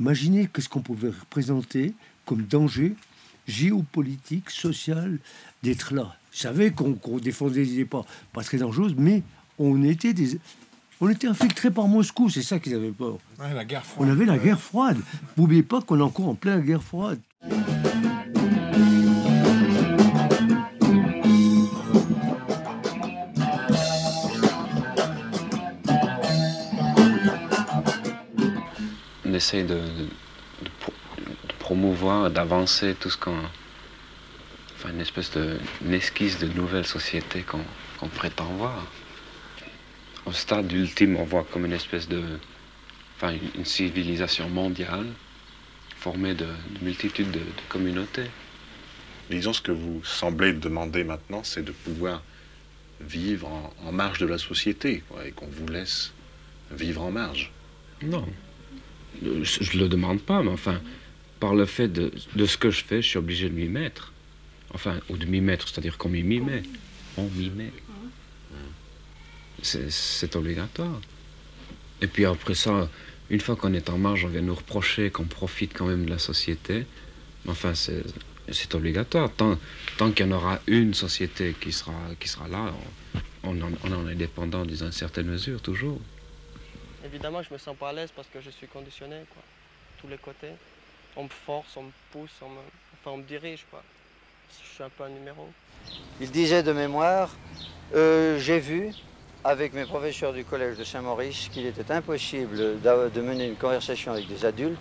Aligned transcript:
imaginez 0.00 0.48
qu'est-ce 0.52 0.68
qu'on 0.68 0.80
pouvait 0.80 1.10
représenter 1.10 1.94
comme 2.24 2.42
danger 2.42 2.94
géopolitique, 3.46 4.50
social, 4.50 5.18
d'être 5.62 5.94
là. 5.94 6.16
Je 6.32 6.40
savais 6.40 6.70
qu'on 6.70 6.96
défendait 7.18 7.64
des 7.64 7.72
idées 7.72 7.84
pas, 7.84 8.04
pas 8.32 8.42
très 8.42 8.58
dangereuses, 8.58 8.94
mais 8.96 9.22
on 9.58 9.82
était 9.82 10.12
des, 10.12 10.38
on 11.00 11.08
était 11.08 11.26
infiltrés 11.26 11.70
par 11.70 11.88
Moscou, 11.88 12.30
c'est 12.30 12.42
ça 12.42 12.58
qu'ils 12.58 12.74
avaient 12.74 12.92
peur. 12.92 13.18
la 13.38 13.64
guerre 13.64 13.84
froide. 13.84 14.08
On 14.08 14.12
avait 14.12 14.26
la 14.26 14.38
guerre 14.38 14.60
froide. 14.60 14.98
N'oubliez 15.36 15.62
pas 15.62 15.82
qu'on 15.82 15.98
est 15.98 16.02
encore 16.02 16.28
en 16.28 16.34
pleine 16.34 16.60
guerre 16.60 16.82
froide. 16.82 17.20
Essaye 29.40 29.64
de, 29.64 29.80
promouvoir, 31.58 32.30
d'avancer 32.30 32.94
tout 33.00 33.10
ce 33.10 33.16
qu'on. 33.16 33.42
Enfin, 34.74 34.90
une 34.90 35.00
espèce 35.00 35.30
de. 35.32 35.58
une 35.84 35.94
esquisse 35.94 36.38
de 36.38 36.48
nouvelle 36.48 36.86
société 36.86 37.42
qu'on 37.42 38.08
prétend 38.08 38.50
voir 38.62 38.86
au 40.26 40.32
stade 40.32 40.70
ultime, 40.72 41.16
on 41.16 41.24
voit 41.24 41.46
comme 41.50 41.64
une 41.64 41.72
espèce 41.72 42.08
de. 42.08 42.22
Enfin, 43.16 43.34
une, 43.56 43.64
civilisation 43.64 44.48
mondiale 44.48 45.06
formée 45.96 46.34
de, 46.34 46.46
multitudes 46.80 47.30
de, 47.30 47.42
communautés. 47.68 48.30
Disons, 49.30 49.52
ce 49.52 49.60
que 49.60 49.72
vous 49.72 50.02
semblez 50.04 50.52
demander 50.52 51.04
maintenant, 51.04 51.42
c'est 51.44 51.62
de 51.62 51.72
pouvoir 51.72 52.22
vivre 53.00 53.48
en, 53.84 53.92
marge 53.92 54.18
de 54.18 54.26
la 54.26 54.38
société, 54.38 55.02
et 55.24 55.30
qu'on 55.32 55.46
vous 55.46 55.66
laisse 55.66 56.12
vivre 56.70 57.02
en 57.02 57.10
marge. 57.10 57.52
Non, 58.02 58.26
je 59.22 59.76
ne 59.76 59.82
le 59.82 59.88
demande 59.88 60.20
pas, 60.20 60.42
mais 60.42 60.50
enfin, 60.50 60.80
par 61.38 61.54
le 61.54 61.66
fait 61.66 61.88
de, 61.88 62.12
ce 62.46 62.56
que 62.56 62.70
je 62.70 62.84
fais, 62.84 63.02
je 63.02 63.08
suis 63.08 63.18
obligé 63.18 63.48
de 63.48 63.54
m'y 63.54 63.68
mettre. 63.68 64.12
Enfin, 64.72 65.00
ou 65.08 65.16
de 65.16 65.26
m'y 65.26 65.40
mettre, 65.40 65.68
c'est-à-dire 65.68 65.98
qu'on 65.98 66.08
m'y 66.08 66.22
met. 66.22 66.62
On 67.16 67.24
m'y 67.24 67.50
met 67.50 67.72
c'est 69.62 70.36
obligatoire. 70.36 71.00
Et 72.00 72.06
puis 72.06 72.24
après 72.24 72.54
ça, 72.54 72.88
une 73.28 73.40
fois 73.40 73.56
qu'on 73.56 73.74
est 73.74 73.90
en 73.90 73.98
marge, 73.98 74.24
on 74.24 74.28
vient 74.28 74.40
nous 74.40 74.54
reprocher 74.54 75.10
qu'on 75.10 75.24
profite 75.24 75.72
quand 75.74 75.86
même 75.86 76.06
de 76.06 76.10
la 76.10 76.18
société. 76.18 76.86
Enfin, 77.46 77.74
c'est 77.74 78.74
obligatoire. 78.74 79.30
Tant, 79.32 79.58
tant 79.96 80.10
qu'il 80.12 80.26
y 80.26 80.28
en 80.28 80.32
aura 80.32 80.60
une 80.66 80.94
société 80.94 81.54
qui 81.60 81.72
sera, 81.72 81.94
qui 82.18 82.28
sera 82.28 82.48
là, 82.48 82.72
on, 83.42 83.56
en, 83.60 84.08
est 84.08 84.14
dépendant 84.14 84.64
dans 84.64 84.74
une 84.74 84.92
certaine 84.92 85.26
mesure, 85.26 85.60
toujours. 85.60 86.00
Évidemment, 87.04 87.42
je 87.42 87.52
me 87.52 87.58
sens 87.58 87.76
pas 87.76 87.90
à 87.90 87.92
l'aise 87.92 88.10
parce 88.14 88.28
que 88.28 88.40
je 88.40 88.50
suis 88.50 88.66
conditionné, 88.66 89.22
quoi. 89.32 89.42
Tous 90.00 90.08
les 90.08 90.18
côtés. 90.18 90.52
On 91.16 91.24
me 91.24 91.28
force, 91.28 91.76
on 91.76 91.84
me 91.84 91.92
pousse, 92.12 92.30
on 92.42 92.48
me, 92.48 92.60
enfin, 92.94 93.12
on 93.12 93.16
me 93.18 93.22
dirige, 93.22 93.64
quoi. 93.70 93.82
Je 94.62 94.74
suis 94.74 94.82
un 94.82 94.88
peu 94.90 95.04
un 95.04 95.08
numéro. 95.08 95.48
Il 96.20 96.30
disait 96.30 96.62
de 96.62 96.72
mémoire, 96.72 97.34
euh, 97.94 98.38
j'ai 98.38 98.58
vu, 98.58 98.92
avec 99.42 99.72
mes 99.72 99.86
professeurs 99.86 100.32
du 100.32 100.44
collège 100.44 100.76
de 100.76 100.84
Saint-Maurice 100.84 101.48
qu'il 101.52 101.64
était 101.64 101.90
impossible 101.90 102.80
de 102.80 103.20
mener 103.20 103.46
une 103.46 103.56
conversation 103.56 104.12
avec 104.12 104.26
des 104.26 104.44
adultes. 104.44 104.78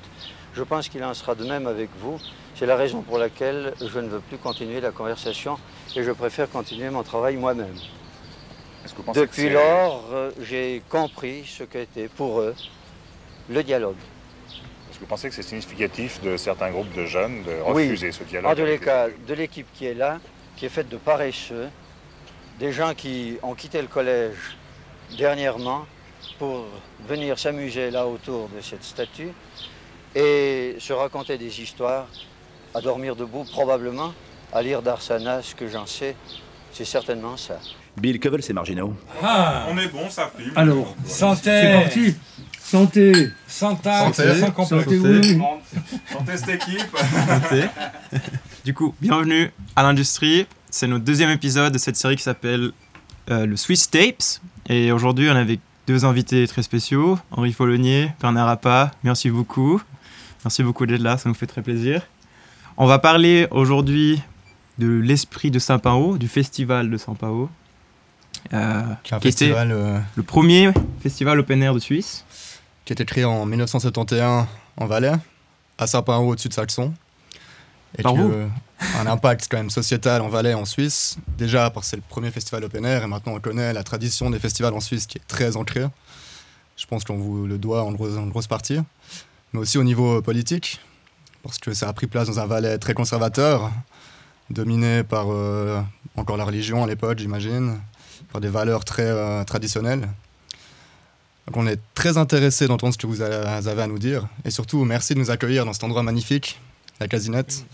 Je 0.53 0.63
pense 0.63 0.89
qu'il 0.89 1.03
en 1.03 1.13
sera 1.13 1.35
de 1.35 1.45
même 1.45 1.67
avec 1.67 1.89
vous. 1.97 2.19
C'est 2.55 2.65
la 2.65 2.75
raison 2.75 3.01
pour 3.01 3.17
laquelle 3.17 3.73
je 3.79 3.99
ne 3.99 4.09
veux 4.09 4.19
plus 4.19 4.37
continuer 4.37 4.81
la 4.81 4.91
conversation 4.91 5.57
et 5.95 6.03
je 6.03 6.11
préfère 6.11 6.49
continuer 6.49 6.89
mon 6.89 7.03
travail 7.03 7.37
moi-même. 7.37 7.75
Depuis 9.13 9.49
lors, 9.49 10.05
euh, 10.13 10.31
j'ai 10.41 10.81
compris 10.89 11.45
ce 11.45 11.63
qu'était 11.63 12.07
pour 12.07 12.39
eux 12.39 12.55
le 13.49 13.63
dialogue. 13.63 13.95
Est-ce 14.89 14.95
que 14.95 15.01
vous 15.01 15.09
pensez 15.09 15.29
que 15.29 15.35
c'est 15.35 15.43
significatif 15.43 16.21
de 16.21 16.37
certains 16.37 16.71
groupes 16.71 16.93
de 16.93 17.05
jeunes 17.05 17.43
de 17.43 17.59
refuser 17.61 18.11
ce 18.11 18.23
dialogue 18.23 18.51
En 18.51 18.55
tous 18.55 18.65
les 18.65 18.79
cas, 18.79 19.07
de 19.09 19.33
l'équipe 19.33 19.67
qui 19.73 19.85
est 19.85 19.93
là, 19.93 20.19
qui 20.55 20.65
est 20.65 20.69
faite 20.69 20.89
de 20.89 20.97
paresseux, 20.97 21.69
des 22.59 22.71
gens 22.71 22.93
qui 22.93 23.37
ont 23.41 23.53
quitté 23.53 23.81
le 23.81 23.87
collège 23.87 24.57
dernièrement 25.17 25.85
pour 26.37 26.65
venir 27.07 27.39
s'amuser 27.39 27.91
là 27.91 28.07
autour 28.07 28.49
de 28.49 28.61
cette 28.61 28.83
statue 28.83 29.29
et 30.15 30.75
se 30.79 30.93
raconter 30.93 31.37
des 31.37 31.61
histoires, 31.61 32.07
à 32.73 32.81
dormir 32.81 33.15
debout 33.15 33.45
probablement, 33.45 34.13
à 34.51 34.61
lire 34.61 34.81
d'Arsana, 34.81 35.41
ce 35.41 35.55
que 35.55 35.67
j'en 35.67 35.85
sais, 35.85 36.15
c'est 36.73 36.85
certainement 36.85 37.37
ça. 37.37 37.59
Bill, 37.97 38.19
que 38.19 38.29
veulent 38.29 38.43
ces 38.43 38.53
marginaux 38.53 38.95
ah, 39.21 39.65
On 39.69 39.77
est 39.77 39.87
bon, 39.87 40.09
ça 40.09 40.31
filme. 40.35 40.53
Alors, 40.55 40.95
santé 41.05 41.41
C'est 41.43 41.73
parti 41.73 42.15
Santé 42.61 43.31
Santé 43.47 43.89
Santé 43.89 44.39
sans 44.39 44.65
Santé, 44.65 44.99
santé 46.11 46.37
cette 46.37 46.49
équipe 46.49 46.97
Santé 47.27 47.65
Du 48.63 48.73
coup, 48.73 48.93
bienvenue 49.01 49.51
à 49.75 49.83
l'industrie. 49.83 50.45
C'est 50.69 50.87
notre 50.87 51.03
deuxième 51.03 51.31
épisode 51.31 51.73
de 51.73 51.79
cette 51.79 51.95
série 51.95 52.15
qui 52.15 52.23
s'appelle 52.23 52.71
euh, 53.31 53.45
le 53.45 53.57
Swiss 53.57 53.89
Tapes. 53.89 54.39
Et 54.67 54.91
aujourd'hui, 54.91 55.29
on 55.29 55.35
avait 55.35 55.59
deux 55.87 56.05
invités 56.05 56.47
très 56.47 56.61
spéciaux, 56.61 57.17
Henri 57.31 57.51
Follonier, 57.51 58.11
Bernard 58.21 58.47
Appa. 58.47 58.91
Merci 59.03 59.31
beaucoup. 59.31 59.81
Merci 60.45 60.61
beaucoup 60.61 60.85
d'être 60.85 61.01
là, 61.01 61.17
ça 61.17 61.27
nous 61.27 61.35
fait 61.35 61.47
très 61.47 61.63
plaisir. 61.63 62.03
On 62.77 62.85
va 62.85 62.99
parler 62.99 63.47
aujourd'hui 63.49 64.21
de 64.79 64.87
l'esprit 64.87 65.51
de 65.51 65.59
Saint-Pao, 65.59 66.17
du 66.17 66.27
festival 66.27 66.89
de 66.89 66.97
Saint-Pao. 66.97 67.49
Euh, 68.53 68.81
qui, 69.03 69.27
était 69.27 69.51
euh, 69.53 69.99
le 70.15 70.23
premier 70.23 70.71
festival 71.01 71.39
open 71.39 71.61
air 71.61 71.73
de 71.73 71.79
Suisse. 71.79 72.25
Qui 72.85 72.93
a 72.93 72.95
été 72.95 73.05
créé 73.05 73.25
en 73.25 73.45
1971 73.45 74.45
en 74.77 74.85
Valais, 74.85 75.11
à 75.77 75.87
Saint-Pao 75.87 76.29
au-dessus 76.29 76.49
de 76.49 76.53
Saxon. 76.53 76.93
Et 77.97 78.03
Par 78.03 78.15
vous 78.15 78.31
un 78.95 79.07
impact 79.07 79.47
quand 79.49 79.57
même 79.57 79.69
sociétal 79.69 80.21
en 80.21 80.29
Valais, 80.29 80.53
en 80.53 80.65
Suisse. 80.65 81.17
Déjà 81.37 81.69
parce 81.69 81.87
que 81.87 81.89
c'est 81.91 81.95
le 81.97 82.03
premier 82.07 82.31
festival 82.31 82.63
open 82.63 82.85
air 82.85 83.03
et 83.03 83.07
maintenant 83.07 83.33
on 83.33 83.39
connaît 83.39 83.73
la 83.73 83.83
tradition 83.83 84.29
des 84.29 84.39
festivals 84.39 84.73
en 84.73 84.79
Suisse 84.79 85.05
qui 85.05 85.17
est 85.17 85.27
très 85.27 85.57
ancrée. 85.57 85.85
Je 86.77 86.85
pense 86.85 87.03
qu'on 87.03 87.17
vous 87.17 87.45
le 87.45 87.57
doit 87.57 87.83
en 87.83 87.91
grosse, 87.91 88.17
en 88.17 88.27
grosse 88.27 88.47
partie. 88.47 88.79
Mais 89.51 89.59
aussi 89.59 89.77
au 89.77 89.83
niveau 89.83 90.21
politique, 90.21 90.79
parce 91.43 91.57
que 91.57 91.73
ça 91.73 91.89
a 91.89 91.93
pris 91.93 92.07
place 92.07 92.27
dans 92.27 92.39
un 92.39 92.45
Valais 92.45 92.77
très 92.77 92.93
conservateur, 92.93 93.71
dominé 94.49 95.03
par 95.03 95.27
euh, 95.29 95.81
encore 96.15 96.37
la 96.37 96.45
religion 96.45 96.83
à 96.83 96.87
l'époque, 96.87 97.19
j'imagine, 97.19 97.79
par 98.31 98.41
des 98.41 98.49
valeurs 98.49 98.85
très 98.85 99.07
euh, 99.07 99.43
traditionnelles. 99.43 100.09
Donc 101.47 101.57
on 101.57 101.67
est 101.67 101.79
très 101.93 102.17
intéressé 102.17 102.67
d'entendre 102.67 102.93
ce 102.93 102.97
que 102.97 103.07
vous 103.07 103.21
avez 103.21 103.81
à 103.81 103.87
nous 103.87 103.99
dire. 103.99 104.27
Et 104.45 104.51
surtout, 104.51 104.83
merci 104.85 105.15
de 105.15 105.19
nous 105.19 105.31
accueillir 105.31 105.65
dans 105.65 105.73
cet 105.73 105.83
endroit 105.83 106.03
magnifique, 106.03 106.59
la 106.99 107.07
Casinette 107.07 107.65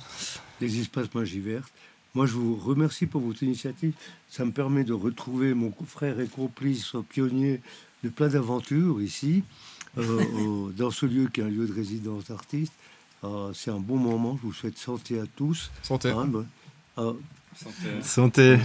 des 0.59 0.79
espaces 0.79 1.13
magie 1.13 1.39
verte. 1.39 1.71
Moi, 2.13 2.25
je 2.25 2.33
vous 2.33 2.55
remercie 2.55 3.05
pour 3.05 3.21
votre 3.21 3.43
initiative. 3.43 3.93
Ça 4.29 4.45
me 4.45 4.51
permet 4.51 4.83
de 4.83 4.93
retrouver 4.93 5.53
mon 5.53 5.73
frère 5.85 6.19
et 6.19 6.27
complice 6.27 6.93
pionnier 7.09 7.61
de 8.03 8.09
plein 8.09 8.29
d'aventures 8.29 9.01
ici, 9.01 9.43
euh, 9.97 10.71
dans 10.77 10.91
ce 10.91 11.05
lieu 11.05 11.27
qui 11.27 11.41
est 11.41 11.43
un 11.43 11.49
lieu 11.49 11.67
de 11.67 11.73
résidence 11.73 12.25
d'artistes. 12.25 12.73
Euh, 13.23 13.51
c'est 13.53 13.71
un 13.71 13.79
bon 13.79 13.97
moment. 13.97 14.37
Je 14.41 14.47
vous 14.47 14.53
souhaite 14.53 14.77
santé 14.77 15.19
à 15.19 15.25
tous. 15.35 15.71
Santé. 15.83 16.09
Hein, 16.09 16.25
ben, 16.25 16.45
euh, 16.97 17.13
santé. 17.56 17.88
santé. 18.01 18.57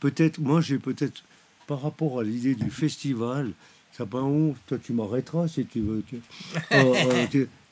Peut-être, 0.00 0.38
moi, 0.38 0.60
j'ai 0.60 0.78
peut-être, 0.78 1.24
par 1.66 1.82
rapport 1.82 2.20
à 2.20 2.22
l'idée 2.22 2.54
du 2.54 2.70
festival, 2.70 3.52
ça 3.92 4.04
pas 4.04 4.22
honte, 4.22 4.56
toi, 4.66 4.78
tu 4.82 4.92
m'arrêteras 4.92 5.48
si 5.48 5.64
tu 5.64 5.80
veux. 5.80 6.02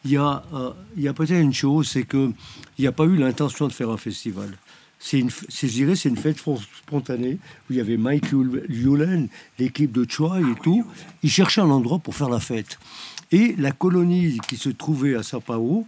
il 0.04 0.10
y 0.10 0.16
a, 0.16 0.42
euh, 0.54 1.08
a 1.08 1.12
peut-être 1.12 1.40
une 1.40 1.52
chose, 1.52 1.88
c'est 1.88 2.04
qu'il 2.04 2.32
n'y 2.78 2.86
a 2.86 2.92
pas 2.92 3.04
eu 3.04 3.16
l'intention 3.16 3.68
de 3.68 3.72
faire 3.72 3.90
un 3.90 3.96
festival. 3.96 4.56
C'est 4.98 5.18
une, 5.18 5.28
je 5.30 5.66
dirais, 5.66 5.96
c'est 5.96 6.08
une 6.08 6.16
fête 6.16 6.38
spontanée 6.38 7.38
où 7.68 7.72
il 7.74 7.76
y 7.76 7.80
avait 7.80 7.98
Mike 7.98 8.30
Yulen, 8.70 9.28
l'équipe 9.58 9.92
de 9.92 10.06
Choi 10.08 10.40
et 10.40 10.54
tout. 10.62 10.86
Ils 11.22 11.30
cherchaient 11.30 11.60
un 11.60 11.68
endroit 11.68 11.98
pour 11.98 12.14
faire 12.14 12.30
la 12.30 12.40
fête. 12.40 12.78
Et 13.30 13.54
la 13.58 13.72
colonie 13.72 14.38
qui 14.48 14.56
se 14.56 14.70
trouvait 14.70 15.14
à 15.14 15.22
Sao 15.22 15.40
Paulo, 15.40 15.86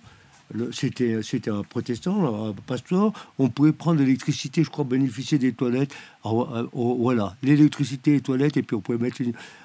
c'était, 0.73 1.51
un 1.51 1.63
protestant, 1.63 2.49
un 2.49 2.53
pasteur. 2.53 3.13
On 3.39 3.49
pouvait 3.49 3.73
prendre 3.73 4.01
l'électricité, 4.01 4.63
je 4.65 4.71
crois, 4.71 4.85
bénéficier 4.85 5.39
des 5.39 5.53
toilettes. 5.53 5.95
Ah, 6.25 6.31
euh, 6.31 6.67
oh, 6.73 6.97
voilà, 7.01 7.37
l'électricité, 7.43 8.13
les 8.13 8.21
toilettes, 8.21 8.57
et 8.57 8.63
puis 8.63 8.77
on 8.77 8.81
pouvait 8.81 8.99
mettre 8.99 9.23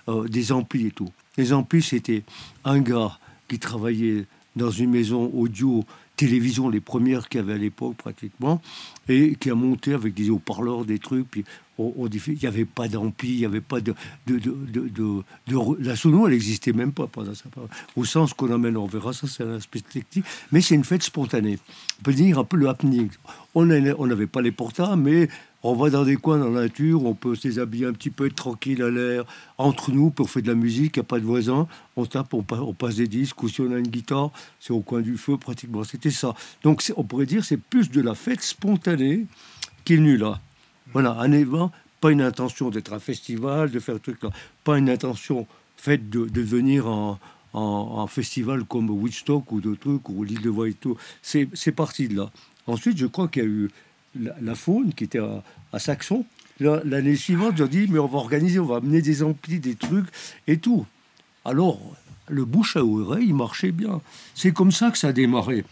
euh, 0.10 0.28
des 0.28 0.52
amplis 0.52 0.88
et 0.88 0.92
tout. 0.92 1.10
Les 1.38 1.54
amplis, 1.54 1.82
c'était 1.82 2.24
un 2.66 2.80
gars 2.80 3.18
qui 3.48 3.60
travaillait 3.60 4.26
dans 4.56 4.72
une 4.72 4.92
maison 4.92 5.32
audio 5.34 5.86
télévision, 6.16 6.70
les 6.70 6.82
premières 6.82 7.30
qu'il 7.30 7.40
y 7.40 7.44
avait 7.44 7.54
à 7.54 7.58
l'époque 7.58 7.96
pratiquement, 7.98 8.62
et 9.10 9.36
qui 9.36 9.50
a 9.50 9.56
monté 9.56 9.94
avec 9.94 10.14
des 10.14 10.30
haut-parleurs, 10.30 10.86
des 10.86 11.00
trucs. 11.00 11.30
Puis 11.30 11.44
il 11.80 12.38
n'y 12.40 12.48
avait 12.48 12.66
pas 12.66 12.88
d'ampli, 12.88 13.30
il 13.30 13.40
n'y 13.40 13.46
avait 13.46 13.62
pas 13.62 13.82
de, 13.82 13.94
de, 14.28 14.38
de, 14.38 14.90
de, 14.90 15.84
La 15.84 15.96
sono, 15.96 16.28
elle 16.28 16.34
n'existait 16.34 16.74
même 16.74 16.92
pas. 16.92 17.10
Au 17.96 18.06
sens 18.06 18.34
qu'on 18.34 18.52
amène, 18.52 18.78
on 18.78 18.86
verra 18.86 19.14
ça, 19.14 19.28
c'est 19.28 19.44
un 19.44 19.56
aspect 19.56 19.82
technique. 19.82 20.26
Mais 20.52 20.62
c'est 20.62 20.76
une 20.76 20.84
fête 20.84 21.04
spontanée. 21.04 21.58
On 22.00 22.04
peut 22.04 22.14
dire 22.14 22.40
un 22.40 22.44
peu 22.44 22.58
le 22.58 22.70
happening. 22.70 23.10
On 23.56 23.66
n'avait 23.66 24.28
pas 24.28 24.42
les 24.42 24.52
portables, 24.52 25.02
mais 25.02 25.28
On 25.64 25.76
va 25.76 25.92
dans 25.92 26.04
des 26.04 26.16
coins 26.16 26.40
dans 26.40 26.50
la 26.50 26.62
nature, 26.62 27.06
on 27.06 27.14
peut 27.14 27.36
se 27.36 27.44
déshabiller 27.48 27.86
un 27.86 27.94
petit 27.94 28.10
peu, 28.10 28.26
être 28.26 28.36
tranquille 28.36 28.82
à 28.82 28.90
l'air, 28.90 29.26
entre 29.60 29.92
nous, 29.92 30.10
pour 30.10 30.30
faire 30.30 30.42
de 30.42 30.48
la 30.48 30.56
musique, 30.56 30.98
il 30.98 31.00
n'y 31.00 31.06
a 31.06 31.08
pas 31.08 31.20
de 31.20 31.26
voisins, 31.26 31.68
on 31.96 32.06
tape, 32.08 32.34
on, 32.34 32.42
pa- 32.42 32.62
on 32.62 32.74
passe 32.74 32.96
des 32.96 33.08
disques, 33.08 33.44
ou 33.44 33.48
si 33.48 33.62
on 33.62 33.72
a 33.72 33.78
une 33.78 33.88
guitare, 33.88 34.32
c'est 34.60 34.74
au 34.74 34.80
coin 34.80 35.02
du 35.02 35.18
feu, 35.18 35.38
pratiquement. 35.38 35.84
C'était 35.84 36.10
ça. 36.10 36.34
Donc 36.64 36.82
on 36.98 37.04
pourrait 37.04 37.28
dire 37.28 37.46
c'est 37.46 37.58
plus 37.58 37.92
de 37.92 38.02
la 38.02 38.16
fête 38.16 38.42
spontanée 38.42 39.28
qui 39.86 39.94
est 39.94 39.98
venue 39.98 40.18
là. 40.18 40.40
Voilà, 40.94 41.12
un 41.20 41.32
événement, 41.32 41.72
pas 42.02 42.12
une 42.12 42.22
intention 42.22 42.70
d'être 42.72 42.92
un 42.94 43.00
festival, 43.00 43.70
de 43.70 43.80
faire 43.80 43.96
un 43.96 44.00
truc 44.00 44.20
pas 44.64 44.78
une 44.80 44.90
intention 44.90 45.46
faite 45.78 46.10
de, 46.10 46.42
venir 46.42 46.88
en, 46.88 48.08
festival 48.08 48.64
comme 48.64 48.90
Woodstock 48.90 49.52
ou 49.52 49.62
d'autres 49.62 49.82
trucs, 49.82 50.10
ou 50.10 50.24
l'île 50.24 50.42
de. 50.42 50.52
C'est 51.22 51.48
c'est 51.54 51.72
parti 51.72 52.08
de 52.08 52.18
là. 52.18 52.32
Ensuite, 52.68 52.98
je 52.98 53.06
crois 53.06 53.28
qu'il 53.28 53.44
y 53.44 53.46
a 53.46 53.50
eu 53.50 53.70
la, 54.20 54.36
la 54.42 54.56
faune 54.56 54.94
qui 54.94 55.04
était 55.06 55.20
à, 55.20 55.44
à 55.74 55.80
Saxon. 55.80 56.26
La- 56.60 56.82
L'année 56.84 57.16
suivante, 57.16 57.58
j'ai 57.58 57.68
dit, 57.68 57.88
mais 57.90 58.00
on 58.00 58.08
va 58.08 58.18
organiser, 58.20 58.60
on 58.60 58.66
va 58.66 58.78
amener 58.78 59.02
des 59.02 59.24
amplis, 59.24 59.60
des 59.60 59.76
trucs 59.76 60.06
et 60.48 60.58
tout. 60.58 60.86
Alors, 61.46 61.80
le 62.28 62.46
bouche 62.46 62.76
à 62.78 62.84
oreille, 62.86 63.28
il 63.28 63.36
marchait 63.36 63.72
bien. 63.72 64.00
C'est 64.36 64.52
comme 64.52 64.72
ça 64.72 64.92
que 64.92 64.98
ça 64.98 65.08
a 65.10 65.12
démarré. 65.14 65.58
Et- 65.60 65.64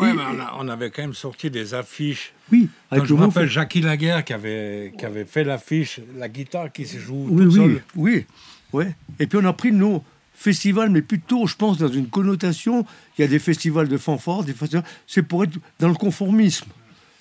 mais 0.00 0.12
on, 0.12 0.40
a- 0.40 0.54
on 0.60 0.68
avait 0.68 0.90
quand 0.90 1.02
même 1.02 1.14
sorti 1.14 1.50
des 1.50 1.74
affiches. 1.74 2.32
Oui, 2.52 2.68
avec 2.90 3.04
je 3.04 3.14
le 3.14 3.20
me 3.20 3.26
rappelle 3.26 3.48
Jackie 3.48 3.80
Laguerre 3.82 4.24
qui 4.24 4.32
avait, 4.32 4.94
qui 4.96 5.04
avait 5.04 5.24
fait 5.26 5.44
l'affiche, 5.44 6.00
la 6.16 6.28
guitare 6.28 6.72
qui 6.72 6.86
se 6.86 6.98
joue 6.98 7.26
Oui, 7.28 7.42
toute 7.44 7.52
oui, 7.52 7.54
seule. 7.56 7.82
oui, 7.96 8.24
ouais. 8.72 8.94
Et 9.18 9.26
puis 9.26 9.38
on 9.42 9.44
a 9.44 9.52
pris 9.52 9.70
le 9.70 9.76
nom 9.76 10.02
festival, 10.34 10.88
mais 10.90 11.02
plutôt, 11.02 11.46
je 11.48 11.56
pense, 11.56 11.78
dans 11.78 11.88
une 11.88 12.06
connotation. 12.06 12.86
Il 13.18 13.22
y 13.22 13.24
a 13.24 13.26
des 13.28 13.40
festivals 13.40 13.88
de 13.88 13.98
fanfare, 13.98 14.44
des 14.44 14.52
festivals. 14.54 14.84
C'est 15.06 15.22
pour 15.24 15.42
être 15.44 15.58
dans 15.80 15.88
le 15.88 15.94
conformisme. 15.94 16.66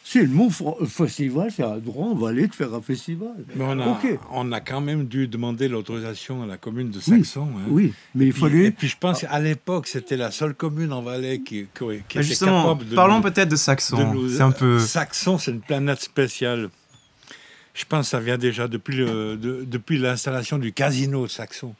C'est 0.10 0.22
le 0.22 0.30
mot 0.30 0.50
festival, 0.88 1.52
c'est 1.54 1.64
un 1.64 1.80
droit, 1.80 2.08
on 2.08 2.16
va 2.16 2.30
aller 2.30 2.48
de 2.48 2.56
faire 2.56 2.74
un 2.74 2.82
festival. 2.82 3.34
Mais 3.58 3.66
on 3.68 3.78
a, 3.78 3.88
Ok. 3.90 4.18
on 4.32 4.52
a 4.54 4.62
quand 4.62 4.80
même 4.80 5.04
dû 5.06 5.28
demander 5.28 5.68
l'autorisation 5.68 6.44
à 6.44 6.46
la 6.46 6.56
commune 6.56 6.92
de 6.92 7.00
Oui, 7.08 7.26
Saxon. 7.26 7.50
hein. 7.58 7.64
oui, 7.70 7.94
mais 8.16 8.28
il 8.28 8.32
Puis- 8.32 8.40
fallait- 8.42 8.66
Et 8.68 8.72
puis 8.72 8.88
je 8.88 8.96
pense 8.98 9.20
qu'à 9.22 9.40
l'époque, 9.40 9.88
c'était 9.88 10.16
la 10.16 10.32
seule 10.32 10.54
commune 10.54 10.94
en 10.94 11.02
Valais 11.02 11.40
qui, 11.40 11.66
qui, 11.78 11.86
qui 12.08 12.20
était 12.20 12.36
capable 12.46 12.88
de. 12.88 12.96
parlons 12.96 13.22
peut-être 13.22 13.50
de 13.50 13.58
Saxon. 13.58 13.98
de 13.98 14.04
nous- 14.14 14.30
C'est 14.30 14.42
un 14.42 14.52
peu. 14.52 14.80
Saxon, 14.80 15.38
c'est 15.38 15.52
une 15.52 15.60
planète 15.60 16.00
spéciale. 16.02 16.70
Je 17.74 17.84
pense 17.84 18.06
que 18.06 18.12
ça 18.12 18.20
vient 18.22 18.38
déjà 18.38 18.70
depuis, 18.70 18.96
le- 18.96 19.36
de- 19.36 19.66
depuis 19.68 19.98
l'installation 19.98 20.58
du 20.58 20.72
casino 20.72 21.24
de 21.26 21.32
Saxon. 21.32 21.76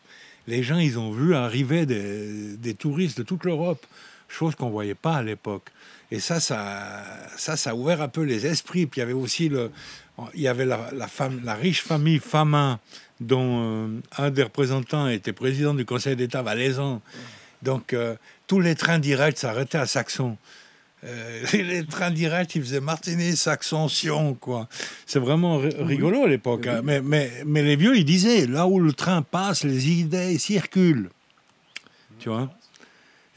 Les 0.48 0.64
gens, 0.64 0.80
ils 0.80 1.00
ont 1.00 1.12
vu 1.12 1.34
arriver 1.34 1.86
des, 1.86 2.58
des 2.58 2.74
touristes 2.74 3.20
de 3.20 3.24
toute 3.24 3.46
l'Europe, 3.46 3.86
chose 4.28 4.54
qu'on 4.56 4.68
ne 4.68 4.72
voyait 4.72 4.96
pas 4.96 5.14
à 5.16 5.24
l'époque. 5.24 5.70
Et 6.12 6.20
ça, 6.20 6.40
ça, 6.40 7.04
ça, 7.36 7.58
ça 7.58 7.72
a 7.72 7.74
ouvert 7.76 8.02
un 8.02 8.08
peu 8.08 8.22
les 8.24 8.46
esprits. 8.46 8.86
Puis 8.86 9.00
il 9.00 9.02
y 9.02 9.04
avait 9.04 9.14
aussi 9.14 9.50
le, 9.50 9.72
il 10.34 10.42
y 10.42 10.48
avait 10.48 10.66
la, 10.66 10.90
la, 10.94 11.08
femme, 11.08 11.42
la 11.44 11.54
riche 11.56 11.84
famille 11.84 12.20
Famin, 12.20 12.80
dont 13.20 13.88
euh, 13.88 14.00
un 14.18 14.30
des 14.32 14.44
représentants 14.44 15.08
était 15.08 15.34
président 15.34 15.74
du 15.74 15.84
Conseil 15.86 16.16
d'État 16.16 16.42
valaisan. 16.42 17.02
Donc 17.62 17.92
euh, 17.94 18.16
tous 18.48 18.60
les 18.62 18.76
trains 18.76 19.00
directs 19.00 19.38
s'arrêtaient 19.38 19.78
à 19.80 19.86
Saxon. 19.86 20.38
Euh, 21.04 21.44
les, 21.54 21.64
les 21.64 21.86
trains 21.86 22.12
directs, 22.12 22.56
ils 22.56 22.62
faisaient 22.64 22.80
Martigny, 22.80 23.36
Saxon, 23.36 23.88
Sion, 23.90 24.34
quoi. 24.34 24.68
C'est 25.06 25.20
vraiment 25.20 25.58
ri- 25.58 25.76
rigolo 25.78 26.24
à 26.24 26.28
l'époque. 26.28 26.68
hein. 26.68 26.82
Mais, 26.84 27.02
mais, 27.02 27.32
mais 27.46 27.62
les 27.64 27.76
vieux, 27.76 27.98
ils 27.98 28.06
disaient, 28.06 28.48
là 28.48 28.66
où 28.66 28.80
le 28.80 28.94
train 28.94 29.22
passe, 29.22 29.64
les 29.64 29.90
idées 29.90 30.38
circulent. 30.40 31.10
Tu 32.20 32.30
vois? 32.30 32.50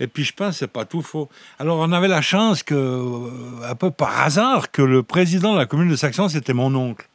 Et 0.00 0.06
puis 0.06 0.24
je 0.24 0.32
pense 0.32 0.56
c'est 0.56 0.66
pas 0.66 0.84
tout 0.84 1.02
faux. 1.02 1.28
Alors 1.58 1.78
on 1.78 1.92
avait 1.92 2.08
la 2.08 2.22
chance 2.22 2.62
que, 2.62 2.74
euh, 2.74 3.70
un 3.70 3.74
peu 3.74 3.90
par 3.90 4.22
hasard, 4.22 4.70
que 4.70 4.82
le 4.82 5.02
président 5.02 5.52
de 5.52 5.58
la 5.58 5.66
commune 5.66 5.88
de 5.88 5.96
Saxon, 5.96 6.28
c'était 6.28 6.54
mon 6.54 6.74
oncle. 6.74 7.06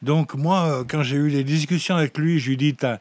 Donc 0.00 0.34
moi, 0.34 0.66
euh, 0.66 0.84
quand 0.88 1.02
j'ai 1.02 1.16
eu 1.16 1.28
les 1.28 1.44
discussions 1.44 1.96
avec 1.96 2.16
lui, 2.16 2.38
je 2.38 2.50
lui 2.50 2.56
dis, 2.56 2.74
t'as 2.74 2.98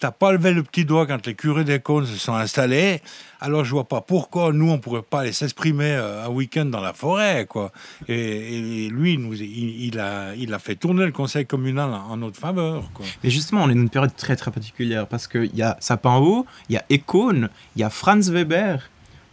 t'as 0.00 0.10
pas 0.10 0.32
levé 0.32 0.52
le 0.52 0.62
petit 0.62 0.84
doigt 0.84 1.06
quand 1.06 1.24
les 1.26 1.34
curés 1.34 1.62
des 1.64 1.78
cônes 1.78 2.06
se 2.06 2.16
sont 2.16 2.34
installés, 2.34 3.00
alors 3.40 3.64
je 3.64 3.70
vois 3.70 3.86
pas 3.86 4.00
pourquoi 4.00 4.52
nous, 4.52 4.70
on 4.70 4.78
pourrait 4.78 5.02
pas 5.02 5.20
aller 5.20 5.32
s'exprimer 5.32 5.92
euh, 5.92 6.24
un 6.26 6.28
week-end 6.30 6.64
dans 6.64 6.80
la 6.80 6.92
forêt, 6.94 7.46
quoi. 7.48 7.70
Et, 8.08 8.86
et 8.86 8.88
lui, 8.88 9.12
il 9.14 9.20
nous, 9.20 9.34
il, 9.34 9.84
il 9.84 10.00
a, 10.00 10.34
il 10.34 10.52
a 10.52 10.58
fait 10.58 10.74
tourner 10.74 11.04
le 11.04 11.12
conseil 11.12 11.46
communal 11.46 11.90
en, 11.92 12.10
en 12.12 12.16
notre 12.16 12.38
faveur, 12.40 12.90
quoi. 12.94 13.04
Mais 13.22 13.30
justement, 13.30 13.62
on 13.64 13.70
est 13.70 13.74
dans 13.74 13.82
une 13.82 13.90
période 13.90 14.16
très 14.16 14.36
très 14.36 14.50
particulière 14.50 15.06
parce 15.06 15.28
qu'il 15.28 15.54
y 15.54 15.62
a 15.62 15.76
Sapin 15.80 16.16
Haut, 16.16 16.46
il 16.68 16.74
y 16.74 16.78
a 16.78 16.84
Econe, 16.90 17.50
il 17.76 17.80
y 17.80 17.84
a 17.84 17.90
Franz 17.90 18.32
Weber, 18.32 18.90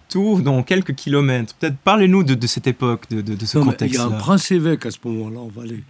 tout 0.09 0.41
dans 0.41 0.63
quelques 0.63 0.95
kilomètres. 0.95 1.53
Peut-être 1.55 1.77
parlez-nous 1.77 2.23
de, 2.23 2.33
de 2.35 2.47
cette 2.47 2.67
époque, 2.67 3.09
de, 3.09 3.21
de, 3.21 3.35
de 3.35 3.45
ce 3.45 3.57
mais 3.57 3.63
Il 3.63 3.93
y 3.93 3.97
a 3.97 4.03
un 4.03 4.05
contexte-là. 4.07 4.17
prince-évêque 4.19 4.85
à 4.85 4.91
ce 4.91 4.97
moment-là 5.05 5.39
en 5.39 5.47
Valais. 5.47 5.83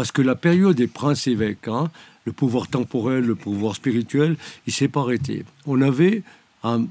Parce 0.00 0.12
que 0.12 0.22
la 0.22 0.34
période 0.34 0.76
des 0.76 0.86
princes-évêques, 0.86 1.68
hein, 1.68 1.90
le 2.24 2.32
pouvoir 2.32 2.68
temporel, 2.68 3.22
le 3.22 3.34
pouvoir 3.34 3.76
spirituel, 3.76 4.38
il 4.66 4.72
s'est 4.72 4.88
pas 4.88 5.00
arrêté. 5.00 5.44
On 5.66 5.82
avait 5.82 6.22
un, 6.64 6.86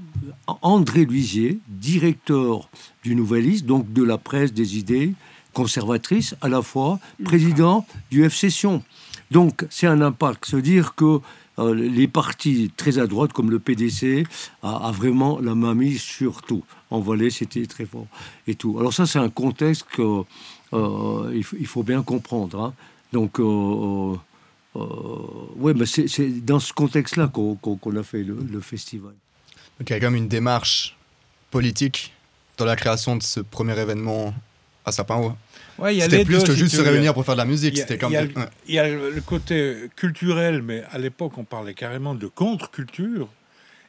André 0.62 1.06
Luisier, 1.06 1.58
directeur 1.70 2.70
du 3.02 3.16
Nouvelliste, 3.16 3.66
donc 3.66 3.92
de 3.94 4.04
la 4.04 4.20
presse 4.20 4.54
des 4.54 4.78
idées 4.78 5.14
conservatrices, 5.54 6.36
à 6.42 6.50
la 6.50 6.62
fois 6.62 7.00
président 7.24 7.84
du 8.12 8.30
F 8.30 8.36
Session. 8.36 8.84
Donc 9.32 9.66
c'est 9.72 9.88
un 9.88 10.02
impact. 10.02 10.46
Se 10.46 10.58
dire 10.58 10.94
que 10.94 11.20
euh, 11.58 11.74
les 11.74 12.08
partis 12.08 12.72
très 12.78 13.00
à 13.00 13.08
droite, 13.08 13.34
comme 13.34 13.50
le 13.50 13.58
PDC, 13.58 14.24
a, 14.62 14.88
a 14.88 14.92
vraiment 14.92 15.40
la 15.40 15.56
main 15.56 15.74
mise 15.74 16.00
sur 16.00 16.44
tout. 16.44 16.64
En 16.92 17.00
Valais, 17.00 17.32
c'était 17.32 17.66
très 17.66 17.86
fort. 17.86 18.06
Et 18.46 18.54
tout. 18.54 18.78
Alors 18.78 18.94
ça, 18.94 19.08
c'est 19.08 19.18
un 19.18 19.30
contexte 19.30 19.88
que 19.92 20.22
euh, 20.74 21.42
il 21.60 21.66
faut 21.66 21.82
bien 21.82 22.04
comprendre. 22.04 22.62
hein. 22.62 22.74
Donc, 23.12 23.40
euh, 23.40 23.44
euh, 23.44 24.16
euh, 24.76 24.80
ouais, 25.56 25.74
mais 25.74 25.86
c'est 25.86 26.30
dans 26.46 26.60
ce 26.60 26.72
contexte-là 26.74 27.28
qu'on 27.32 27.96
a 27.98 28.04
fait 28.04 28.24
le, 28.24 28.38
le 28.52 28.60
festival. 28.62 29.14
Donc 29.80 29.90
il 29.90 29.94
y 29.94 29.96
a 29.96 30.00
quand 30.00 30.08
même 30.12 30.16
une 30.24 30.28
démarche 30.28 30.96
politique 31.52 32.14
dans 32.58 32.66
la 32.66 32.76
création 32.76 33.16
de 33.16 33.24
ce 33.24 33.40
premier 33.40 33.78
événement 33.80 34.34
à 34.86 34.92
Sapin-Haut. 34.92 35.34
Ouais, 35.78 35.96
il 35.96 36.00
y 36.00 36.02
a 36.02 36.06
C'était 36.06 36.26
plus 36.26 36.40
deux, 36.40 36.44
que 36.44 36.54
si 36.54 36.60
juste 36.60 36.76
se 36.76 36.82
réunir 36.82 37.14
pour 37.14 37.26
faire 37.26 37.36
de 37.36 37.40
la 37.40 37.46
musique. 37.46 37.76
Il 37.76 37.80
y 37.80 37.82
a- 37.82 37.86
il 38.08 38.12
y 38.12 38.18
a- 38.18 38.22
ouais. 38.24 38.50
Il 38.68 38.76
y 38.76 38.80
a 38.80 38.88
le 38.90 39.10
le 39.12 39.22
côté 39.22 39.90
culturel, 39.96 40.62
mais 40.62 40.84
à 40.92 40.98
l'époque, 40.98 41.38
on 41.38 41.46
parlait 41.46 41.74
carrément 41.74 42.16
de 42.16 42.28
contre-culture. 42.28 43.30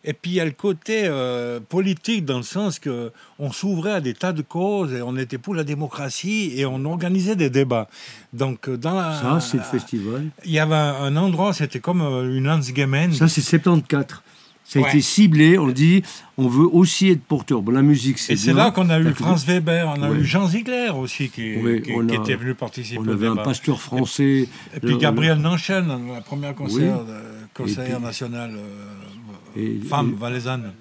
Et 0.03 0.15
puis 0.15 0.31
il 0.31 0.35
y 0.35 0.41
a 0.41 0.47
le 0.47 0.53
côté 0.53 1.03
euh, 1.05 1.61
politique 1.61 2.25
dans 2.25 2.39
le 2.39 2.43
sens 2.43 2.79
que 2.79 3.13
on 3.39 3.53
s'ouvrait 3.53 3.93
à 3.93 4.01
des 4.01 4.15
tas 4.15 4.33
de 4.33 4.41
causes 4.41 4.95
et 4.95 5.03
on 5.03 5.15
était 5.17 5.37
pour 5.37 5.55
la 5.55 5.63
démocratie 5.63 6.53
et 6.57 6.65
on 6.65 6.83
organisait 6.87 7.37
des 7.37 7.51
débats. 7.51 7.87
Donc 8.33 8.69
euh, 8.69 8.79
dans 8.79 8.95
la, 8.95 9.21
Ça, 9.21 9.41
c'est 9.41 9.59
le 9.59 9.63
festival. 9.63 10.29
il 10.47 10.53
y 10.53 10.59
avait 10.59 10.75
un, 10.75 10.95
un 11.05 11.17
endroit, 11.17 11.53
c'était 11.53 11.81
comme 11.81 12.01
euh, 12.01 12.35
une 12.35 12.45
Landsgemeinde. 12.45 13.13
Ça, 13.13 13.29
c'est 13.29 13.43
74. 13.43 14.23
Ça 14.65 14.79
a 14.79 14.83
Ouais. 14.83 14.89
été 14.89 15.01
ciblé. 15.01 15.59
On 15.59 15.67
dit, 15.67 16.03
on 16.39 16.47
veut 16.47 16.67
aussi 16.73 17.09
être 17.11 17.23
porteur. 17.25 17.61
Bon, 17.61 17.73
la 17.73 17.83
musique, 17.83 18.21
c'est 18.21 18.35
Et 18.35 18.37
c'est 18.37 18.53
là 18.53 18.71
qu'on 18.71 18.89
a 18.89 19.01
eu 19.01 19.13
Franz 19.15 19.45
Weber, 19.45 19.93
on 19.99 20.01
a 20.03 20.11
Ouais. 20.11 20.19
eu 20.19 20.25
Jean 20.25 20.47
Ziegler 20.47 20.91
aussi 20.95 21.29
qui, 21.29 21.57
Oui, 21.57 21.83
qui- 21.83 21.91
on 21.93 22.07
qui 22.07 22.17
a- 22.17 22.21
était 22.21 22.37
venu 22.37 22.55
participer 22.55 23.01
On 23.01 23.09
au 23.09 23.11
avait 23.11 23.27
un 23.27 23.35
pasteur 23.37 23.81
français. 23.83 24.47
Et 24.77 24.81
puis 24.81 24.93
le- 24.93 24.97
Gabriel 24.99 25.39
Nanchen, 25.39 25.89
la 26.15 26.21
première 26.21 26.55
conseillère, 26.55 27.01
Oui. 27.05 27.13
conseillère 27.53 27.99
nationale 28.01 28.53
euh, 28.57 29.30
Et- 29.57 29.79
femme 29.89 30.13
et- 30.17 30.21
valaisanne. 30.21 30.73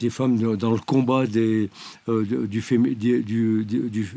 des 0.00 0.10
femmes 0.10 0.38
dans, 0.38 0.54
dans 0.56 0.70
le 0.72 0.78
combat 0.78 1.26
des, 1.26 1.68
euh, 2.08 2.24
de- 2.24 2.46
du, 2.46 2.60
fémi- 2.62 2.96
du, 2.96 3.22
du- 3.22 3.64
du- 3.66 3.88
du- 3.90 4.08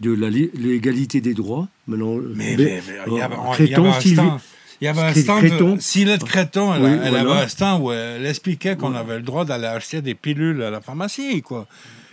de 0.00 0.12
la 0.14 0.30
li- 0.30 0.50
l'égalité 0.54 1.20
des 1.20 1.34
droits. 1.34 1.68
Maintenant, 1.86 2.14
Mais, 2.34 2.56
mais- 2.56 2.56
mais- 2.56 2.64
mais 2.64 2.82
il 3.06 3.12
y 3.14 3.20
avait, 3.20 3.34
euh, 3.34 3.38
il 3.58 3.68
y 3.68 3.74
avait 3.74 3.88
un 3.88 4.00
Sylvie- 4.00 4.14
stand. 4.14 4.40
Il 4.80 4.84
y 4.86 4.88
avait 4.88 5.00
un 5.02 5.10
Cré- 5.12 5.22
stand 5.22 5.40
Créton. 5.44 5.76
Silette 5.78 6.24
Créton, 6.24 6.74
elle, 6.74 6.82
Oui, 6.82 6.88
elle 7.02 7.10
voilà. 7.10 7.32
avait 7.32 7.40
un 7.44 7.48
stand 7.48 7.82
où 7.82 7.92
elle 7.92 8.24
expliquait 8.24 8.76
qu'on 8.76 8.94
avait 8.94 9.16
le 9.16 9.22
droit 9.22 9.44
d'aller 9.44 9.66
acheter 9.66 10.00
des 10.00 10.14
pilules 10.14 10.62
à 10.62 10.70
la 10.70 10.80
pharmacie, 10.80 11.42
quoi. 11.42 11.66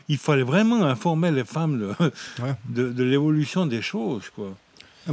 Il 0.09 0.17
fallait 0.17 0.43
vraiment 0.43 0.83
informer 0.83 1.31
les 1.31 1.45
femmes 1.45 1.79
de, 1.79 1.85
Ouais. 2.43 2.51
de, 2.67 2.89
de 2.91 3.03
l'évolution 3.05 3.65
des 3.65 3.81
choses, 3.81 4.29
quoi. 4.35 4.53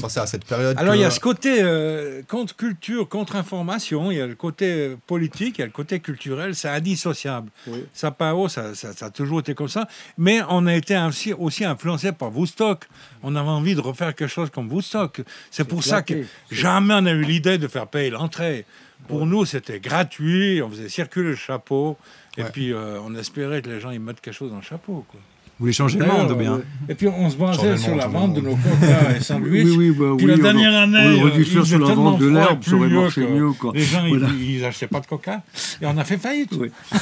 À 0.02 0.26
cette 0.26 0.44
période. 0.44 0.76
Alors 0.78 0.92
que- 0.94 0.98
il 0.98 1.02
y 1.02 1.04
a 1.04 1.10
ce 1.10 1.20
côté 1.20 1.58
euh, 1.62 2.22
contre-culture, 2.28 3.08
contre-information, 3.08 4.10
il 4.10 4.18
y 4.18 4.20
a 4.20 4.26
le 4.26 4.34
côté 4.34 4.66
euh, 4.66 4.96
politique, 5.06 5.58
il 5.58 5.60
y 5.60 5.62
a 5.62 5.66
le 5.66 5.72
côté 5.72 6.00
culturel, 6.00 6.54
c'est 6.54 6.68
indissociable. 6.68 7.50
Oui. 7.66 7.84
Ça, 7.92 8.10
pas 8.10 8.34
haut, 8.34 8.48
ça, 8.48 8.74
ça, 8.74 8.92
ça 8.92 9.06
a 9.06 9.10
toujours 9.10 9.40
été 9.40 9.54
comme 9.54 9.68
ça. 9.68 9.86
Mais 10.18 10.40
on 10.48 10.66
a 10.66 10.74
été 10.74 10.96
aussi, 10.98 11.32
aussi 11.32 11.64
influencé 11.64 12.12
par 12.12 12.36
Woodstock. 12.36 12.84
On 13.22 13.36
avait 13.36 13.48
envie 13.48 13.74
de 13.74 13.80
refaire 13.80 14.14
quelque 14.14 14.28
chose 14.30 14.50
comme 14.50 14.70
Woodstock. 14.72 15.22
C'est 15.50 15.64
pour 15.64 15.82
ça 15.84 16.02
que 16.02 16.14
jamais 16.50 16.94
on 16.94 17.06
a 17.06 17.10
eu 17.12 17.22
l'idée 17.22 17.58
de 17.58 17.68
faire 17.68 17.86
payer 17.86 18.10
l'entrée. 18.10 18.64
Pour 19.08 19.26
nous, 19.26 19.44
c'était 19.44 19.80
gratuit, 19.80 20.62
on 20.62 20.70
faisait 20.70 20.88
circuler 20.88 21.30
le 21.30 21.36
chapeau, 21.36 21.98
et 22.38 22.44
puis 22.44 22.72
euh, 22.72 22.98
on 23.04 23.14
espérait 23.14 23.60
que 23.60 23.68
les 23.68 23.78
gens 23.78 23.90
y 23.90 23.98
mettent 23.98 24.20
quelque 24.22 24.32
chose 24.34 24.50
dans 24.50 24.56
le 24.56 24.62
chapeau. 24.62 25.04
Quoi. 25.08 25.20
Vous 25.56 25.66
voulez 25.66 25.72
changer 25.72 26.00
le 26.00 26.06
monde 26.06 26.32
ou 26.32 26.34
bien 26.34 26.54
euh, 26.54 26.62
Et 26.88 26.96
puis 26.96 27.06
on 27.06 27.30
se 27.30 27.36
basait 27.36 27.76
sur 27.76 27.94
la 27.94 28.08
vente 28.08 28.34
de 28.34 28.40
nos 28.40 28.56
coca 28.56 29.16
et 29.16 29.20
sandwichs. 29.20 29.64
Oui, 29.66 29.76
oui, 29.78 29.90
bah 29.96 30.14
Puis 30.16 30.26
oui, 30.26 30.32
la 30.32 30.36
dernière 30.38 30.74
année, 30.74 31.20
on 31.20 31.22
aurait 31.22 31.30
dû 31.38 31.42
euh, 31.56 31.64
sur 31.64 31.78
la 31.78 31.94
vente 31.94 32.18
de 32.18 32.26
l'herbe, 32.26 32.58
ça 32.64 32.74
aurait 32.74 32.88
marché 32.88 33.20
que 33.24 33.30
mieux, 33.32 33.52
quoi. 33.52 33.70
Les 33.72 33.82
gens, 33.82 34.02
Voilà. 34.08 34.28
ils, 34.36 34.56
ils 34.56 34.64
achetaient 34.64 34.88
pas 34.88 34.98
de 34.98 35.06
coca. 35.06 35.42
Et 35.80 35.86
on 35.86 35.96
a 35.96 36.02
fait 36.02 36.18
faillite. 36.18 36.50
Oui. 36.58 36.70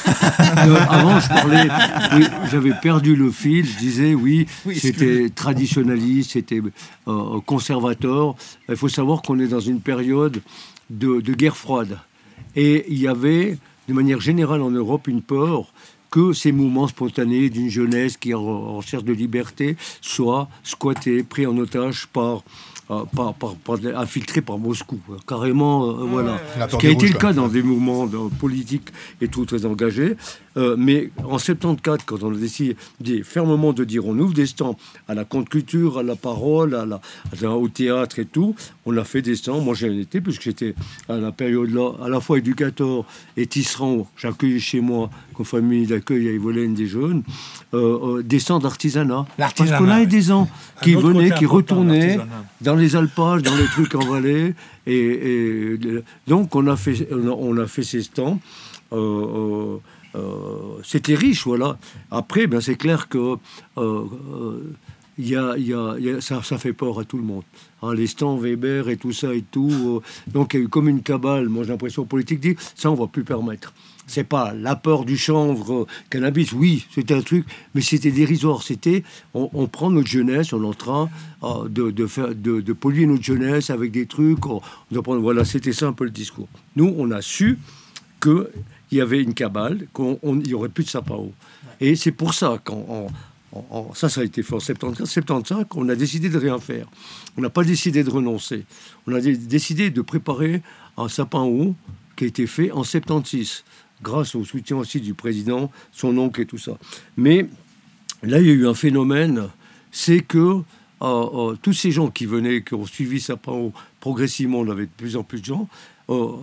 Euh, 0.65 0.77
avant, 0.89 1.19
je 1.19 1.29
parlais, 1.29 1.69
oui, 2.15 2.25
j'avais 2.51 2.73
perdu 2.83 3.17
le 3.17 3.31
fil. 3.31 3.65
Je 3.67 3.79
disais, 3.79 4.15
oui, 4.15 4.47
Oui, 4.67 4.79
c'était 4.79 5.31
traditionnaliste, 5.31 6.33
c'était 6.33 6.61
euh, 7.09 7.41
conservateur. 7.47 8.35
Il 8.69 8.77
faut 8.77 8.89
savoir 8.89 9.23
qu'on 9.23 9.39
est 9.41 9.47
dans 9.49 9.61
une 9.61 9.81
période 9.81 10.41
de, 10.91 11.21
de 11.21 11.33
guerre 11.33 11.57
froide. 11.57 11.99
Et 12.55 12.85
il 12.89 12.99
y 12.99 13.09
avait, 13.09 13.57
de 13.89 13.95
manière 13.95 14.21
générale 14.21 14.61
en 14.63 14.71
Europe, 14.71 15.09
une 15.09 15.23
peur 15.23 15.73
que 16.12 16.33
ces 16.35 16.52
mouvements 16.52 16.87
spontanés 16.87 17.49
d'une 17.50 17.71
jeunesse 17.71 18.16
qui 18.19 18.31
est 18.31 18.35
en 18.35 18.76
recherche 18.76 19.02
de 19.02 19.14
liberté 19.14 19.76
soient 20.02 20.47
squattés, 20.62 21.23
pris 21.23 21.47
en 21.47 21.57
otage 21.57 22.07
par, 22.12 22.42
euh, 22.90 23.02
par, 23.16 23.33
par, 23.35 23.54
par- 23.57 23.78
infiltrés 23.97 24.42
par 24.42 24.59
Moscou. 24.59 24.99
Carrément, 25.26 25.88
euh, 25.88 25.92
voilà. 26.14 26.38
Ce 26.69 26.76
qui 26.76 26.87
a 26.87 26.90
été 26.90 27.07
le 27.09 27.19
cas 27.19 27.33
dans 27.33 27.49
des 27.49 27.62
mouvements 27.62 28.07
de- 28.07 28.28
politiques 28.38 28.88
et 29.23 29.28
tout 29.28 29.47
très 29.47 29.64
engagés. 29.64 30.16
Euh, 30.57 30.77
mais 30.79 31.11
en 31.25 31.39
74, 31.39 32.01
quand 32.05 32.23
on 32.23 32.33
a 32.33 32.37
décidé 32.37 32.77
fermement 33.25 33.73
de 33.73 33.85
dire 33.85 34.07
on 34.07 34.19
ouvre 34.19 34.35
des 34.35 34.47
stands 34.47 34.77
à 35.09 35.15
la 35.15 35.25
contre-culture, 35.25 35.99
à 35.99 36.03
la 36.03 36.15
parole, 36.17 36.75
à 36.75 36.85
la, 36.85 36.97
à 36.97 37.41
la- 37.43 37.51
au 37.57 37.69
théâtre 37.69 38.19
et 38.19 38.27
tout, 38.27 38.55
on 38.85 38.97
a 38.97 39.05
fait 39.05 39.23
des 39.23 39.37
stands. 39.37 39.61
Moi, 39.61 39.75
j'en 39.75 39.89
étais, 39.89 40.21
puisque 40.21 40.43
j'étais 40.43 40.75
à 41.09 41.17
la 41.17 41.33
période-là, 41.33 41.93
à 42.05 42.09
la 42.09 42.21
fois 42.21 42.39
éducateur 42.39 43.05
et 43.37 43.47
tisserand. 43.47 44.07
J'accueillais 44.17 44.59
chez 44.59 44.81
moi, 44.81 45.09
comme 45.35 45.47
famille 45.47 45.87
d'accueil 45.87 46.29
à 46.29 46.33
Yvelines 46.33 46.75
des 46.75 46.87
jeunes, 46.87 47.23
euh, 47.75 48.19
euh, 48.19 48.23
des 48.23 48.39
stands 48.39 48.59
d'artisanat. 48.59 49.25
Parce 49.39 49.55
qu'on 49.79 49.89
avait 49.89 50.03
oui. 50.03 50.07
des 50.07 50.23
gens 50.23 50.49
qui 50.83 50.95
venaient, 50.95 51.31
qui 51.31 51.47
retournaient 51.47 52.19
dans 52.61 52.75
les 52.77 52.95
alpages, 52.97 53.43
dans 53.43 53.57
les 53.57 53.67
trucs 53.67 53.95
en 53.95 54.05
vallée. 54.07 54.55
Et, 54.87 54.97
et 54.97 55.79
donc, 56.27 56.55
on 56.55 56.67
a 56.67 56.77
fait, 56.77 57.09
on 57.11 57.27
a, 57.29 57.31
on 57.31 57.57
a 57.59 57.67
fait 57.67 57.83
ces 57.85 58.03
stands. 58.03 58.39
Euh, 58.93 58.97
euh, 58.97 59.77
C'était 60.85 61.14
riche, 61.14 61.45
voilà. 61.47 61.78
Après, 62.11 62.47
ben, 62.47 62.61
c'est 62.61 62.76
clair 62.76 63.09
que 63.09 63.37
euh, 63.78 64.04
euh, 65.21 66.21
ça, 66.21 66.59
fait 66.59 66.73
peur 66.73 66.99
à 66.99 67.04
tout 67.04 67.16
le 67.19 67.25
monde. 67.25 67.42
Hein, 67.83 67.95
les 67.95 68.07
stands 68.07 68.37
Weber 68.37 68.88
et 68.88 68.97
tout 68.97 69.12
ça 69.12 69.35
et 69.35 69.42
tout. 69.42 69.71
euh, 69.71 70.31
donc, 70.31 70.54
il 70.54 70.59
y 70.59 70.61
a 70.61 70.64
eu 70.64 70.69
comme 70.69 70.88
une 70.88 71.02
cabale, 71.02 71.49
moi 71.49 71.64
j'ai 71.64 71.71
l'impression 71.71 72.04
politique, 72.04 72.40
dit 72.40 72.57
ça, 72.75 72.90
on 72.90 72.95
va 72.95 73.07
plus 73.07 73.25
permettre. 73.25 73.73
C'est 74.07 74.25
pas 74.25 74.52
la 74.52 74.75
peur 74.75 75.04
du 75.04 75.16
chanvre, 75.16 75.83
euh, 75.83 75.87
cannabis, 76.11 76.52
oui, 76.52 76.87
c'était 76.90 77.14
un 77.14 77.23
truc, 77.23 77.47
mais 77.75 77.81
c'était 77.81 78.11
dérisoire. 78.11 78.62
C'était, 78.62 79.04
on, 79.35 79.66
prend 79.66 79.90
notre 79.90 80.09
jeunesse, 80.09 80.52
on 80.52 80.62
est 80.62 80.66
en 80.66 80.75
train 80.75 81.11
euh, 81.45 81.69
de, 81.69 81.90
de, 81.90 82.07
faire, 82.07 82.35
de, 82.35 82.73
polluer 82.73 83.07
notre 83.07 83.23
jeunesse 83.23 83.71
avec 83.71 83.92
des 83.92 84.07
trucs. 84.07 84.45
On, 84.47 84.61
on 84.95 85.02
prendre- 85.02 85.21
voilà, 85.21 85.45
c'était 85.45 85.73
ça 85.73 85.87
un 85.87 85.92
peu 85.92 86.04
le 86.04 86.11
discours. 86.11 86.49
Nous, 86.76 86.92
on 86.97 87.11
a 87.11 87.23
su 87.23 87.59
qu'il 88.93 88.99
y 88.99 89.01
avait 89.01 89.23
une 89.23 89.33
cabale, 89.33 89.87
qu'il 89.97 90.19
n'y 90.47 90.53
aurait 90.53 90.69
plus 90.69 90.85
de 90.85 90.91
sapin 90.91 91.15
haut. 91.15 91.33
Et 91.81 91.97
c'est 91.97 92.13
pour 92.13 92.35
ça 92.35 92.61
qu'en 92.63 93.09
en- 93.55 93.65
en- 93.71 93.95
ça, 93.95 94.11
ça 94.11 94.21
a 94.21 94.25
été 94.25 94.43
fait 94.43 94.55
en 94.55 94.61
74, 94.61 95.09
75, 95.09 95.65
on 95.77 95.89
a 95.89 95.95
décidé 95.95 96.29
de 96.29 96.37
rien 96.37 96.59
faire. 96.59 96.87
On 97.39 97.41
n'a 97.41 97.49
pas 97.49 97.65
décidé 97.65 98.05
de 98.05 98.11
renoncer. 98.11 98.67
On 99.07 99.15
a 99.15 99.21
dé- 99.23 99.35
décidé 99.39 99.89
de 99.89 100.03
préparer 100.03 100.61
un 100.99 101.09
sapin 101.09 101.41
haut 101.41 101.75
qui 102.17 102.25
a 102.25 102.27
été 102.27 102.47
fait 102.47 102.71
en 102.71 102.85
76, 102.85 103.65
grâce 104.03 104.35
au 104.35 104.45
soutien 104.45 104.77
aussi 104.77 105.01
du 105.01 105.15
président, 105.15 105.71
son 105.91 106.19
oncle 106.19 106.43
et 106.43 106.47
tout 106.47 106.59
ça. 106.59 106.77
Mais 107.17 107.47
là, 108.23 108.41
il 108.41 108.47
y 108.47 108.51
a 108.51 108.53
eu 108.53 108.67
un 108.67 108.75
phénomène, 108.75 109.49
c'est 109.91 110.21
que 110.21 110.39
euh, 110.39 110.61
euh, 111.01 111.57
tous 111.63 111.73
ces 111.73 111.93
gens 111.93 112.11
qui 112.11 112.27
venaient, 112.27 112.63
qui 112.63 112.75
ont 112.75 112.85
suivi 112.85 113.23
Sapin 113.23 113.53
haut, 113.53 113.73
progressivement, 114.01 114.59
on 114.61 114.69
avait 114.71 114.85
de 114.85 114.91
plus 114.95 115.17
en 115.17 115.23
plus 115.23 115.41
de 115.41 115.47
gens. 115.47 115.67
euh, 116.11 116.37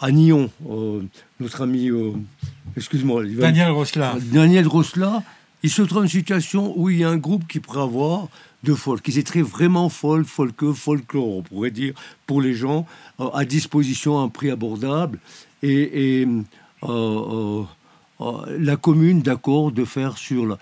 à 0.00 0.10
Nyon, 0.12 0.50
euh, 0.68 1.02
notre 1.40 1.62
ami, 1.62 1.88
euh, 1.90 2.12
excuse-moi, 2.76 3.24
Daniel 3.24 3.70
Rosselin. 3.70 4.14
Daniel 4.32 4.66
Rosselin, 4.66 5.22
il 5.62 5.70
se 5.70 5.82
trouve 5.82 5.98
dans 5.98 6.02
une 6.02 6.08
situation 6.08 6.72
où 6.78 6.90
il 6.90 6.98
y 6.98 7.04
a 7.04 7.08
un 7.08 7.16
groupe 7.16 7.46
qui 7.46 7.60
pourrait 7.60 7.82
avoir 7.82 8.28
de 8.62 8.74
folk, 8.74 9.02
qui 9.02 9.18
est 9.18 9.26
très 9.26 9.42
vraiment 9.42 9.88
folk, 9.88 10.26
folk, 10.26 10.72
folklore, 10.72 11.38
on 11.38 11.42
pourrait 11.42 11.70
dire, 11.70 11.94
pour 12.26 12.42
les 12.42 12.54
gens, 12.54 12.86
euh, 13.20 13.28
à 13.32 13.44
disposition 13.44 14.18
à 14.18 14.22
un 14.22 14.28
prix 14.28 14.50
abordable. 14.50 15.18
Et, 15.62 16.20
et, 16.22 16.28
euh, 16.82 17.62
la 18.58 18.76
commune, 18.76 19.20
d'accord, 19.22 19.72
de 19.72 19.84
faire 19.84 20.16
sur 20.18 20.46
la, 20.46 20.58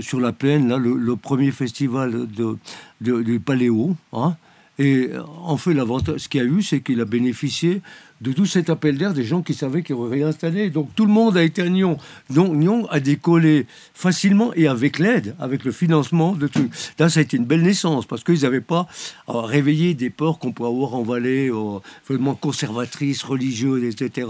sur 0.00 0.20
la 0.20 0.32
plaine 0.32 0.68
là, 0.68 0.76
le, 0.76 0.94
le 0.94 1.16
premier 1.16 1.50
festival 1.52 2.26
de, 2.26 2.56
de, 3.00 3.22
du 3.22 3.40
Paléo. 3.40 3.94
hein. 4.12 4.36
Et 4.78 5.08
euh, 5.12 5.22
en 5.42 5.56
fait, 5.56 5.72
l'avantage, 5.74 6.20
ce 6.20 6.28
qu'il 6.28 6.40
y 6.40 6.44
a 6.44 6.46
eu, 6.46 6.62
c'est 6.62 6.80
qu'il 6.80 7.00
a 7.00 7.04
bénéficié 7.06 7.80
de 8.22 8.32
tout 8.32 8.46
cet 8.46 8.70
appel 8.70 8.96
d'air 8.96 9.12
des 9.12 9.24
gens 9.24 9.42
qui 9.42 9.52
savaient 9.52 9.82
qu'ils 9.82 9.94
auraient 9.94 10.18
réinstallé. 10.20 10.70
Donc 10.70 10.88
tout 10.96 11.04
le 11.04 11.12
monde 11.12 11.36
a 11.36 11.42
été 11.42 11.60
à 11.62 11.68
Nyon. 11.68 11.98
Donc 12.30 12.54
Nyon 12.54 12.86
a 12.90 12.98
décollé 13.00 13.66
facilement 13.94 14.52
et 14.54 14.68
avec 14.68 14.98
l'aide, 14.98 15.34
avec 15.38 15.64
le 15.64 15.72
financement 15.72 16.32
de 16.32 16.46
trucs. 16.46 16.70
Là, 16.98 17.10
ça 17.10 17.20
a 17.20 17.22
été 17.22 17.36
une 17.36 17.44
belle 17.44 17.60
naissance 17.62 18.06
parce 18.06 18.24
qu'ils 18.24 18.40
n'avaient 18.42 18.62
pas 18.62 18.86
euh, 19.28 19.40
réveillé 19.40 19.92
des 19.94 20.08
peurs 20.08 20.38
qu'on 20.38 20.52
peut 20.52 20.64
avoir 20.64 20.94
en 20.94 21.02
vallée, 21.02 21.50
euh, 21.50 21.78
vraiment 22.08 22.34
conservatrices, 22.34 23.22
religieuses, 23.22 23.84
etc. 23.84 24.26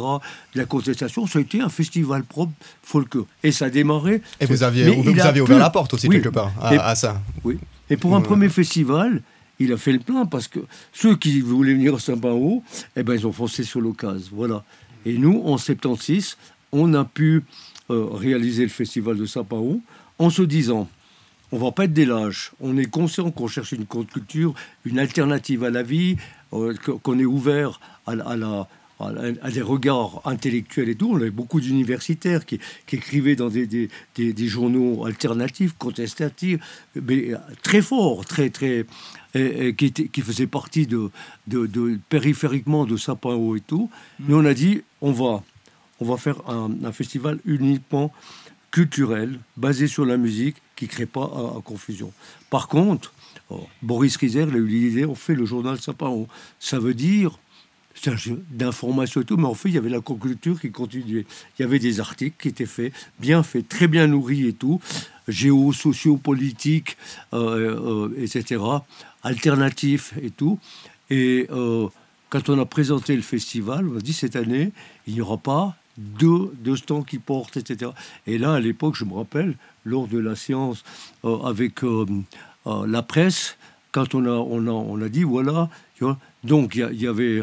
De 0.55 0.59
la 0.59 0.65
contestation, 0.65 1.27
ça 1.29 1.39
a 1.39 1.43
été 1.43 1.61
un 1.61 1.69
festival 1.69 2.25
propre 2.25 2.53
folk. 2.83 3.15
Et 3.45 3.53
ça 3.53 3.67
a 3.67 3.71
démarré. 3.71 4.21
Et 4.41 4.47
vous 4.47 4.65
aviez, 4.65 4.85
vous, 4.91 5.03
vous 5.05 5.21
a 5.21 5.25
aviez 5.27 5.43
ouvert 5.43 5.57
pu- 5.57 5.61
la 5.63 5.71
porte 5.71 5.95
aussi, 5.95 6.09
quelque 6.09 6.29
part, 6.29 6.53
à, 6.61 6.75
Et- 6.75 6.79
à 6.79 6.95
ça. 6.97 7.23
oui. 7.45 7.59
Et 7.89 7.97
pour 7.97 8.17
un 8.17 8.19
Ouais. 8.19 8.25
premier 8.25 8.49
festival, 8.49 9.23
il 9.59 9.73
a 9.73 9.77
fait 9.77 9.93
le 9.93 9.99
plein 10.01 10.27
parce 10.27 10.49
que 10.49 10.61
ceux 10.93 11.17
qui 11.17 11.41
voulaient 11.41 11.75
venir 11.75 11.95
à 11.95 11.99
Saint-Pao, 11.99 12.63
eh 12.97 13.03
ben, 13.03 13.15
ils 13.15 13.27
ont 13.27 13.33
foncé 13.33 13.63
sur 13.65 13.81
l'occasion. 13.81 14.31
Voilà. 14.33 14.65
Et 15.05 15.19
nous, 15.19 15.43
en 15.45 15.57
76, 15.57 16.37
on 16.73 16.93
a 16.95 17.05
pu 17.05 17.43
euh, 17.91 18.07
réaliser 18.13 18.63
le 18.65 18.69
festival 18.69 19.17
de 19.17 19.25
Saint-Pao 19.27 19.81
en 20.19 20.31
se 20.31 20.43
disant 20.43 20.89
on 21.53 21.59
va 21.59 21.71
pas 21.71 21.85
être 21.85 21.93
des 21.93 22.05
lâches. 22.07 22.51
On 22.61 22.77
est 22.77 22.91
conscient 22.91 23.31
qu'on 23.31 23.47
cherche 23.47 23.71
une 23.73 23.87
contre-culture, 23.87 24.53
une 24.85 24.99
alternative 24.99 25.63
à 25.63 25.71
la 25.71 25.85
vie, 25.85 26.17
euh, 26.53 26.75
qu'on 27.03 27.19
est 27.21 27.25
ouvert 27.25 27.79
à, 28.07 28.17
la- 28.17 28.67
à 28.99 29.51
des 29.53 29.61
regards 29.63 30.23
intellectuels 30.25 30.89
et 30.89 30.95
tout. 30.97 31.11
On 31.13 31.17
avait 31.17 31.31
beaucoup 31.31 31.61
d'universitaires 31.61 32.45
qui, 32.47 32.59
écrivaient 32.93 33.37
dans 33.37 33.49
des- 33.49 33.67
des 34.17 34.49
journaux 34.49 35.05
alternatifs, 35.05 35.75
contestatifs, 35.79 36.59
mais 37.01 37.33
euh, 37.33 37.37
très 37.63 37.81
forts, 37.83 38.25
très, 38.25 38.51
très, 38.51 38.85
et- 39.35 39.69
et 39.69 39.75
qui, 39.75 40.21
faisaient 40.23 40.47
partie 40.47 40.87
de, 40.87 41.11
de, 41.47 41.67
de- 41.67 41.99
périphériquement 42.09 42.85
de 42.85 42.97
Sapin-Haut 42.97 43.57
et 43.57 43.61
tout. 43.61 43.91
Mais 44.21 44.35
on 44.35 44.45
a 44.45 44.55
dit, 44.55 44.83
on 45.01 45.13
va, 45.13 45.43
on 46.01 46.05
va 46.05 46.17
faire 46.17 46.49
un, 46.49 46.71
un 46.85 46.93
festival 46.93 47.39
uniquement 47.45 48.13
culturel, 48.71 49.39
basé 49.57 49.87
sur 49.87 50.05
la 50.05 50.17
musique, 50.17 50.57
qui 50.75 50.85
ne 50.85 50.91
crée 50.91 51.07
pas 51.07 51.25
à, 51.25 51.59
à 51.59 51.63
confusion. 51.65 52.13
Par 52.51 52.69
contre, 52.69 53.13
oh, 53.51 53.67
Boris 53.83 54.17
Rizer, 54.17 54.49
il 54.49 54.55
a 54.55 54.59
eu 54.59 54.67
l'idée, 54.67 55.07
on 55.07 55.15
fait 55.15 55.35
le 55.35 55.47
journal 55.47 55.81
Sapin-Haut. 55.81 56.29
Ça 56.61 56.79
veut 56.79 56.95
dire 56.95 57.39
c'est 57.99 58.11
un 58.11 58.17
jeu 58.17 58.45
d'information 58.51 59.23
et 59.23 59.25
tout, 59.25 59.39
mais 59.39 59.47
en 59.47 59.55
fait, 59.55 59.71
il 59.71 59.75
y 59.75 59.79
avait 59.79 59.89
la 59.89 60.03
culture 60.03 60.61
qui 60.61 60.71
continuait. 60.71 61.25
Il 61.59 61.63
y 61.63 61.65
avait 61.65 61.79
des 61.79 61.99
articles 61.99 62.37
qui 62.39 62.49
étaient 62.49 62.67
faits, 62.67 62.93
bien 63.19 63.43
faits, 63.43 63.67
très 63.71 63.89
bien 63.89 64.07
nourris 64.07 64.47
et 64.47 64.53
tout, 64.53 64.83
géo, 65.29 65.73
sociopolitiques, 65.73 66.99
euh, 67.33 68.09
euh, 68.11 68.23
etc., 68.23 68.61
alternatifs 69.27 70.15
et 70.23 70.31
tout. 70.31 70.59
Et 71.11 71.47
euh, 71.51 71.89
quand 72.31 72.49
on 72.49 72.59
a 72.59 72.65
présenté 72.65 73.15
le 73.17 73.23
festival, 73.23 73.89
on 73.89 73.99
a 73.99 74.01
dit 74.01 74.13
cette 74.13 74.37
année, 74.37 74.73
il 75.07 75.15
n'y 75.15 75.21
aura 75.21 75.37
pas 75.37 75.77
deux, 75.99 76.53
deux 76.61 76.77
stands 76.77 77.03
qui 77.03 77.19
portent, 77.19 77.57
etc. 77.57 77.91
Et 78.27 78.39
là, 78.39 78.55
à 78.55 78.61
l'époque, 78.61 78.97
je 78.97 79.05
me 79.05 79.15
rappelle, 79.15 79.57
lors 79.85 80.09
de 80.09 80.19
la 80.19 80.37
séance 80.37 80.85
euh, 81.25 81.39
avec 81.39 81.85
euh, 81.85 82.07
la 82.65 83.03
presse, 83.03 83.57
quand 83.93 84.15
on 84.15 84.25
a, 84.27 84.31
on 84.31 84.67
a, 84.67 84.71
on 84.71 85.01
a 85.01 85.09
dit, 85.09 85.23
voilà, 85.23 85.71
donc 86.45 86.75
il 86.75 87.01
y 87.01 87.07
avait 87.07 87.43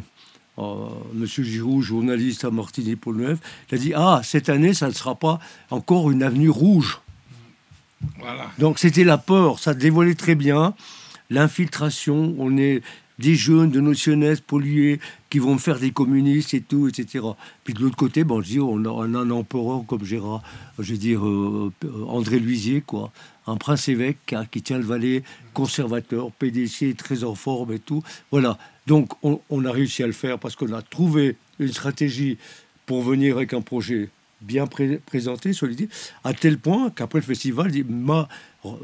euh, 0.60 0.88
Monsieur 1.14 1.44
Giroud, 1.44 1.82
journaliste 1.82 2.46
à 2.46 2.52
Martigny-Pont-Neuf, 2.52 3.40
il 3.72 3.76
a 3.76 3.78
dit, 3.78 3.94
ah, 3.96 4.22
cette 4.24 4.50
année, 4.50 4.74
ça 4.74 4.88
ne 4.88 4.94
sera 4.94 5.16
pas 5.16 5.40
encore 5.72 6.12
une 6.12 6.22
avenue 6.22 6.50
rouge. 6.50 7.00
Voilà. 8.20 8.52
Donc 8.60 8.80
c'était 8.80 9.04
la 9.04 9.18
peur, 9.18 9.60
ça 9.60 9.74
dévoilait 9.74 10.14
très 10.14 10.36
bien 10.36 10.76
l'infiltration. 11.30 12.36
On 12.38 12.58
est 12.58 12.82
des 13.20 13.36
jeunes 13.36 13.70
de 13.70 13.80
nos 13.80 13.94
jeunesses 13.94 14.42
pollués 14.42 15.00
qui 15.30 15.40
vont 15.40 15.58
faire 15.58 15.80
des 15.80 15.92
communistes 15.92 16.54
et 16.54 16.62
tout, 16.62 16.88
etc. 16.88 17.24
Puis 17.64 17.74
de 17.74 17.80
l'autre 17.80 17.96
côté, 17.96 18.24
bon, 18.24 18.42
je 18.42 18.60
on 18.60 18.84
a, 18.86 19.20
un 19.20 19.30
empereur 19.30 19.84
comme 19.88 20.04
Gérard, 20.04 20.42
je 20.80 20.94
veux 20.94 20.98
dire 20.98 21.26
euh, 21.26 21.72
euh, 21.86 22.06
André 22.08 22.40
Luisier, 22.40 22.82
quoi, 22.82 23.12
un 23.48 23.58
prince 23.58 23.88
évêque 23.88 24.34
hein, 24.34 24.46
qui 24.50 24.62
tient 24.62 24.78
le 24.78 24.84
Valais, 24.84 25.24
conservateur, 25.54 26.32
PDC, 26.32 26.96
très 26.98 27.24
en 27.24 27.36
forme 27.36 27.74
et 27.74 27.80
tout. 27.80 28.04
Voilà. 28.32 28.58
Donc 28.88 29.14
on, 29.24 29.66
a 29.66 29.72
réussi 29.72 30.04
à 30.04 30.08
le 30.08 30.14
faire 30.14 30.40
parce 30.40 30.56
qu'on 30.56 30.74
a 30.74 30.82
trouvé 30.82 31.38
une 31.60 31.72
stratégie 31.72 32.38
pour 32.86 33.02
venir 33.02 33.38
avec 33.38 33.54
un 33.54 33.62
projet 33.62 34.10
bien 34.42 34.68
pré- 34.68 35.00
présenté, 35.06 35.54
solide, 35.54 35.88
à 36.26 36.34
tel 36.34 36.58
point 36.58 36.90
qu'après 36.90 37.20
le 37.20 37.26
festival, 37.26 37.72
dit 37.72 37.86
ma 37.88 38.28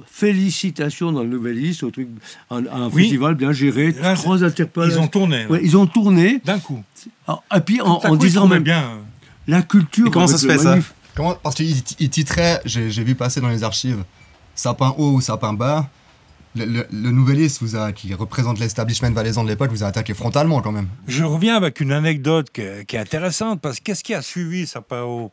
félicitations 0.09 1.11
dans 1.11 1.23
le 1.23 1.29
Nouvelliste, 1.29 1.83
au 1.83 1.91
truc, 1.91 2.07
un, 2.49 2.65
un 2.67 2.89
Oui. 2.89 3.03
festival 3.03 3.35
bien 3.35 3.51
géré, 3.51 3.91
Là, 3.93 4.13
trois 4.15 4.43
interpellations. 4.43 5.01
Ils 5.01 5.03
ont 5.03 5.07
tourné. 5.07 5.45
Ouais, 5.47 5.59
ils 5.63 5.77
ont 5.77 5.87
tourné. 5.87 6.41
D'un 6.45 6.59
coup. 6.59 6.83
Ah, 7.27 7.39
Et 7.55 7.59
puis 7.61 7.81
en, 7.81 7.95
coup, 7.99 8.17
disant 8.17 8.47
même 8.47 8.63
bien. 8.63 8.81
euh, 8.83 8.95
la 9.47 9.61
culture. 9.61 10.07
Et 10.07 10.11
comment 10.11 10.27
ça 10.27 10.37
se 10.37 10.47
fait, 10.47 10.57
ça 10.57 10.77
Comment 11.15 11.35
Parce 11.41 11.55
qu'il 11.55 11.75
il 11.99 12.09
titrait, 12.09 12.61
j'ai 12.65 13.03
vu 13.03 13.15
passer 13.15 13.41
dans 13.41 13.49
les 13.49 13.63
archives, 13.63 14.03
sapin 14.55 14.93
haut 14.97 15.13
ou 15.13 15.21
sapin 15.21 15.53
bas. 15.53 15.89
Le, 16.55 16.65
le, 16.65 16.87
le 16.91 17.11
Nouvelliste 17.11 17.61
vous 17.61 17.75
a, 17.75 17.91
qui 17.91 18.11
représente 18.15 18.59
l'establishment 18.59 19.11
valaisan 19.11 19.43
de 19.43 19.49
l'époque 19.49 19.69
vous 19.69 19.83
a 19.83 19.87
attaqué 19.87 20.15
frontalement 20.15 20.61
quand 20.61 20.71
même. 20.71 20.87
Je 21.07 21.23
reviens 21.23 21.55
avec 21.55 21.79
une 21.79 21.91
anecdote 21.91 22.47
qui 22.51 22.61
est, 22.61 22.85
qui 22.85 22.95
est 22.95 22.99
intéressante 22.99 23.61
parce 23.61 23.77
que 23.79 23.83
qu'est-ce 23.83 24.03
qui 24.03 24.15
a 24.15 24.23
suivi 24.23 24.65
Sapao 24.65 25.31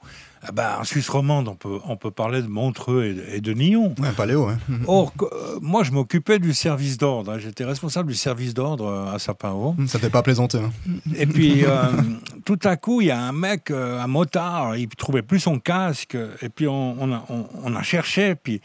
ah 0.48 0.52
ben, 0.52 0.76
En 0.80 0.84
Suisse 0.84 1.08
romande, 1.08 1.48
on 1.48 1.54
peut, 1.56 1.78
on 1.86 1.96
peut 1.96 2.10
parler 2.10 2.40
de 2.42 2.46
Montreux 2.46 3.04
et 3.04 3.14
de, 3.14 3.22
et 3.34 3.40
de 3.40 3.52
Nyon. 3.52 3.94
Ouais, 3.98 4.10
Paléo, 4.16 4.46
hein. 4.48 4.58
Or, 4.86 5.12
euh, 5.22 5.58
moi, 5.60 5.82
je 5.84 5.92
m'occupais 5.92 6.38
du 6.38 6.54
service 6.54 6.98
d'ordre. 6.98 7.32
hein. 7.32 7.38
J'étais 7.38 7.64
responsable 7.64 8.08
du 8.10 8.14
service 8.16 8.54
d'ordre 8.54 8.86
euh, 8.86 9.14
à 9.14 9.18
Sapao. 9.18 9.74
Ça 9.86 9.98
fait 9.98 10.10
pas 10.10 10.22
plaisanter. 10.22 10.58
hein. 10.58 10.70
Et 11.16 11.26
puis, 11.26 11.64
euh, 11.64 11.84
tout 12.44 12.58
à 12.64 12.76
coup, 12.76 13.00
il 13.00 13.08
y 13.08 13.10
a 13.10 13.20
un 13.20 13.32
mec, 13.32 13.70
un 13.70 14.06
motard, 14.06 14.76
il 14.76 14.88
trouvait 14.88 15.22
plus 15.22 15.40
son 15.40 15.58
casque. 15.58 16.16
Et 16.42 16.48
puis, 16.48 16.66
on, 16.68 16.96
on 17.00 17.12
a, 17.12 17.24
on- 17.28 17.46
on 17.64 17.74
a 17.76 17.82
cherché. 17.82 18.34
Puis, 18.34 18.60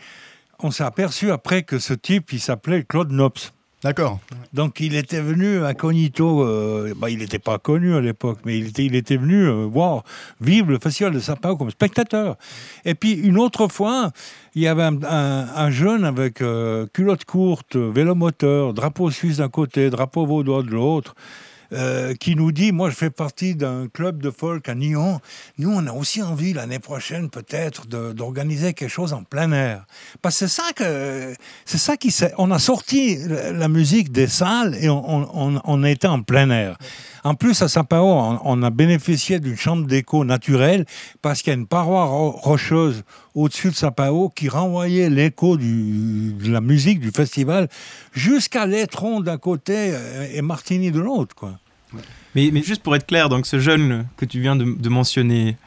on 0.64 0.70
s'est 0.72 0.84
aperçu 0.84 1.32
après 1.32 1.64
que 1.64 1.80
ce 1.80 1.94
type, 1.94 2.32
il 2.34 2.40
s'appelait 2.40 2.84
Claude 2.84 3.12
Nops. 3.12 3.54
D'accord. 3.84 4.20
Donc, 4.54 4.80
il 4.80 4.96
était 4.96 5.22
venu 5.22 5.64
incognito. 5.64 6.44
euh, 6.44 6.94
bah, 6.96 7.10
il 7.10 7.18
n'était 7.18 7.40
pas 7.40 7.58
connu 7.58 7.96
à 7.96 8.02
l'époque, 8.02 8.40
mais 8.46 8.60
il 8.60 8.96
était, 8.96 9.18
venu 9.18 9.48
euh, 9.48 9.66
voir, 9.66 10.04
vivre 10.40 10.70
le 10.70 10.78
festival 10.78 11.14
de 11.14 11.20
Sapao 11.20 11.58
comme 11.58 11.72
spectateur. 11.72 12.38
Et 12.86 12.94
puis, 12.94 13.14
une 13.14 13.40
autre 13.40 13.68
fois, 13.68 14.12
il 14.54 14.62
y 14.62 14.68
avait 14.68 14.84
un 14.84 15.72
jeune 15.72 16.06
avec 16.06 16.42
euh, 16.42 16.86
culotte 16.94 17.26
courte, 17.26 17.76
vélo 17.76 18.14
moteur, 18.14 18.74
drapeau 18.74 19.10
suisse 19.10 19.38
d'un 19.38 19.50
côté, 19.50 19.90
drapeau 19.90 20.28
vaudois 20.28 20.62
de 20.62 20.70
l'autre. 20.70 21.16
Euh, 21.74 22.14
qui 22.16 22.36
nous 22.36 22.52
dit, 22.52 22.72
moi 22.72 22.90
je 22.90 22.96
fais 22.96 23.10
partie 23.10 23.56
d'un 23.56 23.88
club 23.88 24.22
de 24.22 24.32
folk 24.32 24.68
à 24.70 24.76
Nyon, 24.76 25.20
nous 25.58 25.72
on 25.72 25.86
a 25.88 25.92
aussi 25.94 26.22
envie 26.22 26.54
l'année 26.54 26.80
prochaine 26.80 27.30
peut-être 27.30 27.88
d'organiser 27.88 28.74
quelque 28.74 28.90
chose 28.90 29.14
en 29.14 29.24
plein 29.24 29.52
air. 29.52 29.86
Parce 30.22 30.40
que 30.40 30.48
c'est 30.48 30.62
ça 30.62 30.72
que 30.76 31.34
c'est 31.66 31.78
ça 31.78 31.98
qui 31.98 32.14
on 32.38 32.52
a 32.52 32.60
sorti 32.60 33.18
la 33.28 33.68
musique 33.68 34.12
des 34.12 34.28
salles 34.28 34.76
et 34.82 34.90
on, 34.90 35.30
on, 35.56 35.62
on- 35.64 35.82
été 35.84 36.08
en 36.08 36.22
plein 36.22 36.50
air. 36.52 36.78
En 37.24 37.36
plus 37.36 37.62
à 37.62 37.68
Sapao, 37.68 38.06
on, 38.44 38.64
a 38.64 38.70
bénéficié 38.72 39.40
d'une 39.40 39.56
chambre 39.56 39.86
d'écho 39.86 40.26
naturelle 40.26 40.86
parce 41.22 41.42
qu'il 41.42 41.52
y 41.52 41.56
a 41.56 41.60
une 41.60 41.68
paroi 41.68 42.06
ro- 42.06 42.32
rocheuse 42.32 43.04
au-dessus 43.36 43.70
de 43.70 43.76
Sapao 43.76 44.30
qui 44.30 44.50
renvoyait 44.50 45.10
l'écho 45.10 45.56
de 45.58 46.52
la 46.52 46.62
musique 46.62 47.00
du 47.00 47.12
festival 47.12 47.70
jusqu'à 48.12 48.66
l'étron 48.66 49.20
d'un 49.22 49.38
côté 49.38 49.76
euh, 49.94 50.28
et 50.34 50.42
Martini 50.42 50.92
de 50.92 51.00
l'autre. 51.00 51.36
Mais, 52.36 52.52
juste 52.64 52.82
pour 52.82 52.96
être 52.96 53.06
clair, 53.06 53.30
donc 53.30 53.46
ce 53.46 53.60
jeune 53.60 54.08
que 54.18 54.26
tu 54.26 54.40
viens 54.40 54.56
de 54.56 54.90
mentionner, 54.90 55.58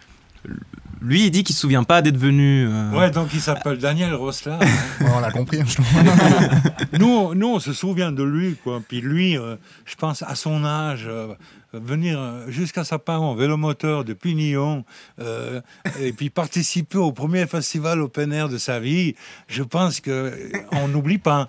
lui, 1.05 1.27
il 1.27 1.31
dit 1.31 1.45
qu'il 1.45 1.55
se 1.55 1.61
souvient 1.61 1.85
pas 1.85 2.03
d'être 2.03 2.17
venu. 2.17 2.67
euh, 2.69 2.91
Ouais, 2.91 3.11
donc 3.11 3.29
il 3.35 3.41
s'appelle 3.41 3.79
Daniel 3.79 4.15
Rosla. 4.15 4.59
Ouais, 4.59 5.07
on 5.15 5.21
l'a 5.21 5.31
compris. 5.31 5.61
hein, 5.61 5.65
je 5.67 6.99
nous, 6.99 7.35
nous, 7.35 7.49
on 7.49 7.61
se 7.61 7.73
souvient 7.73 8.11
de 8.13 8.23
lui, 8.23 8.57
quoi. 8.63 8.81
Puis 8.87 9.01
lui, 9.01 9.37
euh, 9.39 9.57
je 9.85 9.95
pense, 9.97 10.23
à 10.23 10.35
son 10.35 10.65
âge, 10.65 11.05
euh, 11.07 11.35
venir 11.73 12.21
jusqu'à 12.49 12.85
sa 12.85 12.99
part 12.99 13.23
en 13.23 13.35
vélomoteur 13.35 14.05
depuis 14.05 14.35
Nyon, 14.35 14.85
euh, 15.21 15.61
et 16.01 16.13
puis 16.13 16.31
participer 16.31 16.99
au 16.99 17.13
premier 17.13 17.47
festival 17.47 18.01
open 18.01 18.33
air 18.33 18.49
de 18.49 18.59
sa 18.59 18.79
vie, 18.81 19.15
je 19.49 19.63
pense 19.63 20.01
que 20.01 20.33
on 20.73 20.89
n'oublie 20.89 21.19
pas. 21.19 21.49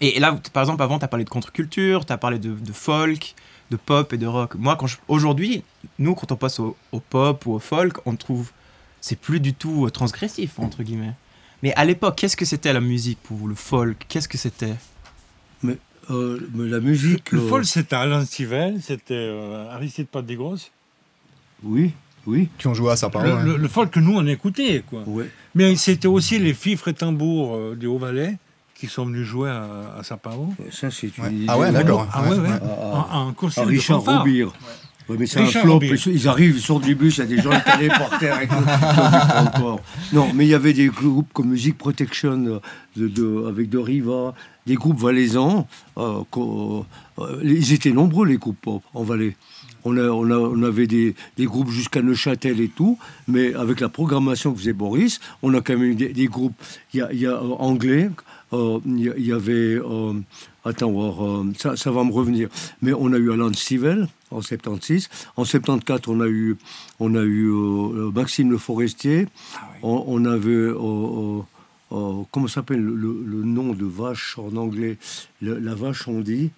Et 0.00 0.18
là, 0.20 0.36
par 0.52 0.62
exemple, 0.62 0.82
avant, 0.82 0.98
tu 0.98 1.04
as 1.04 1.08
parlé 1.08 1.24
de 1.24 1.30
contre-culture, 1.30 2.06
tu 2.06 2.12
as 2.12 2.18
parlé 2.18 2.38
de, 2.38 2.50
de 2.52 2.72
folk, 2.72 3.34
de 3.72 3.76
pop 3.76 4.12
et 4.12 4.18
de 4.18 4.26
rock. 4.26 4.54
Moi, 4.56 4.76
quand 4.76 4.86
je- 4.86 4.98
aujourd'hui, 5.08 5.62
nous, 5.98 6.14
quand 6.14 6.30
on 6.32 6.36
passe 6.36 6.60
au, 6.60 6.76
au 6.92 7.00
pop 7.00 7.44
ou 7.46 7.52
au 7.54 7.58
folk, 7.58 7.96
on 8.06 8.14
trouve 8.16 8.50
c'est 9.00 9.18
plus 9.18 9.40
du 9.40 9.52
tout 9.54 9.86
euh, 9.86 9.90
transgressif, 9.90 10.58
entre 10.58 10.82
guillemets. 10.82 11.14
Mais 11.62 11.72
à 11.74 11.84
l'époque, 11.84 12.16
qu'est-ce 12.16 12.36
que 12.36 12.44
c'était 12.44 12.72
la 12.72 12.80
musique 12.80 13.18
pour 13.22 13.36
vous, 13.36 13.48
le 13.48 13.54
folk? 13.54 14.04
Qu'est-ce 14.08 14.28
que 14.28 14.38
c'était? 14.38 14.74
Mais, 15.62 15.78
euh, 16.10 16.38
mais 16.54 16.68
la 16.68 16.80
musique. 16.80 17.32
Le 17.32 17.40
euh, 17.40 17.48
folk, 17.48 17.64
c'était 17.64 17.96
Alain 17.96 18.24
Stivell, 18.24 18.80
c'était 18.82 19.14
euh, 19.14 19.70
Aristide 19.70 20.08
Padigros. 20.08 20.56
Oui, 21.64 21.92
oui. 22.26 22.48
Qui 22.58 22.66
ont 22.68 22.74
joué 22.74 22.90
à 22.92 22.96
Sapin 22.96 23.22
Le, 23.22 23.32
haut. 23.32 23.36
hein. 23.36 23.42
le- 23.44 23.56
le 23.56 23.68
folk 23.68 23.90
que 23.90 24.00
nous, 24.00 24.14
on 24.16 24.26
écoutait, 24.26 24.82
quoi. 24.88 25.02
Ouais. 25.06 25.28
Mais 25.54 25.74
c'était 25.76 26.08
aussi 26.08 26.38
les 26.38 26.54
fifres 26.54 26.88
et 26.88 26.94
tambours 26.94 27.54
euh, 27.56 27.76
du 27.76 27.86
Haut-Valais 27.86 28.36
qui 28.82 28.88
sont 28.88 29.06
venus 29.06 29.24
jouer 29.24 29.48
à, 29.48 29.94
à 29.98 30.02
Sapao. 30.02 30.52
Ça, 30.72 30.90
c'est 30.90 31.16
une 31.16 31.24
Ouais. 31.24 31.32
idée 31.32 31.44
Ah 31.46 31.56
ouais, 31.56 31.70
d'accord. 31.70 32.04
Ah 32.12 32.28
ouais. 32.28 32.36
Ah, 32.60 33.28
costume 33.36 33.64
Ah, 33.68 33.70
de 33.70 33.78
fanfare. 33.78 34.26
Mais 35.08 35.26
c'est 35.26 35.40
un 35.40 35.46
flop. 35.46 35.80
Ils, 35.82 36.26
arrivent, 36.26 36.56
ils 36.56 36.60
sortent 36.60 36.84
du 36.84 36.94
bus, 36.96 37.18
il 37.18 37.20
y 37.20 37.22
a 37.22 37.26
des 37.26 37.40
gens 37.42 37.50
par 37.50 38.18
terre 38.18 38.40
et 38.42 38.48
tout. 38.48 38.54
Non, 40.12 40.28
mais 40.34 40.46
il 40.46 40.48
y 40.50 40.54
avait 40.54 40.72
des 40.72 40.88
groupes 40.88 41.32
comme 41.32 41.48
Music 41.50 41.78
Protection 41.78 42.44
euh, 42.46 42.58
de, 42.96 43.06
de- 43.08 43.46
avec 43.48 43.68
De 43.68 43.78
Riva, 43.78 44.34
des 44.66 44.74
groupes 44.74 44.98
valaisans. 44.98 45.66
euh, 45.98 46.20
euh, 46.38 46.82
ils 47.44 47.72
étaient 47.72 47.92
nombreux, 47.92 48.26
les 48.26 48.36
groupes 48.38 48.58
pop 48.60 48.82
en 48.94 49.02
Valais. 49.04 49.36
On, 49.84 49.96
a, 49.96 50.02
on, 50.10 50.30
a- 50.30 50.36
on 50.38 50.62
avait 50.62 50.86
des, 50.86 51.14
des 51.36 51.44
groupes 51.44 51.70
jusqu'à 51.70 52.02
Neuchâtel 52.02 52.60
et 52.60 52.68
tout, 52.68 52.98
mais 53.28 53.54
avec 53.54 53.80
la 53.80 53.88
programmation 53.88 54.52
que 54.52 54.58
faisait 54.58 54.72
Boris, 54.72 55.20
on 55.42 55.52
a 55.54 55.60
quand 55.60 55.72
même 55.76 55.82
eu 55.82 55.94
des, 55.94 56.12
des 56.12 56.26
groupes. 56.26 56.54
Il 56.94 57.06
y 57.12 57.18
y 57.18 57.26
a, 57.26 57.32
euh, 57.32 57.40
anglais, 57.58 58.08
euh, 58.08 58.10
il 58.52 58.98
y 58.98 59.12
il 59.16 59.26
y 59.26 59.32
avait. 59.32 59.76
euh, 59.78 60.14
attends, 60.64 60.90
voir, 60.92 61.24
euh, 61.24 61.52
ça, 61.58 61.76
ça 61.76 61.90
va 61.90 62.04
me 62.04 62.12
revenir. 62.12 62.48
Mais 62.82 62.92
on 62.92 63.12
a 63.12 63.16
eu 63.18 63.32
Alan 63.32 63.52
Stivell 63.52 64.08
en 64.30 64.40
76. 64.42 65.08
En 65.36 65.44
74, 65.44 66.08
on 66.08 66.20
a 66.20 66.26
eu, 66.26 66.56
on 67.00 67.14
a 67.14 67.22
eu 67.22 67.46
euh, 67.50 68.10
Maxime 68.14 68.50
Le 68.50 68.58
Forestier. 68.58 69.26
on, 69.82 70.04
on 70.06 70.24
avait. 70.24 70.50
euh, 70.50 70.76
euh, 70.78 71.40
euh, 71.92 72.22
comment 72.30 72.48
s'appelle 72.48 72.80
le, 72.80 72.94
le- 72.94 73.22
le 73.26 73.42
nom 73.44 73.72
de 73.74 73.84
vache 73.84 74.38
en 74.38 74.54
anglais? 74.56 74.96
Le- 75.42 75.58
La 75.58 75.74
vache, 75.74 76.08
on 76.08 76.20
dit. 76.20 76.50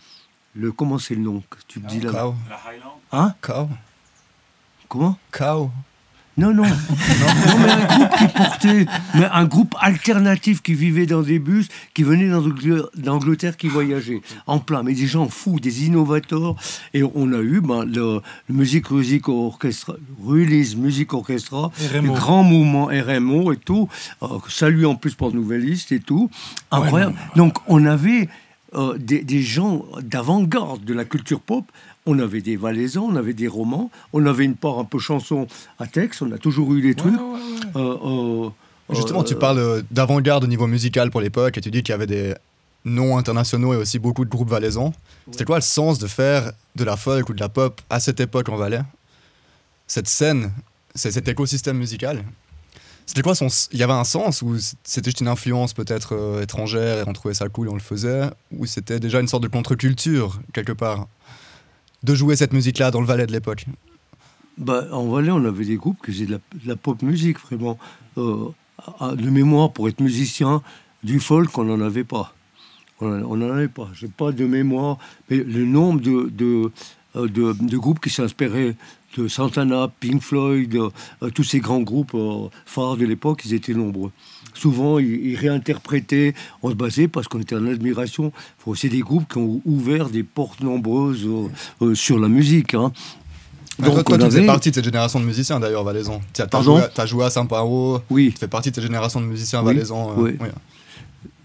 Le, 0.54 0.70
comment 0.70 0.98
c'est 0.98 1.16
le 1.16 1.22
nom 1.22 1.42
que 1.50 1.56
tu 1.66 1.80
me 1.80 1.88
dis 1.88 2.00
là 2.00 2.12
Cow. 2.12 2.34
La 2.48 2.60
Highland 2.70 3.00
Hein? 3.10 3.34
Cow. 3.42 3.68
Comment? 4.88 5.18
Cow. 5.32 5.70
Non, 6.36 6.52
non. 6.52 6.64
non, 6.64 7.58
mais 7.58 7.70
un 7.70 7.86
groupe 7.86 8.16
qui 8.18 8.28
portait. 8.28 8.86
Mais 9.14 9.26
un 9.32 9.44
groupe 9.44 9.74
alternatif 9.80 10.62
qui 10.62 10.74
vivait 10.74 11.06
dans 11.06 11.22
des 11.22 11.38
bus, 11.38 11.68
qui 11.94 12.02
venait 12.02 12.28
d'Angl- 12.28 12.88
d'Angleterre, 12.96 13.56
qui 13.56 13.68
voyageait 13.68 14.20
en 14.46 14.58
plein. 14.58 14.82
Mais 14.82 14.94
des 14.94 15.06
gens 15.06 15.28
fous, 15.28 15.60
des 15.60 15.86
innovateurs. 15.86 16.56
Et 16.92 17.02
on 17.04 17.32
a 17.32 17.38
eu 17.40 17.60
ben, 17.60 17.84
le, 17.84 18.20
le 18.48 18.54
Music 18.54 18.90
Music 18.90 19.28
Orchestra, 19.28 19.94
Release 20.24 20.74
Music 20.76 21.12
Orchestra, 21.14 21.70
le 22.02 22.08
grand 22.14 22.42
mouvement 22.42 22.86
RMO 22.86 23.52
et 23.52 23.56
tout. 23.56 23.88
Euh, 24.22 24.26
salut 24.48 24.86
en 24.86 24.96
plus 24.96 25.14
pour 25.14 25.32
Nouvelliste 25.32 25.92
et 25.92 26.00
tout. 26.00 26.30
Incroyable. 26.70 27.14
Donc 27.36 27.58
on 27.68 27.84
avait 27.86 28.28
euh, 28.74 28.98
des, 28.98 29.22
des 29.22 29.42
gens 29.42 29.84
d'avant-garde 30.02 30.84
de 30.84 30.94
la 30.94 31.04
culture 31.04 31.40
pop. 31.40 31.64
On 32.06 32.18
avait 32.18 32.42
des 32.42 32.56
valaisans, 32.56 33.06
on 33.10 33.16
avait 33.16 33.32
des 33.32 33.48
romans, 33.48 33.90
on 34.12 34.26
avait 34.26 34.44
une 34.44 34.56
part 34.56 34.78
un 34.78 34.84
peu 34.84 34.98
chanson 34.98 35.46
à 35.78 35.86
texte, 35.86 36.20
on 36.22 36.30
a 36.32 36.38
toujours 36.38 36.74
eu 36.74 36.82
des 36.82 36.94
trucs. 36.94 37.14
Euh, 37.76 37.96
euh, 38.04 38.50
Justement, 38.92 39.24
tu 39.24 39.34
euh, 39.34 39.38
parles 39.38 39.58
euh, 39.58 39.82
d'avant-garde 39.90 40.44
au 40.44 40.46
niveau 40.46 40.66
musical 40.66 41.10
pour 41.10 41.22
l'époque 41.22 41.56
et 41.56 41.60
tu 41.62 41.70
dis 41.70 41.82
qu'il 41.82 41.92
y 41.92 41.94
avait 41.94 42.06
des 42.06 42.34
noms 42.84 43.16
internationaux 43.16 43.72
et 43.72 43.76
aussi 43.76 43.98
beaucoup 43.98 44.26
de 44.26 44.30
groupes 44.30 44.50
valaisans. 44.50 44.92
C'était 45.30 45.46
quoi 45.46 45.56
le 45.56 45.62
sens 45.62 45.98
de 45.98 46.06
faire 46.06 46.52
de 46.76 46.84
la 46.84 46.98
folk 46.98 47.30
ou 47.30 47.32
de 47.32 47.40
la 47.40 47.48
pop 47.48 47.80
à 47.88 48.00
cette 48.00 48.20
époque 48.20 48.50
en 48.50 48.56
Valais? 48.56 48.82
Cette 49.86 50.08
scène, 50.08 50.52
c'est 50.94 51.10
cet 51.10 51.28
écosystème 51.28 51.78
musical? 51.78 52.22
C'était 53.06 53.22
quoi 53.22 53.34
son. 53.34 53.48
Il 53.72 53.78
y 53.78 53.82
avait 53.82 53.92
un 53.92 54.04
sens 54.04 54.42
ou 54.42 54.56
c'était 54.82 55.10
juste 55.10 55.20
une 55.20 55.28
influence 55.28 55.74
peut-être 55.74 56.14
euh, 56.14 56.42
étrangère 56.42 56.98
et 56.98 57.04
on 57.06 57.12
trouvait 57.12 57.34
ça 57.34 57.48
cool 57.48 57.68
et 57.68 57.70
on 57.70 57.74
le 57.74 57.80
faisait? 57.80 58.30
Ou 58.52 58.66
c'était 58.66 59.00
déjà 59.00 59.20
une 59.20 59.28
sorte 59.28 59.42
de 59.42 59.48
contre-culture 59.48 60.40
quelque 60.52 60.72
part? 60.72 61.06
De 62.04 62.14
jouer 62.14 62.36
cette 62.36 62.52
musique-là 62.52 62.90
dans 62.90 63.00
le 63.00 63.06
Valais 63.06 63.26
de 63.26 63.32
l'époque 63.32 63.64
Bah, 64.58 64.84
en 64.92 65.08
Valais, 65.08 65.30
on 65.30 65.44
avait 65.44 65.64
des 65.64 65.76
groupes 65.76 65.96
qui 66.04 66.12
faisaient 66.12 66.26
de 66.26 66.38
la, 66.66 66.76
pop 66.76 67.00
musique, 67.02 67.40
vraiment. 67.40 67.78
Euh, 68.18 68.50
de 69.16 69.30
mémoire, 69.30 69.72
pour 69.72 69.88
être 69.88 70.00
musicien, 70.00 70.62
du 71.02 71.18
folk, 71.18 71.56
on 71.56 71.64
n'en 71.64 71.80
avait 71.80 72.04
pas. 72.04 72.34
On 73.00 73.36
n'en 73.36 73.50
avait 73.50 73.68
pas. 73.68 73.88
J'ai 73.94 74.08
pas 74.08 74.32
de 74.32 74.44
mémoire. 74.44 74.98
Mais 75.30 75.38
le 75.38 75.64
nombre 75.64 76.00
de, 76.00 76.70
euh, 77.16 77.28
de, 77.28 77.52
de 77.58 77.76
groupes 77.78 78.00
qui 78.00 78.10
s'inspiraient 78.10 78.76
de 79.16 79.28
Santana, 79.28 79.90
Pink 80.00 80.22
Floyd, 80.22 80.74
euh, 80.74 81.30
tous 81.30 81.44
ces 81.44 81.60
grands 81.60 81.80
groupes 81.80 82.16
phares 82.66 82.96
de 82.96 83.06
l'époque, 83.06 83.42
ils 83.46 83.54
étaient 83.54 83.74
nombreux. 83.74 84.12
Souvent, 84.54 84.98
ils, 84.98 85.26
ils 85.32 85.36
réinterprétaient, 85.36 86.34
on 86.62 86.70
se 86.70 86.74
basait 86.74 87.08
parce 87.08 87.28
qu'on 87.28 87.40
était 87.40 87.56
en 87.56 87.66
admiration. 87.66 88.32
C'est 88.76 88.88
des 88.88 89.00
groupes 89.00 89.30
qui 89.30 89.38
ont 89.38 89.60
ouvert 89.66 90.08
des 90.08 90.22
portes 90.22 90.60
nombreuses 90.62 91.26
euh, 91.26 91.48
euh, 91.86 91.94
sur 91.94 92.18
la 92.18 92.28
musique. 92.28 92.74
hein. 92.74 92.92
Donc, 93.80 94.04
toi, 94.04 94.16
on 94.20 94.28
tu 94.28 94.30
fais 94.36 94.46
partie 94.46 94.70
de 94.70 94.76
cette 94.76 94.84
génération 94.84 95.18
de 95.18 95.24
musiciens 95.24 95.58
d'ailleurs, 95.58 95.82
valaisan. 95.82 96.20
Tu 96.32 96.42
as, 96.42 96.46
Pardon 96.46 96.80
joué, 97.06 97.24
à 97.24 97.30
Saint-Pao, 97.30 98.00
Oui. 98.08 98.30
tu 98.32 98.38
fais 98.38 98.46
partie 98.48 98.70
de 98.70 98.76
cette 98.76 98.84
génération 98.84 99.20
de 99.20 99.26
musiciens 99.26 99.60
Oui, 99.60 99.66
valaisans. 99.74 100.10
euh, 100.10 100.14
oui. 100.16 100.30
oui. 100.40 100.48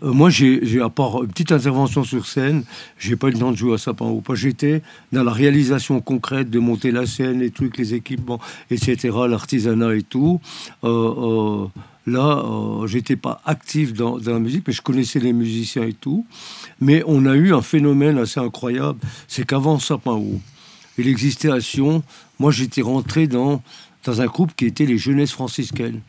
Euh, 0.04 0.14
moi, 0.14 0.30
j'ai, 0.30 0.80
à 0.82 0.90
part 0.90 1.24
une 1.24 1.30
petite 1.30 1.52
intervention 1.52 2.04
sur 2.04 2.26
scène, 2.26 2.64
j'ai 3.00 3.16
pas 3.16 3.28
eu 3.28 3.32
le 3.32 3.40
temps 3.40 3.52
de 3.52 3.58
jouer 3.58 3.76
à 3.86 3.94
pas. 3.94 4.06
J'étais 4.36 4.82
dans 5.12 5.24
la 5.24 5.32
réalisation 5.34 6.00
concrète 6.02 6.50
de 6.50 6.60
monter 6.60 6.92
la 6.92 7.06
scène, 7.06 7.40
les 7.40 7.50
trucs, 7.52 7.78
les 7.78 7.94
équipements, 7.96 8.40
etc., 8.72 9.10
l'artisanat 9.28 9.96
et 9.96 10.04
tout. 10.04 10.40
Euh, 10.84 11.66
là, 12.08 12.44
euh, 12.46 12.88
j'étais 12.88 13.16
pas 13.16 13.42
actif 13.46 13.94
dans, 13.94 14.18
la 14.18 14.40
musique, 14.40 14.64
mais 14.68 14.74
je 14.74 14.82
connaissais 14.82 15.20
les 15.20 15.34
musiciens 15.34 15.84
et 15.84 15.94
tout. 15.94 16.26
Mais 16.80 17.04
on 17.06 17.26
a 17.26 17.36
eu 17.36 17.54
un 17.54 17.62
phénomène 17.62 18.18
assez 18.18 18.40
incroyable, 18.40 19.00
c'est 19.28 19.46
qu'avant 19.46 19.80
Sapin 19.80 20.14
haut, 20.14 20.40
il 20.98 21.08
existait 21.08 21.52
à 21.52 21.62
Sion. 21.62 22.04
Moi, 22.40 22.52
j'étais 22.52 22.82
rentré 22.82 23.28
dans, 23.28 23.62
dans 24.06 24.22
un 24.22 24.26
groupe 24.26 24.52
qui 24.56 24.66
était 24.66 24.86
les 24.86 24.98
Jeunesses 24.98 25.32
franciscaines. 25.32 26.02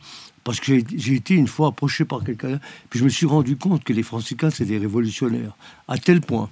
Parce 0.43 0.59
que 0.59 0.73
j'ai- 0.95 1.13
été 1.13 1.35
une 1.35 1.47
fois 1.47 1.67
approché 1.67 2.03
par 2.03 2.23
quelqu'un, 2.23 2.59
puis 2.89 2.97
je 2.99 3.03
me 3.03 3.09
suis 3.09 3.27
rendu 3.27 3.57
compte 3.57 3.83
que 3.83 3.93
les 3.93 4.01
franciscains, 4.01 4.49
c'est 4.49 4.65
des 4.65 4.79
révolutionnaires. 4.79 5.55
À 5.87 5.99
tel 5.99 6.19
point 6.19 6.49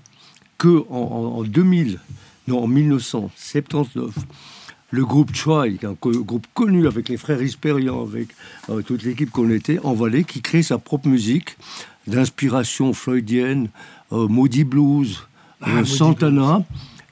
que 0.59 0.85
en- 0.91 1.39
en 1.39 1.43
2000, 1.43 1.99
non, 2.47 2.63
en 2.63 2.67
1979, 2.67 4.13
le 4.91 5.05
groupe 5.05 5.33
Choi, 5.35 5.65
un 5.83 5.93
groupe 6.01 6.47
connu 6.53 6.87
avec 6.87 7.09
les 7.09 7.17
frères 7.17 7.41
Hispérian, 7.41 8.01
avec 8.01 8.29
euh, 8.69 8.81
toute 8.81 9.03
l'équipe 9.03 9.29
qu'on 9.29 9.49
était, 9.51 9.79
en 9.79 9.93
Valais, 9.93 10.23
qui 10.23 10.41
crée 10.41 10.63
sa 10.63 10.77
propre 10.77 11.07
musique 11.07 11.57
d'inspiration 12.07 12.93
floydienne, 12.93 13.69
euh, 14.11 14.27
Maudit 14.27 14.63
Blues, 14.63 15.19
Ah, 15.61 15.79
euh, 15.79 15.85
Santana. 15.85 16.63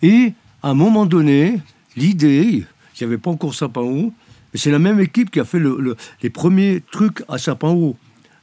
Et 0.01 0.33
à 0.63 0.69
un 0.69 0.73
moment 0.73 1.05
donné, 1.05 1.59
l'idée, 1.95 2.65
il 2.65 2.99
n'y 3.01 3.05
avait 3.05 3.17
pas 3.17 3.29
encore 3.31 3.53
Sapin 3.53 3.81
Haut, 3.81 4.13
mais 4.53 4.59
c'est 4.59 4.71
la 4.71 4.79
même 4.79 4.99
équipe 4.99 5.29
qui 5.29 5.39
a 5.39 5.45
fait 5.45 5.59
le- 5.59 5.77
le- 5.79 5.95
les 6.23 6.29
premiers 6.29 6.81
trucs 6.91 7.23
à 7.29 7.37
Sapin 7.37 7.69
Haut, 7.69 7.95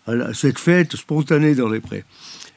à 0.07 0.14
la- 0.14 0.35
cette 0.35 0.59
fête 0.59 0.94
spontanée 0.97 1.55
dans 1.55 1.68
les 1.68 1.81
prés. 1.81 2.05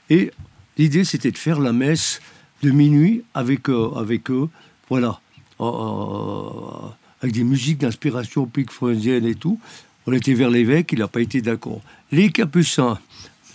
Et 0.10 0.32
l'idée, 0.78 1.04
c'était 1.06 1.32
de 1.32 1.38
faire 1.38 1.60
la 1.60 1.74
messe 1.74 2.22
de 2.62 2.70
minuit 2.72 3.24
avec, 3.34 3.70
euh, 3.70 3.90
avec 3.96 4.30
eux, 4.30 4.50
voilà, 4.90 5.20
avec 5.60 7.34
des 7.34 7.44
musiques 7.44 7.80
d'inspiration 7.80 8.46
pique 8.46 8.70
et 9.06 9.36
tout. 9.36 9.60
On 10.06 10.14
était 10.14 10.34
vers 10.34 10.50
l'évêque, 10.50 10.90
il 10.94 11.00
n'a 11.00 11.08
pas 11.08 11.20
été 11.22 11.42
d'accord. 11.42 11.82
Les 12.12 12.30
capucins, 12.32 12.98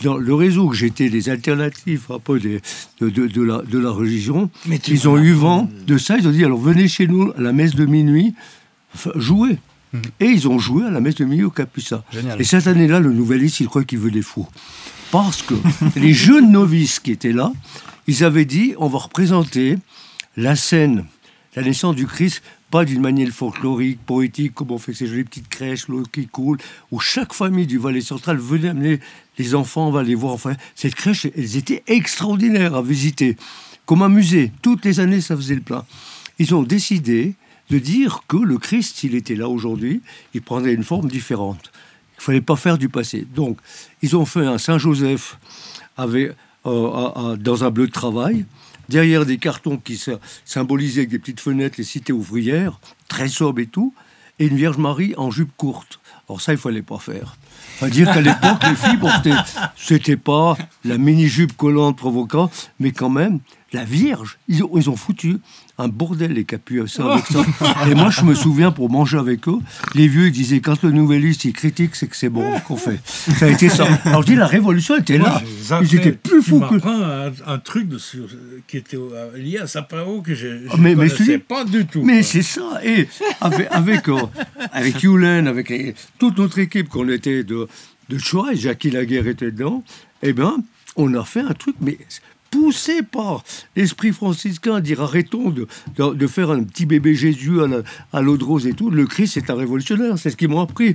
dans 0.03 0.17
le 0.17 0.35
réseau 0.35 0.69
que 0.69 0.77
j'étais, 0.77 1.09
les 1.09 1.29
alternatifs 1.31 2.11
un 2.11 2.19
peu 2.19 2.39
des- 2.39 2.61
de, 3.01 3.09
de- 3.09 3.27
de 3.27 3.43
la, 3.43 3.63
de 3.63 3.79
la 3.79 3.91
religion, 3.91 4.51
Mais 4.67 4.77
ils 4.89 5.09
ont 5.09 5.17
eu 5.17 5.33
vent 5.33 5.71
de 5.87 5.97
ça. 5.97 6.19
Ils 6.19 6.29
ont 6.29 6.33
dit 6.33 6.45
alors 6.45 6.59
venez 6.61 6.89
chez 6.89 7.07
nous 7.07 7.31
à 7.37 7.41
la 7.41 7.53
messe 7.53 7.75
de 7.75 7.87
minuit, 7.87 8.35
f- 8.99 9.17
jouer. 9.19 9.59
Et 10.21 10.25
ils 10.27 10.49
ont 10.49 10.59
joué 10.59 10.85
à 10.85 10.91
la 10.91 11.01
messe 11.01 11.17
de 11.17 11.25
minuit 11.27 11.45
au 11.45 11.51
Capucin. 11.51 12.03
Génial. 12.13 12.41
Et 12.41 12.45
cette 12.45 12.67
année-là, 12.67 12.99
le 12.99 13.13
nouveliste, 13.13 13.61
il 13.61 13.67
croit 13.69 13.85
qu'il 13.85 13.99
veut 13.99 14.11
des 14.11 14.23
fous. 14.23 14.49
Parce 15.11 15.43
que 15.43 15.55
les 15.97 16.13
jeunes 16.15 16.51
novices 16.51 16.99
qui 16.99 17.13
étaient 17.13 17.33
là, 17.33 17.53
ils 18.07 18.25
avaient 18.25 18.47
dit 18.47 18.75
on 18.79 18.89
va 18.89 18.99
représenter 18.99 19.79
la 20.37 20.57
scène, 20.57 21.05
la 21.55 21.63
naissance 21.63 21.95
du 21.95 22.07
Christ, 22.07 22.43
pas 22.71 22.85
d'une 22.85 23.03
manière 23.03 23.29
folklorique, 23.29 24.01
poétique, 24.05 24.55
comme 24.55 24.71
on 24.71 24.79
fait 24.79 24.95
ces 24.95 25.07
jolies 25.07 25.25
petites 25.25 25.49
crèches, 25.49 25.89
l'eau 25.89 26.03
qui 26.11 26.27
coule, 26.27 26.59
où 26.91 27.01
chaque 27.01 27.35
famille 27.35 27.67
du 27.67 27.79
Valais 27.79 28.01
central 28.01 28.39
venait 28.39 28.71
amener 28.71 29.01
les 29.39 29.55
enfants, 29.55 29.89
on 29.89 29.91
va 29.91 30.03
les 30.03 30.15
voir. 30.15 30.33
Enfin, 30.33 30.55
cette 30.75 30.95
crèche, 30.95 31.27
elles 31.37 31.57
étaient 31.57 31.83
extraordinaires 31.87 32.75
à 32.75 32.83
visiter, 32.83 33.37
comme 33.85 34.03
un 34.03 34.09
musée. 34.09 34.53
Toutes 34.63 34.85
les 34.85 35.01
années, 35.01 35.21
ça 35.21 35.37
faisait 35.37 35.55
le 35.55 35.61
plein. 35.61 35.85
Ils 36.39 36.55
ont 36.55 36.63
décidé 36.63 37.35
de 37.69 37.79
dire 37.79 38.23
que 38.27 38.37
le 38.37 38.59
Christ, 38.59 38.97
s'il 38.97 39.15
était 39.15 39.35
là 39.35 39.49
aujourd'hui, 39.49 40.01
il 40.35 40.43
prendrait 40.43 40.75
une 40.75 40.85
forme 40.85 41.09
différente. 41.09 41.71
Il 42.19 42.23
fallait 42.23 42.41
pas 42.41 42.57
faire 42.57 42.79
du 42.79 42.89
passé. 42.89 43.27
Donc, 43.35 43.59
ils 44.01 44.17
ont 44.17 44.25
fait 44.25 44.47
un 44.47 44.59
Saint-Joseph 44.59 45.39
euh, 45.99 47.37
dans 47.37 47.65
un 47.65 47.71
bleu 47.71 47.87
de 47.87 47.93
travail, 47.93 48.47
derrière 48.89 49.25
des 49.27 49.39
cartons 49.39 49.77
qui 49.77 49.97
sy- 49.97 50.11
symbolisaient 50.45 51.01
avec 51.01 51.11
des 51.11 51.19
petites 51.19 51.41
fenêtres 51.41 51.77
les 51.79 51.85
cités 51.85 52.13
ouvrières, 52.13 52.79
très 53.09 53.29
sobres 53.29 53.61
et 53.61 53.67
tout, 53.67 53.95
et 54.39 54.47
une 54.47 54.57
Vierge 54.57 54.79
Marie 54.79 55.15
en 55.17 55.31
jupe 55.31 55.51
courte. 55.57 56.01
Alors 56.29 56.41
ça, 56.41 56.53
il 56.53 56.59
fallait 56.59 56.83
pas 56.83 56.99
faire. 56.99 57.37
Faut 57.79 57.89
dire 57.89 58.13
qu'à 58.13 58.21
l'époque, 58.21 58.63
les 58.69 58.75
filles 58.77 58.97
portaient, 58.97 59.31
c'était 59.77 60.17
pas 60.17 60.57
la 60.85 60.99
mini-jupe 60.99 61.57
collante 61.57 61.97
provocante, 61.97 62.71
mais 62.81 62.93
quand 62.93 63.11
même, 63.11 63.41
la 63.73 63.85
Vierge, 63.85 64.39
ils 64.49 64.63
ont 64.65 64.97
foutu 64.97 65.39
un 65.79 65.89
bordel, 65.89 66.33
les 66.35 66.45
capucins, 66.45 67.09
avec 67.09 67.25
ça. 67.27 67.45
Et 67.91 67.95
moi, 67.95 68.11
je 68.11 68.23
me 68.23 68.35
souviens, 68.35 68.71
pour 68.73 68.91
manger 68.91 69.17
avec 69.19 69.49
eux, 69.49 69.59
les 69.95 70.07
vieux, 70.07 70.27
ils 70.27 70.33
disaient, 70.33 70.61
quand 70.61 70.83
le 70.83 70.93
nouveliste, 70.93 71.45
il 71.47 71.53
critique, 71.55 71.97
c'est 71.97 72.07
que 72.07 72.17
c'est 72.17 72.29
bon 72.29 72.45
qu'on 72.69 72.77
fait. 72.77 73.01
Ça 73.07 73.47
a 73.47 73.49
été 73.49 73.69
ça. 73.69 73.89
Alors 74.05 74.23
je 74.23 74.27
dis, 74.29 74.35
la 74.37 74.47
révolution 74.47 74.97
était 74.97 75.19
là. 75.19 75.43
Ils 75.81 75.95
étaient 75.97 76.13
plus 76.13 76.43
fous 76.43 76.61
que... 76.61 76.87
un, 76.87 77.33
un 77.47 77.59
truc 77.59 77.89
de, 77.89 77.99
sur- 77.99 78.29
qui 78.69 78.77
était 78.77 78.97
euh, 78.99 79.37
lié 79.37 79.59
à 79.59 79.67
Sapao 79.67 80.21
que 80.21 80.35
je 80.35 80.47
Ah, 80.71 80.75
mais- 80.79 80.91
ne 80.95 81.01
mais 81.01 81.09
connaissais 81.09 81.39
dis- 81.39 81.39
pas 81.39 81.65
du 81.65 81.87
tout. 81.87 82.03
Mais 82.03 82.23
c'est 82.23 82.43
ça. 82.43 82.81
Et 82.85 83.09
avec, 83.41 83.69
avec, 83.71 84.09
euh, 84.09 84.21
avec 84.73 85.03
Yulen, 85.03 85.47
avec 85.49 85.71
les- 85.71 85.95
toute 86.19 86.39
notre 86.39 86.59
équipe 86.59 86.89
qu'on 86.91 87.09
était 87.09 87.45
de, 87.45 87.67
de 88.11 88.19
Choix, 88.19 88.53
et 88.53 88.57
Jackie 88.57 88.91
Laguerre 88.91 89.27
était 89.27 89.51
dedans, 89.51 89.83
eh 90.23 90.33
bien, 90.35 90.57
on 90.97 91.15
a 91.15 91.25
fait 91.25 91.41
un 91.41 91.55
truc, 91.55 91.77
mais 91.81 91.97
poussé 92.53 93.03
par 93.03 93.43
l'esprit 93.75 94.13
franciscain, 94.13 94.79
dire 94.81 95.01
arrêtons 95.01 95.51
de, 95.51 96.27
faire 96.29 96.51
un 96.51 96.63
petit 96.63 96.87
bébé 96.87 97.15
Jésus 97.15 97.59
à, 98.13 98.21
l'eau 98.21 98.37
de 98.37 98.45
rose 98.45 98.67
et 98.69 98.75
tout. 98.75 98.91
Le 98.91 99.07
Christ 99.07 99.39
est 99.39 99.51
un 99.51 99.57
révolutionnaire, 99.57 100.19
c'est 100.19 100.31
ce 100.31 100.37
qu'ils 100.37 100.49
m'ont 100.49 100.61
appris. 100.61 100.95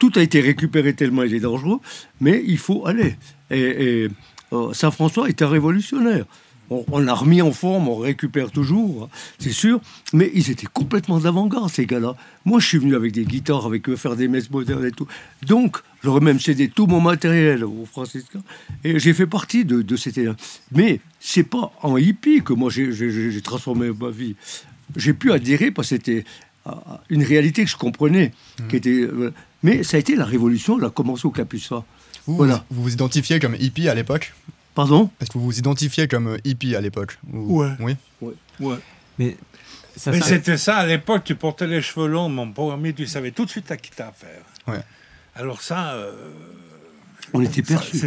Tout 0.00 0.12
a 0.16 0.22
été 0.22 0.40
récupéré 0.40 0.94
tellement 0.94 1.22
il 1.22 1.34
est 1.34 1.40
dangereux, 1.40 1.78
mais 2.20 2.42
il 2.44 2.58
faut 2.58 2.86
aller. 2.86 3.16
Et, 3.50 4.08
euh, 4.52 4.72
Saint 4.72 4.90
François 4.90 5.28
est 5.28 5.42
un 5.42 5.48
révolutionnaire. 5.48 6.24
On, 6.70 6.84
on 6.90 6.98
l'a 6.98 7.14
remis 7.14 7.42
en 7.42 7.52
forme, 7.52 7.88
on 7.88 7.96
récupère 7.96 8.50
toujours, 8.50 9.04
hein, 9.04 9.08
c'est 9.38 9.50
sûr. 9.52 9.80
Mais 10.12 10.30
ils 10.34 10.50
étaient 10.50 10.66
complètement 10.66 11.18
d'avant-garde, 11.20 11.70
ces 11.70 11.86
gars-là. 11.86 12.16
Moi, 12.44 12.58
je 12.60 12.66
suis 12.66 12.78
venu 12.78 12.94
avec 12.96 13.12
des 13.12 13.24
guitares, 13.24 13.66
avec 13.66 13.88
eux, 13.88 13.96
faire 13.96 14.16
des 14.16 14.26
messes 14.28 14.50
modernes 14.50 14.84
et 14.84 14.90
tout. 14.90 15.06
Donc, 15.46 15.78
j'aurais 16.02 16.20
même 16.20 16.40
cédé 16.40 16.68
tout 16.68 16.86
mon 16.86 17.00
matériel 17.00 17.64
aux 17.64 17.84
franciscains. 17.84 18.42
Et 18.84 18.98
j'ai 18.98 19.12
fait 19.14 19.26
partie 19.26 19.64
de, 19.64 19.82
de 19.82 19.96
cet 19.96 20.18
élan. 20.18 20.34
Mais 20.72 21.00
c'est 21.20 21.44
pas 21.44 21.72
en 21.82 21.96
hippie 21.96 22.42
que 22.42 22.52
moi, 22.52 22.70
j'ai- 22.70 23.40
transformé 23.42 23.90
ma 23.98 24.10
vie. 24.10 24.34
J'ai 24.96 25.12
pu 25.12 25.32
adhérer 25.32 25.70
parce 25.70 25.90
que 25.90 25.96
c'était 25.96 26.24
à- 26.64 26.70
à 26.70 27.00
une 27.10 27.22
réalité 27.22 27.64
que 27.64 27.70
je 27.70 27.76
comprenais. 27.76 28.32
Qui 28.68 28.76
était, 28.76 28.90
euh, 29.02 29.32
mais 29.62 29.82
ça 29.84 29.96
a 29.98 30.00
été 30.00 30.16
la 30.16 30.24
révolution, 30.24 30.78
elle 30.78 30.84
a 30.86 30.90
commencé 30.90 31.26
au 31.26 31.30
Capucin. 31.30 31.84
Vous, 32.26 32.36
Voilà. 32.36 32.64
vous 32.70 32.82
vous 32.82 32.92
identifiez 32.92 33.38
comme 33.38 33.54
hippie 33.60 33.88
à 33.88 33.94
l'époque? 33.94 34.34
Pardon 34.76 35.10
Est-ce 35.20 35.30
que 35.30 35.38
vous 35.38 35.44
vous 35.46 35.58
identifiez 35.58 36.06
comme 36.06 36.28
euh, 36.28 36.38
hippie 36.44 36.76
à 36.76 36.80
l'époque 36.80 37.18
Ou- 37.32 37.62
Ouais. 37.62 37.70
Oui. 37.80 37.96
Ouais. 38.60 38.76
Mais 39.18 39.36
ça, 39.96 40.10
Mais 40.12 40.20
ça- 40.20 40.26
c'était 40.26 40.56
ça 40.58 40.76
à 40.76 40.86
l'époque, 40.86 41.22
tu 41.24 41.34
portais 41.34 41.66
les 41.66 41.80
cheveux 41.82 42.06
longs, 42.06 42.28
mon 42.28 42.52
premier, 42.52 42.92
tu 42.92 43.06
savais 43.06 43.30
tout 43.32 43.44
de 43.46 43.50
suite 43.50 43.70
à 43.72 43.76
qui 43.78 43.90
t'as 43.90 44.08
affaire. 44.08 44.42
Ouais. 44.68 44.80
Alors 45.34 45.60
ça, 45.62 45.94
euh, 45.94 46.12
On 47.32 47.40
était 47.40 47.62
perçus. 47.62 47.98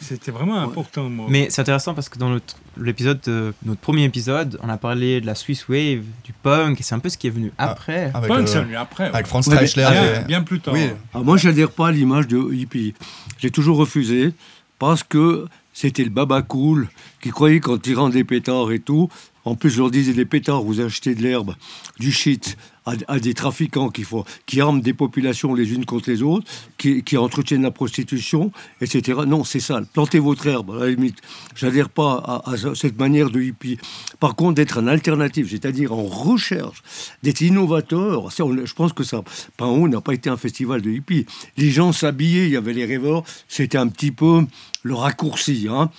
c'était, 0.00 0.30
vraiment 0.30 0.60
important. 0.62 1.08
moi. 1.08 1.26
Mais 1.28 1.48
c'est 1.50 1.60
intéressant 1.60 1.94
parce 1.94 2.08
que 2.08 2.18
dans 2.18 2.30
notre, 2.30 2.56
l'épisode, 2.80 3.20
de- 3.26 3.52
notre 3.64 3.80
premier 3.80 4.04
épisode, 4.04 4.58
on 4.62 4.68
a 4.70 4.76
parlé 4.78 5.20
de 5.20 5.26
la 5.26 5.34
Swiss 5.34 5.68
Wave, 5.68 6.02
du 6.24 6.32
punk, 6.42 6.80
et 6.80 6.82
c'est 6.82 6.94
un 6.94 6.98
peu 6.98 7.08
ce 7.10 7.18
qui 7.18 7.26
est 7.26 7.30
venu 7.30 7.52
Ah. 7.58 7.70
après. 7.70 8.10
Avec, 8.14 8.28
Punk, 8.28 8.40
euh, 8.40 8.46
c'est 8.46 8.60
venu 8.62 8.76
après. 8.76 9.04
avec 9.04 9.14
ouais. 9.16 9.24
Franz 9.28 9.48
Ouais, 9.48 9.54
Streichler. 9.56 9.86
bien, 9.90 10.20
et- 10.22 10.24
bien 10.24 10.42
plus 10.42 10.60
tard. 10.60 10.72
Oui. 10.74 10.88
Ah, 11.14 11.20
moi, 11.20 11.36
j'adhère 11.36 11.70
pas 11.70 11.88
à 11.88 11.92
l'image 11.92 12.26
de 12.28 12.52
hippie. 12.54 12.94
J'ai 13.38 13.50
toujours 13.50 13.76
refusé 13.76 14.32
parce 14.78 15.02
que 15.02 15.46
c'était 15.80 16.02
le 16.02 16.10
baba 16.10 16.42
cool 16.42 16.88
qui 17.22 17.30
croyait 17.30 17.60
qu'en 17.60 17.78
tirant 17.78 18.08
des 18.08 18.24
pétards 18.24 18.72
et 18.72 18.80
tout, 18.80 19.08
en 19.48 19.54
plus, 19.54 19.70
je 19.70 19.78
leur 19.78 19.90
disais 19.90 20.12
des 20.12 20.26
pétards, 20.26 20.62
vous 20.62 20.80
achetez 20.80 21.14
de 21.14 21.22
l'herbe, 21.22 21.54
du 21.98 22.12
shit 22.12 22.58
à, 23.06 23.18
des 23.18 23.34
trafiquants 23.34 23.88
qui, 23.88 24.02
font, 24.02 24.24
qui 24.46 24.60
arment 24.60 24.80
des 24.80 24.92
populations 24.92 25.54
les 25.54 25.72
unes 25.72 25.84
contre 25.84 26.10
les 26.10 26.22
autres, 26.22 26.46
qui, 26.76 27.16
entretiennent 27.16 27.62
la 27.62 27.70
prostitution, 27.70 28.52
etc. 28.80 29.20
Non, 29.26 29.44
c'est 29.44 29.60
sale. 29.60 29.86
Plantez 29.86 30.18
votre 30.18 30.46
herbe, 30.46 30.70
à 30.72 30.84
la 30.84 30.90
limite. 30.90 31.18
J'adhère 31.54 31.88
pas 31.88 32.42
à, 32.44 32.56
cette 32.74 32.98
manière 32.98 33.30
de 33.30 33.40
hippie. 33.40 33.78
Par 34.20 34.36
contre, 34.36 34.54
d'être 34.54 34.78
un 34.78 34.86
alternatif, 34.86 35.50
c'est-à-dire 35.50 35.92
en 35.92 36.04
recherche, 36.04 36.82
d'être 37.22 37.40
innovateur, 37.40 38.30
ça, 38.32 38.44
on- 38.44 38.66
je 38.66 38.74
pense 38.74 38.92
que 38.92 39.04
ça, 39.04 39.22
Paon 39.56 39.88
n'a 39.88 40.00
pas 40.00 40.14
été 40.14 40.28
un 40.30 40.36
festival 40.36 40.82
de 40.82 40.90
hippie. 40.90 41.26
Les 41.56 41.70
gens 41.70 41.92
s'habillaient, 41.92 42.46
il 42.46 42.52
y 42.52 42.56
avait 42.56 42.74
les 42.74 42.84
rêveurs, 42.84 43.24
c'était 43.48 43.78
un 43.78 43.88
petit 43.88 44.12
peu 44.12 44.46
le 44.82 44.94
raccourci, 44.94 45.68
hein. 45.70 45.90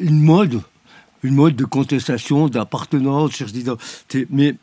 une 0.00 0.20
mode, 0.20 0.62
une 1.22 1.34
mode 1.34 1.56
de 1.56 1.64
contestation, 1.64 2.48
d'appartenance, 2.48 3.32
cherche 3.32 3.52
d'identité. 3.52 4.26
Mais 4.30 4.54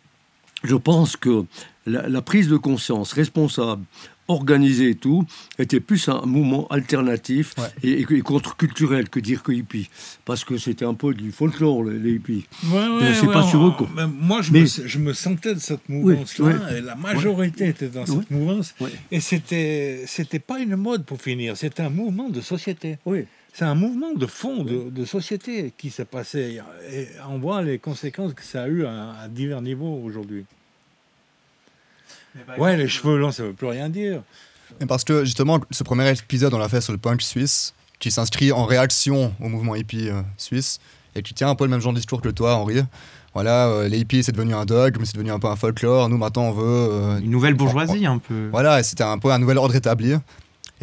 je 0.64 0.76
pense 0.76 1.16
que 1.16 1.46
la, 1.86 2.08
la 2.10 2.22
prise 2.22 2.48
de 2.48 2.58
conscience 2.58 3.14
responsable 3.14 3.84
organisé 4.28 4.90
et 4.90 4.96
tout, 4.96 5.26
était 5.60 5.80
plus 5.80 6.10
un 6.10 6.22
mouvement 6.26 6.68
alternatif 6.70 7.54
Ouais. 7.58 8.06
et, 8.18 8.22
contre-culturel 8.22 9.10
que 9.10 9.20
dire 9.20 9.44
que 9.44 9.52
hippie. 9.52 9.90
Parce 10.26 10.44
que 10.44 10.58
c'était 10.58 10.86
un 10.86 10.94
peu 10.94 11.14
du 11.14 11.32
folklore, 11.32 11.84
les, 11.84 12.14
hippies. 12.14 12.46
Ouais, 12.66 12.88
Mais 13.02 13.14
c'est 13.14 13.28
pas 13.28 13.44
sur 13.44 13.66
eux, 13.68 13.74
Moi, 14.20 14.42
je, 14.42 14.52
Mais- 14.52 14.62
me, 14.62 14.66
je 14.66 15.00
me 15.00 15.14
sentais 15.14 15.54
de 15.54 15.60
cette 15.60 15.88
mouvance-là, 15.90 16.46
ouais. 16.46 16.82
la 16.82 16.96
majorité 16.96 17.68
était 17.70 17.88
dans 17.88 18.06
cette 18.06 18.32
mouvance. 18.32 18.74
Ouais. 18.80 18.90
Et 19.12 19.20
c'était, 19.20 20.04
c'était 20.08 20.40
pas 20.40 20.60
une 20.60 20.76
mode 20.76 21.06
pour 21.06 21.22
finir, 21.22 21.56
c'était 21.56 21.84
un 21.84 21.90
mouvement 21.90 22.30
de 22.30 22.42
société. 22.42 22.98
Oui. 23.06 23.26
C'est 23.58 23.64
un 23.64 23.74
mouvement 23.76 24.12
de 24.14 24.26
fond, 24.26 24.64
de, 24.66 24.90
de 24.90 25.06
société 25.06 25.74
qui 25.78 25.90
s'est 25.90 26.04
passé. 26.04 26.60
Et 26.92 27.08
on 27.30 27.40
voit 27.40 27.62
les 27.62 27.80
conséquences 27.80 28.34
que 28.34 28.44
ça 28.44 28.64
a 28.64 28.68
eu 28.68 28.86
à, 28.86 29.14
à 29.24 29.28
divers 29.30 29.62
niveaux 29.62 30.02
aujourd'hui. 30.04 30.44
Ouais, 32.58 32.76
les 32.76 32.90
cheveux 32.90 33.18
longs, 33.18 33.32
ça 33.32 33.44
veut 33.44 33.54
plus 33.54 33.68
rien 33.68 33.88
dire. 33.88 34.22
Et 34.82 34.86
parce 34.86 35.06
que 35.06 35.24
justement, 35.24 35.62
ce 35.72 35.84
premier 35.84 36.10
épisode, 36.12 36.54
on 36.54 36.58
l'a 36.58 36.68
fait 36.68 36.82
sur 36.82 36.92
le 36.92 37.00
punk 37.00 37.22
suisse, 37.22 37.74
qui 37.98 38.12
s'inscrit 38.12 38.52
en 38.52 38.66
réaction 38.66 39.34
au 39.40 39.48
mouvement 39.48 39.76
hippie 39.76 40.10
euh, 40.10 40.22
suisse, 40.36 40.82
et 41.16 41.22
qui 41.22 41.34
tient 41.34 41.50
un 41.50 41.56
peu 41.56 41.64
le 41.64 41.70
même 41.70 41.80
genre 41.80 41.94
de 41.94 41.98
discours 41.98 42.20
que 42.22 42.28
toi, 42.28 42.56
Henri. 42.56 42.82
Voilà, 43.34 43.68
euh, 43.68 43.88
les 43.88 44.00
hippies, 44.00 44.22
c'est 44.24 44.34
devenu 44.34 44.54
un 44.54 44.66
dogme, 44.66 45.06
c'est 45.06 45.14
devenu 45.16 45.32
un 45.32 45.40
peu 45.40 45.48
un 45.48 45.56
folklore. 45.56 46.10
Nous, 46.10 46.18
maintenant, 46.18 46.50
on 46.50 46.52
veut. 46.52 46.64
euh, 46.92 47.20
Une 47.20 47.32
nouvelle 47.32 47.54
bourgeoisie, 47.54 48.06
un 48.06 48.18
peu. 48.18 48.50
Voilà, 48.52 48.82
et 48.82 48.84
c'était 48.84 49.04
un 49.06 49.18
peu 49.18 49.32
un 49.32 49.40
nouvel 49.40 49.58
ordre 49.58 49.76
établi. 49.76 50.16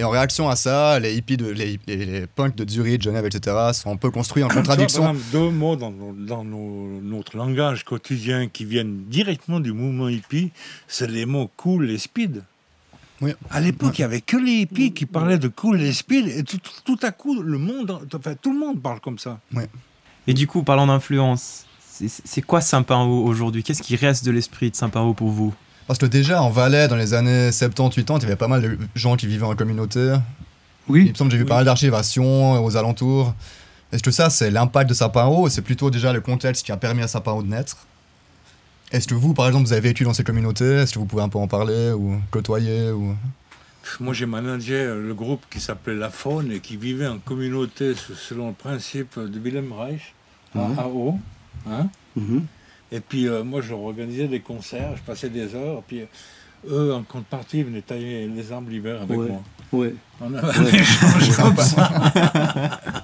Et 0.02 0.04
en 0.04 0.10
réaction 0.10 0.48
à 0.48 0.56
ça, 0.56 0.98
les 0.98 1.14
hippies, 1.14 1.36
de, 1.36 1.46
les, 1.46 1.78
les- 1.86 2.04
les 2.04 2.26
punks 2.26 2.56
de 2.56 2.68
Zurich, 2.68 3.00
Genève, 3.02 3.24
etc., 3.24 3.56
sont 3.72 3.92
un 3.92 3.96
peu 3.96 4.10
construits 4.10 4.42
en 4.42 4.48
vois, 4.48 4.56
contradiction. 4.56 5.02
par 5.02 5.12
exemple, 5.12 5.30
deux 5.30 5.50
mots 5.50 5.76
dans, 5.76 5.92
nos- 5.92 6.12
dans 6.12 6.42
nos- 6.42 7.00
notre 7.00 7.36
langage 7.36 7.84
quotidien 7.84 8.48
qui 8.48 8.64
viennent 8.64 9.04
directement 9.04 9.60
du 9.60 9.72
mouvement 9.72 10.08
hippie, 10.08 10.50
c'est 10.88 11.08
les 11.08 11.24
mots 11.24 11.48
cool 11.56 11.88
et 11.88 11.98
speed. 11.98 12.42
Oui. 13.20 13.30
À 13.48 13.60
l'époque, 13.60 13.96
il 13.96 14.00
n'y 14.00 14.04
avait 14.06 14.20
que 14.22 14.36
les 14.36 14.62
hippies 14.62 14.92
qui 14.92 15.06
parlaient 15.06 15.38
de 15.38 15.46
cool 15.46 15.80
et 15.80 15.92
speed, 15.92 16.26
et 16.26 16.42
tout, 16.42 16.58
tout 16.84 16.98
à 17.02 17.12
coup, 17.12 17.40
le 17.40 17.58
monde, 17.58 17.96
enfin, 18.12 18.34
tout 18.34 18.52
le 18.52 18.58
monde 18.58 18.82
parle 18.82 18.98
comme 18.98 19.20
ça. 19.20 19.38
Et 20.26 20.34
du 20.34 20.48
coup, 20.48 20.64
parlant 20.64 20.88
d'influence, 20.88 21.64
c'est- 21.78 22.08
c'est 22.24 22.42
quoi 22.42 22.60
Saint-Paro 22.60 23.22
aujourd'hui? 23.24 23.62
Qu'est-ce 23.62 23.82
qui 23.84 23.94
reste 23.94 24.24
de 24.24 24.32
l'esprit 24.32 24.68
de 24.72 24.74
Saint-Paro 24.74 25.14
pour 25.14 25.28
vous? 25.28 25.54
Parce 25.86 25.98
que 25.98 26.06
déjà, 26.06 26.42
en 26.42 26.50
Valais, 26.50 26.88
dans 26.88 26.96
les 26.96 27.12
années 27.14 27.50
70-80, 27.50 28.16
il 28.18 28.22
y 28.22 28.26
avait 28.26 28.36
pas 28.36 28.48
mal 28.48 28.62
de 28.62 28.78
gens 28.94 29.16
qui 29.16 29.26
vivaient 29.26 29.44
en 29.46 29.54
communauté. 29.56 30.14
Il 30.88 30.92
Oui, 30.92 31.08
me 31.10 31.14
semble 31.14 31.30
que 31.30 31.36
j'ai 31.36 31.42
vu 31.42 31.48
pas 31.48 31.56
mal 31.56 31.64
d'archivations 31.64 32.64
aux 32.64 32.76
alentours. 32.76 33.34
Est-ce 33.92 34.02
que 34.02 34.10
ça, 34.10 34.30
c'est 34.30 34.50
l'impact 34.50 34.88
de 34.88 34.94
Saparo 34.94 35.44
ou 35.44 35.48
c'est 35.48 35.60
plutôt 35.62 35.90
déjà 35.90 36.12
le 36.12 36.20
contexte 36.20 36.64
qui 36.64 36.72
a 36.72 36.76
permis 36.76 37.02
à 37.02 37.08
Saparo 37.08 37.42
de 37.42 37.48
naître 37.48 37.76
Est-ce 38.90 39.06
que 39.06 39.14
vous, 39.14 39.34
par 39.34 39.46
exemple, 39.48 39.66
vous 39.66 39.72
avez 39.72 39.82
vécu 39.82 40.04
dans 40.04 40.14
ces 40.14 40.24
communautés? 40.24 40.64
Est-ce 40.76 40.94
que 40.94 40.98
vous 40.98 41.04
pouvez 41.04 41.22
un 41.22 41.28
peu 41.28 41.38
en 41.38 41.48
parler 41.48 41.92
ou 41.92 42.18
côtoyer 42.30 42.90
ou... 42.90 43.14
Moi, 44.00 44.14
j'ai 44.14 44.26
managé 44.26 44.84
le 44.84 45.12
groupe 45.12 45.42
qui 45.50 45.58
s'appelait 45.60 45.96
La 45.96 46.08
Faune 46.08 46.52
et 46.52 46.60
qui 46.60 46.76
vivait 46.76 47.08
en 47.08 47.18
communauté 47.18 47.94
se- 47.94 48.14
selon 48.14 48.48
le 48.48 48.54
principe 48.54 49.18
de 49.18 49.38
Wilhelm 49.40 49.72
Reich, 49.72 50.14
à 50.54 50.58
Mhm. 50.58 50.78
à 50.78 50.86
Haut. 50.86 51.18
Hein. 51.68 51.88
Et 52.92 53.00
puis, 53.00 53.26
euh, 53.26 53.42
moi, 53.42 53.60
je 53.62 53.72
organisais 53.72 54.28
des 54.28 54.40
concerts, 54.40 54.96
je 54.96 55.02
passais 55.02 55.30
des 55.30 55.54
heures, 55.54 55.82
puis 55.86 56.02
euh, 56.02 56.06
eux, 56.70 56.92
en 56.94 57.02
contrepartie, 57.02 57.60
ils 57.60 57.64
venaient 57.64 57.80
tailler 57.80 58.26
les 58.28 58.52
arbres 58.52 58.68
l'hiver 58.70 59.00
avec 59.02 59.18
Ouais. 59.18 59.28
moi. 59.28 59.42
ouais. 59.72 59.94
On 60.20 60.32
avait 60.34 60.58
un 60.58 60.64
échange 60.66 61.36
comme 61.36 61.56
ça. 61.56 61.90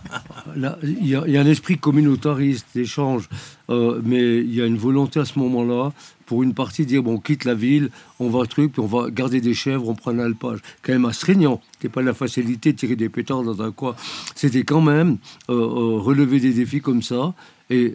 Il 0.82 1.06
y, 1.06 1.14
a- 1.14 1.22
un 1.40 1.46
esprit 1.46 1.78
communautariste 1.78 2.66
d'échange, 2.74 3.28
euh, 3.70 4.00
mais 4.04 4.38
il 4.38 4.54
y 4.54 4.60
a 4.60 4.66
une 4.66 4.76
volonté 4.76 5.20
à 5.20 5.24
ce 5.24 5.38
moment-là, 5.38 5.92
pour 6.26 6.42
une 6.42 6.52
partie, 6.52 6.82
de 6.82 6.88
dire 6.88 7.02
bon, 7.02 7.14
on 7.14 7.18
quitte 7.18 7.44
la 7.44 7.54
ville, 7.54 7.90
on 8.18 8.28
va 8.28 8.44
truc, 8.46 8.72
on 8.78 8.86
va 8.86 9.10
garder 9.10 9.40
des 9.40 9.54
chèvres, 9.54 9.88
on 9.88 9.94
prend 9.94 10.10
un 10.10 10.18
alpage. 10.18 10.58
Quand 10.82 10.92
même 10.92 11.04
astreignant. 11.06 11.60
C'était 11.72 11.88
pas 11.88 12.02
la 12.02 12.12
facilité 12.12 12.72
de 12.72 12.78
tirer 12.78 12.96
des 12.96 13.08
pétards 13.08 13.42
dans 13.44 13.62
un 13.62 13.70
coin. 13.72 13.94
C'était 14.34 14.64
quand 14.64 14.80
même 14.82 15.18
euh, 15.48 15.54
euh, 15.54 15.98
relever 15.98 16.40
des 16.40 16.52
défis 16.52 16.80
comme 16.80 17.02
ça. 17.02 17.34
Et 17.70 17.94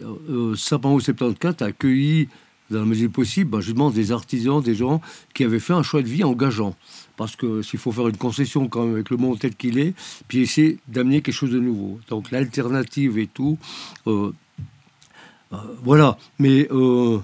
Sapin 0.56 0.90
au 0.90 1.00
74 1.00 1.56
a 1.60 1.64
accueilli, 1.66 2.28
dans 2.70 2.80
la 2.80 2.84
mesure 2.86 3.10
possible, 3.10 3.50
ben, 3.50 3.60
justement 3.60 3.90
des 3.90 4.12
artisans, 4.12 4.62
des 4.62 4.74
gens 4.74 5.00
qui 5.34 5.44
avaient 5.44 5.58
fait 5.58 5.72
un 5.74 5.82
choix 5.82 6.02
de 6.02 6.08
vie 6.08 6.24
engageant. 6.24 6.74
Parce 7.16 7.36
que 7.36 7.62
s'il 7.62 7.78
faut 7.78 7.92
faire 7.92 8.08
une 8.08 8.16
concession 8.16 8.68
quand 8.68 8.84
même 8.84 8.94
avec 8.94 9.10
le 9.10 9.16
monde 9.16 9.38
tel 9.38 9.54
qu'il 9.54 9.78
est, 9.78 9.94
puis 10.26 10.38
essayer 10.38 10.78
d'amener 10.88 11.20
quelque 11.20 11.34
chose 11.34 11.50
de 11.50 11.60
nouveau. 11.60 12.00
Donc 12.08 12.30
l'alternative 12.30 13.18
et 13.18 13.26
tout, 13.26 13.58
euh, 14.06 14.32
euh, 15.52 15.56
voilà. 15.82 16.18
Mais 16.38 16.68
euh, 16.72 17.18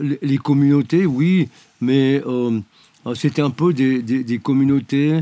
les, 0.00 0.38
communautés, 0.38 1.06
oui, 1.06 1.48
mais 1.80 2.22
c'était 3.14 3.42
un 3.42 3.50
peu 3.50 3.72
des, 3.72 4.02
des- 4.02 4.38
communautés 4.38 5.20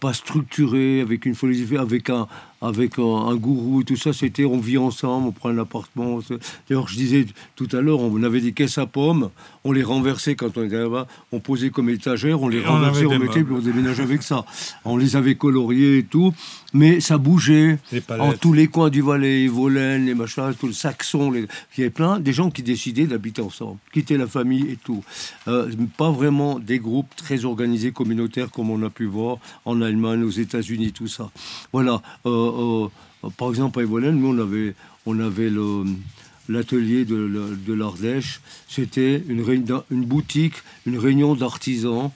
pas 0.00 0.12
structurées, 0.12 1.00
avec 1.00 1.26
une 1.26 1.34
philosophie, 1.34 1.76
avec 1.76 2.08
un, 2.08 2.28
avec 2.62 2.98
un, 2.98 3.02
un 3.02 3.34
gourou, 3.34 3.82
tout 3.82 3.96
ça, 3.96 4.14
c'était 4.14 4.46
on 4.46 4.58
vit 4.58 4.78
ensemble, 4.78 5.26
on 5.28 5.32
prend 5.32 5.50
un 5.50 5.58
appartement. 5.58 6.20
D'ailleurs, 6.68 6.88
je 6.88 6.94
disais 6.94 7.26
tout 7.56 7.68
à 7.72 7.80
l'heure, 7.80 8.00
on 8.00 8.22
avait 8.22 8.40
des 8.40 8.52
caisses 8.52 8.78
à 8.78 8.86
pommes, 8.86 9.28
on 9.64 9.72
les 9.72 9.82
renversait 9.82 10.36
quand 10.36 10.56
on 10.56 10.64
était 10.64 10.78
là-bas, 10.78 11.06
on 11.32 11.40
posait 11.40 11.70
comme 11.70 11.90
étagère, 11.90 12.40
on 12.40 12.48
les 12.48 12.58
Et 12.58 12.66
on 12.66 12.72
renversait, 12.72 13.06
on 13.06 13.10
des 13.10 13.18
mettait, 13.18 13.42
puis 13.42 13.54
on 13.54 13.58
déménageait 13.58 14.04
avec 14.04 14.22
ça. 14.22 14.44
On 14.84 14.96
les 14.96 15.16
avait 15.16 15.34
coloriés 15.34 15.98
et 15.98 16.02
tout, 16.04 16.32
mais 16.72 17.00
ça 17.00 17.18
bougeait. 17.18 17.78
En 18.08 18.32
tous 18.34 18.52
les 18.52 18.68
coins 18.68 18.90
du 18.90 19.02
Valais, 19.02 19.48
Volaines, 19.48 20.06
les 20.06 20.14
machins, 20.14 20.54
tout 20.58 20.68
le 20.68 20.72
Saxon, 20.72 21.30
les... 21.30 21.40
il 21.40 21.78
y 21.78 21.80
avait 21.82 21.90
plein 21.90 22.20
des 22.20 22.32
gens 22.32 22.50
qui 22.50 22.62
décidaient 22.62 23.06
d'habiter 23.06 23.42
ensemble, 23.42 23.78
quitter 23.92 24.16
la 24.16 24.28
famille 24.28 24.70
et 24.70 24.76
tout. 24.76 25.02
Euh, 25.48 25.70
pas 25.96 26.10
vraiment 26.10 26.58
des 26.60 26.78
groupes 26.78 27.14
très 27.16 27.44
organisés 27.44 27.90
communautaires 27.90 28.50
comme 28.50 28.70
on 28.70 28.82
a 28.84 28.90
pu 28.90 29.06
voir 29.06 29.38
en 29.64 29.82
Allemagne, 29.82 30.22
aux 30.22 30.30
États-Unis, 30.30 30.92
tout 30.92 31.08
ça. 31.08 31.30
Voilà. 31.72 32.00
Euh, 32.26 32.51
euh, 32.52 32.88
par 33.36 33.50
exemple, 33.50 33.80
à 33.80 33.84
Volaines, 33.84 34.18
nous, 34.18 34.28
on 35.06 35.18
avait, 35.20 35.50
l'atelier 36.48 37.04
de, 37.04 37.72
l'Ardèche, 37.72 38.40
c'était 38.68 39.22
une, 39.28 40.04
boutique, 40.04 40.54
une 40.86 40.98
réunion 40.98 41.34
d'artisans 41.34 42.10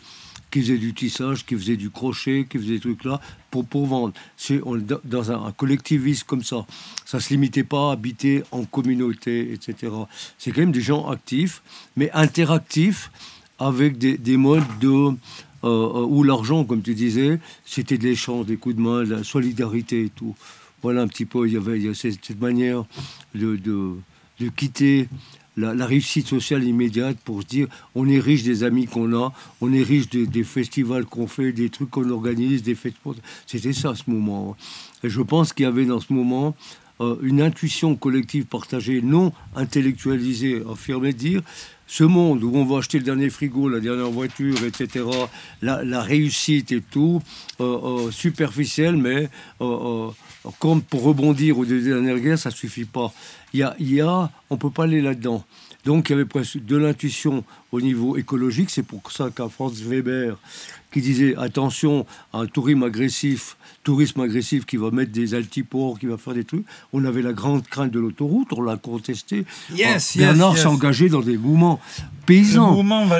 qui 0.50 0.60
faisaient 0.62 0.78
du 0.78 0.94
tissage, 0.94 1.44
qui 1.44 1.56
faisaient 1.56 1.76
du 1.76 1.90
crochet, 1.90 2.46
qui 2.48 2.58
faisaient 2.58 2.74
des 2.74 2.80
trucs 2.80 3.04
là 3.04 3.20
pour, 3.50 3.86
vendre. 3.86 4.14
C'est 4.36 4.60
dans- 5.04 5.30
un, 5.30 5.52
collectivisme 5.52 6.24
comme 6.26 6.42
ça. 6.42 6.66
Ça 7.04 7.20
se 7.20 7.30
limitait 7.30 7.64
pas 7.64 7.90
à 7.90 7.92
habiter 7.92 8.42
en 8.50 8.64
communauté, 8.64 9.52
etc. 9.52 9.92
C'est 10.38 10.52
quand 10.52 10.60
même 10.60 10.72
des 10.72 10.80
gens 10.80 11.08
actifs, 11.08 11.62
mais 11.96 12.10
interactifs 12.12 13.10
avec 13.58 13.96
des, 13.98 14.18
des 14.18 14.36
modes 14.36 14.64
de 14.80 15.14
où 15.66 16.22
l'argent, 16.22 16.64
comme 16.64 16.82
tu 16.82 16.94
disais, 16.94 17.40
c'était 17.64 17.98
de 17.98 18.04
l'échange, 18.04 18.46
des 18.46 18.56
coups 18.56 18.76
de 18.76 18.80
main, 18.80 19.04
de 19.04 19.14
la 19.14 19.24
solidarité 19.24 20.04
et 20.04 20.10
tout. 20.10 20.34
Voilà 20.82 21.02
un 21.02 21.08
petit 21.08 21.24
peu, 21.24 21.46
il 21.46 21.54
y 21.54 21.56
avait, 21.56 21.94
cette, 21.94 22.40
manière 22.40 22.84
de, 23.34 23.96
quitter 24.56 25.08
la, 25.56 25.74
la 25.74 25.86
réussite 25.86 26.26
sociale 26.26 26.64
immédiate 26.64 27.16
pour 27.24 27.42
se 27.42 27.46
dire 27.46 27.66
on 27.94 28.08
est 28.08 28.20
riche 28.20 28.42
des 28.42 28.62
amis 28.62 28.86
qu'on 28.86 29.14
a, 29.14 29.32
on 29.60 29.72
est 29.72 29.82
riche 29.82 30.10
des, 30.10 30.26
des 30.26 30.44
festivals 30.44 31.06
qu'on 31.06 31.26
fait, 31.26 31.52
des 31.52 31.70
trucs 31.70 31.90
qu'on 31.90 32.10
organise, 32.10 32.62
des 32.62 32.74
fêtes. 32.74 32.94
C'était 33.46 33.72
ça 33.72 33.94
ce 33.94 34.08
moment. 34.08 34.56
Et 35.02 35.08
je 35.08 35.22
pense 35.22 35.52
qu'il 35.52 35.64
y 35.64 35.66
avait 35.66 35.86
dans 35.86 36.00
ce 36.00 36.12
moment 36.12 36.54
euh, 37.00 37.16
une 37.22 37.42
intuition 37.42 37.94
collective 37.94 38.46
partagée, 38.46 39.02
non 39.02 39.32
intellectualisée, 39.54 40.62
affirmée, 40.70 41.12
de 41.12 41.18
dire 41.18 41.42
ce 41.86 42.04
monde 42.04 42.42
où 42.42 42.50
on 42.54 42.64
va 42.64 42.78
acheter 42.78 42.98
le 42.98 43.04
dernier 43.04 43.30
frigo, 43.30 43.68
la 43.68 43.80
dernière 43.80 44.10
voiture, 44.10 44.64
etc., 44.64 45.04
la, 45.62 46.02
réussite 46.02 46.72
et 46.72 46.80
tout, 46.80 47.22
euh, 47.60 48.06
euh, 48.06 48.10
superficielle, 48.10 48.96
mais 48.96 49.28
comme 50.58 50.82
pour 50.82 51.02
rebondir 51.02 51.58
aux 51.58 51.64
deux 51.64 51.82
dernières 51.82 52.18
guerres, 52.18 52.38
ça 52.38 52.50
suffit 52.50 52.86
pas. 52.86 53.12
Il 53.52 53.60
y 53.60 53.62
a, 53.62 53.76
y 53.78 54.00
a 54.00 54.30
on 54.50 54.56
peut 54.56 54.70
pas 54.70 54.84
aller 54.84 55.00
là-dedans. 55.00 55.44
Donc 55.86 56.10
il 56.10 56.12
y 56.12 56.14
avait 56.16 56.24
presque 56.24 56.58
de 56.64 56.76
l'intuition 56.76 57.44
au 57.72 57.80
niveau 57.80 58.16
écologique. 58.16 58.70
C'est 58.70 58.82
pour 58.82 59.10
ça 59.12 59.30
qu'à 59.34 59.48
Franz 59.48 59.82
Weber, 59.84 60.36
qui 60.92 61.00
disait 61.00 61.34
attention 61.36 62.04
à 62.32 62.38
un 62.40 62.46
tourisme 62.46 62.82
agressif, 62.82 63.56
tourisme 63.84 64.20
agressif 64.20 64.66
qui 64.66 64.76
va 64.78 64.90
mettre 64.90 65.12
des 65.12 65.34
altiports, 65.34 65.98
qui 66.00 66.06
va 66.06 66.16
faire 66.18 66.34
des 66.34 66.44
trucs. 66.44 66.64
On 66.92 67.04
avait 67.04 67.22
la 67.22 67.32
grande 67.32 67.62
crainte 67.68 67.92
de 67.92 68.00
l'autoroute, 68.00 68.48
on 68.52 68.62
l'a 68.62 68.76
contesté. 68.76 69.44
Yes, 69.74 70.16
Euh, 70.16 70.20
Bernard 70.20 70.52
yes, 70.54 70.62
s'est 70.62 70.68
yes. 70.68 70.74
engagé 70.76 71.08
dans 71.08 71.20
des 71.20 71.36
mouvements 71.38 71.78
paysans. 72.26 72.74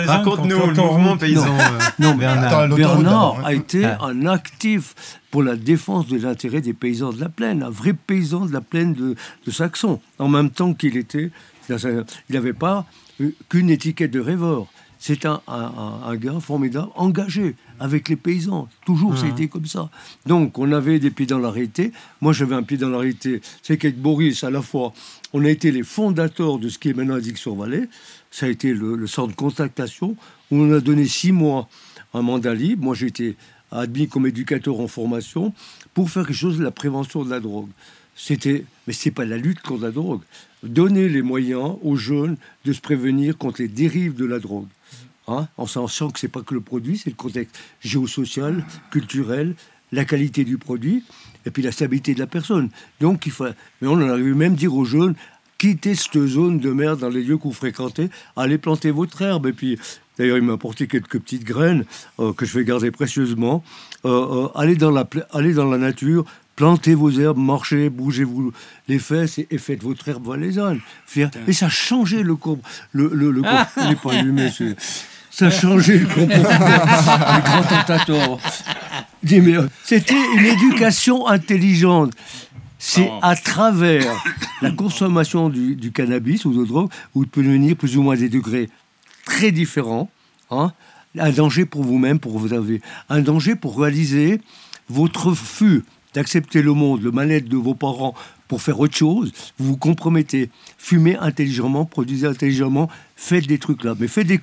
Raconte-nous 0.06 0.66
le 0.66 0.74
mouvement 0.74 1.16
paysan. 1.16 1.46
euh, 1.58 1.78
Non, 2.00 2.14
mais 2.14 2.20
Bernard. 2.20 2.58
Attends, 2.60 2.74
Bernard 2.76 3.02
d'abord, 3.02 3.40
a 3.44 3.48
hein. 3.48 3.52
été 3.52 3.84
Ah. 3.84 3.98
un 4.02 4.26
actif 4.26 4.94
pour 5.30 5.42
la 5.44 5.54
défense 5.56 6.08
de 6.08 6.18
l'intérêt 6.18 6.60
des 6.62 6.72
paysans 6.72 7.12
de 7.12 7.20
la 7.20 7.28
plaine, 7.28 7.62
un 7.62 7.70
vrai 7.70 7.92
paysan 7.92 8.46
de 8.46 8.52
la 8.52 8.60
plaine 8.60 8.94
de, 8.94 9.14
de 9.46 9.50
Saxon, 9.52 10.00
en 10.18 10.28
même 10.28 10.50
temps 10.50 10.74
qu'il 10.74 10.96
était. 10.96 11.30
Il 11.68 12.04
n'avait 12.34 12.52
pas 12.52 12.86
eu 13.20 13.32
qu'une 13.48 13.70
étiquette 13.70 14.10
de 14.10 14.20
rêveur. 14.20 14.66
C'est 14.98 15.26
un, 15.26 15.42
un- 15.46 15.54
un- 15.76 16.02
un 16.08 16.16
gars 16.16 16.40
formidable, 16.40 16.88
engagé 16.94 17.54
avec 17.78 18.08
les 18.08 18.16
paysans. 18.16 18.66
Toujours, 18.86 19.16
ça 19.18 19.26
a 19.26 19.28
été 19.28 19.46
comme 19.46 19.66
ça. 19.66 19.90
Donc, 20.24 20.58
on 20.58 20.72
avait 20.72 20.98
des 20.98 21.10
pieds 21.10 21.26
dans 21.26 21.38
la 21.38 21.50
réalité. 21.50 21.92
Moi, 22.22 22.32
j'avais 22.32 22.54
un 22.54 22.62
pied 22.62 22.78
dans 22.78 22.88
la 22.88 22.98
réalité. 22.98 23.42
C'est 23.62 23.76
qu'avec 23.76 24.00
Boris, 24.00 24.42
à 24.42 24.50
la 24.50 24.62
fois, 24.62 24.94
on 25.34 25.44
a 25.44 25.50
été 25.50 25.70
les 25.70 25.82
fondateurs 25.82 26.58
de 26.58 26.70
ce 26.70 26.78
qui 26.78 26.88
est 26.88 26.94
maintenant 26.94 27.16
Addiction 27.16 27.54
Vallée. 27.54 27.88
Ça 28.30 28.46
a 28.46 28.48
été 28.48 28.72
le, 28.72 28.96
le 28.96 29.06
centre 29.06 29.28
de 29.32 29.36
contactation 29.36 30.16
où 30.50 30.56
on 30.56 30.72
a 30.72 30.80
donné 30.80 31.06
six 31.06 31.30
mois 31.32 31.68
à 32.14 32.18
un 32.18 32.22
mandat 32.22 32.54
libre. 32.54 32.82
Moi, 32.84 32.94
j'ai 32.94 33.08
été 33.08 33.36
admis 33.70 34.08
comme 34.08 34.26
éducateur 34.26 34.80
en 34.80 34.88
formation 34.88 35.52
pour 35.92 36.08
faire 36.08 36.26
quelque 36.26 36.36
chose 36.36 36.56
de 36.58 36.64
la 36.64 36.70
prévention 36.70 37.22
de 37.22 37.28
la 37.30 37.40
drogue. 37.40 37.68
C'était, 38.16 38.64
mais 38.86 38.92
c'est 38.92 39.10
pas 39.10 39.24
la 39.24 39.36
lutte 39.36 39.60
contre 39.60 39.82
la 39.82 39.90
drogue. 39.90 40.22
Donner 40.62 41.08
les 41.08 41.22
moyens 41.22 41.76
aux 41.82 41.96
jeunes 41.96 42.36
de 42.64 42.72
se 42.72 42.80
prévenir 42.80 43.36
contre 43.38 43.60
les 43.60 43.68
dérives 43.68 44.14
de 44.14 44.24
la 44.24 44.38
drogue. 44.38 44.66
Hein, 45.28 45.48
en 45.56 45.66
sachant 45.66 46.10
que 46.10 46.18
c'est 46.18 46.28
pas 46.28 46.42
que 46.42 46.54
le 46.54 46.60
produit, 46.60 46.98
c'est 46.98 47.10
le 47.10 47.16
contexte 47.16 47.56
géosocial, 47.80 48.64
culturel, 48.90 49.54
la 49.92 50.04
qualité 50.04 50.44
du 50.44 50.56
produit 50.56 51.04
et 51.44 51.50
puis 51.50 51.62
la 51.62 51.72
stabilité 51.72 52.14
de 52.14 52.20
la 52.20 52.26
personne. 52.26 52.70
Donc 53.00 53.26
il 53.26 53.32
faut, 53.32 53.46
mais 53.80 53.88
on 53.88 53.94
en 53.94 54.08
arrive 54.08 54.34
même 54.34 54.54
dire 54.54 54.74
aux 54.74 54.84
jeunes 54.84 55.14
quittez 55.58 55.94
cette 55.94 56.26
zone 56.26 56.58
de 56.58 56.70
merde 56.70 57.00
dans 57.00 57.08
les 57.08 57.22
lieux 57.22 57.38
que 57.38 57.44
vous 57.44 57.52
fréquentez, 57.52 58.10
allez 58.36 58.58
planter 58.58 58.90
votre 58.90 59.20
herbe. 59.22 59.46
Et 59.46 59.52
puis, 59.52 59.78
d'ailleurs, 60.18 60.36
il 60.36 60.42
m'a 60.42 60.54
apporté 60.54 60.86
quelques 60.86 61.18
petites 61.18 61.44
graines 61.44 61.84
euh, 62.20 62.32
que 62.32 62.44
je 62.44 62.58
vais 62.58 62.64
garder 62.64 62.90
précieusement. 62.90 63.64
Euh, 64.04 64.48
euh, 64.54 64.74
dans 64.74 64.90
la, 64.90 65.08
allez 65.32 65.54
dans 65.54 65.70
la 65.70 65.78
nature, 65.78 66.24
plantez 66.56 66.94
vos 66.94 67.10
herbes, 67.10 67.38
marchez, 67.38 67.90
bougez-vous 67.90 68.52
les 68.88 68.98
fesses 68.98 69.38
et, 69.38 69.58
faites 69.58 69.82
votre 69.82 70.08
herbe 70.08 70.26
valaisanne. 70.26 70.80
Et 71.46 71.52
ça 71.52 71.66
a 71.66 71.68
changé 71.68 72.22
le 72.22 72.34
corps. 72.34 72.58
Le, 72.92 73.10
le, 73.12 73.30
le 73.30 73.42
corps, 73.42 73.66
il 73.76 73.88
n'est 73.88 73.96
pas 73.96 74.14
allumé, 74.14 74.50
ça 75.30 75.46
a 75.46 75.50
changé 75.50 75.98
le 75.98 76.06
comportement 76.06 76.48
du 77.34 77.42
grand 77.42 77.62
tentateur. 77.62 78.38
C'était 79.84 80.14
une 80.38 80.46
éducation 80.46 81.26
intelligente. 81.26 82.12
C'est 82.78 83.10
à 83.22 83.34
travers 83.36 84.12
la 84.62 84.70
consommation 84.70 85.48
du, 85.48 85.92
cannabis 85.92 86.44
ou 86.44 86.52
de 86.52 86.64
drogue 86.64 86.90
où 87.14 87.20
vous 87.20 87.26
pouvez 87.26 87.46
devenir 87.46 87.76
plus 87.76 87.96
ou 87.96 88.02
moins 88.02 88.16
des 88.16 88.28
degrés 88.28 88.70
très 89.24 89.50
différents. 89.50 90.10
Hein, 90.50 90.72
un 91.18 91.30
danger 91.30 91.64
pour 91.64 91.82
vous-même, 91.82 92.18
pour 92.18 92.38
vous 92.38 92.52
avez 92.52 92.80
un 93.08 93.20
danger 93.20 93.56
pour 93.56 93.80
réaliser 93.80 94.40
votre 94.88 95.28
refus 95.28 95.82
d'accepter 96.16 96.62
le 96.62 96.72
monde, 96.72 97.02
le 97.02 97.10
mal-être 97.10 97.46
de 97.46 97.58
vos 97.58 97.74
parents 97.74 98.14
pour 98.48 98.62
faire 98.62 98.80
autre 98.80 98.96
chose. 98.96 99.32
Vous 99.58 99.72
vous 99.72 99.76
compromettez. 99.76 100.48
Fumez 100.78 101.16
intelligemment, 101.18 101.84
produisez 101.84 102.26
intelligemment, 102.26 102.88
faites 103.16 103.46
des 103.46 103.58
trucs 103.58 103.84
là. 103.84 103.94
Mais 104.00 104.08
faites 104.08 104.26
des, 104.26 104.40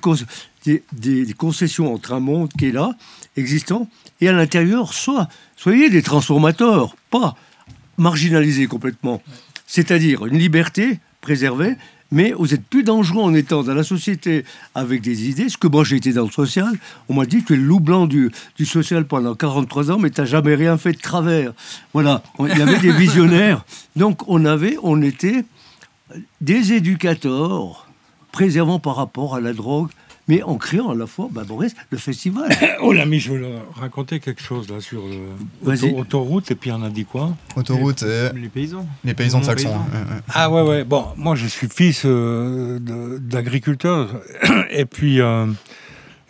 des, 0.64 0.82
des, 1.26 1.32
concessions 1.32 1.92
entre 1.92 2.12
un 2.12 2.20
monde 2.20 2.50
qui 2.56 2.66
est 2.66 2.72
là, 2.72 2.92
existant, 3.36 3.88
et 4.20 4.28
à 4.28 4.32
l'intérieur, 4.32 4.94
soit 4.94 5.28
soyez 5.56 5.90
des 5.90 6.02
transformateurs, 6.02 6.94
pas 7.10 7.34
marginalisé 7.98 8.68
complètement. 8.68 9.20
C'est-à-dire 9.66 10.26
une 10.26 10.38
liberté 10.38 11.00
préservée, 11.20 11.74
mais 12.10 12.32
vous 12.32 12.54
êtes 12.54 12.64
plus 12.64 12.84
dangereux 12.84 13.22
en 13.22 13.34
étant 13.34 13.62
dans 13.62 13.74
la 13.74 13.82
société 13.82 14.44
avec 14.74 15.02
des 15.02 15.28
idées. 15.28 15.48
Ce 15.48 15.56
que 15.56 15.66
moi 15.66 15.84
j'ai 15.84 15.96
été 15.96 16.12
dans 16.12 16.24
le 16.24 16.30
social, 16.30 16.72
on 17.08 17.14
m'a 17.14 17.26
dit 17.26 17.42
tu 17.42 17.54
es 17.54 17.56
le 17.56 17.62
loup 17.62 17.80
blanc 17.80 18.06
du, 18.06 18.30
du 18.56 18.66
social 18.66 19.06
pendant 19.06 19.34
43 19.34 19.90
ans, 19.90 19.98
mais 19.98 20.10
tu 20.10 20.20
n'as 20.20 20.26
jamais 20.26 20.54
rien 20.54 20.78
fait 20.78 20.92
de 20.92 21.00
travers. 21.00 21.52
Voilà, 21.92 22.22
il 22.38 22.56
y 22.56 22.62
avait 22.62 22.78
des 22.78 22.92
visionnaires. 22.92 23.64
Donc 23.96 24.22
on 24.28 24.44
avait, 24.44 24.76
on 24.82 25.02
était 25.02 25.44
des 26.40 26.72
éducateurs 26.72 27.88
préservant 28.32 28.78
par 28.78 28.96
rapport 28.96 29.34
à 29.34 29.40
la 29.40 29.52
drogue 29.52 29.90
mais 30.28 30.42
en 30.42 30.56
créant 30.56 30.90
à 30.90 30.94
la 30.94 31.06
fois, 31.06 31.28
bah, 31.30 31.42
Boris, 31.46 31.74
le 31.90 31.98
festival. 31.98 32.48
oh 32.80 32.92
l'ami, 32.92 33.20
je 33.20 33.32
veux 33.32 33.46
raconter 33.74 34.20
quelque 34.20 34.42
chose 34.42 34.68
là 34.70 34.80
sur 34.80 35.02
l'autoroute, 35.62 36.50
et 36.50 36.54
puis 36.54 36.72
on 36.72 36.82
a 36.82 36.90
dit 36.90 37.04
quoi 37.04 37.36
Autoroute 37.56 38.02
et... 38.02 38.30
Les 38.34 38.48
paysans. 38.48 38.86
Les 39.04 39.14
paysans 39.14 39.40
de 39.40 39.44
Saxon. 39.44 39.74
Ah 40.32 40.50
ouais, 40.50 40.62
ouais. 40.62 40.84
Bon, 40.84 41.06
moi 41.16 41.34
je 41.34 41.46
suis 41.46 41.68
fils 41.68 42.02
euh, 42.04 42.78
d'agriculteur, 43.20 44.08
et 44.70 44.86
puis 44.86 45.20
euh, 45.20 45.46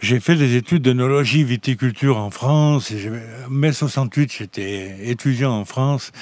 j'ai 0.00 0.20
fait 0.20 0.36
des 0.36 0.56
études 0.56 0.82
d'œnologie 0.82 1.44
viticulture 1.44 2.18
en 2.18 2.30
France. 2.30 2.90
Et 2.90 3.10
mai 3.48 3.72
68, 3.72 4.32
j'étais 4.38 5.08
étudiant 5.08 5.52
en 5.52 5.64
France. 5.64 6.12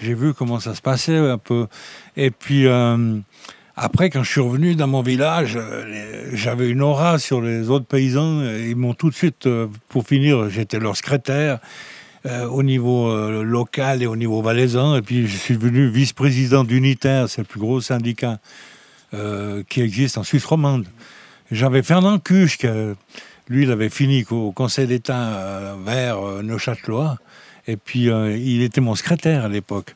J'ai 0.00 0.14
vu 0.14 0.32
comment 0.34 0.60
ça 0.60 0.74
se 0.74 0.82
passait 0.82 1.16
un 1.16 1.38
peu. 1.38 1.66
Et 2.16 2.30
puis... 2.30 2.66
Euh, 2.66 3.18
après, 3.76 4.10
quand 4.10 4.22
je 4.22 4.30
suis 4.30 4.40
revenu 4.40 4.74
dans 4.74 4.86
mon 4.86 5.00
village, 5.00 5.54
euh, 5.56 6.28
j'avais 6.34 6.68
une 6.68 6.82
aura 6.82 7.18
sur 7.18 7.40
les 7.40 7.70
autres 7.70 7.86
paysans. 7.86 8.42
Ils 8.42 8.76
m'ont 8.76 8.92
tout 8.92 9.08
de 9.08 9.14
suite, 9.14 9.46
euh, 9.46 9.66
pour 9.88 10.06
finir, 10.06 10.50
j'étais 10.50 10.78
leur 10.78 10.94
secrétaire 10.94 11.58
euh, 12.26 12.46
au 12.46 12.62
niveau 12.62 13.10
local 13.42 14.02
et 14.02 14.06
au 14.06 14.16
niveau 14.16 14.42
valaisan. 14.42 14.96
Et 14.96 15.02
puis, 15.02 15.26
je 15.26 15.36
suis 15.36 15.56
devenu 15.56 15.88
vice-président 15.88 16.64
d'Unitaire, 16.64 17.30
c'est 17.30 17.40
le 17.40 17.46
plus 17.46 17.60
gros 17.60 17.80
syndicat 17.80 18.38
qui 19.68 19.82
existe 19.82 20.16
en 20.16 20.22
Suisse 20.22 20.46
romande. 20.46 20.86
J'avais 21.50 21.82
Fernand 21.82 22.18
Cuche, 22.18 22.60
lui, 23.50 23.64
il 23.64 23.70
avait 23.70 23.90
fini 23.90 24.24
au 24.30 24.52
Conseil 24.52 24.86
d'État 24.86 25.76
vers 25.84 26.42
Neuchâtelois. 26.42 27.18
Et 27.66 27.76
puis, 27.76 28.04
il 28.04 28.62
était 28.62 28.80
mon 28.80 28.94
secrétaire 28.94 29.44
à 29.44 29.48
l'époque. 29.48 29.94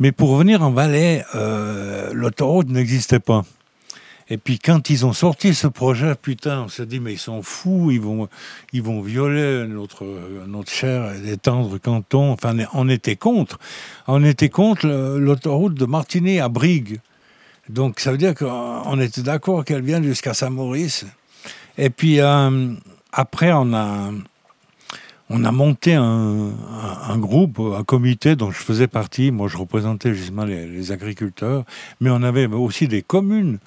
Mais 0.00 0.12
pour 0.12 0.30
revenir 0.30 0.62
en 0.62 0.70
Valais, 0.70 1.24
euh, 1.34 2.12
l'autoroute 2.12 2.68
n'existait 2.68 3.20
pas. 3.20 3.44
Et 4.30 4.38
puis 4.38 4.58
quand 4.58 4.88
ils 4.88 5.04
ont 5.04 5.12
sorti 5.12 5.54
ce 5.54 5.66
projet, 5.66 6.14
putain, 6.14 6.62
on 6.62 6.68
s'est 6.68 6.86
dit 6.86 6.98
mais 6.98 7.12
ils 7.12 7.18
sont 7.18 7.42
fous, 7.42 7.90
ils 7.90 8.00
vont, 8.00 8.28
ils 8.72 8.82
vont 8.82 9.02
violer 9.02 9.66
notre, 9.68 10.06
notre 10.46 10.72
cher 10.72 11.12
et 11.26 11.36
tendre 11.36 11.76
canton. 11.78 12.32
Enfin, 12.32 12.56
on 12.72 12.88
était 12.88 13.16
contre. 13.16 13.58
On 14.06 14.24
était 14.24 14.48
contre 14.48 14.86
l'autoroute 14.86 15.74
de 15.74 15.84
Martigny 15.84 16.40
à 16.40 16.48
Brigue. 16.48 17.00
Donc 17.68 18.00
ça 18.00 18.12
veut 18.12 18.18
dire 18.18 18.34
qu'on 18.34 18.98
était 19.00 19.22
d'accord 19.22 19.64
qu'elle 19.64 19.82
vienne 19.82 20.04
jusqu'à 20.04 20.32
Saint-Maurice. 20.32 21.04
Et 21.76 21.90
puis 21.90 22.20
euh, 22.20 22.72
après, 23.12 23.52
on 23.52 23.74
a, 23.74 24.10
on 25.30 25.44
a 25.44 25.52
monté 25.52 25.94
un, 25.94 26.52
groupe, 27.16 27.58
un 27.58 27.82
comité 27.82 28.36
dont 28.36 28.50
je 28.50 28.58
faisais 28.58 28.86
partie. 28.86 29.30
Moi, 29.30 29.48
je 29.48 29.56
représentais 29.56 30.14
justement 30.14 30.44
les, 30.44 30.92
agriculteurs, 30.92 31.64
mais 32.00 32.10
on 32.10 32.22
avait 32.22 32.46
aussi 32.46 32.88
des 32.88 33.00
communes. 33.00 33.58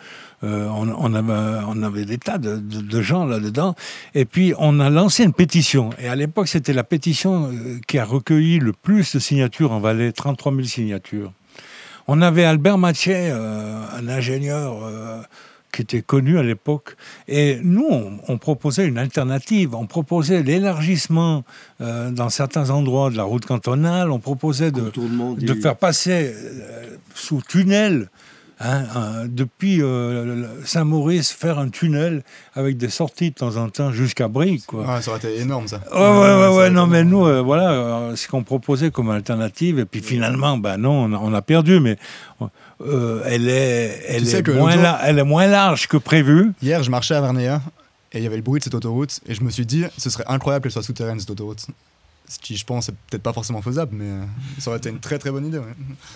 Euh, 0.43 0.67
on, 0.69 1.13
avait, 1.15 2.05
des 2.05 2.19
tas 2.19 2.37
de, 2.37 3.01
gens 3.01 3.25
là-dedans. 3.25 3.73
Et 4.13 4.25
puis, 4.25 4.53
on 4.59 4.79
a 4.79 4.91
lancé 4.91 5.23
une 5.23 5.33
pétition. 5.33 5.89
Et 5.97 6.07
à 6.07 6.15
l'époque, 6.15 6.47
c'était 6.47 6.73
la 6.73 6.83
pétition 6.83 7.51
euh, 7.51 7.79
qui 7.87 7.97
a 7.97 8.05
recueilli 8.05 8.59
le 8.59 8.71
plus 8.71 9.15
de 9.15 9.19
signatures 9.19 9.71
en 9.71 9.79
Valais, 9.79 10.11
33 10.11 10.53
000 10.53 10.63
signatures. 10.65 11.33
On 12.07 12.21
avait 12.21 12.45
Albert 12.45 12.77
Mathieu, 12.77 13.15
euh, 13.15 13.81
un 13.97 14.07
ingénieur 14.07 14.77
qui 15.71 15.81
était 15.81 16.01
connu 16.01 16.37
à 16.37 16.43
l'époque. 16.43 16.95
Et 17.27 17.59
nous, 17.63 17.87
on, 18.27 18.37
proposait 18.37 18.87
une 18.87 18.97
alternative. 18.97 19.75
On 19.75 19.85
proposait 19.85 20.43
l'élargissement 20.43 21.43
euh, 21.81 22.11
dans 22.11 22.29
certains 22.29 22.69
endroits 22.69 23.09
de 23.09 23.17
la 23.17 23.23
route 23.23 23.45
cantonale. 23.45 24.11
On 24.11 24.19
proposait 24.19 24.71
de, 24.71 24.91
de 25.37 25.53
faire 25.53 25.75
passer 25.75 26.33
euh, 26.33 26.97
sous 27.13 27.41
tunnel 27.41 28.09
Hein, 28.59 29.27
depuis 29.27 29.83
euh, 29.83 30.47
Saint-Maurice, 30.65 31.31
faire 31.31 31.59
un 31.59 31.69
tunnel 31.69 32.23
avec 32.55 32.77
des 32.77 32.89
sorties 32.89 33.29
de 33.29 33.35
temps 33.35 33.55
en 33.55 33.69
temps 33.69 33.91
jusqu'à 33.91 34.27
Brigue. 34.27 34.63
Quoi. 34.65 34.99
ça 34.99 35.11
aurait 35.11 35.19
été 35.19 35.39
énorme, 35.39 35.67
ça. 35.67 35.79
ouais, 35.93 35.99
ouais, 35.99 36.57
ouais, 36.57 36.69
non, 36.71 36.87
mais 36.87 37.03
nous, 37.03 37.23
euh, 37.27 37.43
voilà, 37.43 37.69
euh, 37.69 38.15
ce 38.15 38.27
qu'on 38.27 38.43
proposait 38.43 38.89
comme 38.89 39.11
alternative, 39.11 39.77
et 39.77 39.85
puis 39.85 40.01
finalement, 40.01 40.57
ben 40.57 40.77
non, 40.77 41.03
on 41.03 41.33
a, 41.35 41.41
perdu, 41.43 41.79
mais 41.79 41.97
elle, 42.79 43.49
est, 43.49 44.03
elle, 44.07 44.27
est 44.27 44.47
moins 44.49 44.99
elle 45.03 45.19
est 45.19 45.23
moins 45.23 45.47
large 45.47 45.87
que 45.87 45.97
prévu. 45.97 46.51
Hier, 46.61 46.83
je 46.83 46.91
marchais 46.91 47.15
à 47.15 47.21
Vernéa, 47.21 47.61
et 48.13 48.19
il 48.19 48.23
y 48.23 48.27
avait 48.27 48.35
le 48.35 48.41
bruit 48.41 48.59
de 48.59 48.63
cette 48.63 48.75
autoroute, 48.75 49.19
et 49.27 49.33
je 49.33 49.43
me 49.43 49.49
suis 49.49 49.65
dit, 49.65 49.83
ce 49.97 50.09
serait 50.09 50.25
incroyable 50.27 50.63
qu'elle 50.63 50.71
soit 50.71 50.83
souterraine, 50.83 51.19
cette 51.19 51.31
autoroute. 51.31 51.65
Ce 52.29 52.39
qui, 52.39 52.57
je 52.57 52.65
pense, 52.65 52.89
est 52.89 52.95
peut-être 53.09 53.23
pas 53.23 53.31
forcément 53.31 53.61
faisable, 53.61 53.95
mais 53.95 54.05
euh, 54.05 54.25
ça 54.57 54.69
aurait 54.69 54.79
été 54.79 54.89
une 54.89 54.99
très 54.99 55.17
très 55.17 55.31
bonne 55.31 55.45
idée. 55.45 55.61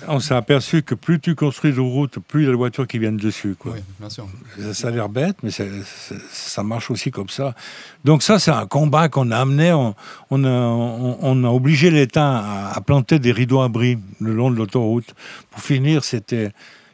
On 0.10 0.19
s'est 0.19 0.36
aperçu 0.36 0.84
que 0.84 0.93
plus 0.93 1.21
tu 1.21 1.36
construis 1.36 1.71
de 1.71 1.80
routes, 1.80 2.19
plus 2.19 2.41
il 2.41 2.45
y 2.45 2.47
a 2.50 2.52
de 2.52 2.58
voitures 2.58 2.86
qui 2.86 3.00
viennent 3.00 3.15
dessus. 3.15 3.56
Quoi. 3.58 3.74
Oui, 3.76 3.80
bien 3.97 4.10
sûr. 4.10 4.28
Ça, 4.74 4.89
a 4.89 4.91
l'air 4.91 5.08
bête, 5.08 5.38
mais 5.41 5.52
ça 5.52 6.63
marche 6.63 6.91
aussi 6.91 7.12
comme 7.12 7.30
ça. 7.30 7.56
Donc 8.04 8.24
ça, 8.24 8.39
c'est 8.39 8.52
un 8.52 8.65
combat 8.65 9.08
qu'on 9.08 9.32
a 9.32 9.38
amené. 9.38 9.71
On, 9.71 9.95
on, 10.32 10.43
a, 10.43 10.50
on, 10.50 11.43
a, 11.45 11.47
obligé 11.47 11.91
l'État 11.91 12.71
à, 12.71 12.82
planter 12.82 13.17
des 13.17 13.32
rideaux 13.32 13.62
abris 13.62 13.97
le 14.19 14.34
long 14.34 14.52
de 14.52 14.58
l'autoroute. 14.58 15.15
Pour 15.50 15.62
finir, 15.62 16.04
c'était... 16.04 16.52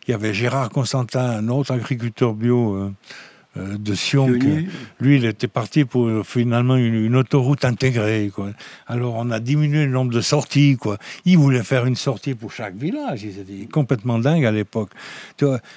Il 0.08 0.12
y 0.12 0.13
avait 0.13 0.34
Gérard 0.34 0.69
Constantin, 0.69 1.21
un 1.21 1.47
autre 1.49 1.71
agriculteur 1.71 2.34
bio... 2.34 2.75
Euh, 2.75 2.91
de 3.77 3.95
Sion. 3.95 4.27
lui, 4.99 5.17
il 5.17 5.25
était 5.25 5.47
parti 5.47 5.85
pour 5.85 6.25
finalement 6.25 6.75
une, 6.75 7.15
autoroute 7.15 7.65
intégrée. 7.65 8.31
Quoi. 8.33 8.51
Alors, 8.87 9.15
on 9.15 9.31
a 9.31 9.39
diminué 9.39 9.85
le 9.85 9.91
nombre 9.91 10.11
de 10.11 10.21
sorties. 10.21 10.77
Quoi. 10.77 10.97
Il 11.25 11.37
voulait 11.37 11.63
faire 11.63 11.85
une 11.85 11.95
sortie 11.95 12.35
pour 12.35 12.51
chaque 12.51 12.75
village. 12.75 13.21
C'était 13.21 13.65
complètement 13.65 14.19
dingue 14.19 14.45
à 14.45 14.51
l'époque. 14.51 14.91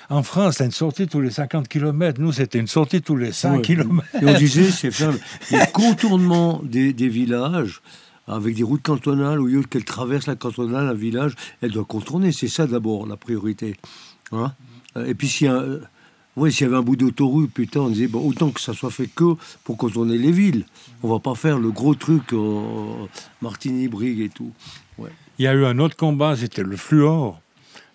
En 0.08 0.22
France, 0.22 0.54
c'était 0.54 0.66
une 0.66 0.70
sortie 0.70 1.06
tous 1.06 1.20
les 1.20 1.30
50 1.30 1.68
km. 1.68 2.20
Nous, 2.20 2.32
c'était 2.32 2.58
une 2.58 2.66
sortie 2.66 3.02
tous 3.02 3.16
les 3.16 3.32
5 3.32 3.62
km. 3.62 4.04
Et 4.20 4.26
on 4.26 4.34
disait, 4.34 4.70
c'est 4.70 4.90
faire 4.90 5.12
le 5.12 5.72
contournement 5.72 6.60
des, 6.64 6.92
villages 6.92 7.82
avec 8.28 8.54
des 8.54 8.62
routes 8.62 8.82
cantonales, 8.82 9.40
au 9.40 9.46
lieu 9.46 9.62
qu'elle 9.62 9.84
traverse 9.84 10.26
la 10.26 10.36
cantonale, 10.36 10.88
un 10.88 10.94
village, 10.94 11.34
elle 11.62 11.72
doit 11.72 11.84
contourner. 11.84 12.32
C'est 12.32 12.48
ça 12.48 12.66
d'abord 12.66 13.06
la 13.06 13.16
priorité. 13.16 13.76
Hein. 14.32 14.52
Et 15.06 15.14
puis, 15.14 15.28
si 15.28 15.46
un 15.46 15.80
Oui, 16.40 16.50
s'il 16.50 16.66
y 16.66 16.71
avait 16.71 16.79
un 16.79 16.83
bout 16.83 16.96
d'autoroute, 16.96 17.50
putain, 17.52 17.81
on 17.81 17.90
disait 17.90 18.06
bon, 18.06 18.27
autant 18.27 18.50
que 18.50 18.62
ça 18.62 18.73
soit 18.73 18.90
fait 18.90 19.08
que 19.08 19.35
pour 19.62 19.77
contourner 19.77 20.17
les 20.17 20.33
villes. 20.33 20.64
On 21.02 21.08
va 21.08 21.19
pas 21.19 21.35
faire 21.35 21.58
le 21.58 21.71
gros 21.71 21.94
truc 21.94 22.33
euh, 22.33 23.06
Martigny-Brigue 23.42 24.23
et 24.23 24.31
tout. 24.31 24.50
Il 24.98 25.44
y 25.44 25.46
a 25.46 25.52
eu 25.52 25.67
un 25.67 25.79
autre 25.79 25.96
combat, 25.96 26.35
c'était 26.35 26.62
le 26.62 26.79
fluor. 26.79 27.42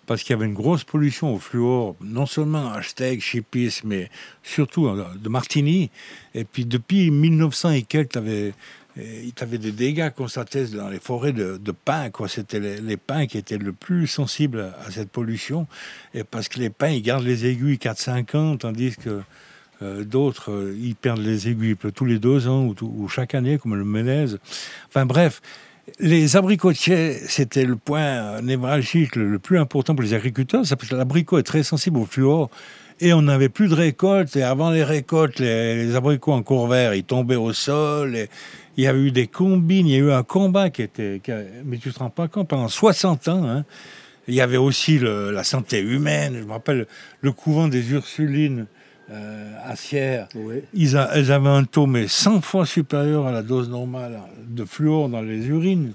Parce 0.06 0.22
qu'il 0.22 0.30
y 0.30 0.34
avait 0.34 0.46
une 0.46 0.54
grosse 0.54 0.84
pollution 0.84 1.34
au 1.34 1.40
fluor, 1.40 1.96
non 2.00 2.24
seulement 2.24 2.70
à 2.70 2.82
Steg, 2.82 3.20
Chipis, 3.20 3.80
mais 3.82 4.10
surtout 4.44 4.86
euh, 4.86 5.04
de 5.16 5.28
Martigny. 5.28 5.90
Et 6.32 6.44
puis 6.44 6.66
depuis 6.66 7.10
1900 7.10 7.70
et 7.70 7.82
quelques, 7.82 8.12
tu 8.12 8.18
avais, 8.18 8.54
des 8.96 9.72
dégâts 9.72 10.10
constatés 10.10 10.66
dans 10.66 10.88
les 10.88 10.98
forêts 10.98 11.32
de, 11.32 11.58
pins. 11.84 12.10
C'était 12.28 12.60
les, 12.60 12.80
les, 12.80 12.96
pins 12.96 13.26
qui 13.26 13.38
étaient 13.38 13.58
le 13.58 13.72
plus 13.72 14.06
sensibles 14.06 14.72
à 14.86 14.90
cette 14.90 15.10
pollution. 15.10 15.66
Et 16.14 16.24
parce 16.24 16.48
que 16.48 16.58
les 16.58 16.70
pins, 16.70 16.88
ils 16.88 17.02
gardent 17.02 17.24
les 17.24 17.46
aiguilles 17.46 17.76
4-5 17.76 18.36
ans, 18.36 18.56
tandis 18.56 18.96
que 18.96 19.20
euh, 19.82 20.04
d'autres, 20.04 20.52
euh, 20.52 20.76
ils 20.80 20.96
perdent 20.96 21.20
les 21.20 21.48
aiguilles 21.48 21.76
tous 21.94 22.06
les 22.06 22.18
deux 22.18 22.48
ans 22.48 22.64
ou, 22.64 22.74
ou 22.82 23.08
chaque 23.08 23.34
année, 23.34 23.58
comme 23.58 23.74
le 23.74 23.84
Ménez. 23.84 24.34
Enfin 24.88 25.04
bref, 25.04 25.42
les 26.00 26.36
abricotiers, 26.36 27.14
c'était 27.14 27.64
le 27.64 27.76
point 27.76 28.40
névralgique 28.42 29.16
le, 29.16 29.38
plus 29.38 29.58
important 29.58 29.94
pour 29.94 30.02
les 30.02 30.14
agriculteurs, 30.14 30.62
parce 30.68 30.88
que 30.88 30.94
l'abricot 30.94 31.38
est 31.38 31.44
très 31.44 31.62
sensible 31.62 31.98
au 31.98 32.04
fluor. 32.04 32.50
Et 32.98 33.12
on 33.12 33.22
n'avait 33.22 33.50
plus 33.50 33.68
de 33.68 33.74
récolte. 33.74 34.36
Et 34.36 34.42
avant 34.42 34.70
les 34.70 34.82
récoltes, 34.82 35.38
les, 35.38 35.94
abricots 35.94 36.32
en 36.32 36.42
cours 36.42 36.66
vert, 36.66 36.94
ils 36.94 37.04
tombaient 37.04 37.36
au 37.36 37.52
sol. 37.52 38.16
Il 38.76 38.84
y 38.84 38.86
a 38.86 38.94
eu 38.94 39.10
des 39.10 39.26
combines. 39.26 39.86
Il 39.86 39.92
y 39.92 39.96
a 39.96 39.98
eu 39.98 40.12
un 40.12 40.22
combat 40.22 40.70
qui 40.70 40.82
était. 40.82 41.20
mais 41.64 41.76
tu 41.76 41.92
te 41.92 41.98
rends 41.98 42.10
pas 42.10 42.26
compte, 42.28 42.48
pendant 42.48 42.68
60 42.68 43.28
ans, 43.28 43.46
hein, 43.46 43.64
il 44.28 44.34
y 44.34 44.40
avait 44.40 44.56
aussi 44.56 44.98
la 44.98 45.44
santé 45.44 45.80
humaine. 45.80 46.36
Je 46.38 46.44
me 46.44 46.52
rappelle 46.52 46.86
le 47.20 47.32
couvent 47.32 47.68
des 47.68 47.92
Ursulines 47.92 48.66
euh, 49.10 49.52
à 49.64 49.76
Sierre, 49.76 50.28
ils 50.74 50.96
elles 51.14 51.30
avaient 51.30 51.48
un 51.48 51.64
taux 51.64 51.86
mais 51.86 52.08
100 52.08 52.40
fois 52.40 52.66
supérieur 52.66 53.26
à 53.26 53.32
la 53.32 53.42
dose 53.42 53.68
normale 53.68 54.20
de 54.48 54.64
fluor 54.64 55.08
dans 55.08 55.22
les 55.22 55.46
urines. 55.46 55.92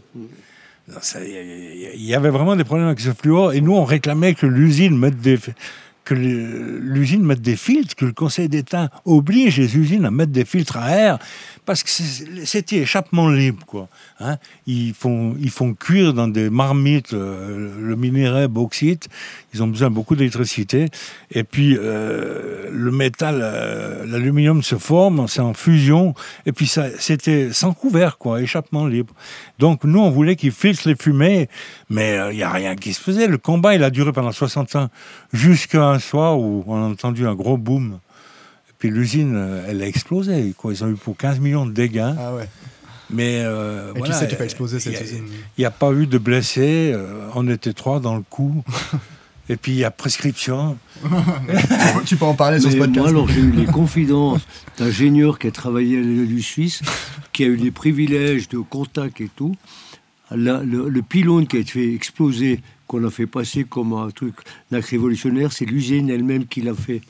Il 0.88 2.05
y 2.05 2.16
avait 2.16 2.30
vraiment 2.30 2.55
des 2.55 2.64
problèmes 2.64 2.88
avec 2.88 2.99
ce 2.99 3.12
fluor 3.12 3.53
et 3.53 3.62
nous 3.62 3.74
on 3.74 3.84
réclamait 3.84 4.34
que 4.34 4.45
l'usine 4.45 4.97
mette 4.97 5.20
des 5.20 5.38
que 6.03 6.16
l'usine 6.16 7.24
mette 7.24 7.41
des 7.41 7.55
filtres, 7.55 7.95
que 7.95 8.05
le 8.05 8.14
Conseil 8.14 8.49
d'État 8.49 8.89
oblige 9.05 9.57
les 9.57 9.78
usines 9.78 10.05
à 10.05 10.12
mettre 10.12 10.32
des 10.32 10.45
filtres 10.45 10.78
à 10.78 10.91
air 10.91 11.20
parce 11.66 11.84
que 11.84 11.89
c'était 12.45 12.78
échappement 12.78 13.30
libre, 13.30 13.66
quoi. 13.66 13.88
Hein. 14.20 14.38
Ils, 14.66 14.93
font, 14.93 15.36
ils 15.39 15.51
font 15.51 15.74
cuire 15.74 16.14
dans 16.14 16.28
des 16.28 16.49
marmites 16.49 17.14
euh, 17.14 17.72
le 17.80 17.95
minerai 17.95 18.47
bauxite, 18.47 19.09
ils 19.53 19.62
ont 19.62 19.68
besoin 19.68 19.89
beaucoup 19.89 20.16
d'électricité, 20.16 20.88
et 21.30 21.43
puis 21.43 21.78
euh, 21.78 22.70
le 22.72 22.91
métal, 22.91 23.39
euh, 23.41 24.05
l'aluminium 24.05 24.64
se 24.64 24.76
forme, 24.76 25.28
c'est 25.28 25.41
en 25.41 25.53
fusion, 25.53 26.16
et 26.45 26.51
puis 26.51 26.72
c'était 26.99 27.53
sans 27.53 27.74
couvert, 27.74 28.18
quoi, 28.18 28.41
échappement 28.41 28.88
libre. 28.88 29.14
Donc 29.59 29.84
nous, 29.84 29.99
on 29.99 30.09
voulait 30.09 30.36
qu'ils 30.36 30.51
filtrent 30.51 30.88
les 30.88 30.95
fumées, 30.95 31.47
mais 31.89 32.18
il 32.32 32.38
n'y 32.38 32.43
a 32.43 32.51
rien 32.51 32.76
qui 32.76 32.93
se 32.93 33.01
faisait. 33.01 33.28
Le 33.28 33.38
combat, 33.38 33.76
il 33.76 33.84
a 33.84 33.91
duré 33.91 34.12
pendant 34.12 34.32
60 34.32 34.76
ans, 34.76 34.89
jusqu'à 35.32 35.86
un 35.86 35.99
soir 35.99 36.39
où 36.39 36.64
on 36.68 36.76
a 36.76 36.88
entendu 36.88 37.28
un 37.28 37.36
gros 37.36 37.57
boom. 37.57 37.99
Puis 38.82 38.89
l'usine, 38.89 39.36
euh, 39.36 39.63
elle 39.69 39.84
a 39.84 39.88
explosé. 39.88 40.55
Quoi. 40.57 40.73
Ils 40.73 40.84
ont 40.84 40.89
eu 40.89 40.95
pour 40.95 41.15
15 41.15 41.39
millions 41.39 41.67
de 41.67 41.71
dégâts. 41.71 42.15
Ah 42.17 42.34
ouais. 42.34 42.49
Mais 43.11 43.43
euh, 43.45 43.93
Et 43.93 43.99
voilà, 43.99 44.25
qui 44.25 44.36
fait 44.36 44.43
exploser 44.43 44.79
cette 44.79 44.99
usine? 44.99 45.25
Il 45.55 45.61
n'y 45.61 45.65
a 45.65 45.71
pas 45.71 45.91
eu 45.91 46.07
de 46.07 46.17
blessés. 46.17 46.91
Euh, 46.91 47.27
on 47.36 47.47
était 47.47 47.73
trois 47.73 47.99
dans 47.99 48.15
le 48.15 48.23
coup. 48.27 48.63
Et 49.49 49.55
puis 49.55 49.73
il 49.73 49.77
y 49.77 49.84
a 49.84 49.91
prescription. 49.91 50.79
tu 52.07 52.17
peux 52.17 52.25
en 52.25 52.34
parler 52.34 52.59
sur 52.59 52.71
ce 52.71 52.77
podcast. 52.77 52.97
Moi, 52.97 53.09
alors, 53.09 53.27
j'ai 53.27 53.41
eu 53.41 53.51
les 53.51 53.65
confidences 53.67 54.41
d'ingénieurs 54.79 55.38
qui 55.38 55.45
a 55.45 55.51
travaillé 55.51 55.99
à 55.99 56.01
du 56.01 56.41
Suisse, 56.41 56.82
qui 57.34 57.43
a 57.43 57.47
eu 57.47 57.57
les 57.57 57.69
privilèges 57.69 58.49
de 58.49 58.57
contact 58.57 59.21
et 59.21 59.29
tout. 59.36 59.55
le, 60.32 60.89
le, 60.89 61.01
pylône 61.03 61.45
qui 61.45 61.57
a 61.57 61.59
été 61.59 61.93
exploser, 61.93 62.61
qu'on 62.88 63.05
a 63.05 63.11
fait 63.11 63.27
passer 63.27 63.63
comme 63.63 63.93
un 63.93 64.09
truc 64.09 64.34
révolutionnaire, 64.71 65.51
c'est 65.51 65.65
l'usine 65.65 66.09
elle-même 66.09 66.47
qui 66.47 66.61
l'a 66.61 66.73
fait 66.73 67.01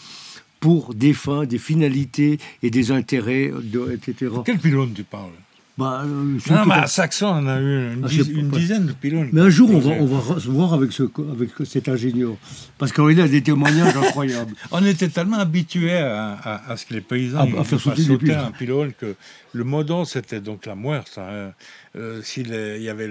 pour 0.62 0.94
des 0.94 1.14
fins, 1.14 1.44
des 1.44 1.58
finalités 1.58 2.40
et 2.64 2.70
des 2.70 2.92
intérêts, 2.92 3.52
de, 3.62 3.92
etc. 3.92 4.32
Quel 4.46 4.60
pylône 4.60 4.94
tu 4.94 5.04
parles? 5.04 5.32
Bah, 5.78 6.04
euh, 6.06 6.38
non, 6.50 6.66
mais 6.68 6.76
à 6.76 6.88
Saxon, 6.88 7.28
on 7.28 7.48
a 7.48 7.60
eu 7.60 7.94
une, 7.94 8.06
ah, 8.06 8.58
dizaine 8.58 8.86
de 8.86 8.92
pylônes. 8.92 9.30
Mais 9.32 9.42
un 9.42 9.50
jour, 9.50 9.72
on 9.72 9.80
va, 9.80 9.92
on 9.92 10.06
va 10.06 10.40
se 10.40 10.48
voir 10.48 10.74
avec, 10.74 10.92
ce, 10.92 11.04
avec 11.32 11.50
cet 11.66 11.90
ingénieur. 11.90 12.34
Parce 12.78 12.92
qu'il 12.92 13.20
a 13.20 13.28
des 13.28 13.42
témoignages 13.42 13.96
incroyables. 14.04 14.54
On 14.72 14.86
était 14.86 15.08
tellement 15.08 15.40
habitués 15.40 15.98
à, 15.98 16.62
à, 16.68 16.78
ce 16.78 16.86
que 16.86 16.94
les 16.94 17.02
paysans 17.02 17.48
à, 17.58 17.64
faire 17.64 17.80
sauter, 17.80 18.34
un 18.34 18.52
pylône 18.52 18.92
que 18.94 19.16
le 19.54 19.64
mot 19.64 19.84
d'ordre, 19.84 20.08
c'était 20.08 20.42
donc 20.42 20.66
la 20.68 20.76
muerte. 20.76 21.18
Hein. 21.18 21.54
Euh, 21.98 22.22
s'il 22.22 22.56
y 22.56 22.90
avait 22.90 23.10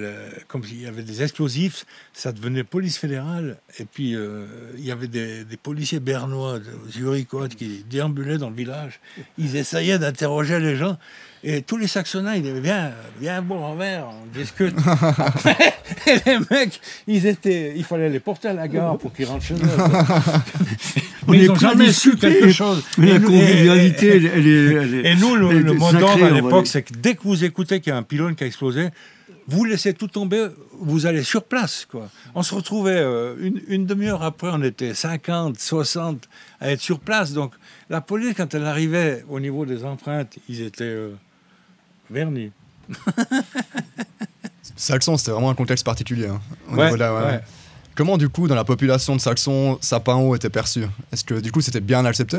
comme 0.49 0.65
s'il 0.65 0.81
y 0.81 0.87
avait 0.87 1.03
des 1.03 1.23
explosifs, 1.23 1.85
ça 2.15 2.33
devenait 2.33 2.65
police 2.65 2.97
fédérale. 2.97 3.59
Et 3.79 3.85
puis 3.85 4.17
euh, 4.17 4.47
il 4.79 4.85
y 4.85 4.91
avait 4.91 5.07
des, 5.07 5.45
policiers 5.63 6.01
bernois, 6.01 6.61
zurichois, 6.89 7.49
qui 7.49 7.85
déambulaient 7.91 8.39
dans 8.39 8.49
le 8.49 8.57
village. 8.57 9.01
Ils 9.37 9.57
essayaient 9.57 9.99
d'interroger 9.99 10.61
les 10.61 10.77
gens. 10.77 10.97
Et 11.43 11.63
tous 11.63 11.77
les 11.77 11.87
Saxonnais, 11.89 12.39
ils 12.39 12.43
disaient 12.43 12.61
Viens, 12.61 12.93
viens 13.21 13.43
boire 13.43 13.73
un 13.73 13.77
verre, 13.77 14.09
on 14.09 14.39
discute. 14.39 14.75
et 16.07 16.17
les 16.27 16.39
mecs, 16.51 16.81
ils 17.07 17.27
étaient, 17.27 17.75
il 17.77 17.85
fallait 17.85 18.09
les 18.09 18.21
porter 18.21 18.49
à 18.49 18.55
la 18.55 18.67
gare 18.67 18.97
pour 18.97 19.13
qu'ils 19.13 19.27
rentrent 19.27 19.45
chez 19.45 19.55
eux. 19.55 19.59
Mais 21.29 21.39
ils 21.39 21.47
n'ont 21.47 21.55
jamais 21.55 21.93
su 21.93 22.17
quelque 22.17 22.51
chose. 22.51 22.83
Mais 22.99 23.13
la 23.13 23.21
convivialité, 23.21 24.17
elle, 24.17 24.47
est, 24.47 25.11
Et 25.11 25.15
nous, 25.17 25.37
le, 25.37 25.73
mot 25.75 25.93
d'ordre 25.93 26.25
à 26.25 26.31
l'époque, 26.31 26.67
c'est 26.67 26.83
que 26.83 26.95
dès 26.95 27.15
que 27.15 27.23
vous 27.23 27.45
écoutez 27.45 27.81
qu'il 27.81 27.91
y 27.91 27.95
a 27.95 27.97
un 27.97 28.03
pylône 28.03 28.35
qui 28.35 28.45
a 28.45 28.47
explosé, 28.47 28.89
vous 29.47 29.65
laissez 29.65 29.95
tout 29.95 30.07
tomber, 30.07 30.47
vous 30.79 31.07
allez 31.07 31.23
sur 31.23 31.45
place. 31.45 31.87
Quoi. 31.91 32.09
On 32.35 32.43
se 32.43 32.55
retrouvait 32.55 32.99
euh, 32.99 33.35
une, 33.41 33.61
une 33.67 33.87
demi-heure 33.87 34.23
après, 34.23 34.49
on 34.53 34.63
était 34.63 34.95
50, 34.95 35.59
60 35.59 36.29
à 36.61 36.71
être 36.71 36.81
sur 36.81 37.01
place. 37.01 37.33
Donc 37.33 37.53
la 37.89 38.01
police, 38.01 38.35
quand 38.37 38.55
elle 38.55 38.65
arrivait 38.65 39.25
au 39.29 39.41
niveau 39.41 39.67
des 39.67 39.85
empreintes, 39.85 40.39
ils 40.49 40.61
étaient 40.61 40.85
euh, 40.85 41.11
vernis. 42.11 42.53
Saxon, 44.77 45.17
c'était 45.17 45.33
vraiment 45.33 45.51
un 45.51 45.55
contexte 45.55 45.85
particulier. 45.85 46.29
Hein, 46.29 46.41
ouais, 46.73 46.93
ouais. 46.93 47.41
Comment, 47.95 48.17
du 48.17 48.29
coup, 48.29 48.49
dans 48.49 48.55
la 48.55 48.65
population 48.65 49.17
de 49.17 49.21
Saxon, 49.21 49.79
Sapin 49.81 50.17
haut 50.17 50.35
était 50.35 50.51
perçu? 50.51 50.85
Est-ce 51.13 51.25
que, 51.25 51.35
du 51.35 51.53
coup, 51.53 51.61
c'était 51.61 51.81
bien 51.81 52.05
accepté? 52.05 52.39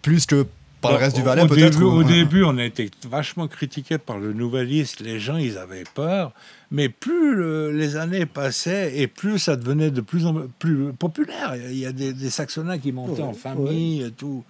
Plus 0.00 0.26
que 0.26 0.46
par 0.80 0.92
le 0.92 0.98
reste 0.98 1.14
du 1.14 1.22
Valais, 1.22 1.46
peut-être 1.46 1.80
Au 1.80 2.02
début, 2.02 2.42
on 2.42 2.58
a 2.58 2.64
été 2.64 2.90
vachement 3.08 3.46
critiqué 3.46 3.98
par 3.98 4.18
le 4.18 4.32
nouveliste. 4.32 5.00
Les 5.00 5.20
gens, 5.20 5.36
ils 5.36 5.56
avaient 5.56 5.84
peur. 5.94 6.32
Mais 6.72 6.88
plus 6.88 7.72
les 7.72 7.96
années 7.96 8.26
passaient 8.26 8.98
et 8.98 9.06
plus 9.06 9.38
ça 9.38 9.56
devenait 9.56 9.90
de 9.92 10.00
plus 10.00 10.26
en 10.26 10.34
plus 10.58 10.92
populaire. 10.92 11.54
Il 11.54 11.78
y 11.78 11.86
a 11.86 11.92
des, 11.92 12.12
des 12.12 12.30
Saxonnats 12.30 12.78
qui 12.78 12.90
montaient 12.90 13.22
en 13.22 13.32
famille 13.32 14.02
et 14.02 14.10
tout. 14.10 14.42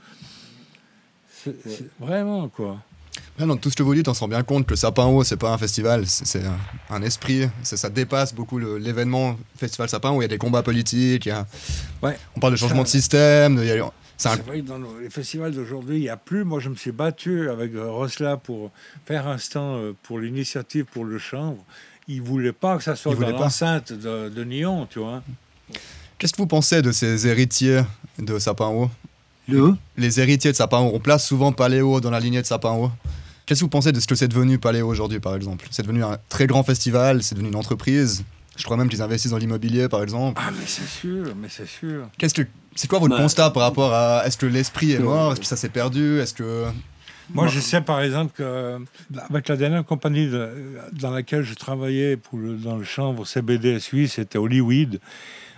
vraiment, 2.00 2.48
quoi. 2.48 2.78
Dans 3.38 3.56
tout 3.56 3.70
ce 3.70 3.76
que 3.76 3.82
vous 3.82 3.94
dites, 3.94 4.08
on 4.08 4.14
se 4.14 4.20
rend 4.20 4.28
bien 4.28 4.42
compte 4.42 4.66
que 4.66 4.76
Sapin 4.76 5.06
Haut, 5.06 5.24
c'est 5.24 5.36
pas 5.36 5.52
un 5.52 5.58
festival, 5.58 6.04
c'est 6.06 6.42
un, 6.90 7.02
esprit. 7.02 7.48
Ça 7.62 7.90
dépasse 7.90 8.34
beaucoup 8.34 8.58
l'événement 8.58 9.36
Festival 9.56 9.88
Sapin 9.88 10.12
où 10.12 10.20
il 10.20 10.22
y 10.22 10.24
a 10.26 10.28
des 10.28 10.38
combats 10.38 10.62
politiques. 10.62 11.28
ouais. 12.02 12.18
On 12.36 12.40
parle 12.40 12.52
de 12.52 12.58
changement 12.58 12.82
de 12.82 12.88
système. 12.88 13.62
Y 13.62 13.80
a, 13.80 13.90
c'est 14.16 14.42
vrai 14.42 14.60
que 14.60 14.66
dans 14.66 14.78
les 15.00 15.10
festivals 15.10 15.52
d'aujourd'hui, 15.52 15.96
il 15.96 16.02
n'y 16.02 16.08
a 16.08 16.16
plus. 16.16 16.44
Moi, 16.44 16.60
je 16.60 16.68
me 16.68 16.76
suis 16.76 16.92
battu 16.92 17.50
avec 17.50 17.74
euh, 17.74 17.90
Rosla 17.90 18.36
pour 18.36 18.70
faire 19.04 19.26
un 19.26 19.38
stand 19.38 19.80
euh, 19.80 19.92
pour 20.04 20.20
l'initiative 20.20 20.84
pour 20.84 21.04
le 21.04 21.18
chanvre. 21.18 21.64
Il 22.06 22.22
ne 22.22 22.26
voulait 22.26 22.52
pas 22.52 22.76
que 22.76 22.84
ça 22.84 22.94
soit 22.94 23.14
dans 23.14 23.30
l'enceinte 23.30 23.92
de, 23.92 24.28
de 24.28 24.44
Nyon, 24.44 24.86
tu 24.88 25.00
vois. 25.00 25.22
Qu'est-ce 26.18 26.32
que 26.32 26.38
vous 26.38 26.46
pensez 26.46 26.82
de 26.82 26.92
ces 26.92 27.26
héritiers 27.26 27.82
de 28.18 28.38
Sapin 28.38 28.68
Haut? 28.68 28.90
Le 29.48 29.74
Les 29.96 30.20
héritiers 30.20 30.52
de 30.52 30.56
Sapin 30.56 30.78
Haut. 30.78 30.92
On 30.94 31.00
place 31.00 31.26
souvent 31.26 31.52
Paléo 31.52 32.00
dans 32.00 32.10
la 32.10 32.20
lignée 32.20 32.40
de 32.40 32.46
Sapin 32.46 32.72
Haut. 32.72 32.90
Qu'est-ce 33.44 33.60
que 33.60 33.64
vous 33.64 33.70
pensez 33.70 33.92
de 33.92 34.00
ce 34.00 34.06
que 34.06 34.14
c'est 34.14 34.28
devenu 34.28 34.58
Paléo 34.58 34.88
aujourd'hui, 34.88 35.20
par 35.20 35.34
exemple? 35.34 35.66
C'est 35.70 35.82
devenu 35.82 36.04
un 36.04 36.18
très 36.28 36.46
grand 36.46 36.62
festival, 36.62 37.22
c'est 37.22 37.34
devenu 37.34 37.48
une 37.48 37.56
entreprise. 37.56 38.24
Je 38.56 38.64
crois 38.64 38.76
même 38.76 38.88
qu'ils 38.88 39.02
investissent 39.02 39.32
dans 39.32 39.38
l'immobilier, 39.38 39.88
par 39.88 40.02
exemple. 40.02 40.40
Ah, 40.44 40.50
mais 40.52 40.66
c'est 40.66 40.86
sûr, 40.86 41.34
mais 41.40 41.48
c'est 41.50 41.66
sûr. 41.66 42.08
Qu'est-ce 42.18 42.34
que 42.34 42.42
c'est 42.74 42.88
quoi 42.88 42.98
votre 42.98 43.16
bah, 43.16 43.22
constat 43.22 43.50
par 43.50 43.62
rapport 43.64 43.92
à 43.92 44.26
est-ce 44.26 44.36
que 44.36 44.46
l'esprit 44.46 44.92
est 44.92 44.98
mort, 44.98 45.32
est-ce 45.32 45.40
que 45.40 45.46
ça 45.46 45.56
s'est 45.56 45.68
perdu, 45.68 46.20
est-ce 46.20 46.34
que 46.34 46.66
moi, 47.34 47.46
je 47.46 47.60
sais 47.60 47.80
par 47.80 48.02
exemple 48.02 48.32
qu'avec 48.36 49.48
la 49.48 49.56
dernière 49.56 49.84
compagnie 49.84 50.30
dans 50.92 51.10
laquelle 51.10 51.42
je 51.42 51.54
travaillais 51.54 52.16
pour 52.16 52.38
dans 52.38 52.76
le 52.76 52.84
chanvre 52.84 53.24
CBD 53.24 53.78
suisse, 53.80 54.14
c'était 54.14 54.38
Hollywood. 54.38 55.00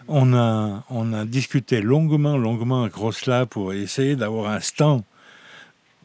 On 0.08 0.34
a, 0.34 0.84
on 0.90 1.12
a 1.12 1.24
discuté 1.24 1.80
longuement, 1.80 2.36
longuement 2.36 2.82
avec 2.82 2.94
Rosla 2.94 3.46
pour 3.46 3.72
essayer 3.72 4.16
d'avoir 4.16 4.50
un 4.50 4.60
stand 4.60 5.02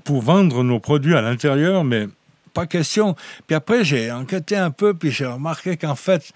pour 0.04 0.22
vendre 0.22 0.64
nos 0.64 0.80
produits 0.80 1.16
à 1.16 1.22
l'intérieur, 1.22 1.84
mais 1.84 2.08
pas 2.54 2.66
question. 2.66 3.16
Puis 3.48 3.56
après, 3.56 3.84
j'ai 3.84 4.12
enquêté 4.12 4.56
un 4.56 4.72
peu, 4.72 4.94
puis 4.94 5.12
j'ai 5.12 5.26
remarqué 5.26 5.78
qu'en 5.78 5.96
fait, 5.96 6.32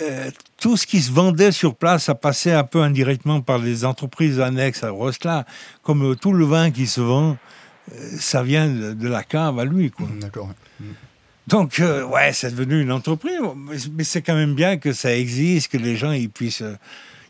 euh, 0.00 0.30
tout 0.58 0.76
ce 0.76 0.86
qui 0.86 1.00
se 1.00 1.12
vendait 1.12 1.52
sur 1.52 1.74
place, 1.74 2.04
ça 2.04 2.14
passait 2.14 2.52
un 2.52 2.64
peu 2.64 2.82
indirectement 2.82 3.40
par 3.40 3.58
les 3.58 3.84
entreprises 3.84 4.40
annexes 4.40 4.82
à 4.82 4.90
Rosla. 4.90 5.44
Comme 5.82 6.16
tout 6.16 6.32
le 6.32 6.44
vin 6.44 6.70
qui 6.70 6.86
se 6.86 7.00
vend, 7.00 7.36
euh, 7.92 8.16
ça 8.18 8.42
vient 8.42 8.68
de, 8.68 9.08
la 9.08 9.22
cave 9.22 9.58
à 9.58 9.64
lui. 9.64 9.92
D'accord. 10.20 10.48
ouais. 10.48 10.86
Donc, 11.46 11.78
euh, 11.80 12.04
ouais, 12.06 12.32
c'est 12.32 12.54
devenu 12.54 12.80
une 12.80 12.92
entreprise. 12.92 13.38
Mais, 13.92 14.04
c'est 14.04 14.22
quand 14.22 14.34
même 14.34 14.54
bien 14.54 14.76
que 14.78 14.92
ça 14.92 15.16
existe, 15.16 15.68
que 15.68 15.76
les 15.78 15.96
gens 15.96 16.12
ils 16.12 16.30
puissent. 16.30 16.62
euh, 16.62 16.74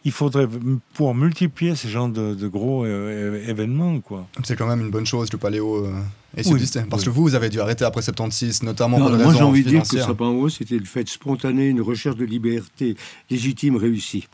il 0.06 0.12
faudrait 0.12 0.46
pouvoir 0.92 1.14
multiplier 1.14 1.74
ce 1.74 1.88
genre 1.88 2.10
de, 2.10 2.34
de 2.34 2.46
gros 2.46 2.84
euh, 2.84 3.42
événements, 3.48 4.00
quoi. 4.00 4.26
C'est 4.44 4.54
quand 4.54 4.66
même 4.66 4.82
une 4.82 4.90
bonne 4.90 5.06
chose 5.06 5.30
que 5.30 5.36
le 5.36 5.40
paléo 5.40 5.76
euh, 5.86 5.94
ait 6.36 6.40
Oui, 6.40 6.44
subsisté. 6.44 6.82
Parce 6.90 7.00
oui. 7.02 7.06
que 7.06 7.10
vous, 7.10 7.22
vous 7.22 7.34
avez 7.34 7.48
dû 7.48 7.58
arrêter 7.58 7.86
après 7.86 8.02
76, 8.02 8.64
notamment 8.64 8.98
Non, 8.98 9.06
pour 9.08 9.16
des 9.16 9.24
moi, 9.24 9.32
j'ai 9.32 9.38
raisons 9.38 9.48
envie 9.48 9.64
de 9.64 9.70
dire 9.70 9.82
que. 9.82 9.98
Sapin 9.98 10.26
Haut, 10.26 10.50
c'était 10.50 10.76
le 10.76 10.84
fait 10.84 11.08
spontané, 11.08 11.68
une 11.68 11.80
recherche 11.80 12.16
de 12.16 12.26
liberté 12.26 12.96
légitime 13.30 13.76
réussie, 13.76 14.28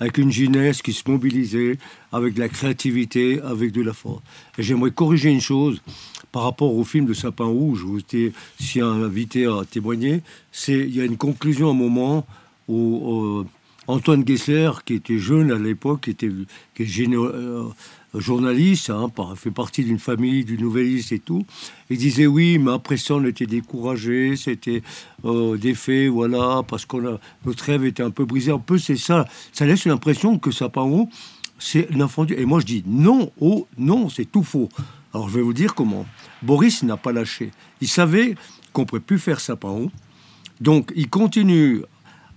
avec 0.00 0.18
une 0.18 0.30
jeunesse 0.32 0.82
qui 0.82 0.92
se 0.92 1.08
mobilisait, 1.08 1.78
avec 2.12 2.34
de 2.34 2.40
la 2.40 2.48
créativité, 2.48 3.40
avec 3.40 3.72
de 3.72 3.82
la 3.82 3.92
force. 3.92 4.22
J'aimerais 4.58 4.90
corriger 4.90 5.30
une 5.30 5.40
chose 5.40 5.80
par 6.32 6.42
rapport 6.42 6.74
au 6.74 6.84
film 6.84 7.06
de 7.06 7.14
Sapin 7.14 7.44
Rouge, 7.44 7.84
où 7.84 7.98
j'étais 7.98 8.32
si 8.58 8.80
invité 8.80 9.46
à 9.46 9.62
témoigner, 9.70 10.22
c'est 10.50 10.78
il 10.78 10.94
y 10.96 11.00
a 11.00 11.04
une 11.04 11.16
conclusion 11.16 11.68
à 11.68 11.70
un 11.70 11.74
moment 11.74 12.26
où 12.66 13.40
euh, 13.40 13.46
Antoine 13.86 14.26
Gessler, 14.26 14.70
qui 14.84 14.94
était 14.94 15.18
jeune 15.18 15.52
à 15.52 15.58
l'époque, 15.58 16.02
qui 16.02 16.10
était 16.10 16.30
qui 16.74 16.82
est 16.82 16.86
géné- 16.86 17.16
euh, 17.16 17.64
journaliste, 18.14 18.90
hein, 18.90 19.10
fait 19.36 19.50
partie 19.50 19.84
d'une 19.84 19.98
famille 19.98 20.44
du 20.44 20.58
nouvelliste 20.58 21.12
et 21.12 21.18
tout, 21.18 21.44
il 21.90 21.98
disait 21.98 22.26
oui, 22.26 22.58
mais 22.58 22.72
après 22.72 22.96
ça, 22.96 23.14
on 23.14 23.24
était 23.24 23.46
découragé, 23.46 24.36
c'était 24.36 24.82
euh, 25.24 25.56
des 25.56 25.74
faits, 25.74 26.08
voilà, 26.08 26.62
parce 26.66 26.84
a 26.84 27.18
notre 27.44 27.64
rêve 27.64 27.84
était 27.84 28.02
un 28.02 28.10
peu 28.10 28.24
brisé. 28.24 28.52
Un 28.52 28.58
peu, 28.58 28.78
c'est 28.78 28.96
ça. 28.96 29.26
Ça 29.52 29.66
laisse 29.66 29.84
l'impression 29.86 30.38
que 30.38 30.50
Sapin 30.50 31.06
c'est 31.58 31.90
l'enfant. 31.92 32.26
Et 32.26 32.44
moi, 32.44 32.60
je 32.60 32.66
dis 32.66 32.84
non, 32.86 33.30
oh, 33.40 33.66
non, 33.78 34.08
c'est 34.08 34.24
tout 34.24 34.42
faux. 34.42 34.68
Alors, 35.12 35.28
je 35.28 35.34
vais 35.36 35.42
vous 35.42 35.52
dire 35.52 35.74
comment. 35.74 36.06
Boris 36.42 36.82
n'a 36.82 36.96
pas 36.96 37.12
lâché. 37.12 37.50
Il 37.80 37.88
savait 37.88 38.34
qu'on 38.72 38.82
ne 38.82 38.86
pourrait 38.86 39.00
plus 39.00 39.18
faire 39.18 39.40
Sapin. 39.40 39.86
Donc, 40.60 40.92
il 40.94 41.08
continue 41.08 41.82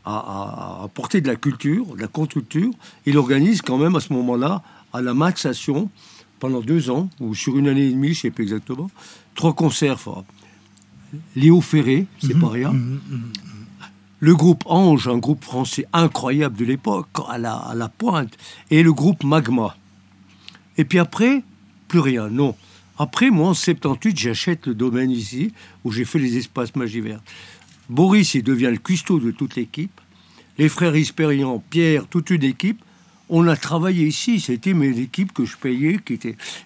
à, 0.10 0.82
à- 0.82 0.84
à 0.84 0.88
porter 0.88 1.20
de 1.22 1.28
la 1.28 1.36
culture, 1.36 1.86
de 1.96 2.02
la 2.02 2.08
contre-culture. 2.08 2.72
Il 3.06 3.18
organise 3.18 3.62
quand 3.62 3.78
même 3.78 3.96
à 3.96 4.00
ce 4.00 4.12
moment-là, 4.14 4.64
à 4.94 5.02
la 5.02 5.14
Maxation, 5.14 5.90
pendant 6.40 6.62
deux 6.62 6.90
ans, 6.90 7.10
ou 7.20 7.36
sur 7.36 7.58
une 7.58 7.68
année 7.68 7.88
et 7.88 7.92
demie, 7.92 8.14
je 8.14 8.20
ne 8.20 8.22
sais 8.24 8.32
plus 8.32 8.44
exactement, 8.44 8.90
trois 9.36 9.54
concerts. 9.54 9.94
enfin, 9.96 10.24
Léo 11.36 11.62
Ferré, 11.62 12.06
c'est 12.22 12.38
pas 12.40 12.50
rien. 12.50 12.74
Le 14.20 14.36
groupe 14.36 14.64
Ange, 14.66 15.08
un 15.08 15.18
groupe 15.20 15.44
français 15.44 15.86
incroyable 15.94 16.58
de 16.58 16.66
l'époque, 16.66 17.08
à 17.30 17.38
la, 17.38 17.56
à 17.56 17.76
la 17.76 17.88
pointe. 17.88 18.36
Et 18.72 18.82
le 18.84 18.92
groupe 18.94 19.24
Magma. 19.24 19.76
Et 20.78 20.86
puis 20.86 21.00
après, 21.00 21.44
plus 21.88 22.00
rien, 22.00 22.28
non. 22.30 22.56
Après, 23.00 23.30
moi, 23.30 23.50
en 23.50 23.54
78, 23.54 24.18
j'achète 24.18 24.66
le 24.68 24.74
domaine 24.74 25.12
ici, 25.12 25.54
où 25.84 25.92
j'ai 25.92 26.04
fait 26.04 26.18
les 26.20 26.36
espaces 26.38 26.76
magie 26.76 27.00
verte. 27.02 27.24
Boris, 27.90 28.34
il 28.34 28.44
devient 28.44 28.70
le 28.72 28.78
cuistot 28.78 29.20
de 29.20 29.32
toute 29.32 29.56
l'équipe. 29.56 30.02
Les 30.58 30.70
frères 30.70 30.96
Ispérian, 30.96 31.64
Pierre, 31.70 32.08
toute 32.08 32.30
une 32.30 32.44
équipe. 32.44 32.82
On 33.30 33.48
a 33.48 33.58
travaillé 33.58 34.08
ici, 34.08 34.40
c'était 34.40 34.74
mes 34.74 35.00
équipes 35.00 35.34
que 35.34 35.46
je 35.46 35.58
payais. 35.58 35.98
Qui. 35.98 36.20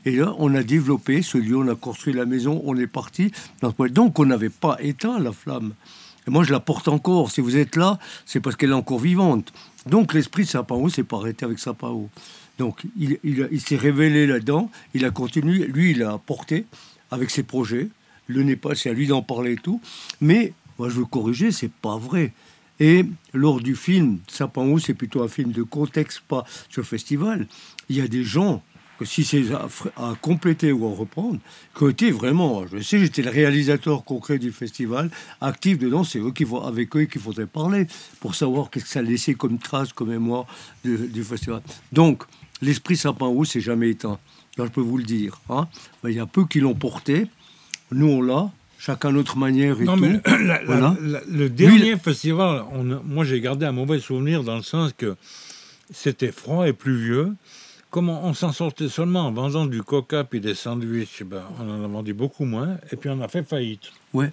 Et 0.05 0.15
là, 0.15 0.35
on 0.37 0.53
a 0.53 0.63
développé 0.63 1.21
ce 1.21 1.37
lieu, 1.37 1.57
on 1.57 1.67
a 1.67 1.75
construit 1.75 2.13
la 2.13 2.25
maison, 2.25 2.61
on 2.65 2.77
est 2.77 2.87
parti. 2.87 3.31
Donc, 3.61 4.19
on 4.19 4.25
n'avait 4.25 4.49
pas 4.49 4.77
éteint 4.79 5.19
la 5.19 5.31
flamme. 5.31 5.73
Et 6.27 6.31
moi, 6.31 6.43
je 6.43 6.51
la 6.51 6.59
porte 6.59 6.87
encore. 6.87 7.31
Si 7.31 7.41
vous 7.41 7.57
êtes 7.57 7.75
là, 7.75 7.97
c'est 8.25 8.39
parce 8.39 8.55
qu'elle 8.55 8.69
est 8.69 8.73
encore 8.73 8.99
vivante. 8.99 9.51
Donc, 9.87 10.13
l'esprit 10.13 10.43
de 10.43 10.49
Sapao 10.49 10.87
s'est 10.89 11.03
pas 11.03 11.17
arrêté 11.17 11.45
avec 11.45 11.57
Sapao. 11.57 12.09
Donc, 12.59 12.83
il, 12.95 13.61
s'est 13.61 13.75
révélé 13.75 14.27
là-dedans. 14.27 14.69
Il 14.93 15.03
a 15.05 15.09
continué. 15.09 15.65
Lui, 15.65 15.91
il 15.91 16.03
a 16.03 16.13
apporté 16.13 16.65
avec 17.09 17.31
ses 17.31 17.43
projets. 17.43 17.89
Le 18.27 18.55
pas, 18.55 18.75
c'est 18.75 18.89
à 18.89 18.93
lui 18.93 19.07
d'en 19.07 19.23
parler 19.23 19.53
et 19.53 19.57
tout. 19.57 19.81
Mais, 20.21 20.53
moi, 20.81 20.89
je 20.89 20.95
veux 20.95 21.05
corriger, 21.05 21.51
c'est 21.51 21.71
pas 21.71 21.95
vrai. 21.95 22.33
Et 22.79 23.05
lors 23.35 23.61
du 23.61 23.75
film, 23.75 24.17
Sapin 24.27 24.63
Haut, 24.63 24.79
c'est 24.79 24.95
plutôt 24.95 25.21
un 25.21 25.27
film 25.27 25.51
de 25.51 25.61
contexte, 25.61 26.21
pas 26.27 26.43
sur 26.69 26.83
festival. 26.83 27.45
Il 27.87 27.97
y 27.97 28.01
a 28.01 28.07
des 28.07 28.23
gens 28.23 28.63
que 28.97 29.05
si 29.05 29.23
c'est 29.23 29.43
à, 29.51 30.15
compléter 30.19 30.71
ou 30.71 30.87
à 30.87 30.95
reprendre, 30.95 31.37
qui 31.77 32.05
ont 32.05 32.17
vraiment, 32.17 32.65
je 32.65 32.79
sais, 32.79 32.97
j'étais 32.97 33.21
le 33.21 33.29
réalisateur 33.29 34.03
concret 34.03 34.39
du 34.39 34.51
festival, 34.51 35.11
actif 35.39 35.77
dedans, 35.77 36.03
c'est 36.03 36.17
eux 36.17 36.31
qui 36.31 36.45
vont, 36.45 36.63
avec 36.63 36.95
eux 36.95 37.05
qu'il 37.05 37.21
faudrait 37.21 37.45
parler 37.45 37.85
pour 38.19 38.33
savoir 38.33 38.71
qu'est-ce 38.71 38.85
que 38.85 38.89
ça 38.89 38.99
a 39.01 39.03
laissé 39.03 39.35
comme 39.35 39.59
trace, 39.59 39.93
comme 39.93 40.09
mémoire 40.09 40.47
du, 40.83 40.97
du 40.97 41.23
festival. 41.23 41.61
Donc, 41.91 42.23
l'esprit 42.59 42.97
Sapin 42.97 43.27
Haut, 43.27 43.45
c'est 43.45 43.61
jamais 43.61 43.91
éteint. 43.91 44.17
Là, 44.57 44.65
je 44.65 44.71
peux 44.71 44.81
vous 44.81 44.97
le 44.97 45.03
dire. 45.03 45.39
hein. 45.51 45.67
Ben, 46.01 46.09
Il 46.09 46.15
y 46.15 46.19
a 46.19 46.25
peu 46.25 46.47
qui 46.47 46.59
l'ont 46.59 46.73
porté. 46.73 47.27
Nous, 47.91 48.07
on 48.07 48.23
l'a, 48.23 48.51
chacun 48.83 49.11
notre 49.11 49.37
manière 49.37 49.79
et 49.79 49.83
Non, 49.83 49.95
tout. 49.95 50.01
mais 50.05 50.19
la- 50.45 50.63
Voilà. 50.65 50.95
la- 51.01 51.21
le 51.31 51.49
dernier 51.49 51.97
festival, 51.97 52.63
on 52.73 52.83
moi 53.05 53.23
j'ai 53.25 53.39
gardé 53.39 53.65
un 53.65 53.71
mauvais 53.71 53.99
souvenir 53.99 54.43
dans 54.43 54.55
le 54.55 54.63
sens 54.63 54.91
que 54.97 55.15
c'était 55.93 56.31
froid 56.31 56.67
et 56.67 56.73
pluvieux. 56.73 57.33
Comment 57.89 58.25
on 58.25 58.33
s'en 58.33 58.53
sortait 58.53 58.87
seulement 58.87 59.27
en 59.27 59.31
vendant 59.33 59.65
du 59.65 59.83
coca 59.83 60.23
puis 60.23 60.39
des 60.39 60.55
sandwichs, 60.55 61.23
ben, 61.23 61.43
on 61.59 61.69
en 61.69 61.83
a 61.83 61.87
vendu 61.87 62.13
beaucoup 62.13 62.45
moins 62.45 62.77
et 62.91 62.95
puis 62.95 63.09
on 63.09 63.19
a 63.21 63.27
fait 63.27 63.43
faillite. 63.43 63.91
Ouais, 64.13 64.31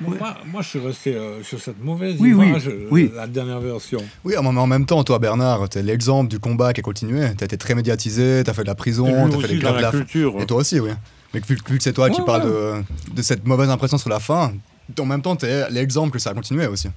Moi, 0.00 0.16
moi, 0.46 0.62
je 0.62 0.68
suis 0.68 0.78
resté 0.78 1.14
euh, 1.16 1.42
sur 1.42 1.60
cette 1.60 1.82
mauvaise 1.82 2.16
Oui, 2.20 2.30
image, 2.30 2.68
euh, 2.68 2.86
oui. 2.90 3.10
la 3.14 3.26
dernière 3.26 3.60
version. 3.60 3.98
Oui, 4.24 4.34
mais 4.40 4.48
en 4.48 4.66
même 4.66 4.86
temps, 4.86 5.02
toi, 5.04 5.18
Bernard, 5.18 5.68
t'es 5.68 5.82
l'exemple 5.82 6.30
du 6.30 6.38
combat 6.38 6.72
qui 6.72 6.80
a 6.80 6.82
continué. 6.82 7.26
T'as 7.36 7.44
été 7.46 7.58
très 7.58 7.74
médiatisé, 7.74 8.42
t'as 8.44 8.52
fait 8.54 8.62
de 8.62 8.68
la 8.68 8.74
prison, 8.76 9.04
t'as 9.04 9.38
fait 9.40 9.54
dans 9.56 9.58
grèves 9.58 9.58
de 9.58 9.62
la 9.64 9.80
la 9.82 9.90
culture. 9.90 10.40
Et 10.40 10.46
toi 10.46 10.58
aussi, 10.58 10.78
oui. 10.80 10.90
Mais 11.34 11.40
vu, 11.40 11.58
vu 11.68 11.76
que 11.78 11.82
c'est 11.82 11.92
toi 11.92 12.08
qui 12.10 12.20
Ouais, 12.20 12.26
parles 12.26 12.44
de, 12.46 12.82
de 13.14 13.22
cette 13.22 13.46
mauvaise 13.46 13.68
impression 13.70 13.98
sur 13.98 14.08
la 14.08 14.20
fin, 14.20 14.52
en 14.98 15.04
même 15.06 15.22
temps, 15.22 15.36
t'es 15.36 15.68
l'exemple 15.70 16.10
que 16.12 16.18
ça 16.18 16.30
a 16.30 16.34
continué 16.34 16.66
aussi. 16.66 16.88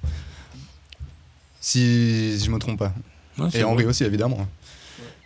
Si, 1.60 2.34
si 2.38 2.44
je 2.44 2.50
me 2.50 2.58
trompe 2.58 2.78
pas. 2.78 2.92
Ouais, 3.38 3.48
Et 3.54 3.64
Henri 3.64 3.84
vrai. 3.84 3.90
aussi, 3.90 4.04
évidemment. 4.04 4.46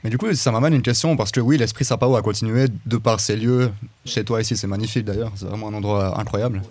Mais 0.04 0.10
du 0.10 0.18
coup, 0.18 0.32
ça 0.34 0.50
m'amène 0.52 0.74
une 0.74 0.82
question, 0.82 1.16
parce 1.16 1.30
que 1.32 1.40
oui, 1.40 1.56
l'esprit 1.56 1.84
Sapao 1.84 2.14
a 2.16 2.22
continué 2.22 2.66
de 2.84 2.96
par 2.96 3.20
ces 3.20 3.36
lieux. 3.36 3.70
Chez 4.04 4.24
toi 4.24 4.40
ici, 4.40 4.56
c'est 4.56 4.66
magnifique 4.66 5.04
d'ailleurs, 5.04 5.32
c'est 5.36 5.46
vraiment 5.46 5.68
un 5.68 5.74
endroit 5.74 6.20
incroyable. 6.20 6.62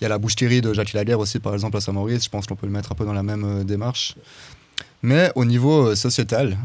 Il 0.00 0.04
y 0.04 0.06
a 0.06 0.08
la 0.08 0.18
boucherie 0.18 0.62
de 0.62 0.72
Jacques 0.72 0.94
Laguerre 0.94 1.18
aussi, 1.20 1.38
par 1.40 1.52
exemple, 1.52 1.76
à 1.76 1.80
Saint-Maurice. 1.80 2.24
Je 2.24 2.30
pense 2.30 2.46
qu'on 2.46 2.56
peut 2.56 2.66
le 2.66 2.72
mettre 2.72 2.90
un 2.90 2.94
peu 2.94 3.04
dans 3.04 3.12
la 3.12 3.22
même 3.22 3.44
euh, 3.44 3.64
démarche. 3.64 4.14
Mais 5.02 5.30
au 5.34 5.44
niveau 5.44 5.88
euh, 5.88 5.94
sociétal, 5.94 6.56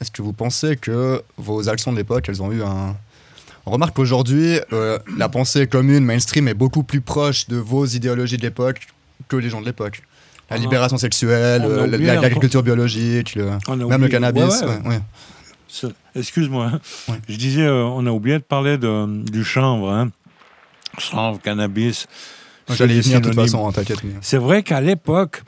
est-ce 0.00 0.10
que 0.10 0.22
vous 0.22 0.32
pensez 0.32 0.76
que 0.76 1.22
vos 1.36 1.68
actions 1.68 1.92
de 1.92 1.98
l'époque, 1.98 2.26
elles 2.28 2.42
ont 2.42 2.50
eu 2.50 2.62
un... 2.62 2.96
On 3.68 3.72
remarque 3.72 3.94
qu'aujourd'hui, 3.96 4.58
euh, 4.72 4.98
la 5.18 5.28
pensée 5.28 5.66
commune, 5.66 6.02
mainstream, 6.02 6.48
est 6.48 6.54
beaucoup 6.54 6.82
plus 6.82 7.02
proche 7.02 7.48
de 7.48 7.56
vos 7.58 7.84
idéologies 7.84 8.38
de 8.38 8.42
l'époque 8.42 8.86
que 9.28 9.36
les 9.36 9.50
gens 9.50 9.60
de 9.60 9.66
l'époque. 9.66 10.02
La 10.48 10.56
libération 10.56 10.96
sexuelle, 10.96 11.62
euh, 11.66 11.86
l'agriculture 12.22 12.62
biologique, 12.62 13.34
le- 13.34 13.44
même 13.44 13.84
oublié- 13.84 13.98
le 13.98 14.08
cannabis. 14.08 14.42
Ouais, 14.42 14.66
ouais. 14.68 14.78
ouais, 14.84 14.88
ouais. 14.88 15.00
Ça- 15.68 15.88
Excuse-moi. 16.16 16.70
hein. 17.08 17.16
Je 17.28 17.36
disais, 17.36 17.60
euh, 17.66 17.84
on 17.84 18.06
a 18.06 18.10
oublié 18.10 18.38
de 18.38 18.42
parler 18.42 18.78
de, 18.78 19.22
du 19.30 19.44
chanvre. 19.44 19.90
Hein. 19.90 20.10
Chanvre, 20.96 21.38
cannabis. 21.42 22.06
J'allais 22.70 22.94
y 22.94 22.96
des 22.96 23.02
venir 23.02 23.20
de 23.20 23.26
toute 23.28 23.34
façon, 23.34 23.68
hein, 23.68 23.72
t'inquiète. 23.72 23.98
C'est 24.22 24.38
vrai 24.38 24.62
qu'à 24.62 24.80
l'époque, 24.80 25.42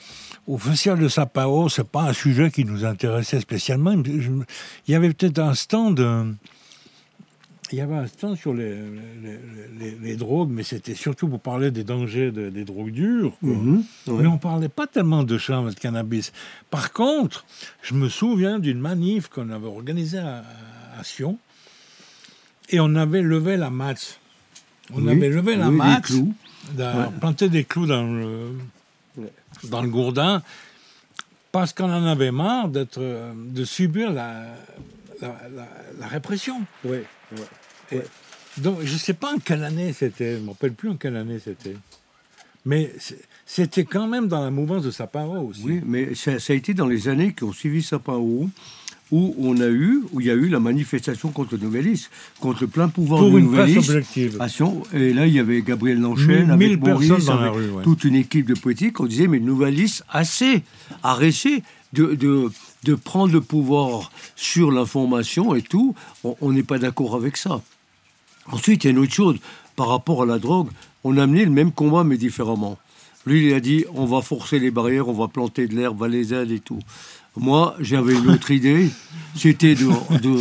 au 0.47 0.59
Festival 0.59 0.99
de 0.99 1.09
Sapao, 1.09 1.71
c'est 1.71 1.89
pas 1.89 2.03
un 2.03 2.13
sujet 2.13 2.51
qui 2.51 2.67
nous 2.67 2.85
intéressait 2.85 3.41
spécialement. 3.41 3.93
Il 3.93 4.45
y 4.89 4.95
avait 4.95 5.09
peut-être 5.15 5.39
un 5.39 5.55
stand. 5.55 5.99
Il 7.73 7.79
y 7.79 7.81
avait 7.83 7.95
un 7.95 8.07
stand 8.09 8.37
sur 8.37 8.53
les, 8.53 8.75
les, 8.75 9.39
les- 9.79 9.99
les 10.03 10.17
drogues, 10.17 10.51
mais 10.51 10.63
c'était 10.65 10.95
surtout 10.95 11.29
pour 11.29 11.41
parler 11.41 11.71
des 11.71 11.85
dangers 11.85 12.33
de- 12.33 12.51
des 12.51 12.65
drogues 12.65 12.91
dures. 12.91 13.37
quoi. 13.39 13.49
Mhm, 13.51 13.85
ouais. 14.09 14.23
Mais 14.23 14.27
on 14.27 14.39
parlait 14.39 14.69
pas 14.69 14.87
tellement 14.89 15.23
de 15.23 15.39
chanvre 15.39 15.71
et 15.71 15.75
de 15.75 15.79
cannabis. 15.79 16.33
Par 16.71 16.93
contre, 16.93 17.45
je 17.83 17.95
me 17.95 18.09
souviens 18.09 18.59
d'une 18.59 18.81
manif 18.81 19.29
qu'on 19.29 19.51
avait 19.51 19.67
organisée 19.69 20.19
à, 20.19 20.43
à 20.99 21.05
Sion, 21.05 21.39
et 22.71 22.81
on 22.81 22.95
avait 22.97 23.23
levé 23.23 23.57
la 23.57 23.71
match. 23.71 24.19
On 24.93 25.03
Oui, 25.07 25.13
avait 25.13 25.29
levé 25.29 25.55
la 25.57 25.69
oui, 25.69 25.79
d'a- 26.75 26.97
Ouais. 26.97 27.05
planté 27.21 27.49
des 27.49 27.63
clous 27.65 27.87
dans 27.87 28.03
le, 28.05 28.59
dans 29.71 29.83
le 29.83 29.89
gourdin, 29.89 30.43
parce 31.53 31.73
qu'on 31.73 31.93
en 31.93 32.05
avait 32.05 32.33
marre 32.33 32.69
d'être, 32.69 33.01
de 33.01 33.65
subir 33.65 34.13
la, 34.13 34.57
la, 35.21 35.29
la- 35.55 35.69
la 36.01 36.07
répression. 36.09 36.63
Ouais, 36.85 37.05
ouais. 37.93 38.05
Donc, 38.59 38.79
je 38.83 38.93
ne 38.93 38.99
sais 38.99 39.15
pas 39.15 39.33
en 39.35 39.39
quelle 39.39 39.65
année 39.65 39.93
c'était, 39.93 40.35
je 40.35 40.39
ne 40.39 40.45
me 40.45 40.49
rappelle 40.51 40.73
plus 40.73 40.89
en 40.91 40.97
quelle 40.97 41.17
année 41.17 41.39
c'était. 41.43 41.77
Mais 42.67 42.93
c'était 43.47 43.85
quand 43.85 44.07
même 44.07 44.29
dans 44.29 44.43
la 44.45 44.51
mouvance 44.51 44.83
de 44.83 44.91
Saparo 44.91 45.39
aussi. 45.39 45.63
Oui, 45.65 45.81
mais 45.85 46.15
ça, 46.15 46.39
ça 46.39 46.53
a 46.53 46.57
été 46.57 46.75
dans 46.75 46.87
les 46.87 47.09
années 47.09 47.33
qui 47.33 47.45
ont 47.45 47.53
suivi 47.53 47.83
Haut 48.09 48.49
où 49.13 49.35
on 49.39 49.61
a 49.61 49.67
eu, 49.67 50.03
où 50.13 50.21
il 50.21 50.27
y 50.27 50.31
a 50.31 50.35
eu 50.35 50.49
la 50.49 50.61
manifestation 50.61 51.31
contre 51.31 51.57
le 51.57 51.63
Nouvellis, 51.65 52.07
contre 52.39 52.63
le 52.63 52.67
plein 52.69 52.89
pouvoir 52.89 53.21
Pour 53.23 53.31
du 53.41 53.77
objective. 53.77 54.37
Action. 54.41 54.85
Et 54.93 55.13
là, 55.13 55.27
il 55.27 55.33
y 55.35 55.41
avait 55.41 55.63
Gabriel 55.63 55.99
Mille- 55.99 56.51
avec 56.51 56.59
mille 56.59 56.79
Maurice, 56.79 57.09
personnes 57.09 57.27
dans 57.27 57.41
la 57.41 57.51
rue, 57.51 57.71
ouais. 57.71 57.83
toute 57.83 58.05
une 58.05 58.15
équipe 58.15 58.47
de 58.47 58.55
politiques. 58.55 59.01
On 59.01 59.07
disait, 59.07 59.27
mais 59.27 59.41
Nouvellis, 59.41 60.01
assez, 60.09 60.63
arrêtez 61.03 61.65
de, 61.93 62.15
de, 62.15 62.51
de 62.85 62.95
prendre 62.95 63.33
le 63.33 63.41
pouvoir 63.41 64.11
sur 64.37 64.71
l'information 64.71 65.55
et 65.55 65.63
tout. 65.63 65.95
On- 66.25 66.53
n'est 66.53 66.63
pas 66.63 66.79
d'accord 66.79 67.15
avec 67.15 67.37
ça. 67.37 67.61
Ensuite, 68.51 68.85
il 68.85 68.87
y 68.87 68.89
a 68.89 68.93
une 68.93 68.99
autre 68.99 69.13
chose 69.13 69.37
par 69.77 69.89
rapport 69.89 70.23
à 70.23 70.27
la 70.27 70.39
drogue. 70.39 70.69
On 71.05 71.17
a 71.19 71.23
amené 71.25 71.45
le 71.45 71.51
même 71.51 71.73
combat, 71.73 72.05
mais 72.05 72.17
différemment. 72.17 72.79
Lui, 73.27 73.49
il 73.49 73.55
a 73.55 73.61
dit 73.61 73.85
on 73.95 74.07
va 74.07 74.23
forcer 74.23 74.59
les 74.59 74.71
barrières, 74.71 75.09
on 75.09 75.13
va 75.13 75.29
planter 75.29 75.67
de 75.67 75.75
l'herbe, 75.77 75.99
valaisanne 75.99 76.51
et 76.51 76.59
tout. 76.61 76.81
Moi, 77.37 77.77
j'avais 77.81 78.15
une 78.15 78.29
autre 78.31 78.51
idée. 78.61 78.89
C'était 79.37 79.75
de, 79.75 79.89
de 80.21 80.37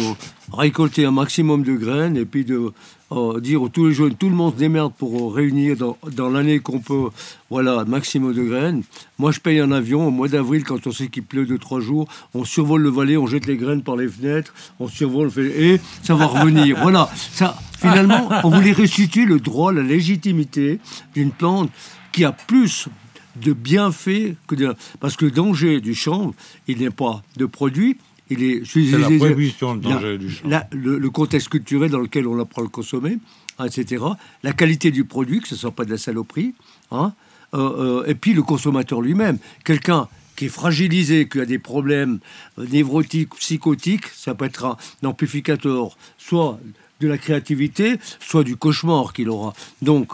récolter 0.53 1.05
un 1.05 1.11
maximum 1.11 1.63
de 1.63 1.73
graines 1.73 2.17
et 2.17 2.25
puis 2.25 2.45
de 2.45 2.71
euh, 3.11 3.39
dire 3.39 3.61
aux 3.61 3.69
tous 3.69 3.87
les 3.87 3.93
jeunes, 3.93 4.15
tout 4.15 4.29
le 4.29 4.35
monde 4.35 4.53
se 4.53 4.59
démerde 4.59 4.93
pour 4.93 5.31
euh, 5.31 5.33
réunir 5.33 5.75
dans, 5.75 5.97
dans 6.11 6.29
l'année 6.29 6.59
qu'on 6.59 6.79
peut, 6.79 7.09
voilà, 7.49 7.79
un 7.79 7.85
maximum 7.85 8.33
de 8.33 8.43
graines. 8.43 8.83
Moi, 9.17 9.31
je 9.31 9.39
paye 9.39 9.59
un 9.59 9.71
avion 9.71 10.07
au 10.07 10.11
mois 10.11 10.27
d'avril 10.27 10.63
quand 10.63 10.85
on 10.85 10.91
sait 10.91 11.07
qu'il 11.07 11.23
pleut 11.23 11.45
deux, 11.45 11.57
trois 11.57 11.79
jours. 11.79 12.07
On 12.33 12.43
survole 12.45 12.83
le 12.83 12.89
Valais, 12.89 13.17
on 13.17 13.25
jette 13.25 13.47
les 13.47 13.57
graines 13.57 13.81
par 13.81 13.95
les 13.95 14.07
fenêtres, 14.07 14.53
on 14.79 14.87
survole, 14.87 15.31
et 15.39 15.79
ça 16.03 16.13
va 16.13 16.27
revenir. 16.27 16.77
voilà. 16.81 17.09
Ça, 17.31 17.57
finalement, 17.77 18.29
on 18.43 18.49
voulait 18.49 18.71
restituer 18.71 19.25
le 19.25 19.39
droit, 19.39 19.73
la 19.73 19.83
légitimité 19.83 20.79
d'une 21.15 21.31
plante 21.31 21.71
qui 22.11 22.25
a 22.25 22.31
plus 22.31 22.89
de 23.35 23.53
bienfaits 23.53 24.35
que 24.47 24.55
de... 24.55 24.75
Parce 24.99 25.15
que 25.15 25.25
le 25.25 25.31
danger 25.31 25.81
du 25.81 25.95
chanvre, 25.95 26.33
il 26.67 26.79
n'est 26.79 26.89
pas 26.89 27.21
de 27.37 27.45
produit, 27.45 27.97
il 28.29 28.43
est... 28.43 28.61
C'est 28.65 28.97
la 28.97 29.09
prohibition, 29.09 29.73
le 29.75 29.79
danger 29.81 30.11
la- 30.11 30.17
du 30.17 30.35
la- 30.45 30.67
le, 30.71 30.97
le 30.99 31.09
contexte 31.09 31.49
culturel 31.49 31.89
dans 31.91 31.99
lequel 31.99 32.27
on 32.27 32.39
apprend 32.39 32.61
à 32.61 32.65
le 32.65 32.69
consommer, 32.69 33.17
hein, 33.57 33.65
etc. 33.65 34.03
La 34.43 34.53
qualité 34.53 34.91
du 34.91 35.03
produit, 35.05 35.39
que 35.41 35.47
ce 35.47 35.55
ne 35.55 35.59
soit 35.59 35.71
pas 35.71 35.85
de 35.85 35.91
la 35.91 35.97
saloperie. 35.97 36.53
hein, 36.91 37.13
euh, 37.55 38.01
euh, 38.01 38.05
et 38.05 38.13
puis 38.15 38.33
le 38.33 38.43
consommateur 38.43 39.01
lui-même. 39.01 39.39
Quelqu'un 39.65 40.07
qui 40.35 40.45
est 40.45 40.49
fragilisé, 40.49 41.27
qui 41.27 41.39
a 41.39 41.45
des 41.45 41.57
problèmes 41.59 42.19
euh, 42.59 42.65
névrotiques, 42.71 43.33
psychotiques, 43.35 44.05
ça 44.15 44.35
peut 44.35 44.45
être 44.45 44.65
un, 44.65 44.77
amplificateur, 45.07 45.97
soit 46.17 46.59
de 47.01 47.07
la 47.07 47.17
créativité, 47.17 47.97
soit 48.19 48.43
du 48.43 48.55
cauchemar 48.55 49.13
qu'il 49.13 49.29
aura. 49.29 49.53
Donc, 49.81 50.11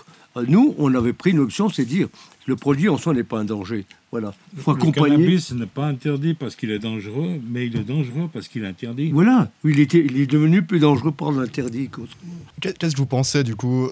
nous, 0.47 0.75
on 0.77 0.93
avait 0.95 1.13
pris 1.13 1.31
une 1.31 1.39
option, 1.39 1.69
c'est 1.69 1.86
dire, 1.86 2.07
le 2.45 2.55
produit 2.55 2.89
en 2.89 2.97
soi 2.97 3.13
n'est 3.13 3.23
pas 3.23 3.39
un 3.39 3.45
danger. 3.45 3.86
Voilà. 4.11 4.33
Faut 4.57 4.71
Le 4.73 4.77
accompagner. 4.77 5.15
cannabis 5.17 5.51
n'est 5.53 5.65
pas 5.65 5.88
interdit 5.88 6.33
parce 6.33 6.55
qu'il 6.55 6.71
est 6.71 6.79
dangereux, 6.79 7.39
mais 7.49 7.67
il 7.67 7.75
est 7.77 7.83
dangereux 7.83 8.29
parce 8.31 8.47
qu'il 8.47 8.63
est 8.63 8.67
interdit. 8.67 9.11
Voilà. 9.11 9.49
Il, 9.63 9.79
était, 9.79 10.03
il 10.05 10.17
est 10.19 10.27
devenu 10.27 10.61
plus 10.61 10.79
dangereux 10.79 11.11
par 11.11 11.31
l'interdit 11.31 11.89
qu'autrement. 11.89 12.33
Qu'est- 12.61 12.77
Qu'est-ce 12.77 12.93
que 12.93 12.99
vous 12.99 13.05
pensez 13.05 13.43
du 13.43 13.55
coup 13.55 13.89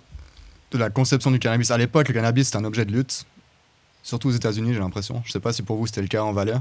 de 0.71 0.77
la 0.77 0.89
conception 0.89 1.31
du 1.31 1.39
cannabis? 1.39 1.71
À 1.71 1.77
l'époque, 1.77 2.07
le 2.07 2.13
cannabis 2.13 2.47
c'était 2.47 2.57
un 2.57 2.65
objet 2.65 2.85
de 2.85 2.91
lutte, 2.91 3.25
surtout 4.01 4.29
aux 4.29 4.33
États-Unis, 4.33 4.73
j'ai 4.73 4.79
l'impression. 4.79 5.21
Je 5.25 5.31
sais 5.31 5.39
pas 5.39 5.51
si 5.53 5.61
pour 5.61 5.77
vous 5.77 5.87
c'était 5.87 6.01
le 6.01 6.07
cas 6.07 6.23
en 6.23 6.31
Valais. 6.33 6.53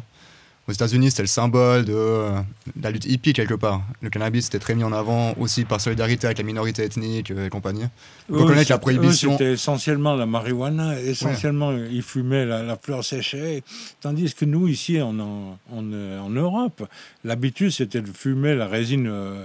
Aux 0.69 0.73
États-Unis, 0.73 1.11
c'était 1.11 1.25
le 1.25 1.29
symbole 1.29 1.85
de, 1.85 1.93
euh, 1.93 2.39
de 2.77 2.83
la 2.83 2.93
lutte 2.93 3.05
hippie 3.05 3.33
quelque 3.33 3.55
part. 3.55 3.83
Le 4.01 4.11
cannabis 4.11 4.47
était 4.47 4.61
très 4.61 4.77
mis 4.77 4.85
en 4.85 4.93
avant 4.93 5.35
aussi 5.39 5.65
par 5.65 5.81
solidarité 5.81 6.27
avec 6.27 6.39
la 6.39 6.45
minorité 6.45 6.85
ethnique 6.85 7.33
et 7.33 7.49
compagnie. 7.49 7.87
Peut 8.29 8.43
Eux, 8.43 8.47
connaître 8.47 8.71
la 8.71 8.79
prohibition. 8.79 9.33
C'était 9.33 9.55
essentiellement 9.55 10.15
la 10.15 10.25
marijuana, 10.25 11.01
essentiellement 11.01 11.73
ils 11.73 12.03
fumaient 12.03 12.47
la, 12.47 12.63
la 12.63 12.77
fleur 12.77 13.05
séchée, 13.05 13.65
tandis 14.01 14.33
que 14.35 14.45
nous 14.45 14.69
ici 14.69 15.03
en, 15.03 15.19
en, 15.19 15.59
en, 15.73 15.93
euh, 15.93 16.21
en 16.21 16.31
Europe, 16.31 16.87
l'habitude 17.25 17.73
c'était 17.73 18.01
de 18.01 18.13
fumer 18.13 18.55
la 18.55 18.69
résine 18.69 19.09
euh, 19.09 19.45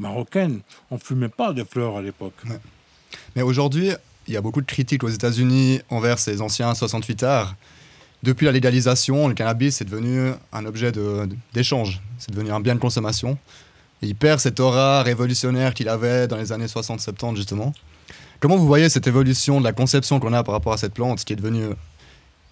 marocaine. 0.00 0.62
On 0.90 0.98
fumait 0.98 1.28
pas 1.28 1.52
de 1.52 1.62
fleurs 1.62 1.96
à 1.96 2.02
l'époque. 2.02 2.34
Mais 3.36 3.42
aujourd'hui, 3.42 3.92
il 4.26 4.34
y 4.34 4.36
a 4.36 4.40
beaucoup 4.40 4.60
de 4.60 4.66
critiques 4.66 5.04
aux 5.04 5.08
États-Unis 5.08 5.80
envers 5.90 6.18
ces 6.18 6.40
anciens 6.40 6.74
68 6.74 7.22
arts. 7.22 7.54
Depuis 8.26 8.44
la 8.46 8.52
légalisation, 8.52 9.28
le 9.28 9.34
cannabis 9.34 9.80
est 9.80 9.84
devenu 9.84 10.32
un 10.52 10.66
objet 10.66 10.90
de- 10.90 11.28
d'échange. 11.54 12.02
C'est 12.18 12.32
devenu 12.32 12.50
un 12.50 12.58
bien 12.60 12.74
de 12.74 12.80
consommation. 12.80 13.38
Et 14.02 14.06
il 14.08 14.14
perd 14.16 14.40
cette 14.40 14.58
aura 14.60 15.02
révolutionnaire 15.04 15.72
qu'il 15.74 15.88
avait 15.88 16.26
dans 16.26 16.36
les 16.36 16.50
années 16.52 16.66
60-70, 16.66 17.36
justement. 17.36 17.72
Comment 18.40 18.56
vous 18.56 18.66
voyez 18.66 18.88
cette 18.88 19.06
évolution 19.06 19.60
de 19.60 19.64
la 19.64 19.72
conception 19.72 20.18
qu'on 20.20 20.32
a 20.32 20.42
par 20.42 20.52
rapport 20.54 20.72
à 20.72 20.76
cette 20.76 20.92
plante 20.92 21.24
qui 21.24 21.32
est 21.32 21.36
devenue. 21.36 21.68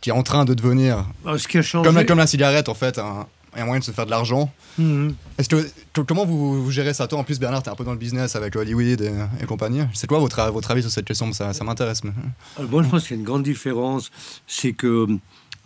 qui 0.01 0.11
est 0.11 0.12
en 0.12 0.22
train 0.22 0.45
de 0.45 0.53
devenir. 0.55 1.07
Ah, 1.27 1.37
Ce 1.39 1.49
qui 1.49 1.59
a 1.59 1.62
changé. 1.62 1.87
Comme 1.87 1.97
la, 1.97 2.05
comme 2.05 2.18
la 2.18 2.27
cigarette, 2.27 2.68
en 2.68 2.75
fait, 2.75 2.99
un, 2.99 3.27
un 3.57 3.64
moyen 3.64 3.79
de 3.81 3.85
se 3.85 3.91
faire 3.91 4.05
de 4.05 4.11
l'argent? 4.11 4.53
Mhm. 4.79 5.14
Est-ce 5.39 5.49
que, 5.49 5.66
que- 5.95 6.03
comment 6.03 6.27
vous, 6.27 6.62
vous 6.62 6.70
gérez 6.70 6.93
ça? 6.95 7.07
Toi, 7.09 7.18
en 7.20 7.25
plus, 7.25 7.39
Bernard, 7.41 7.62
t'es 7.62 7.70
un 7.70 7.75
peu 7.75 7.85
dans 7.85 7.93
le 7.93 7.99
business 7.99 8.37
avec 8.37 8.55
Hollywood 8.55 9.01
et, 9.01 9.12
et 9.43 9.47
compagnie. 9.47 9.81
C'est 9.95 10.07
quoi 10.07 10.18
votre, 10.18 10.43
votre 10.53 10.70
avis 10.70 10.83
sur 10.83 10.91
cette 10.91 11.07
question? 11.07 11.33
Ça, 11.33 11.53
ça 11.55 11.64
m'intéresse. 11.64 12.05
mais- 12.05 12.12
Euh, 12.61 12.66
Moi, 12.68 12.83
je 12.83 12.89
pense 12.89 13.03
qu'il 13.09 13.16
y 13.16 13.18
a 13.18 13.20
une 13.20 13.25
grande 13.27 13.45
différence. 13.45 14.11
C'est 14.47 14.72
que, 14.72 15.07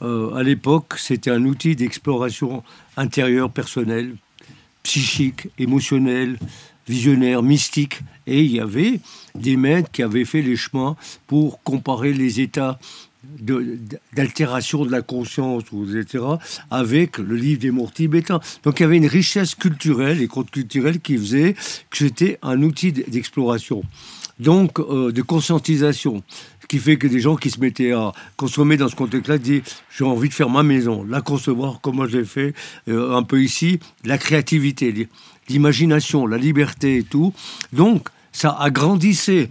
euh, 0.03 0.35
à 0.35 0.43
l'époque, 0.43 0.95
c'était 0.97 1.31
un 1.31 1.45
outil 1.45 1.77
d'exploration 1.77 2.63
intérieure, 2.97 3.51
personnelle, 3.51 4.15
psychique, 4.83 5.49
émotionnelle, 5.59 6.39
visionnaire, 6.89 7.43
mystique. 7.43 8.01
Et 8.27 8.43
il 8.43 8.53
y 8.53 8.61
avait 8.61 9.01
des 9.35 9.57
maîtres 9.57 9.91
qui 9.91 10.03
avaient 10.03 10.25
fait 10.25 10.43
les 10.43 10.57
chemins 10.57 10.97
pour 11.27 11.63
comparer 11.63 12.13
les 12.13 12.41
états 12.41 12.79
d'altération 14.15 14.85
de 14.85 14.91
la 14.91 15.03
conscience, 15.03 15.65
etc., 15.95 16.25
avec 16.71 17.19
le 17.19 17.37
livre 17.37 17.61
des 17.61 17.71
morts 17.71 17.93
tibétains. 17.93 18.41
Donc 18.63 18.81
il 18.81 18.85
y 18.85 18.87
avait 18.87 18.97
une 18.97 19.07
richesse 19.07 19.55
culturelle 19.55 20.23
et 20.23 20.29
contre-culturelle 20.29 21.01
qui 21.01 21.17
faisait 21.19 21.55
que 21.91 21.99
c'était 21.99 22.39
un 22.43 22.63
outil 22.63 22.93
d'exploration, 22.93 23.83
donc 24.39 24.79
euh, 24.79 25.13
de 25.13 25.23
conscientisation, 25.23 26.23
qui 26.69 26.79
fait 26.79 26.99
que 26.99 27.07
des 27.07 27.21
gens 27.21 27.37
qui 27.37 27.51
se 27.51 27.61
mettaient 27.61 27.93
à 27.93 28.13
consommer 28.37 28.77
dans 28.77 28.89
ce 28.89 28.95
contexte-là 28.95 29.39
disaient 29.39 29.63
j'ai 29.91 30.05
envie 30.05 30.29
de 30.29 30.35
faire 30.35 30.51
ma 30.51 30.63
maison, 30.63 31.05
la 31.09 31.23
concevoir 31.23 31.81
comme 31.81 31.97
moi 31.97 32.09
fait 32.25 32.55
euh, 32.89 33.17
un 33.17 33.23
peu 33.23 33.43
ici, 33.43 33.81
la 34.05 34.19
créativité, 34.19 34.93
l'i- 34.93 35.09
l'imagination, 35.49 36.27
la 36.27 36.37
liberté 36.37 36.99
et 36.99 37.03
tout. 37.03 37.33
Donc 37.73 38.09
ça 38.33 38.57
agrandissait 38.61 39.51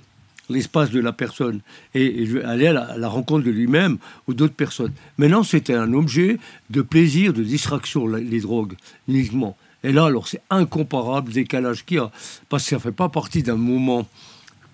l'espace 0.49 0.91
de 0.91 0.99
la 0.99 1.11
personne 1.11 1.59
et, 1.93 2.23
et 2.23 2.43
aller 2.43 2.67
à 2.67 2.97
la, 2.97 3.09
rencontre 3.09 3.45
de 3.45 3.51
lui-même 3.51 3.97
ou 4.27 4.33
d'autres 4.33 4.53
personnes. 4.53 4.93
Maintenant, 5.17 5.43
c'était 5.43 5.73
un 5.73 5.91
objet 5.93 6.37
de 6.69 6.81
plaisir, 6.81 7.33
de 7.33 7.43
distraction, 7.43 8.07
les 8.07 8.39
drogues, 8.39 8.75
uniquement. 9.09 9.57
Et 9.83 9.91
là, 9.91 10.05
alors, 10.05 10.27
c'est 10.27 10.41
incomparable 10.49 11.27
le 11.29 11.33
décalage 11.33 11.85
qu'il 11.85 11.97
y 11.97 11.99
a, 11.99 12.11
parce 12.49 12.63
que 12.63 12.69
ça 12.69 12.75
ne 12.77 12.81
fait 12.81 12.91
pas 12.91 13.09
partie 13.09 13.43
d'un 13.43 13.57
moment 13.57 14.07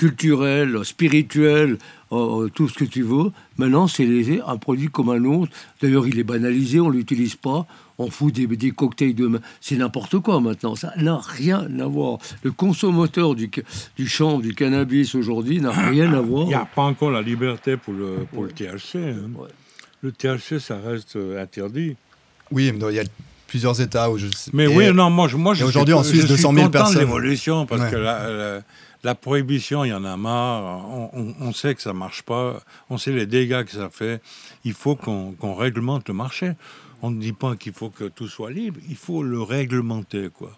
culturel, 0.07 0.83
spirituel, 0.83 1.77
euh, 2.11 2.49
tout 2.53 2.67
ce 2.67 2.73
que 2.77 2.83
tu 2.85 3.03
veux. 3.03 3.31
Maintenant, 3.57 3.87
c'est 3.87 4.05
les- 4.05 4.41
un 4.45 4.57
produit 4.57 4.87
comme 4.89 5.09
un 5.09 5.23
autre. 5.23 5.51
D'ailleurs, 5.81 6.07
il 6.07 6.19
est 6.19 6.23
banalisé, 6.25 6.79
on 6.81 6.89
ne 6.89 6.95
l'utilise 6.97 7.35
pas. 7.35 7.65
On 7.99 8.09
fout 8.09 8.33
des, 8.33 8.47
des 8.47 8.71
cocktails 8.71 9.15
de 9.15 9.27
main. 9.27 9.39
C'est 9.61 9.77
n'importe 9.77 10.19
quoi 10.19 10.41
maintenant. 10.41 10.75
Ça 10.75 10.91
n'a 10.97 11.19
rien 11.23 11.67
à 11.79 11.85
voir. 11.85 12.17
Le 12.43 12.51
consommateur 12.51 13.33
du, 13.35 13.49
du 13.97 14.07
chanvre, 14.07 14.41
du 14.41 14.53
cannabis 14.55 15.15
aujourd'hui 15.15 15.61
n'a 15.61 15.71
rien 15.91 16.11
à 16.13 16.19
voir. 16.21 16.43
Il 16.43 16.47
n'y 16.49 16.53
a 16.55 16.65
pas 16.65 16.81
encore 16.81 17.11
la 17.11 17.21
liberté 17.21 17.77
pour 17.77 17.93
le, 17.93 18.25
pour 18.33 18.43
le 18.43 18.49
THC. 18.51 18.95
hein. 18.97 19.29
Le 20.01 20.11
THC, 20.11 20.59
ça 20.59 20.77
reste 20.85 21.15
euh, 21.15 21.41
interdit. 21.41 21.95
Oui, 22.51 22.71
mais 22.73 22.79
il 22.89 22.95
y 22.95 22.99
a 22.99 23.03
plusieurs 23.47 23.79
États 23.79 24.09
où 24.11 24.17
je. 24.17 24.27
Mais 24.51 24.65
et- 24.65 24.67
oui, 24.75 24.91
non, 24.93 25.09
moi, 25.09 25.27
je, 25.29 25.37
moi, 25.37 25.53
je 25.53 25.63
aujourd'hui, 25.63 25.93
en 25.93 26.03
Suisse, 26.03 26.23
je 26.23 26.27
200 26.27 26.41
000 26.49 26.51
suis 26.51 26.57
content 26.65 26.69
personnes. 26.71 26.99
l'évolution 26.99 27.65
parce 27.65 27.81
Ouais. 27.83 27.91
que 27.91 27.95
la, 27.95 28.29
la- 28.29 28.61
la 29.03 29.15
prohibition, 29.15 29.83
il 29.83 29.89
y 29.89 29.93
en 29.93 30.05
a 30.05 30.15
marre. 30.17 30.63
On, 30.89 31.09
on- 31.13 31.35
on 31.41 31.53
sait 31.53 31.75
que 31.75 31.81
ça 31.81 31.93
marche 31.93 32.21
pas. 32.23 32.61
On 32.89 32.97
sait 32.97 33.11
les 33.11 33.25
dégâts 33.25 33.63
que 33.63 33.71
ça 33.71 33.89
fait. 33.89 34.21
Il 34.63 34.73
faut 34.73 34.95
qu'on 34.95 35.55
réglemente 35.55 36.07
le 36.07 36.13
marché. 36.13 36.53
On 37.01 37.11
ne 37.11 37.19
dit 37.19 37.33
pas 37.33 37.55
qu'il 37.57 37.73
faut 37.73 37.89
que 37.89 38.05
tout 38.05 38.27
soit 38.29 38.51
libre. 38.51 38.79
Il 38.89 38.95
faut 38.95 39.23
le 39.23 39.41
réglementer, 39.41 40.29
quoi. 40.29 40.57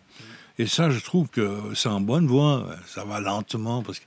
Et 0.57 0.67
ça, 0.67 0.89
je 0.89 0.99
trouve 0.99 1.27
que 1.27 1.49
c'est 1.73 1.89
en 1.89 1.99
bonne 1.99 2.27
voie. 2.27 2.67
Ça 2.85 3.03
va 3.03 3.19
lentement 3.19 3.81
parce 3.83 3.99
que 3.99 4.05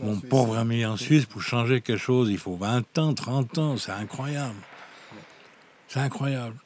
mon 0.00 0.18
pauvre 0.18 0.56
ami 0.56 0.84
en 0.86 0.96
Suisse, 0.96 1.26
pour 1.26 1.42
changer 1.42 1.82
quelque 1.82 2.00
chose, 2.00 2.30
il 2.30 2.38
faut 2.38 2.56
20 2.56 2.98
ans, 2.98 3.14
30 3.14 3.58
ans. 3.58 3.76
C'est 3.76 3.92
incroyable. 3.92 4.56
C'est 5.88 6.00
incroyable. 6.00 6.56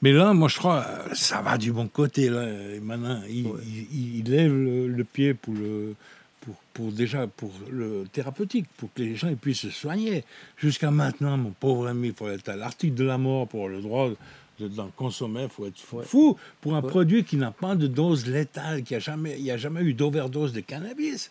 Mais 0.00 0.10
là, 0.12 0.32
moi, 0.32 0.48
je 0.48 0.56
crois, 0.58 0.84
ça 1.12 1.42
va 1.42 1.58
du 1.58 1.70
bon 1.72 1.86
côté. 1.86 2.28
Là. 2.28 2.44
Et 2.74 2.80
maintenant, 2.80 3.20
il, 3.28 3.46
il- 3.92 4.18
il 4.18 4.30
lève 4.30 4.52
le, 4.52 4.88
le 4.88 5.04
pied 5.04 5.34
pour 5.34 5.54
le, 5.54 5.94
pour, 6.42 6.54
pour 6.74 6.92
déjà 6.92 7.26
pour 7.26 7.52
le 7.70 8.04
thérapeutique, 8.12 8.66
pour 8.76 8.92
que 8.92 9.02
les 9.02 9.16
gens 9.16 9.34
puissent 9.34 9.60
se 9.60 9.70
soigner. 9.70 10.24
Jusqu'à 10.58 10.90
maintenant, 10.90 11.36
mon 11.38 11.50
pauvre 11.50 11.86
ami, 11.88 12.08
il 12.08 12.14
faut 12.14 12.28
être 12.28 12.48
à 12.50 12.56
l'article 12.56 12.94
de 12.94 13.04
la 13.04 13.16
mort 13.16 13.48
pour 13.48 13.60
avoir 13.64 13.76
le 13.76 13.82
droit 13.82 14.10
de, 14.58 14.68
d'en 14.68 14.88
consommer. 14.88 15.44
Il 15.44 15.48
faut 15.48 15.66
être 15.66 15.78
fou, 15.78 16.02
fou 16.02 16.36
pour 16.60 16.74
un 16.76 16.82
produit 16.82 17.24
qui 17.24 17.36
n'a 17.36 17.52
pas 17.52 17.74
de 17.76 17.86
dose 17.86 18.26
létale, 18.26 18.82
qui 18.82 18.94
a 18.94 18.98
jamais, 18.98 19.36
il 19.38 19.44
n'y 19.44 19.50
a 19.50 19.56
jamais 19.56 19.82
eu 19.82 19.94
d'overdose 19.94 20.52
de 20.52 20.60
cannabis. 20.60 21.30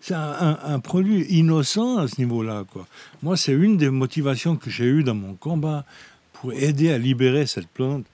C'est 0.00 0.14
un, 0.14 0.32
un- 0.40 0.58
un 0.62 0.78
produit 0.80 1.22
innocent 1.28 1.98
à 1.98 2.08
ce 2.08 2.20
niveau-là. 2.20 2.64
Quoi. 2.72 2.86
Moi, 3.22 3.36
c'est 3.36 3.52
une 3.52 3.76
des 3.76 3.90
motivations 3.90 4.56
que 4.56 4.70
j'ai 4.70 4.86
eues 4.86 5.02
dans 5.04 5.14
mon 5.16 5.34
combat 5.34 5.84
pour 6.34 6.52
aider 6.52 6.90
à 6.92 6.98
libérer 6.98 7.46
cette 7.46 7.68
plante. 7.68 8.04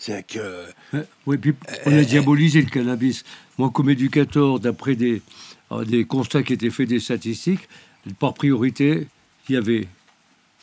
C'est 0.00 0.24
que. 0.26 0.66
Oui, 1.26 1.38
puis 1.38 1.54
on 1.84 1.92
a 1.92 2.02
diabolisé 2.02 2.62
le 2.62 2.70
cannabis. 2.70 3.24
Moi, 3.58 3.70
comme 3.74 3.90
éducateur, 3.90 4.60
d'après 4.60 4.94
des, 4.94 5.20
des 5.86 6.04
constats 6.04 6.42
qui 6.42 6.52
étaient 6.54 6.70
faits 6.70 6.88
des 6.88 7.00
statistiques, 7.00 7.68
par 8.18 8.34
priorité, 8.34 9.06
il 9.48 9.54
y 9.54 9.58
avait 9.58 9.86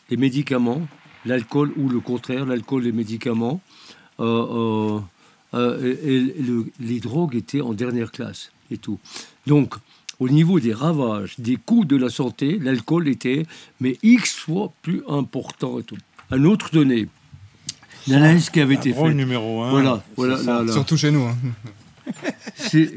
les 0.09 0.17
médicaments, 0.17 0.87
l'alcool 1.25 1.71
ou 1.77 1.89
le 1.89 1.99
contraire, 1.99 2.45
l'alcool, 2.45 2.83
les 2.83 2.91
médicaments. 2.91 3.61
Euh, 4.19 4.99
euh, 5.53 5.95
et, 6.03 6.19
le- 6.41 6.65
les 6.79 6.99
drogues 6.99 7.35
étaient 7.35 7.61
en 7.61 7.73
dernière 7.73 8.11
classe 8.11 8.51
et 8.71 8.77
tout. 8.77 8.99
Donc, 9.47 9.75
au 10.19 10.29
niveau 10.29 10.59
des 10.59 10.73
ravages, 10.73 11.35
des 11.37 11.57
coûts 11.57 11.85
de 11.85 11.95
la 11.97 12.09
santé, 12.09 12.57
l'alcool 12.59 13.07
était, 13.07 13.45
mais 13.81 13.97
X 14.03 14.33
fois 14.35 14.71
plus 14.81 15.01
important 15.09 15.79
et 15.79 15.83
tout. 15.83 15.97
Un 16.31 16.45
autre 16.45 16.69
donné, 16.71 17.07
l'analyse 18.07 18.49
qui 18.49 18.61
avait 18.61 18.75
été 18.75 18.93
faite. 18.93 19.13
numéro 19.15 19.61
un, 19.63 19.69
Voilà, 19.71 20.03
voilà, 20.15 20.37
ça. 20.37 20.43
là, 20.59 20.63
là. 20.63 20.71
Surtout 20.73 20.97
chez 20.97 21.11
nous. 21.11 21.23
hein. 21.23 21.35
C'est 22.55 22.93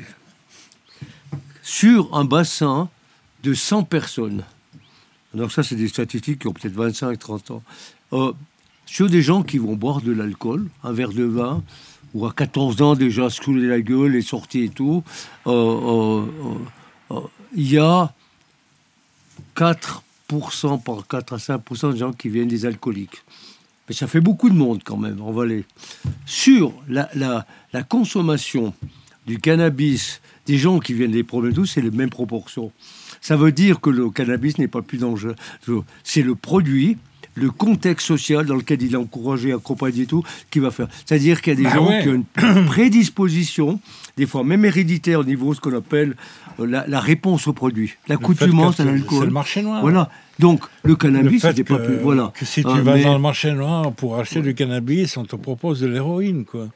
sur 1.68 2.08
un 2.16 2.24
bassin 2.24 2.88
de 3.42 3.52
100 3.52 3.82
personnes. 3.82 4.42
Alors 5.34 5.52
ça, 5.52 5.62
c'est 5.62 5.76
des 5.76 5.88
statistiques 5.88 6.38
qui 6.40 6.48
ont 6.48 6.54
peut-être 6.54 6.74
25-30 6.74 7.52
ans. 7.52 7.62
Euh, 8.14 8.32
sur 8.86 9.10
des 9.10 9.20
gens 9.20 9.42
qui 9.42 9.58
vont 9.58 9.76
boire 9.76 10.00
de 10.00 10.10
l'alcool, 10.10 10.66
un 10.82 10.92
verre 10.92 11.12
de 11.12 11.24
vin, 11.24 11.62
ou 12.14 12.24
à 12.24 12.32
14 12.32 12.80
ans 12.80 12.94
déjà 12.94 13.28
se 13.28 13.42
couler 13.42 13.68
la 13.68 13.82
gueule 13.82 14.16
et 14.16 14.22
sortir 14.22 14.64
et 14.64 14.70
tout, 14.70 15.04
euh, 15.46 16.24
euh, 17.10 17.20
il 17.54 17.70
y 17.70 17.76
a 17.76 18.14
4%, 19.54 20.82
par 20.82 21.06
4 21.06 21.34
à 21.34 21.36
5% 21.36 21.92
de 21.92 21.96
gens 21.98 22.12
qui 22.14 22.30
viennent 22.30 22.48
des 22.48 22.64
alcooliques. 22.64 23.22
Mais 23.86 23.94
ça 23.94 24.06
fait 24.06 24.22
beaucoup 24.22 24.48
de 24.48 24.54
monde 24.56 24.80
quand 24.82 24.96
même 24.96 25.20
en 25.20 25.32
Valais. 25.32 25.66
Sur 26.24 26.72
la, 26.88 27.10
la, 27.14 27.46
la 27.74 27.82
consommation 27.82 28.72
du 29.26 29.38
cannabis 29.38 30.22
des 30.48 30.56
gens 30.58 30.80
qui 30.80 30.94
viennent 30.94 31.12
des 31.12 31.22
problèmes 31.22 31.52
tous, 31.54 31.66
c'est 31.66 31.80
les 31.82 31.90
mêmes 31.92 32.10
proportions. 32.10 32.72
Ça 33.20 33.36
veut 33.36 33.52
dire 33.52 33.80
que 33.80 33.90
le 33.90 34.10
cannabis 34.10 34.58
n'est 34.58 34.66
pas 34.68 34.82
plus 34.82 34.98
dangereux. 34.98 35.34
C'est 36.02 36.22
le 36.22 36.34
produit, 36.34 36.96
le 37.34 37.50
contexte 37.50 38.06
social 38.06 38.46
dans 38.46 38.56
lequel 38.56 38.82
il 38.82 38.94
est 38.94 38.96
encouragé, 38.96 39.52
accompagné 39.52 40.02
et 40.02 40.06
tout, 40.06 40.24
qui 40.50 40.58
va 40.58 40.70
faire. 40.72 40.88
C'est-à-dire 41.06 41.40
qu'il 41.42 41.52
y 41.52 41.56
a 41.56 41.56
des 41.56 41.62
Bah 41.64 41.74
gens 41.74 41.88
ouais. 41.88 42.02
qui 42.02 42.08
ont 42.08 42.14
une 42.14 42.64
prédisposition, 42.66 43.78
des 44.16 44.26
fois 44.26 44.42
même 44.42 44.64
héréditaire 44.64 45.20
au 45.20 45.24
niveau 45.24 45.50
de 45.50 45.56
ce 45.56 45.60
qu'on 45.60 45.76
appelle 45.76 46.16
euh, 46.58 46.66
la, 46.66 46.86
la 46.86 47.00
réponse 47.00 47.46
au 47.46 47.52
produit. 47.52 47.94
L'accoutumance 48.08 48.78
Le 48.78 48.84
fait 48.84 48.88
à 48.90 48.92
l'alcool. 48.92 49.18
c'est 49.20 49.24
le 49.26 49.30
marché 49.32 49.62
noir. 49.62 49.80
Voilà. 49.82 50.10
Donc, 50.38 50.62
le 50.84 50.96
cannabis, 50.96 51.42
c'était 51.42 51.64
pas 51.64 51.78
plus. 51.78 51.96
Voilà. 51.96 52.32
que 52.38 52.44
si 52.44 52.62
tu 52.62 52.68
Hein, 52.68 52.80
vas 52.82 52.94
mais- 52.94 53.04
dans 53.04 53.14
le 53.14 53.20
marché 53.20 53.52
noir 53.52 53.92
pour 53.92 54.18
acheter 54.18 54.40
du 54.40 54.54
cannabis, 54.54 55.16
on 55.16 55.24
te 55.24 55.36
propose 55.36 55.80
de 55.80 55.86
l'héroïne, 55.88 56.44
quoi. 56.44 56.68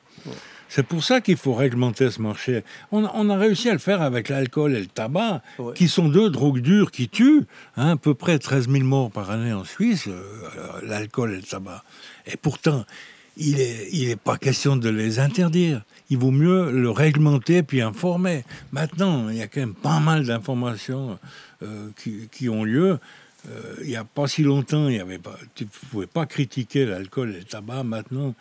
C'est 0.75 0.83
pour 0.87 1.05
ça 1.05 1.21
qu'il 1.21 1.37
faut 1.37 1.53
réglementer 1.53 2.11
ce 2.11 2.23
marché. 2.23 2.65
On, 2.93 3.05
a- 3.05 3.13
on 3.15 3.29
a 3.29 3.37
réussi 3.37 3.69
à 3.69 3.75
le 3.75 3.79
faire 3.79 4.01
avec 4.01 4.31
l'alcool 4.31 4.75
et 4.75 4.81
le 4.81 4.87
tabac, 4.87 5.43
Ouais. 5.59 5.75
qui 5.75 5.87
sont 5.87 6.09
deux 6.09 6.31
drogues 6.31 6.61
dures 6.61 6.91
qui 6.91 7.11
tuent. 7.11 7.45
hein, 7.77 7.91
à 7.91 7.97
peu 7.97 8.15
près 8.15 8.39
13 8.39 8.71
000 8.71 8.83
morts 8.85 9.11
par 9.11 9.31
année 9.31 9.53
en 9.53 9.65
Suisse, 9.65 10.07
euh, 10.09 10.13
euh, 10.13 10.81
l'alcool 10.87 11.33
et 11.33 11.37
le 11.37 11.43
tabac. 11.43 11.85
Et 12.27 12.39
pourtant, 12.39 12.87
il 13.37 13.57
n'est 13.57 13.89
il 13.93 14.09
est 14.09 14.17
pas 14.17 14.39
question 14.39 14.77
de 14.77 14.89
les 14.89 15.19
interdire. 15.19 15.83
Il 16.09 16.17
vaut 16.17 16.31
mieux 16.31 16.71
le 16.73 16.91
réglementer 16.91 17.63
puis 17.63 17.83
informer. 17.83 18.45
Maintenant, 18.73 19.29
il 19.29 19.37
y 19.37 19.43
a 19.43 19.49
quand 19.49 19.61
même 19.61 19.75
pas 19.75 20.01
mal 20.01 20.25
d'informations 20.25 21.19
euh, 21.63 21.89
qui, 22.03 22.29
qui 22.33 22.49
ont 22.49 22.65
lieu. 22.65 22.99
Euh, 23.51 23.75
il 23.83 23.89
n'y 23.89 23.97
a 23.97 24.05
pas 24.05 24.27
si 24.27 24.43
longtemps, 24.43 24.89
il 24.89 24.97
y 24.97 25.01
avait 25.01 25.19
pas, 25.19 25.37
tu 25.55 25.65
ne 25.65 25.69
pouvais 25.91 26.07
pas 26.07 26.25
critiquer 26.27 26.87
l'alcool 26.87 27.31
et 27.35 27.39
le 27.41 27.45
tabac. 27.45 27.83
Maintenant, 27.83 28.35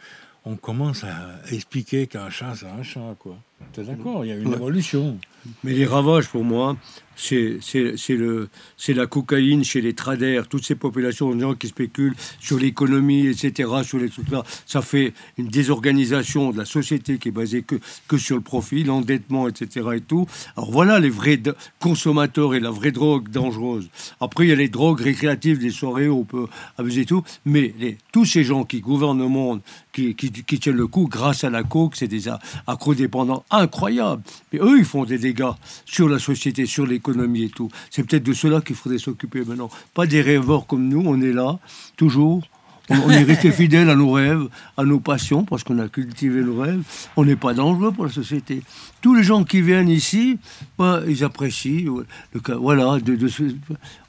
on 0.46 0.56
commence 0.56 1.04
à 1.04 1.40
expliquer 1.52 2.08
qu'un 2.08 2.30
chat, 2.30 2.56
c'est 2.56 2.68
un 2.68 2.84
chat. 2.84 3.16
quoi. 3.20 3.38
Tu 3.74 3.82
es 3.82 3.84
d'accord? 3.84 4.26
Il 4.26 4.30
y 4.30 4.32
a 4.32 4.36
une 4.36 4.54
évolution. 4.54 5.18
Mais 5.64 5.74
les 5.74 5.86
ravages, 5.86 6.30
pour 6.30 6.44
moi, 6.44 6.78
c'est 7.16 8.94
la 8.94 9.08
cocaïne 9.08 9.64
chez 9.64 9.82
les 9.82 9.94
traders, 9.94 10.48
toutes 10.48 10.66
ces 10.66 10.76
populations 10.76 11.34
de 11.34 11.40
gens 11.40 11.54
qui 11.54 11.68
spéculent 11.68 12.16
sur 12.40 12.58
l'économie, 12.58 13.28
etc., 13.28 13.70
sur 13.84 14.00
les 14.00 14.10
trucs 14.10 14.30
là. 14.32 14.44
Ça 14.66 14.82
fait 14.82 15.14
une 15.38 15.48
désorganisation 15.48 16.52
de 16.52 16.58
la 16.58 16.66
société 16.66 17.18
qui 17.18 17.30
est 17.30 17.32
basée 17.32 17.62
que, 17.62 17.76
que 18.08 18.18
sur 18.18 18.36
le 18.36 18.42
profit, 18.42 18.84
l'endettement, 18.84 19.48
etc. 19.48 19.88
et 19.96 20.02
tout. 20.02 20.26
Alors 20.58 20.72
voilà 20.72 21.00
les 21.00 21.10
vrais 21.10 21.40
consommateurs 21.80 22.56
et 22.56 22.60
la 22.60 22.72
vraie 22.72 22.92
drogue 22.92 23.30
dangereuse. 23.30 23.90
Après, 24.20 24.46
il 24.46 24.50
y 24.50 24.54
a 24.54 24.56
les 24.56 24.70
drogues 24.70 25.02
récréatives, 25.02 25.60
des 25.60 25.70
soirées 25.70 26.08
où 26.08 26.20
on 26.20 26.24
peut 26.24 26.48
abuser 26.78 27.06
tout. 27.06 27.24
Mais 27.46 27.74
tous 28.12 28.26
ces 28.26 28.44
gens 28.44 28.64
qui 28.64 28.82
gouvernent 28.82 29.20
le 29.20 29.28
monde, 29.28 29.62
qui, 29.94 30.16
qui, 30.16 30.60
tiennent 30.60 30.76
le 30.76 30.88
coup 30.88 31.08
grâce 31.08 31.44
à 31.44 31.50
la 31.50 31.64
coke, 31.64 31.96
c'est 31.96 32.08
des 32.08 32.30
accro-dépendants 32.68 33.44
incroyables. 33.52 34.24
Mais 34.52 34.60
eux, 34.60 34.80
ils 34.80 34.86
font 34.86 35.04
des 35.04 35.28
dégâts 35.34 35.54
sur 35.86 36.08
la 36.10 36.20
société, 36.20 36.66
sur 36.66 36.86
l'économie 36.86 37.44
et 37.44 37.50
tout. 37.50 37.70
C'est 37.90 38.04
peut-être 38.04 38.24
de 38.24 38.34
cela 38.34 38.62
qu'il 38.62 38.76
faudrait 38.76 39.00
s'occuper 39.00 39.44
maintenant. 39.46 39.70
Pas 39.94 40.06
des 40.06 40.22
rêveurs 40.22 40.66
comme 40.68 40.88
nous, 40.88 41.04
on 41.06 41.22
est 41.22 41.34
là, 41.34 41.60
toujours. 41.98 42.42
On, 42.90 42.96
on 43.06 43.10
est 43.12 43.24
resté 43.24 43.52
fidèle 43.62 43.90
à 43.90 43.96
nos 43.96 44.12
rêves, 44.12 44.48
à 44.76 44.84
nos 44.84 45.00
passions, 45.00 45.46
parce 45.46 45.64
qu'on 45.64 45.80
a 45.80 45.88
cultivé 45.88 46.42
le 46.42 46.52
rêve. 46.52 46.82
On 47.16 47.24
n'est 47.24 47.36
pas 47.38 47.54
dangereux 47.54 47.92
pour 47.92 48.06
la 48.06 48.12
société. 48.12 48.64
Tous 49.02 49.16
les 49.16 49.24
gens 49.24 49.44
qui 49.46 49.62
viennent 49.62 49.88
ici, 49.90 50.38
bah, 50.78 51.02
ils 51.08 51.24
apprécient. 51.24 52.04
Le, 52.34 52.40
cas- 52.42 52.56
voilà, 52.58 53.00
de, 53.00 53.18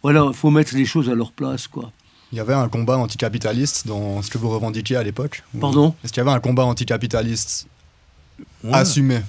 voilà, 0.02 0.32
faut 0.32 0.50
mettre 0.50 0.74
les 0.74 0.86
choses 0.86 1.08
à 1.08 1.14
leur 1.14 1.30
place, 1.32 1.68
quoi. 1.68 1.92
Il 2.32 2.38
y 2.38 2.40
avait 2.40 2.54
un 2.54 2.68
combat 2.70 2.96
anticapitaliste 2.96 3.86
dans 3.86 4.22
ce 4.22 4.30
que 4.30 4.38
vous 4.38 4.48
revendiquiez 4.48 4.96
à 4.96 5.02
l'époque 5.02 5.42
Pardon? 5.60 5.94
Est-ce 6.02 6.14
qu'il 6.14 6.22
y 6.22 6.26
avait 6.26 6.34
un 6.34 6.40
combat 6.40 6.64
anticapitaliste 6.64 7.66
Ouais. 8.64 8.72
assumé 8.72 9.20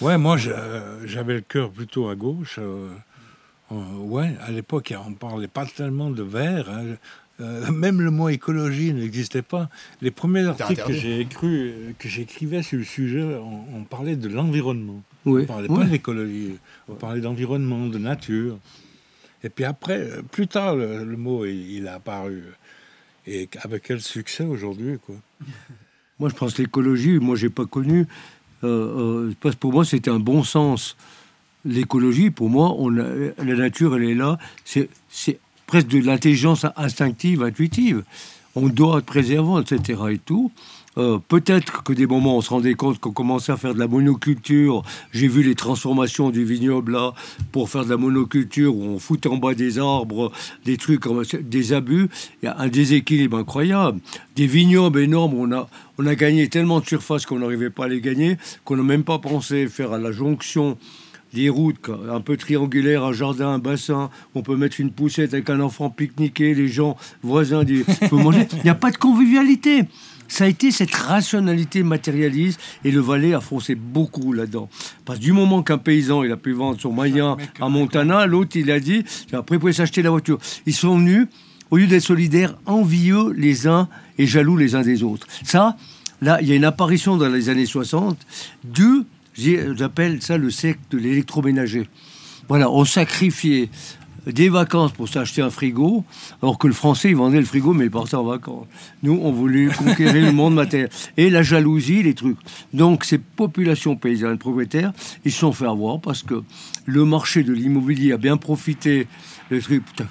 Ouais, 0.00 0.18
moi, 0.18 0.36
euh, 0.46 1.00
j'avais 1.06 1.34
le 1.34 1.40
cœur 1.40 1.70
plutôt 1.70 2.08
à 2.08 2.14
gauche. 2.14 2.56
euh, 2.58 2.88
euh, 3.72 3.74
ouais, 3.98 4.34
à 4.40 4.50
l'époque, 4.50 4.92
on 5.06 5.12
parlait 5.14 5.48
pas 5.48 5.66
tellement 5.66 6.10
de 6.10 6.22
verre. 6.22 6.68
hein. 6.70 6.96
Euh, 7.40 7.70
même 7.72 8.00
le 8.00 8.10
mot 8.10 8.28
écologie 8.28 8.92
n'existait 8.92 9.42
pas. 9.42 9.68
Les 10.02 10.10
premiers 10.10 10.46
articles 10.46 10.82
que 10.86 10.92
j'ai 10.92 11.26
j'écrivais 12.04 12.62
sur 12.62 12.78
le 12.78 12.84
sujet, 12.84 13.22
on, 13.22 13.64
on 13.78 13.84
parlait 13.84 14.16
de 14.16 14.28
l'environnement. 14.28 15.02
Oui, 15.24 15.42
On 15.42 15.46
parlait 15.46 15.68
oui. 15.68 15.76
pas 15.78 15.84
de 15.84 15.90
l'écologie. 15.90 16.58
On 16.88 16.94
parlait 16.94 17.20
d'environnement, 17.20 17.86
de 17.86 17.98
nature. 17.98 18.58
Et 19.44 19.48
puis 19.50 19.64
après, 19.64 20.08
plus 20.30 20.46
tard, 20.48 20.76
le, 20.76 21.04
le 21.04 21.16
mot 21.16 21.44
il, 21.44 21.72
il 21.72 21.88
a 21.88 21.94
apparu. 21.94 22.44
Et 23.26 23.48
avec 23.62 23.82
quel 23.82 24.00
succès 24.00 24.44
aujourd'hui, 24.44 24.98
quoi. 25.04 25.16
Moi, 26.18 26.30
je 26.30 26.34
pense 26.34 26.54
que 26.54 26.62
l'écologie, 26.62 27.18
moi, 27.18 27.36
j'ai 27.36 27.50
pas 27.50 27.66
connu. 27.66 28.06
Euh, 28.64 29.32
euh, 29.44 29.52
pour 29.60 29.72
moi, 29.72 29.84
c'était 29.84 30.10
un 30.10 30.18
bon 30.18 30.42
sens. 30.42 30.96
L'écologie, 31.64 32.30
pour 32.30 32.48
moi, 32.48 32.74
on 32.78 32.88
la 32.88 33.32
nature, 33.38 33.96
elle 33.96 34.04
est 34.04 34.14
là. 34.14 34.38
C'est 34.64 34.88
presque 35.66 35.88
de 35.88 35.98
l'intelligence 35.98 36.64
instinctive, 36.76 37.42
intuitive. 37.42 38.04
On 38.54 38.68
doit 38.68 38.98
être 38.98 39.04
préservant, 39.06 39.60
etc. 39.60 40.00
et 40.12 40.18
tout. 40.18 40.52
Euh, 40.98 41.18
Peut-être 41.28 41.82
que 41.82 41.92
des 41.92 42.06
moments, 42.06 42.36
on 42.36 42.40
se 42.40 42.50
rendait 42.50 42.74
compte 42.74 42.98
qu'on 42.98 43.12
commençait 43.12 43.52
à 43.52 43.56
faire 43.56 43.74
de 43.74 43.78
la 43.78 43.86
monoculture. 43.86 44.82
J'ai 45.12 45.28
vu 45.28 45.42
les 45.42 45.54
transformations 45.54 46.30
du 46.30 46.44
vignoble 46.44 46.92
là 46.92 47.12
pour 47.52 47.68
faire 47.68 47.84
de 47.84 47.90
la 47.90 47.96
monoculture 47.96 48.74
où 48.74 48.82
on 48.82 48.98
fout 48.98 49.26
en 49.26 49.36
bas 49.36 49.54
des 49.54 49.78
arbres, 49.78 50.32
des 50.64 50.76
trucs, 50.76 51.04
des 51.42 51.72
abus. 51.72 52.08
Il 52.42 52.46
y 52.46 52.48
a 52.48 52.58
un 52.58 52.68
déséquilibre 52.68 53.36
incroyable. 53.36 54.00
Des 54.36 54.46
vignobles 54.46 55.00
énormes, 55.00 55.34
on 55.34 55.52
a, 55.52 55.68
on 55.98 56.06
a 56.06 56.14
gagné 56.14 56.48
tellement 56.48 56.80
de 56.80 56.86
surface 56.86 57.26
qu'on 57.26 57.40
n'arrivait 57.40 57.70
pas 57.70 57.84
à 57.84 57.88
les 57.88 58.00
gagner, 58.00 58.38
qu'on 58.64 58.76
n'a 58.76 58.82
même 58.82 59.04
pas 59.04 59.18
pensé 59.18 59.66
faire 59.68 59.92
à 59.92 59.98
la 59.98 60.12
jonction 60.12 60.78
des 61.34 61.50
routes 61.50 61.90
un 62.10 62.20
peu 62.20 62.36
triangulaires, 62.36 63.04
un 63.04 63.12
jardin, 63.12 63.48
un 63.48 63.58
bassin, 63.58 64.10
on 64.34 64.42
peut 64.42 64.56
mettre 64.56 64.80
une 64.80 64.90
poussette 64.90 65.34
avec 65.34 65.50
un 65.50 65.60
enfant 65.60 65.90
pique-niquer, 65.90 66.54
les 66.54 66.68
gens 66.68 66.96
voisins 67.22 67.64
disent, 67.64 67.84
peut 68.10 68.16
manger. 68.16 68.48
Il 68.52 68.62
n'y 68.62 68.70
a 68.70 68.74
pas 68.74 68.90
de 68.90 68.96
convivialité. 68.96 69.84
Ça 70.28 70.44
a 70.44 70.46
été 70.48 70.70
cette 70.70 70.94
rationalité 70.94 71.82
matérialiste 71.82 72.60
et 72.84 72.90
le 72.90 73.00
Valais 73.00 73.34
a 73.34 73.40
foncé 73.40 73.74
beaucoup 73.74 74.32
là-dedans. 74.32 74.68
Parce 75.04 75.18
que 75.18 75.24
du 75.24 75.32
moment 75.32 75.62
qu'un 75.62 75.78
paysan 75.78 76.22
il 76.22 76.32
a 76.32 76.36
pu 76.36 76.52
vendre 76.52 76.80
son 76.80 76.92
moyen 76.92 77.36
à 77.60 77.68
Montana, 77.68 78.26
l'autre 78.26 78.56
il 78.56 78.70
a 78.70 78.80
dit 78.80 79.04
après 79.32 79.56
il 79.56 79.58
pouvait 79.58 79.72
s'acheter 79.72 80.02
la 80.02 80.10
voiture. 80.10 80.38
Ils 80.66 80.74
sont 80.74 80.98
venus 80.98 81.26
au 81.70 81.76
lieu 81.76 81.86
d'être 81.86 82.02
solidaires, 82.02 82.56
envieux 82.66 83.32
les 83.32 83.66
uns 83.66 83.88
et 84.18 84.26
jaloux 84.26 84.56
les 84.56 84.74
uns 84.74 84.82
des 84.82 85.02
autres. 85.02 85.26
Ça, 85.44 85.76
là, 86.20 86.38
il 86.40 86.48
y 86.48 86.52
a 86.52 86.54
une 86.54 86.64
apparition 86.64 87.16
dans 87.16 87.28
les 87.28 87.48
années 87.48 87.66
60 87.66 88.18
du, 88.64 89.02
j'appelle 89.34 90.22
ça 90.22 90.38
le 90.38 90.50
secte 90.50 90.92
de 90.92 90.98
l'électroménager. 90.98 91.88
Voilà, 92.48 92.70
on 92.70 92.84
sacrifiait 92.84 93.68
des 94.26 94.48
vacances 94.48 94.92
pour 94.92 95.08
s'acheter 95.08 95.42
un 95.42 95.50
frigo, 95.50 96.04
alors 96.42 96.58
que 96.58 96.66
le 96.66 96.72
français, 96.72 97.10
il 97.10 97.16
vendait 97.16 97.38
le 97.38 97.46
frigo, 97.46 97.72
mais 97.72 97.84
il 97.84 97.90
partait 97.90 98.16
en 98.16 98.24
vacances. 98.24 98.66
Nous, 99.02 99.18
on 99.22 99.32
voulait 99.32 99.66
conquérir 99.66 100.26
le 100.26 100.32
monde 100.32 100.54
matériel. 100.54 100.90
Et 101.16 101.30
la 101.30 101.42
jalousie, 101.42 102.02
les 102.02 102.14
trucs. 102.14 102.38
Donc, 102.72 103.04
ces 103.04 103.18
populations 103.18 103.96
paysannes 103.96 104.38
propriétaires, 104.38 104.92
ils 105.24 105.32
se 105.32 105.38
sont 105.38 105.52
fait 105.52 105.66
avoir 105.66 106.00
parce 106.00 106.22
que 106.22 106.42
le 106.86 107.04
marché 107.04 107.42
de 107.42 107.52
l'immobilier 107.52 108.12
a 108.12 108.16
bien 108.16 108.36
profité. 108.36 109.06
Le 109.50 109.62
truc, 109.62 109.84
putain, 109.84 110.06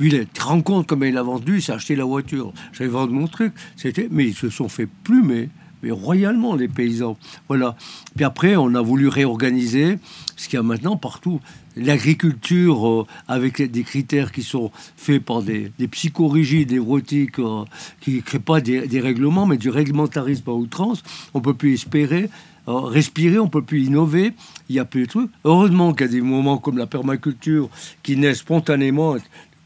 lui, 0.00 0.10
il 0.12 0.26
te 0.26 0.42
rends 0.42 0.62
compte 0.62 0.86
comment 0.86 1.04
il 1.04 1.16
a 1.16 1.22
vendu, 1.22 1.56
il 1.56 1.62
s'est 1.62 1.72
acheté 1.72 1.94
la 1.96 2.04
voiture. 2.04 2.52
J'allais 2.72 2.90
vendre 2.90 3.12
mon 3.12 3.28
truc. 3.28 3.52
C'était, 3.76 4.08
mais 4.10 4.26
ils 4.26 4.34
se 4.34 4.50
sont 4.50 4.68
fait 4.68 4.88
plumer. 5.04 5.50
mais 5.82 5.90
royalement, 5.90 6.56
les 6.56 6.68
paysans. 6.68 7.16
Voilà. 7.48 7.76
Puis 8.16 8.24
après, 8.24 8.56
on 8.56 8.74
a 8.74 8.80
voulu 8.80 9.08
réorganiser 9.08 9.98
ce 10.36 10.48
qu'il 10.48 10.56
y 10.56 10.60
a 10.60 10.62
maintenant 10.62 10.96
partout. 10.96 11.40
L'agriculture, 11.76 12.88
euh, 12.88 13.06
avec 13.26 13.60
des 13.62 13.82
critères 13.82 14.32
qui 14.32 14.42
sont 14.42 14.70
faits 14.96 15.24
par 15.24 15.42
des, 15.42 15.72
des 15.78 15.88
psychorigides 15.88 16.72
érotiques, 16.72 17.38
euh, 17.38 17.64
qui 18.00 18.16
ne 18.16 18.20
créent 18.20 18.38
pas 18.38 18.60
des, 18.60 18.86
des 18.86 19.00
règlements, 19.00 19.46
mais 19.46 19.56
du 19.56 19.70
réglementarisme 19.70 20.48
à 20.50 20.52
outrance, 20.52 21.02
on 21.34 21.40
peut 21.40 21.54
plus 21.54 21.74
espérer 21.74 22.30
euh, 22.66 22.80
respirer, 22.80 23.38
on 23.38 23.48
peut 23.48 23.62
plus 23.62 23.84
innover, 23.84 24.32
il 24.70 24.76
y 24.76 24.78
a 24.78 24.86
plus 24.86 25.02
de 25.02 25.06
trucs. 25.06 25.30
Heureusement 25.44 25.92
qu'il 25.92 26.06
y 26.06 26.08
a 26.08 26.12
des 26.12 26.20
moments 26.22 26.56
comme 26.56 26.78
la 26.78 26.86
permaculture 26.86 27.68
qui 28.02 28.16
naissent 28.16 28.38
spontanément, 28.38 29.16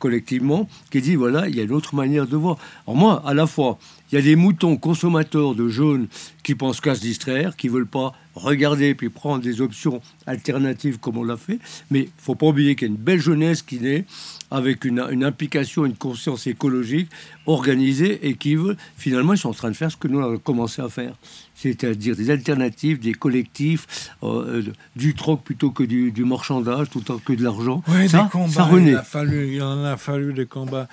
collectivement, 0.01 0.69
qui 0.91 1.01
dit 1.01 1.15
voilà, 1.15 1.49
il 1.49 1.55
y 1.55 1.61
a 1.61 1.63
une 1.63 1.73
autre 1.73 1.95
manière 1.95 2.27
de 2.27 2.37
voir. 2.37 2.57
Alors 2.87 2.97
moi, 2.97 3.23
à 3.25 3.35
la 3.35 3.47
fois, 3.47 3.79
il 4.11 4.17
y 4.17 4.19
a 4.19 4.23
des 4.23 4.35
moutons 4.35 4.77
consommateurs 4.77 5.55
de 5.55 5.69
jaunes 5.69 6.09
qui 6.43 6.57
pensent 6.57 6.81
qu'à 6.81 6.97
se 6.97 7.01
distraire, 7.01 7.57
qui 7.57 7.69
veulent 7.69 7.87
pas 7.87 8.15
regarder 8.43 8.95
puis 8.95 9.09
prendre 9.09 9.43
des 9.43 9.61
options 9.61 10.01
alternatives 10.27 10.99
comme 10.99 11.19
on 11.19 11.25
l'a 11.25 11.37
fait. 11.37 11.59
Mais 11.91 12.01
il 12.01 12.11
faut 12.19 12.35
pas 12.35 12.47
oublier 12.47 12.75
qu'il 12.77 12.89
y 12.89 12.91
a 12.91 12.95
une 12.95 13.01
belle 13.01 13.21
jeunesse 13.21 13.63
qui 13.63 13.81
naît 13.81 14.05
avec 14.51 14.85
une, 14.85 15.05
une 15.11 15.25
implication, 15.25 15.85
une 15.85 15.97
conscience 15.97 16.47
écologique 16.47 17.11
organisée 17.47 18.27
et 18.27 18.35
qui 18.35 18.55
veut, 18.55 18.77
finalement, 18.97 19.35
ils 19.35 19.39
sont 19.39 19.51
en 19.51 19.55
train 19.55 19.71
de 19.71 19.77
faire 19.77 19.91
ce 19.91 19.97
que 19.97 20.09
nous 20.09 20.21
avons 20.21 20.39
commencé 20.39 20.81
à 20.81 20.89
faire. 20.89 21.15
C'est-à-dire 21.55 22.17
des 22.17 22.31
alternatives, 22.31 22.99
des 22.99 23.13
collectifs, 23.13 24.13
euh, 24.23 24.63
du 24.97 25.15
troc 25.15 25.43
plutôt 25.43 25.71
que 25.71 25.83
du, 25.83 26.13
du 26.13 26.25
marchandage, 26.25 26.89
tout 26.91 26.99
autant 26.99 27.19
que 27.19 27.33
de 27.33 27.43
l'argent. 27.43 27.83
Oui, 27.89 28.09
ça, 28.09 28.23
des 28.23 28.31
combats. 28.31 28.53
ça 28.53 28.65
renaît. 28.65 28.93
Il, 28.93 28.97
a 28.97 29.03
fallu, 29.03 29.55
il 29.55 29.63
en 29.63 29.85
a 29.85 29.97
fallu 29.97 30.33
des 30.33 30.47
combats. 30.47 30.89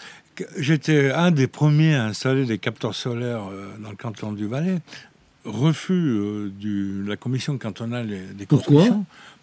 J'étais 0.57 1.11
un 1.11 1.31
des 1.31 1.47
premiers 1.47 1.95
à 1.95 2.05
installer 2.05 2.45
des 2.45 2.57
capteurs 2.57 2.95
solaires 2.95 3.49
euh, 3.51 3.69
dans 3.81 3.89
le 3.89 3.95
canton 3.95 4.33
du 4.33 4.47
Valais. 4.47 4.79
Refus 5.45 5.93
euh, 5.93 6.51
de 6.59 7.07
la 7.07 7.15
commission 7.17 7.57
cantonale 7.57 8.07
des- 8.37 8.45
Pourquoi. 8.47 8.83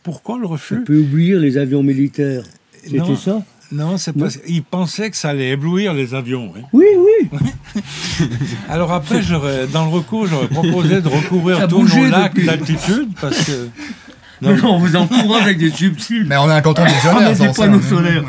Pourquoi 0.02 0.38
le 0.38 0.46
On 0.46 0.50
refus 0.50 0.82
peut 0.82 0.98
oublier 0.98 1.38
les 1.38 1.58
avions 1.58 1.82
militaires. 1.82 2.42
C'était 2.82 3.14
ça 3.16 3.40
Non, 3.70 3.96
c'est 3.96 4.16
Non. 4.16 4.24
parce 4.24 4.36
qu'ils 4.38 4.64
pensaient 4.64 5.10
que 5.10 5.16
ça 5.16 5.28
allait 5.30 5.50
éblouir 5.50 5.94
les 5.94 6.12
avions. 6.14 6.52
hein. 6.56 6.62
Oui, 6.72 6.86
oui. 6.98 7.38
Alors 8.68 8.92
après, 8.92 9.22
j'aurais- 9.22 9.68
dans 9.68 9.84
le 9.84 9.92
recours, 9.92 10.26
j'aurais 10.26 10.48
proposé 10.48 11.00
de 11.00 11.08
tous 11.68 11.78
bougé 11.82 12.00
nos 12.02 12.10
lacs 12.10 12.44
d'altitude 12.44 13.08
parce 13.20 13.44
que 13.44 13.68
Non, 14.42 14.56
non, 14.56 14.74
on 14.74 14.78
vous 14.78 14.96
encourage 14.96 15.42
avec 15.42 15.58
des 15.58 15.70
subsides. 15.70 16.26
Mais 16.26 16.36
on 16.36 16.48
est 16.50 16.52
un 16.52 16.60
canton 16.60 16.82
Ah, 16.84 17.18
mais 17.20 17.34
des 17.34 17.52
panneaux 17.52 17.78
hein. 17.78 17.88
solaires. 17.88 18.24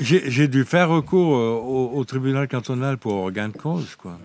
j'ai 0.00 0.48
dû 0.48 0.64
faire 0.64 0.88
recours 0.88 1.36
euh, 1.36 1.60
au, 1.60 1.92
au 1.98 2.04
tribunal 2.04 2.46
cantonal 2.48 2.96
pour 2.96 3.30
gain 3.32 3.48
de 3.48 3.56
cause. 3.56 3.96
Quoi. 3.96 4.18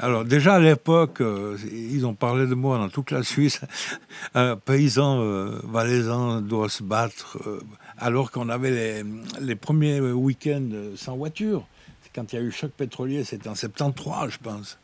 Alors 0.00 0.24
déjà 0.24 0.54
à 0.54 0.58
l'époque, 0.58 1.20
euh, 1.20 1.56
ils 1.72 2.06
ont 2.06 2.14
parlé 2.14 2.46
de 2.46 2.54
moi 2.54 2.78
dans 2.78 2.88
toute 2.88 3.10
la 3.10 3.22
Suisse. 3.22 3.60
Un 4.34 4.56
paysan 4.56 5.20
euh, 5.20 5.60
valaisan 5.64 6.40
doit 6.40 6.68
se 6.68 6.82
battre 6.82 7.38
euh, 7.46 7.60
alors 7.98 8.30
qu'on 8.30 8.48
avait 8.48 8.70
les, 8.70 9.04
les 9.40 9.56
premiers 9.56 10.00
week-ends 10.00 10.70
sans 10.96 11.16
voiture. 11.16 11.66
Quand 12.14 12.32
il 12.32 12.36
y 12.36 12.38
a 12.40 12.42
eu 12.42 12.50
choc 12.50 12.72
pétrolier, 12.72 13.22
c'était 13.22 13.48
en 13.48 13.54
73, 13.54 14.30
je 14.30 14.38
pense. 14.42 14.78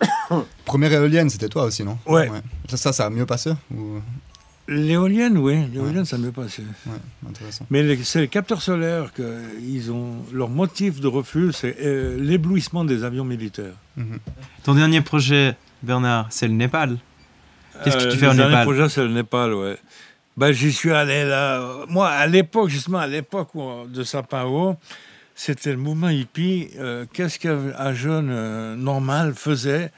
Première 0.64 0.92
éolienne, 0.92 1.28
c'était 1.28 1.48
toi 1.48 1.64
aussi, 1.64 1.84
non? 1.84 1.98
Ouais. 2.06 2.30
Ça, 2.70 2.76
ça, 2.78 2.92
ça 2.92 3.06
a 3.06 3.10
mieux 3.10 3.26
passé 3.26 3.52
ou... 3.70 4.00
L'éolienne, 4.70 5.38
oui, 5.38 5.66
l'éolienne, 5.72 6.04
ça 6.04 6.18
m'est 6.18 6.30
passé. 6.30 6.62
Ouais, 6.86 6.92
intéressant. 7.28 7.64
Mais 7.70 7.96
c'est 8.04 8.20
les 8.20 8.28
capteurs 8.28 8.60
solaires 8.60 9.14
que 9.14 9.40
ils 9.62 9.90
ont 9.90 10.16
leur 10.32 10.50
motif 10.50 11.00
de 11.00 11.06
refus, 11.06 11.52
c'est 11.54 11.74
euh, 11.80 12.18
l'éblouissement 12.20 12.84
des 12.84 13.02
avions 13.02 13.24
militaires. 13.24 13.72
Mhm. 13.96 14.18
Ton 14.64 14.74
dernier 14.74 15.00
projet, 15.00 15.56
Bernard, 15.82 16.26
c'est 16.28 16.46
le 16.48 16.52
Népal. 16.52 16.98
Qu'est-ce 17.82 17.96
que 17.96 18.10
tu 18.12 18.18
fais 18.18 18.26
au 18.26 18.30
Euh, 18.30 18.32
le 18.32 18.36
dernier 18.36 18.50
Népal? 18.50 18.64
projet, 18.66 18.88
c'est 18.90 19.02
le 19.02 19.08
Népal, 19.12 19.54
ouais. 19.54 19.78
Ben, 20.36 20.52
j'y 20.52 20.70
suis 20.72 20.90
allé 20.92 21.24
là. 21.24 21.62
Moi, 21.88 22.06
à 22.06 22.26
l'époque, 22.26 22.68
justement, 22.68 22.98
à 22.98 23.06
l'époque 23.06 23.48
de 23.88 24.02
Sapao, 24.04 24.76
c'était 25.34 25.70
le 25.70 25.78
mouvement 25.78 26.10
hippie. 26.10 26.68
Euh, 26.78 27.06
Qu'est-ce 27.12 27.38
qu'un 27.38 27.94
jeune 27.94 28.74
normal 28.74 29.32
faisait? 29.34 29.90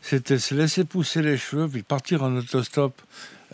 C'était 0.00 0.38
se 0.38 0.54
laisser 0.54 0.84
pousser 0.84 1.20
les 1.22 1.36
cheveux, 1.36 1.68
puis 1.68 1.82
partir 1.82 2.22
en 2.22 2.34
autostop, 2.36 3.00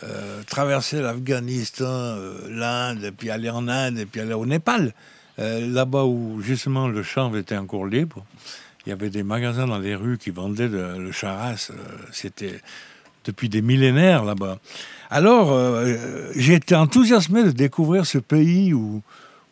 euh, 0.03 0.41
traverser 0.47 1.01
l'Afghanistan, 1.01 1.85
euh, 1.85 2.33
l'Inde, 2.49 3.03
et 3.03 3.11
puis 3.11 3.29
aller 3.29 3.49
en 3.49 3.67
Inde, 3.67 3.99
et 3.99 4.05
puis 4.05 4.21
aller 4.21 4.33
au 4.33 4.45
Népal. 4.45 4.93
Euh, 5.39 5.67
Là-bas 5.67 6.05
où, 6.05 6.41
justement, 6.41 6.87
le 6.87 7.03
chanvre 7.03 7.37
était 7.37 7.57
encore 7.57 7.85
libre. 7.85 8.25
Il 8.85 8.89
y 8.89 8.93
avait 8.93 9.09
des 9.09 9.23
magasins 9.23 9.67
dans 9.67 9.79
les 9.79 9.95
rues 9.95 10.17
qui 10.17 10.31
vendaient 10.31 10.67
le 10.67 11.11
charas. 11.11 11.71
C'était 12.11 12.59
depuis 13.25 13.47
des 13.47 13.61
millénaires 13.61 14.25
là-bas. 14.25 14.57
Alors, 15.11 15.55
j'ai 16.35 16.55
été 16.55 16.73
enthousiasmé 16.73 17.43
de 17.43 17.51
découvrir 17.51 18.07
ce 18.07 18.17
pays 18.17 18.73
où, 18.73 19.03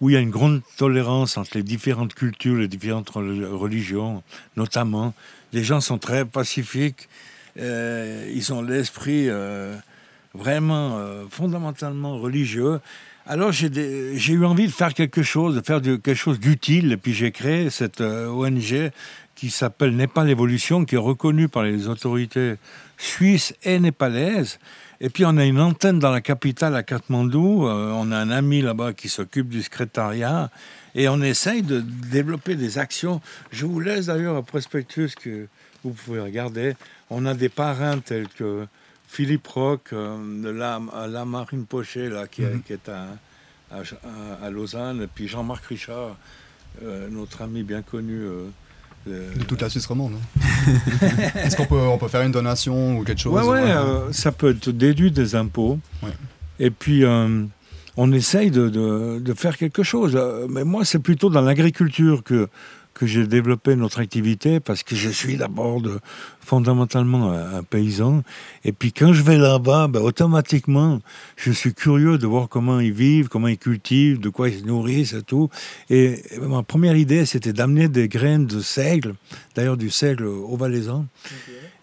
où 0.02 0.10
il 0.10 0.14
y 0.14 0.16
a 0.16 0.20
une 0.20 0.32
grande 0.32 0.62
tolérance 0.78 1.38
entre 1.38 1.52
les 1.58 1.64
différentes 1.64 2.16
cultures, 2.16 2.56
les 2.56 2.68
différentes 2.68 3.10
rel- 3.12 3.46
religions, 3.46 4.24
notamment. 4.58 5.14
Les 5.54 5.64
gens 5.64 5.80
sont 5.80 6.00
très 6.00 6.26
pacifiques, 6.26 7.08
ils 7.56 8.50
ont 8.52 8.64
l'esprit 8.64 9.30
vraiment 10.34 10.98
euh, 10.98 11.26
fondamentalement 11.30 12.18
religieux. 12.18 12.80
Alors 13.26 13.52
j'ai 13.52 13.70
eu 14.34 14.46
envie 14.46 14.66
de 14.66 14.72
faire 14.72 14.94
quelque 14.94 15.22
chose, 15.22 15.56
de 15.56 15.62
faire 15.62 15.82
quelque 15.82 16.16
chose 16.16 16.40
d'utile, 16.40 16.92
et 16.94 16.98
puis 16.98 17.14
j'ai 17.14 17.32
créé 17.32 17.70
cette 17.70 18.02
euh, 18.02 18.28
ONG 18.28 18.92
qui 19.36 19.50
s'appelle 19.50 19.96
Népal 19.96 20.30
Évolution, 20.30 20.84
qui 20.84 20.96
est 20.96 21.00
reconnue 21.00 21.48
par 21.48 21.64
les 21.64 21.88
autorités 21.88 22.56
suisses 22.98 23.54
et 23.64 23.80
népalaises. 23.80 24.60
Et 25.00 25.10
puis 25.10 25.24
on 25.26 25.38
a 25.38 25.46
une 25.46 25.62
antenne 25.62 26.00
dans 26.00 26.12
la 26.12 26.22
capitale 26.22 26.76
à 26.76 26.84
Katmandou, 26.84 27.68
euh, 27.68 27.92
on 27.94 28.12
a 28.12 28.18
un 28.18 28.32
ami 28.32 28.62
là-bas 28.62 28.94
qui 28.94 29.10
s'occupe 29.10 29.48
du 29.48 29.62
secrétariat, 29.62 30.50
et 30.96 31.08
on 31.08 31.22
essaye 31.22 31.62
de 31.62 31.82
développer 31.82 32.56
des 32.56 32.80
actions. 32.80 33.22
Je 33.52 33.66
vous 33.66 33.80
laisse 33.80 34.08
d'ailleurs 34.08 34.36
un 34.36 34.42
prospectus 34.42 35.16
que 35.16 35.48
vous 35.84 35.92
pouvez 35.92 36.20
regarder. 36.20 36.74
On 37.10 37.26
a 37.26 37.34
des 37.34 37.50
parrains 37.50 38.00
tels 38.00 38.28
que 38.28 38.66
Philippe 39.12 39.48
Roch, 39.48 39.80
euh, 39.92 40.18
de 40.44 40.50
la, 40.50 40.80
la 41.10 41.26
Marine 41.26 41.66
Pochet, 41.66 42.10
là, 42.10 42.28
qui, 42.28 42.44
est- 42.44 42.54
Mhm. 42.54 42.62
qui 42.62 42.74
est 42.74 42.90
à, 42.90 43.08
à, 44.44 44.50
Lausanne, 44.52 45.02
et 45.02 45.08
puis 45.08 45.28
Jean-Marc 45.28 45.66
Richard, 45.66 46.16
euh, 46.84 47.08
notre 47.10 47.42
ami 47.42 47.64
bien 47.64 47.82
connu. 47.82 48.20
euh, 48.22 48.46
de- 49.08 49.44
toute 49.46 49.62
la 49.62 49.70
Suisse 49.70 49.86
romande. 49.88 50.14
hein. 50.14 50.72
Est-ce 51.44 51.56
qu'on 51.58 51.66
peut, 51.66 51.76
on 51.80 51.98
peut 51.98 52.08
faire 52.10 52.22
une 52.22 52.32
donation 52.34 52.98
ou 53.00 53.04
quelque 53.04 53.20
chose 53.22 53.34
Ouais, 53.34 53.42
ouais, 53.44 53.64
ouais. 53.64 53.72
euh, 53.72 54.12
ça 54.12 54.32
peut 54.32 54.52
être 54.52 54.70
déduit 54.70 55.10
des 55.12 55.36
impôts. 55.36 55.80
Ouais. 56.04 56.10
Et 56.60 56.70
puis, 56.70 57.04
euh, 57.06 57.44
on 57.98 58.12
essaye 58.12 58.52
de, 58.52 58.70
de- 58.70 59.20
de 59.20 59.34
faire 59.34 59.58
quelque 59.58 59.82
chose. 59.84 60.20
Mais 60.50 60.64
moi, 60.66 60.86
c'est 60.86 61.00
plutôt 61.00 61.30
dans 61.30 61.42
l'agriculture 61.42 62.24
que, 62.24 62.48
que 63.00 63.08
j'ai 63.08 63.26
développé 63.26 63.76
notre 63.78 64.00
activité 64.02 64.60
parce 64.60 64.84
que 64.84 64.94
je 64.96 65.10
suis 65.10 65.38
d'abord 65.38 65.82
fondamentalement 66.42 67.32
un, 67.32 67.60
un 67.60 67.64
paysan. 67.64 68.24
Et 68.66 68.72
puis, 68.74 68.92
quand 68.92 69.14
je 69.14 69.24
vais 69.24 69.38
là-bas, 69.38 69.88
ben, 69.88 70.02
automatiquement, 70.02 71.00
je 71.38 71.52
suis 71.52 71.74
curieux 71.74 72.18
de 72.18 72.28
voir 72.28 72.50
comment 72.50 72.80
ils 72.82 72.92
vivent, 72.92 73.30
comment 73.30 73.48
ils 73.48 73.58
cultivent, 73.58 74.20
de 74.20 74.30
quoi 74.30 74.50
ils 74.50 74.60
se 74.60 74.66
nourrissent 74.66 75.14
et 75.14 75.22
tout. 75.24 75.50
Et, 75.90 76.22
et 76.32 76.40
ma 76.40 76.64
première 76.64 76.96
idée, 76.96 77.26
c'était 77.26 77.54
d'amener 77.54 77.88
des 77.88 78.08
graines 78.10 78.46
de 78.48 78.60
seigle, 78.60 79.16
d'ailleurs 79.56 79.78
du 79.78 79.90
seigle 79.90 80.26
au 80.26 80.58
valaisan, 80.58 81.06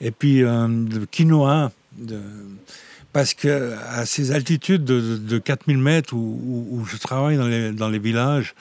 et 0.00 0.10
puis 0.10 0.42
euh, 0.42 0.68
de 0.68 1.04
quinoa. 1.06 1.72
De, 1.96 2.20
parce 3.14 3.32
que 3.32 3.72
à 3.94 4.04
ces 4.04 4.32
altitudes 4.32 4.84
de, 4.84 5.00
de- 5.00 5.16
de 5.16 5.38
4000 5.38 5.78
mètres 5.78 6.12
où, 6.14 6.18
où- 6.18 6.76
où 6.80 6.84
je 6.84 6.98
travaille 6.98 7.38
dans 7.38 7.46
les, 7.48 7.72
dans 7.72 7.88
les 7.88 7.98
villages, 7.98 8.54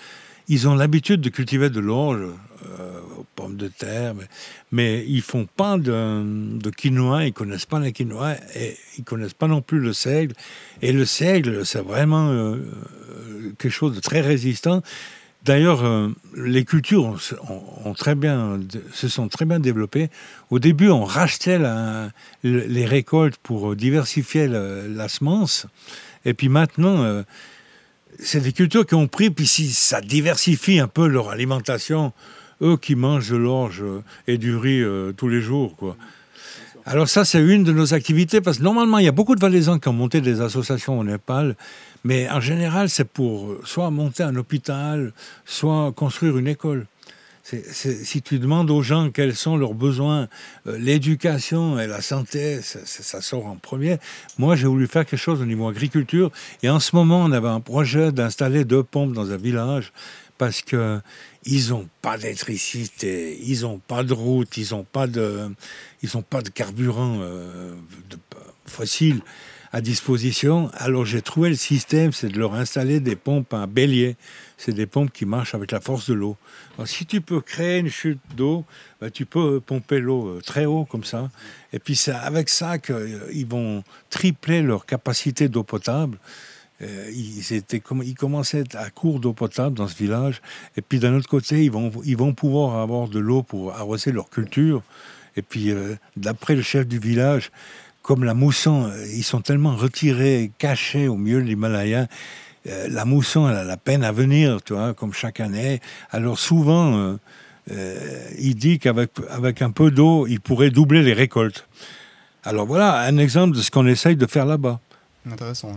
ils 0.48 0.68
ont 0.68 0.76
l'habitude 0.76 1.22
de 1.22 1.30
cultiver 1.30 1.70
de 1.70 1.80
l'orge, 1.80 2.20
euh, 2.80 3.00
pommes 3.36 3.58
de 3.58 3.68
terre, 3.68 4.16
mais, 4.16 4.26
mais 4.72 5.06
ils 5.08 5.22
font 5.22 5.46
pas 5.46 5.78
de, 5.78 6.58
de 6.58 6.70
quinoa, 6.70 7.26
ils 7.26 7.34
connaissent 7.34 7.66
pas 7.66 7.80
la 7.80 7.92
quinoa 7.92 8.36
et 8.56 8.78
ils 8.98 9.04
connaissent 9.04 9.34
pas 9.34 9.48
non 9.48 9.62
plus 9.62 9.80
le 9.80 9.94
seigle. 9.94 10.34
Et 10.82 10.92
le 10.92 11.06
seigle, 11.06 11.66
c'est 11.66 11.82
vraiment 11.82 12.30
euh, 12.30 12.58
quelque 13.58 13.72
chose 13.72 13.96
de 13.96 14.00
très 14.00 14.22
résistant. 14.22 14.82
D'ailleurs, 15.44 15.86
euh, 15.86 16.10
les 16.36 16.66
cultures 16.66 17.20
ont, 17.86 17.94
très 17.94 18.16
bien, 18.16 18.60
se 18.92 19.08
sont 19.08 19.28
très 19.28 19.46
bien 19.46 19.60
développées. 19.60 20.10
Au 20.50 20.58
début, 20.58 20.90
on 20.90 21.04
rachetait 21.04 21.60
les 22.44 22.86
récoltes 22.86 23.38
pour 23.44 23.76
diversifier 23.76 24.48
la 24.48 25.08
semence. 25.08 25.68
Et 26.26 26.34
puis 26.34 26.50
maintenant, 26.50 27.04
euh, 27.04 27.22
c'est 28.20 28.40
des 28.40 28.52
cultures 28.52 28.86
qui 28.86 28.96
ont 28.96 29.08
pris, 29.08 29.30
puis 29.30 29.48
si 29.48 29.70
ça 29.70 30.02
diversifie 30.02 30.80
un 30.80 30.88
peu 30.88 31.08
leur 31.08 31.30
alimentation, 31.30 32.14
eux 32.62 32.78
qui 32.78 32.96
mangent 32.96 33.30
de 33.30 33.38
l'orge 33.38 33.82
euh, 33.82 34.04
et 34.28 34.38
du 34.38 34.56
riz 34.56 34.82
euh, 34.82 35.12
tous 35.16 35.30
les 35.30 35.42
jours, 35.42 35.76
quoi. 35.76 35.96
Alors 36.88 37.10
ça, 37.10 37.26
c'est 37.26 37.42
une 37.42 37.64
de 37.64 37.72
nos 37.72 37.96
activités, 37.96 38.42
parce 38.42 38.60
que 38.60 38.64
normalement, 38.64 39.00
il 39.00 39.06
y 39.06 39.08
a 39.08 39.12
beaucoup 39.12 39.34
de 39.34 39.40
Valaisans 39.40 39.80
qui 39.80 39.88
ont 39.88 39.94
monté 39.94 40.22
des 40.22 40.42
associations 40.42 41.00
au 41.00 41.04
Népal, 41.04 41.56
mais 42.04 42.30
en 42.30 42.40
général, 42.40 42.90
c'est 42.90 43.10
pour 43.10 43.52
euh, 43.52 43.62
soit 43.66 43.90
monter 43.90 44.22
un 44.22 44.36
hôpital, 44.36 45.12
soit 45.46 45.92
construire 45.94 46.38
une 46.38 46.48
école. 46.48 46.86
Si 47.46 48.22
tu 48.24 48.40
demandes 48.40 48.72
aux 48.72 48.82
gens 48.82 49.12
quels 49.12 49.36
sont 49.36 49.56
leurs 49.56 49.76
besoins, 49.76 50.28
euh, 50.66 50.80
l'éducation 50.80 51.80
et 51.80 51.86
la 51.86 52.02
santé, 52.02 52.60
ça, 52.64 53.22
sort 53.22 53.46
en 53.46 53.56
premier. 53.56 53.98
Moi, 54.40 54.56
j'ai 54.56 54.66
voulu 54.66 54.88
faire 54.88 55.06
quelque 55.06 55.20
chose 55.20 55.42
au 55.42 55.46
niveau 55.46 55.68
agriculture. 55.68 56.32
Et 56.64 56.70
en 56.72 56.80
ce 56.80 56.96
moment, 56.96 57.24
on 57.24 57.32
avait 57.32 57.48
un 57.48 57.60
projet 57.60 58.12
d'installer 58.12 58.66
deux 58.66 58.82
pompes 58.82 59.14
dans 59.14 59.30
un 59.30 59.38
village 59.38 59.94
parce 60.40 60.62
que 60.64 61.00
ils 61.46 61.70
n'ont 61.70 61.88
pas 62.02 62.18
d'électricité, 62.18 63.40
ils 63.46 63.62
n'ont 63.62 63.78
pas 63.78 64.04
de 64.04 64.14
route, 64.14 64.58
ils 64.58 64.70
n'ont 64.72 64.84
pas 64.84 65.06
de, 65.06 65.52
ils 66.02 66.18
ont 66.18 66.24
pas 66.24 66.42
de 66.42 66.50
carburant 66.50 67.20
euh, 67.22 67.76
de- 68.10 68.18
fossile 68.66 69.22
à 69.72 69.82
disposition. 69.82 70.72
Alors 70.74 71.06
j'ai 71.06 71.22
trouvé 71.22 71.50
le 71.50 71.56
système, 71.56 72.12
c'est 72.12 72.30
de 72.30 72.40
leur 72.40 72.56
installer 72.56 73.00
des 73.00 73.16
pompes 73.16 73.54
à 73.54 73.68
bélier. 73.68 74.16
C'est 74.58 74.74
des 74.74 74.88
pompes 74.88 75.12
qui 75.12 75.26
marchent 75.26 75.54
avec 75.54 75.72
la 75.72 75.82
force 75.82 76.10
de 76.10 76.16
l'eau. 76.16 76.38
Si 76.86 77.06
tu 77.06 77.22
peux 77.22 77.40
créer 77.40 77.80
une 77.80 77.90
chute 77.90 78.20
d'eau, 78.36 78.66
ben, 79.00 79.10
tu 79.10 79.26
peux 79.26 79.62
pomper 79.62 80.00
l'eau 80.00 80.28
euh, 80.28 80.42
très 80.42 80.66
haut 80.66 80.84
comme 80.84 81.06
ça. 81.06 81.30
Et 81.72 81.80
puis 81.80 81.96
c'est 81.96 82.12
avec 82.12 82.50
ça 82.50 82.78
qu'ils 82.78 83.48
vont 83.48 83.84
tripler 84.10 84.62
leur 84.62 84.86
capacité 84.86 85.48
d'eau 85.48 85.64
potable. 85.64 86.18
Euh, 86.82 87.10
ils, 87.14 87.54
étaient, 87.54 87.82
ils 88.04 88.16
commençaient 88.16 88.76
à 88.76 88.90
court 88.90 89.20
d'eau 89.22 89.32
potable 89.32 89.78
dans 89.78 89.88
ce 89.88 89.96
village. 89.96 90.42
Et 90.76 90.82
puis 90.82 91.00
d'un 91.00 91.16
autre 91.16 91.30
côté, 91.30 91.64
ils 91.64 91.72
vont, 91.72 91.92
ils 92.04 92.18
vont 92.18 92.34
pouvoir 92.34 92.82
avoir 92.82 93.08
de 93.08 93.20
l'eau 93.20 93.44
pour 93.44 93.74
arroser 93.74 94.12
leur 94.12 94.30
culture. 94.30 94.84
Et 95.38 95.42
puis, 95.42 95.72
euh, 95.72 95.96
d'après 96.16 96.56
le 96.56 96.62
chef 96.62 96.88
du 96.88 97.00
village, 97.00 97.52
comme 98.02 98.24
la 98.24 98.34
mousson, 98.34 98.86
euh, 98.86 99.06
ils 99.14 99.24
sont 99.24 99.42
tellement 99.42 99.76
retirés, 99.76 100.52
cachés 100.58 101.08
au 101.08 101.16
milieu 101.16 101.42
de 101.42 101.48
l'Himalaya, 101.48 102.08
euh, 102.68 102.88
la 102.90 103.06
mousson, 103.06 103.48
elle 103.50 103.56
a 103.58 103.64
la 103.64 103.78
peine 103.78 104.04
à 104.04 104.12
venir, 104.12 104.62
tu 104.64 104.74
vois, 104.74 104.94
comme 104.94 105.14
chaque 105.14 105.40
année. 105.40 105.82
Alors 106.12 106.40
souvent, 106.40 106.96
euh, 106.98 107.18
euh, 107.72 108.30
il 108.40 108.56
dit 108.56 108.80
qu'avec 108.80 109.12
avec 109.30 109.62
un 109.62 109.72
peu 109.72 109.92
d'eau, 109.92 110.28
il 110.28 110.40
pourrait 110.42 110.70
doubler 110.72 111.04
les 111.04 111.14
récoltes. 111.14 111.68
Alors 112.44 112.66
voilà 112.66 113.00
un 113.02 113.18
exemple 113.18 113.56
de 113.56 113.62
ce 113.62 113.72
qu'on 113.72 113.88
essaye 113.88 114.16
de 114.16 114.28
faire 114.28 114.46
là-bas. 114.46 114.80
Intéressant. 115.32 115.72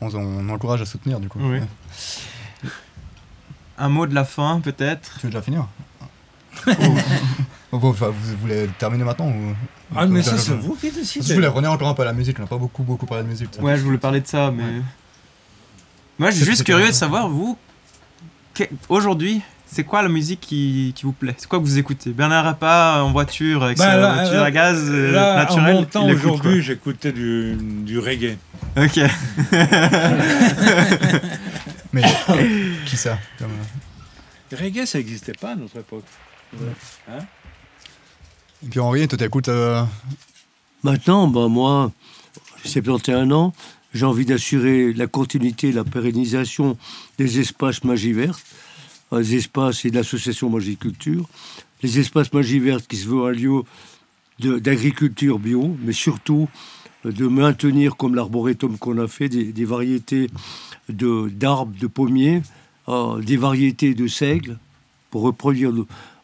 On, 0.00 0.12
on 0.14 0.48
encourage 0.48 0.82
à 0.82 0.86
soutenir 0.86 1.20
du 1.20 1.28
coup. 1.28 1.38
Oui. 1.40 1.58
Ouais. 1.60 1.62
Un 3.78 3.88
mot 3.88 4.06
de 4.06 4.14
la 4.14 4.24
fin, 4.24 4.60
peut-être? 4.60 5.16
Tu 5.20 5.26
veux 5.26 5.30
déjà 5.32 5.42
finir? 5.42 5.66
Vous, 7.72 7.88
enfin, 7.88 8.06
vous 8.08 8.36
voulez 8.40 8.68
terminer 8.78 9.02
maintenant 9.02 9.26
ou... 9.28 9.54
Ah, 9.96 10.06
mais 10.06 10.22
ça, 10.22 10.38
c'est 10.38 10.54
vous- 10.54 10.74
qui 10.76 10.86
Si 10.90 10.92
vous 10.92 11.00
décidez. 11.00 11.34
voulez 11.34 11.48
revenir 11.48 11.72
encore 11.72 11.88
un 11.88 11.94
peu 11.94 12.02
à 12.02 12.04
la 12.04 12.12
musique, 12.12 12.38
on 12.38 12.42
n'a 12.42 12.48
pas 12.48 12.56
beaucoup, 12.56 12.84
beaucoup 12.84 13.04
parlé 13.04 13.24
de 13.24 13.28
musique. 13.28 13.50
Ouais, 13.60 13.76
je 13.76 13.82
voulais 13.82 13.98
parler 13.98 14.20
de 14.20 14.26
ça, 14.28 14.52
mais. 14.52 14.62
Ouais. 14.62 14.82
Moi, 16.18 16.30
je 16.30 16.36
suis 16.36 16.44
juste 16.44 16.64
curieux 16.64 16.86
de 16.88 16.92
savoir, 16.92 17.28
vous, 17.28 17.56
aujourd'hui, 18.88 19.40
c'est 19.66 19.82
quoi 19.84 20.02
la 20.02 20.08
musique 20.08 20.40
qui, 20.40 20.92
qui 20.94 21.02
vous 21.04 21.12
plaît? 21.12 21.34
C'est 21.36 21.48
quoi 21.48 21.58
que 21.58 21.64
vous 21.64 21.78
écoutez? 21.78 22.10
Bernard 22.10 22.44
Rappa 22.44 23.00
en 23.02 23.10
voiture, 23.10 23.64
avec 23.64 23.78
Bah, 23.78 23.84
sa 23.84 23.96
là, 23.96 24.14
voiture 24.14 24.34
là, 24.40 24.44
à 24.44 24.50
gaz 24.52 24.78
euh, 24.88 25.12
Là, 25.12 25.36
naturelle 25.36 25.86
en 25.94 26.08
aujourd'hui, 26.10 26.62
j'écoutais 26.62 27.10
du, 27.12 27.56
du 27.60 27.98
reggae. 27.98 28.36
Ok. 28.76 29.00
Mais 31.92 32.02
qui 32.86 32.96
ça? 32.96 33.18
Comme, 33.38 33.50
euh, 33.50 34.52
Le 34.52 34.56
reggae, 34.64 34.86
ça 34.86 34.98
n'existait 34.98 35.32
pas 35.32 35.52
à 35.52 35.56
notre 35.56 35.78
époque. 35.78 36.04
Et 38.64 38.68
puis 38.70 38.80
Henri, 38.80 39.06
toi 39.08 39.18
t'écoutes. 39.18 39.48
euh, 39.48 39.82
Maintenant, 40.82 41.26
bah, 41.28 41.48
moi, 41.48 41.90
j'ai 42.62 42.70
71 42.82 43.32
ans, 43.32 43.52
j'ai 43.94 44.06
envie 44.06 44.24
d'assurer 44.24 44.92
la 44.92 45.06
continuité, 45.06 45.70
la 45.70 45.84
pérennisation 45.84 46.76
des 47.16 47.38
espaces 47.38 47.84
Magie 47.84 48.12
Verte, 48.12 48.44
euh, 49.12 49.20
les 49.20 49.36
espaces 49.36 49.84
et 49.84 49.90
de 49.90 49.96
l'association 49.96 50.50
Magiculture. 50.50 51.28
Les 51.82 52.00
espaces 52.00 52.32
Magie 52.32 52.58
Verte 52.58 52.86
qui 52.88 52.96
se 52.96 53.06
veut 53.06 53.24
un 53.24 53.30
lieu 53.30 53.62
d'agriculture 54.40 55.38
bio, 55.38 55.76
mais 55.80 55.92
surtout 55.92 56.48
euh, 57.06 57.12
de 57.12 57.28
maintenir, 57.28 57.96
comme 57.96 58.16
l'arboretum 58.16 58.78
qu'on 58.78 58.98
a 58.98 59.06
fait, 59.06 59.28
des, 59.28 59.52
des 59.52 59.64
variétés 59.64 60.28
d'arbres, 60.88 61.72
de, 61.80 61.86
pommiers, 61.86 62.42
euh, 62.88 63.20
des 63.20 63.36
variétés 63.36 63.94
de 63.94 64.08
seigles, 64.08 64.58
pour 65.10 65.22
reproduire, 65.22 65.72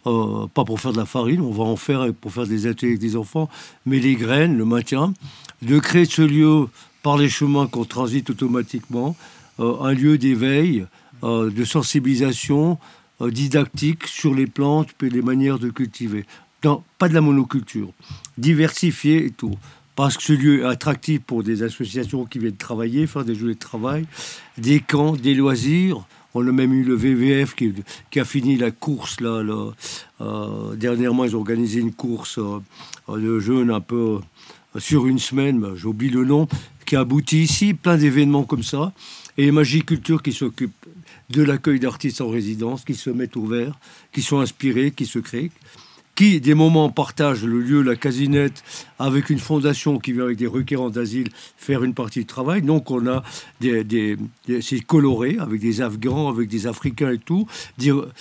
pas 0.02 0.64
pour 0.64 0.80
faire 0.80 0.92
de 0.92 0.96
la 0.96 1.06
farine, 1.06 1.40
on 1.40 1.52
va 1.52 1.62
en 1.62 1.76
faire 1.76 2.12
pour 2.14 2.32
faire 2.32 2.48
des 2.48 2.66
ateliers 2.66 2.92
avec 2.92 3.00
des 3.00 3.14
enfants, 3.14 3.48
mais 3.86 4.00
les 4.00 4.16
graines, 4.16 4.58
le 4.58 4.64
maintien, 4.64 5.14
de 5.62 5.78
créer 5.78 6.06
ce 6.06 6.22
lieu 6.22 6.66
par 7.02 7.16
les 7.16 7.28
chemins 7.28 7.66
qu'on 7.66 7.84
transite 7.84 8.30
automatiquement, 8.30 9.16
euh, 9.58 9.80
un 9.80 9.92
lieu 9.92 10.18
d'éveil, 10.18 10.86
euh, 11.22 11.50
de 11.50 11.64
sensibilisation, 11.64 12.78
euh, 13.20 13.30
didactique 13.30 14.06
sur 14.06 14.34
les 14.34 14.46
plantes 14.46 14.88
et 15.02 15.10
les 15.10 15.22
manières 15.22 15.58
de 15.58 15.70
cultiver. 15.70 16.24
Non, 16.64 16.82
pas 16.98 17.08
de 17.08 17.14
la 17.14 17.20
monoculture, 17.20 17.90
diversifier 18.38 19.26
et 19.26 19.30
tout. 19.30 19.56
Parce 19.96 20.16
que 20.16 20.22
ce 20.22 20.32
lieu 20.32 20.60
est 20.60 20.64
attractif 20.64 21.20
pour 21.22 21.42
des 21.42 21.62
associations 21.62 22.24
qui 22.24 22.38
viennent 22.38 22.56
travailler, 22.56 23.06
faire 23.06 23.24
des 23.24 23.34
journées 23.34 23.54
de 23.54 23.58
travail, 23.58 24.06
des 24.56 24.80
camps, 24.80 25.12
des 25.12 25.34
loisirs. 25.34 26.02
On 26.32 26.46
a 26.46 26.52
même 26.52 26.72
eu 26.72 26.84
le 26.84 26.94
VVF 26.94 27.54
qui, 27.54 28.20
a 28.20 28.24
fini 28.24 28.56
la 28.56 28.70
course. 28.70 29.20
Là, 29.20 29.42
dernièrement, 30.76 31.24
ils 31.24 31.34
ont 31.34 31.40
organisé 31.40 31.80
une 31.80 31.92
course 31.92 32.38
de 33.08 33.38
jeunes 33.40 33.70
un 33.70 33.80
peu 33.80 34.20
sur 34.78 35.06
une 35.06 35.18
semaine, 35.18 35.74
j'oublie 35.74 36.08
le 36.08 36.24
nom, 36.24 36.46
qui 36.90 36.96
a 36.96 37.00
abouti 37.02 37.42
ici, 37.44 37.72
plein 37.72 37.96
d'événements 37.96 38.42
comme 38.42 38.64
ça. 38.64 38.92
Et 39.38 39.52
Magiculture 39.52 40.24
qui 40.24 40.32
s'occupe 40.32 40.72
de 41.30 41.44
l'accueil 41.44 41.78
d'artistes 41.78 42.20
en 42.20 42.28
résidence, 42.28 42.84
qui 42.84 42.96
se 42.96 43.10
mettent 43.10 43.36
ouverts, 43.36 43.78
qui 44.10 44.22
sont 44.22 44.40
inspirés, 44.40 44.90
qui 44.90 45.06
se 45.06 45.20
créent, 45.20 45.52
qui, 46.16 46.40
des 46.40 46.54
moments, 46.54 46.90
partagent 46.90 47.44
le 47.44 47.60
lieu, 47.60 47.82
la 47.82 47.94
casinette, 47.94 48.64
avec 48.98 49.30
une 49.30 49.38
fondation 49.38 50.00
qui 50.00 50.10
vient 50.10 50.24
avec 50.24 50.36
des 50.36 50.48
requérants 50.48 50.90
d'asile 50.90 51.28
faire 51.56 51.84
une 51.84 51.94
partie 51.94 52.22
de 52.22 52.26
travail. 52.26 52.60
Donc, 52.60 52.90
on 52.90 53.06
a 53.06 53.22
des, 53.60 53.84
des, 53.84 54.16
des- 54.48 54.60
c'est 54.60 54.80
coloré, 54.80 55.36
avec 55.38 55.60
des 55.60 55.82
Afghans, 55.82 56.28
avec 56.28 56.48
des 56.48 56.66
Africains 56.66 57.12
et 57.12 57.18
tout, 57.18 57.46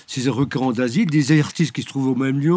ces 0.06 0.30
requérants 0.30 0.74
d'asile, 0.74 1.08
des 1.10 1.40
artistes 1.40 1.72
qui 1.72 1.82
se 1.82 1.88
trouvent 1.88 2.10
au 2.10 2.16
même 2.16 2.40
lieu, 2.40 2.56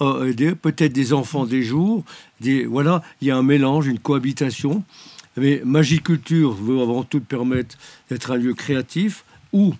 euh, 0.00 0.32
peut-être 0.62 0.94
des 0.94 1.12
enfants 1.12 1.44
des 1.44 1.62
jours. 1.62 2.04
Des, 2.40 2.64
voilà, 2.64 3.02
il 3.20 3.28
y 3.28 3.30
a 3.30 3.36
un 3.36 3.42
mélange, 3.42 3.86
une 3.86 3.98
cohabitation. 3.98 4.82
Mais 5.36 5.62
Magiculture 5.64 6.52
veut 6.52 6.80
avant 6.80 7.04
tout 7.04 7.20
permettre 7.20 7.76
d'être 8.10 8.30
un 8.32 8.36
lieu 8.36 8.54
créatif 8.54 9.24
où, 9.52 9.74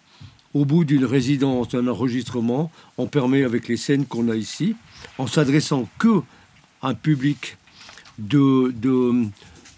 au 0.55 0.65
bout 0.65 0.85
d'une 0.85 1.05
résidence, 1.05 1.69
d'un 1.69 1.87
enregistrement, 1.89 2.71
on 2.99 3.07
permet 3.07 3.45
avec 3.45 3.69
les 3.69 3.77
scènes 3.77 4.07
qu'on 4.07 4.29
a 4.29 4.37
ici, 4.37 4.77
en 5.19 5.27
s'adressant 5.27 5.89
que 5.99 6.23
un 6.83 6.95
public 6.95 7.57
de, 8.19 8.73
de, 8.77 9.25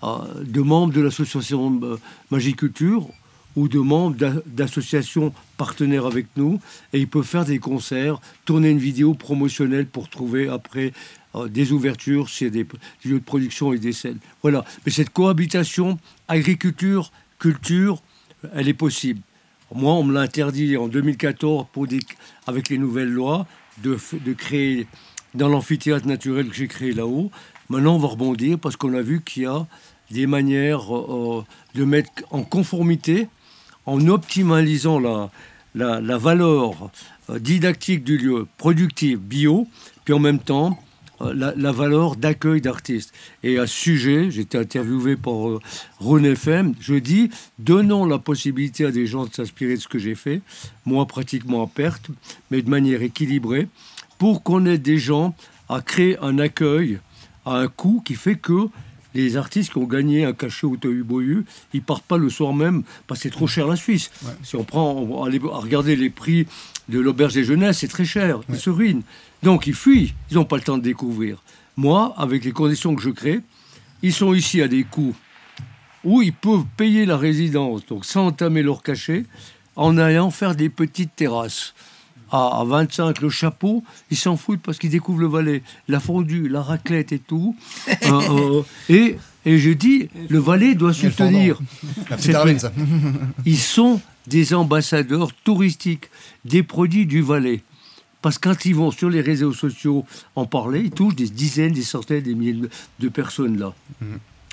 euh, 0.03 0.64
membres 0.64 0.93
de 0.93 1.01
l'association 1.01 1.81
euh, 1.83 1.97
Magiculture 2.31 3.09
ou 3.57 3.68
de 3.68 3.79
membres 3.79 4.16
d'a- 4.16 4.43
d'associations 4.47 5.33
partenaires 5.57 6.07
avec 6.07 6.27
nous, 6.37 6.61
et 6.93 6.99
ils 7.01 7.09
peuvent 7.09 7.25
faire 7.27 7.45
des 7.45 7.59
concerts, 7.61 8.20
tourner 8.45 8.70
une 8.70 8.79
vidéo 8.79 9.14
promotionnelle 9.14 9.87
pour 9.87 10.09
trouver 10.09 10.49
après 10.49 10.93
des 11.49 11.72
ouvertures 11.72 12.28
chez 12.28 12.51
des, 12.51 12.66
lieux 13.05 13.18
de 13.18 13.24
production 13.24 13.72
et 13.72 13.78
des 13.78 13.93
scènes. 13.93 14.18
Voilà. 14.43 14.64
Mais 14.85 14.93
cette 14.93 15.11
cohabitation 15.11 15.99
agriculture, 16.28 17.11
culture, 17.39 18.03
elle 18.53 18.68
est 18.68 18.74
possible. 18.74 19.20
Moi, 19.74 19.93
on 19.93 20.05
me 20.05 20.12
l'a 20.14 20.20
interdit 20.20 20.76
en 20.76 20.89
2014 20.89 21.66
pour 21.72 21.87
des- 21.87 22.01
avec 22.47 22.68
les 22.68 22.78
nouvelles 22.78 23.11
lois 23.11 23.47
de, 23.82 23.99
de 24.24 24.32
créer 24.32 24.87
dans 25.35 25.49
l'amphithéâtre 25.49 26.07
naturel 26.07 26.49
que 26.49 26.55
j'ai 26.55 26.68
créé 26.68 26.93
là-haut. 26.93 27.30
Maintenant, 27.68 27.97
on 27.97 27.99
va 27.99 28.09
rebondir 28.09 28.59
parce 28.59 28.76
qu'on 28.76 28.95
a 28.95 29.03
vu 29.03 29.22
qu'il 29.22 29.45
y 29.45 29.47
a 29.47 29.66
des 30.11 30.26
manières 30.26 30.95
euh, 30.95 31.45
de 31.74 31.85
mettre 31.85 32.11
en 32.30 32.43
conformité, 32.43 33.28
en 33.87 34.07
optimalisant 34.07 35.01
la, 35.01 35.30
la, 35.74 36.18
valeur 36.18 36.91
euh, 37.30 37.39
didactique 37.39 38.05
du 38.05 38.18
lieu, 38.18 38.47
productive, 38.59 39.18
bio, 39.18 39.66
puis 40.05 40.14
en 40.14 40.18
même 40.20 40.39
temps 40.39 40.70
euh, 40.70 40.84
la, 41.33 41.55
la 41.57 41.72
valeur 41.72 42.16
d'accueil 42.16 42.61
d'artistes. 42.61 43.12
Et 43.43 43.59
à 43.59 43.66
ce 43.66 43.75
sujet, 43.75 44.31
j'étais 44.31 44.59
interviewé 44.59 45.16
par 45.16 45.49
euh, 45.49 45.61
Rhône 45.99 46.27
FM, 46.27 46.75
je 46.81 46.95
dis, 46.95 47.31
donnons 47.59 48.05
la 48.07 48.18
possibilité 48.18 48.85
à 48.85 48.91
des 48.91 49.07
gens 49.07 49.27
de 49.27 49.33
s'inspirer 49.33 49.77
de 49.77 49.81
ce 49.81 49.89
que 49.89 49.99
j'ai 49.99 50.14
fait, 50.14 50.43
moi 50.85 51.07
pratiquement 51.07 51.64
à 51.64 51.66
perte, 51.66 52.09
mais 52.51 52.62
de 52.62 52.68
manière 52.68 53.03
équilibrée, 53.03 53.68
pour 54.18 54.43
qu'on 54.43 54.66
ait 54.66 54.79
des 54.79 54.99
gens 54.99 55.35
à 55.68 55.81
créer 55.81 56.18
un 56.20 56.39
accueil 56.39 56.99
à 57.47 57.59
un 57.59 57.68
coût 57.68 58.03
qui 58.05 58.14
fait 58.14 58.37
que 58.37 58.68
les 59.14 59.37
artistes 59.37 59.72
qui 59.72 59.79
ont 59.79 59.85
gagné 59.85 60.25
un 60.25 60.33
cachet 60.33 60.66
au 60.66 60.77
Tohu 60.77 61.05
ils 61.72 61.83
partent 61.83 62.05
pas 62.05 62.18
le 62.18 62.29
soir 62.29 62.53
même 62.53 62.83
parce 63.07 63.20
que 63.20 63.22
c'est 63.25 63.35
trop 63.35 63.47
cher 63.47 63.68
la 63.68 63.77
Suisse. 63.77 64.11
Si 64.43 64.57
on 64.57 64.64
prend, 64.64 64.93
on 64.93 65.20
va 65.20 65.27
aller 65.27 65.41
à 65.53 65.59
regarder 65.59 65.95
les 65.95 66.11
prix 66.11 66.47
de 66.89 66.99
l'auberge 67.01 67.35
des 67.35 67.45
jeunesses, 67.45 67.78
c'est 67.78 67.89
très 67.89 68.05
cher, 68.05 68.41
ils 68.49 68.57
se 68.57 68.70
ruinent. 68.70 69.03
Donc 69.43 69.66
ils 69.66 69.74
fuient, 69.74 70.14
ils 70.30 70.35
n'ont 70.35 70.45
pas 70.45 70.57
le 70.57 70.62
temps 70.62 70.78
de 70.78 70.82
découvrir. 70.82 71.43
Moi, 71.76 72.14
avec 72.16 72.45
les 72.45 72.53
conditions 72.53 72.95
que 72.95 73.03
je 73.03 73.11
crée, 73.11 73.41
ils 74.03 74.12
sont 74.12 74.35
ici 74.35 74.62
à 74.62 74.68
des 74.68 74.85
coûts 74.85 75.14
où 76.05 76.22
ils 76.22 76.32
peuvent 76.32 76.66
payer 76.76 77.07
la 77.07 77.16
résidence, 77.16 77.87
donc 77.87 78.05
sans 78.05 78.26
entamer 78.26 78.62
leur 78.62 78.82
cachet, 78.82 79.24
en 79.76 79.97
allant 79.97 80.30
faire 80.30 80.55
des 80.55 80.68
petites 80.68 81.16
terrasses. 81.16 81.74
à, 82.30 82.61
à 82.61 82.64
25 82.64 83.20
le 83.20 83.30
chapeau, 83.30 83.82
ils 84.11 84.16
s'en 84.16 84.37
foutent 84.37 84.61
parce 84.61 84.78
qu'ils 84.78 84.91
découvrent 84.91 85.20
le 85.20 85.28
Valais, 85.28 85.62
la 85.89 86.01
fondue, 86.01 86.49
la 86.49 86.62
raclette 86.62 87.12
et 87.12 87.18
tout. 87.18 87.57
Euh, 88.05 88.20
euh, 88.30 88.62
et, 88.89 89.16
et 89.47 89.59
je 89.59 89.70
dis, 89.70 90.09
le 90.28 90.39
Valais 90.39 90.74
doit 90.74 90.93
soutenir. 90.93 91.59
La 92.11 92.16
petite 92.16 92.59
ça. 92.61 92.72
Ils 93.47 93.59
sont 93.59 94.01
des 94.27 94.55
ambassadeurs 94.55 95.33
touristiques 95.45 96.09
des 96.45 96.62
produits 96.62 97.07
du 97.07 97.20
Valais. 97.22 97.62
Parce 98.22 98.39
que 98.39 98.49
quand 98.49 98.64
ils 98.64 98.75
vont 98.75 98.91
sur 98.91 99.11
les 99.11 99.20
réseaux 99.20 99.53
sociaux 99.53 100.07
en 100.35 100.47
parler, 100.47 100.81
ils 100.85 100.91
touchent 100.91 101.14
des 101.16 101.29
dizaines, 101.29 101.72
des 101.72 101.83
centaines, 101.83 102.22
des 102.22 102.35
milliers 102.35 102.68
de- 102.99 103.09
personnes 103.09 103.59
là. 103.59 103.75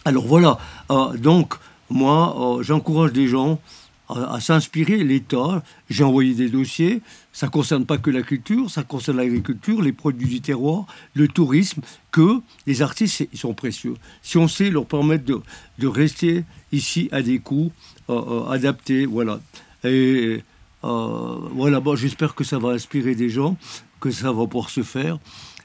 Alors 0.04 0.26
voilà, 0.28 0.58
Euh, 0.90 1.16
donc 1.18 1.54
moi, 1.90 2.36
euh, 2.60 2.64
j'encourage 2.64 3.14
des 3.14 3.28
gens 3.28 3.62
à, 4.10 4.34
à 4.36 4.40
s'inspirer. 4.42 4.98
L'État, 5.06 5.64
j'ai 5.90 6.04
envoyé 6.04 6.34
des 6.34 6.50
dossiers. 6.50 7.02
Ça 7.32 7.46
ne 7.46 7.52
concerne 7.52 7.86
pas 7.86 7.98
que 7.98 8.10
la 8.10 8.24
culture, 8.24 8.70
ça 8.70 8.84
concerne 8.84 9.18
l'agriculture, 9.18 9.82
les 9.82 9.94
produits 9.94 10.28
du 10.28 10.42
terroir, 10.42 10.86
le 11.14 11.30
tourisme, 11.30 11.82
que 12.12 12.42
les 12.68 12.82
artistes, 12.82 13.26
ils 13.32 13.40
sont 13.40 13.54
précieux. 13.54 13.94
Si 14.22 14.38
on 14.38 14.50
sait 14.50 14.70
leur 14.70 14.86
permettre 14.86 15.24
de, 15.24 15.40
de 15.80 15.88
rester 15.88 16.44
ici 16.74 17.08
à 17.14 17.22
des 17.22 17.40
coûts 17.40 17.72
euh, 18.12 18.22
euh, 18.46 18.50
adaptés, 18.50 19.06
voilà. 19.06 19.40
Et 19.84 20.44
euh, 20.84 21.36
voilà, 21.52 21.80
bon, 21.80 21.96
j'espère 21.96 22.36
que 22.36 22.44
ça 22.44 22.60
va 22.60 22.70
inspirer 22.70 23.16
des 23.16 23.30
gens, 23.30 23.58
que 24.00 24.12
ça 24.12 24.32
va 24.32 24.46
pouvoir 24.48 24.70
se 24.70 24.84
faire. 24.84 25.18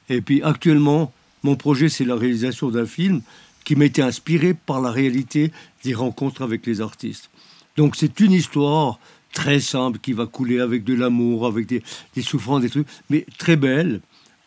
Et 0.09 0.21
puis 0.21 0.43
actuellement, 0.43 1.13
mon 1.43 1.57
projet, 1.57 1.89
c'est 1.89 2.05
la 2.05 2.17
réalisation 2.17 2.71
d'un 2.71 2.87
film 2.87 3.23
qui 3.65 3.77
m'était 3.77 4.03
inspiré 4.03 4.55
par 4.55 4.81
la 4.81 4.91
réalité 4.91 5.53
des 5.85 5.95
rencontres 5.95 6.43
avec 6.43 6.67
les 6.67 6.81
artistes. 6.81 7.31
Donc 7.77 7.97
c'est 7.97 8.21
une 8.21 8.33
histoire 8.33 8.99
très 9.33 9.61
simple 9.61 9.99
qui 9.99 10.13
va 10.13 10.27
couler 10.27 10.61
avec 10.61 10.85
de 10.85 10.95
l'amour, 10.95 11.47
avec 11.47 11.67
des, 11.67 11.83
des 12.15 12.23
souffrances, 12.23 12.63
des 12.63 12.71
trucs, 12.71 12.87
mais 13.11 13.27
très 13.39 13.57
belle, 13.57 14.01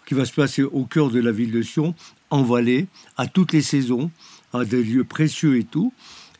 qui 0.08 0.14
va 0.16 0.26
se 0.26 0.34
passer 0.34 0.64
au 0.64 0.86
cœur 0.86 1.12
de 1.12 1.20
la 1.20 1.32
ville 1.32 1.52
de 1.52 1.62
Sion, 1.62 1.94
en 2.32 2.44
Valais, 2.44 2.88
à 3.18 3.28
toutes 3.28 3.54
les 3.54 3.62
saisons, 3.62 4.10
à 4.54 4.66
des 4.66 4.84
lieux 4.84 5.04
précieux 5.04 5.58
et 5.58 5.64
tout, 5.64 5.94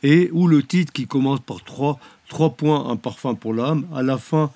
et 0.04 0.30
où 0.32 0.48
le 0.48 0.64
titre 0.64 0.92
qui 0.94 1.08
commence 1.08 1.40
par 1.42 1.64
trois, 1.64 2.00
trois 2.28 2.52
points, 2.52 2.90
un 2.90 2.96
parfum 2.96 3.36
pour 3.36 3.54
l'âme, 3.54 3.88
à 3.94 4.02
la 4.02 4.18
fin 4.18 4.52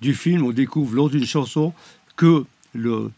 du 0.00 0.14
film, 0.14 0.44
on 0.44 0.50
découvre 0.52 0.94
lors 0.94 1.10
d'une 1.10 1.26
chanson 1.26 1.72
que 2.16 2.44
le, 2.74 3.10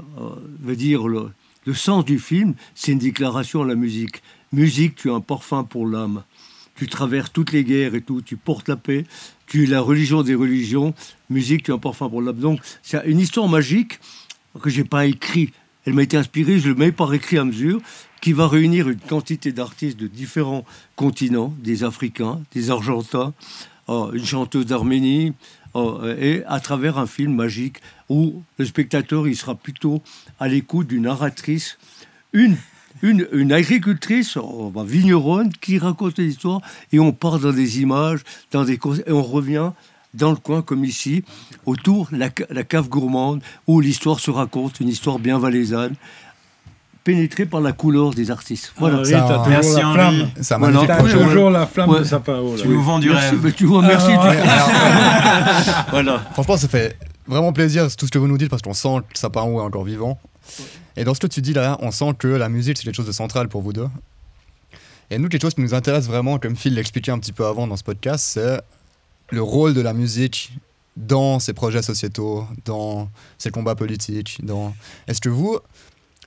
euh, 0.00 0.30
veut 0.60 0.76
dire 0.76 1.06
le, 1.06 1.30
le 1.64 1.74
sens 1.74 2.04
du 2.04 2.18
film, 2.18 2.54
c'est 2.74 2.92
une 2.92 2.98
déclaration 2.98 3.62
à 3.62 3.66
la 3.66 3.74
musique. 3.74 4.22
Musique, 4.52 4.96
tu 4.96 5.08
es 5.08 5.12
un 5.12 5.20
parfum 5.20 5.64
pour 5.64 5.86
l'âme. 5.86 6.24
Tu 6.74 6.86
traverses 6.86 7.32
toutes 7.32 7.52
les 7.52 7.64
guerres 7.64 7.94
et 7.94 8.00
tout, 8.00 8.22
tu 8.22 8.36
portes 8.36 8.68
la 8.68 8.76
paix, 8.76 9.04
tu 9.46 9.64
es 9.64 9.66
la 9.66 9.80
religion 9.80 10.22
des 10.22 10.34
religions. 10.34 10.94
Musique, 11.30 11.64
tu 11.64 11.70
es 11.70 11.74
un 11.74 11.78
parfum 11.78 12.08
pour 12.08 12.22
l'âme. 12.22 12.38
Donc, 12.38 12.60
c'est 12.82 13.02
une 13.06 13.20
histoire 13.20 13.48
magique 13.48 14.00
que 14.60 14.70
j'ai 14.70 14.84
pas 14.84 15.06
écrit. 15.06 15.52
Elle 15.84 15.94
m'a 15.94 16.02
été 16.02 16.16
inspirée, 16.16 16.58
je 16.58 16.68
le 16.68 16.74
mets 16.74 16.92
par 16.92 17.12
écrit 17.12 17.38
à 17.38 17.44
mesure, 17.44 17.80
qui 18.22 18.32
va 18.32 18.48
réunir 18.48 18.88
une 18.88 19.00
quantité 19.00 19.52
d'artistes 19.52 19.98
de 19.98 20.06
différents 20.06 20.64
continents, 20.96 21.52
des 21.58 21.84
Africains, 21.84 22.40
des 22.54 22.70
Argentins, 22.70 23.34
euh, 23.90 24.12
une 24.12 24.24
chanteuse 24.24 24.64
d'Arménie, 24.64 25.34
euh, 25.74 26.16
et 26.18 26.44
à 26.46 26.60
travers 26.60 26.98
un 26.98 27.06
film 27.06 27.34
magique 27.34 27.78
où 28.08 28.42
le 28.58 28.64
spectateur 28.64 29.26
il 29.26 29.36
sera 29.36 29.56
plutôt 29.56 30.02
à 30.38 30.46
l'écoute 30.46 30.86
d'une 30.86 31.02
narratrice, 31.02 31.78
une, 32.32 32.56
une, 33.02 33.26
une 33.32 33.52
agricultrice, 33.52 34.38
vigneronne, 34.76 35.52
qui 35.60 35.78
raconte 35.78 36.18
l'histoire 36.18 36.60
et 36.92 37.00
on 37.00 37.12
part 37.12 37.40
dans 37.40 37.52
des 37.52 37.80
images, 37.80 38.20
dans 38.52 38.64
des 38.64 38.78
et 39.06 39.12
on 39.12 39.22
revient 39.22 39.72
dans 40.14 40.30
le 40.30 40.36
coin 40.36 40.62
comme 40.62 40.84
ici, 40.84 41.24
autour 41.66 42.08
la, 42.12 42.28
la 42.50 42.64
cave 42.64 42.88
gourmande 42.88 43.42
où 43.66 43.80
l'histoire 43.80 44.20
se 44.20 44.30
raconte, 44.30 44.78
une 44.80 44.88
histoire 44.88 45.18
bien 45.18 45.38
valaisanne, 45.38 45.94
pénétrée 47.04 47.46
par 47.46 47.60
la 47.60 47.72
couleur 47.72 48.10
des 48.14 48.30
artistes. 48.30 48.72
Voilà. 48.78 48.98
Henri, 48.98 49.10
Ça, 49.10 49.20
toujours 49.22 49.46
merci, 49.48 49.74
la 49.74 49.92
flamme. 49.92 50.30
C'est 50.40 50.54
un 50.54 50.58
Voilà. 50.58 50.96
toujours 50.96 51.50
la 51.50 51.66
flamme 51.66 51.90
Ouais. 51.90 51.98
de 52.00 52.04
Sapin-Haut. 52.04 52.56
là. 52.56 52.62
Tu 52.62 52.68
nous 52.68 52.82
vends 52.82 52.98
du 52.98 53.10
Merci, 53.10 53.30
rêve. 53.30 53.40
mais 53.42 53.52
tu 53.52 53.66
vois, 53.66 53.82
merci. 53.82 54.10
Ah, 54.10 54.32
tu- 54.32 54.38
Alors, 54.48 55.86
voilà. 55.90 56.18
Franchement, 56.32 56.56
ça 56.56 56.68
fait 56.68 56.96
vraiment 57.26 57.52
plaisir 57.52 57.86
tout 57.96 58.06
ce 58.06 58.10
que 58.10 58.18
vous 58.18 58.28
nous 58.28 58.38
dites 58.38 58.50
parce 58.50 58.62
qu'on 58.62 58.74
sent 58.74 58.98
que 59.12 59.18
Sapin 59.18 59.42
est 59.44 59.60
encore 59.60 59.84
vivant. 59.84 60.18
Et 60.96 61.04
dans 61.04 61.14
ce 61.14 61.20
que 61.20 61.26
tu 61.26 61.40
dis 61.40 61.52
là, 61.54 61.76
on 61.80 61.90
sent 61.90 62.12
que 62.18 62.28
la 62.28 62.48
musique 62.48 62.76
c'est 62.78 62.84
quelque 62.84 62.94
chose 62.96 63.06
de 63.06 63.12
central 63.12 63.48
pour 63.48 63.62
vous 63.62 63.72
deux. 63.72 63.88
Et 65.10 65.18
nous, 65.18 65.28
quelque 65.28 65.42
chose 65.42 65.54
qui 65.54 65.60
nous 65.60 65.74
intéresse 65.74 66.06
vraiment, 66.06 66.38
comme 66.38 66.56
Phil 66.56 66.74
l'expliquait 66.74 67.10
un 67.12 67.18
petit 67.18 67.32
peu 67.32 67.44
avant 67.46 67.66
dans 67.66 67.76
ce 67.76 67.82
podcast, 67.84 68.24
c'est 68.28 68.60
le 69.30 69.42
rôle 69.42 69.74
de 69.74 69.80
la 69.80 69.92
musique 69.92 70.52
dans 70.96 71.38
ces 71.38 71.52
projets 71.52 71.82
sociétaux, 71.82 72.46
dans 72.64 73.08
ces 73.38 73.50
combats 73.50 73.74
politiques. 73.74 74.38
Dans... 74.42 74.74
Est-ce 75.08 75.20
que 75.20 75.28
vous, 75.28 75.58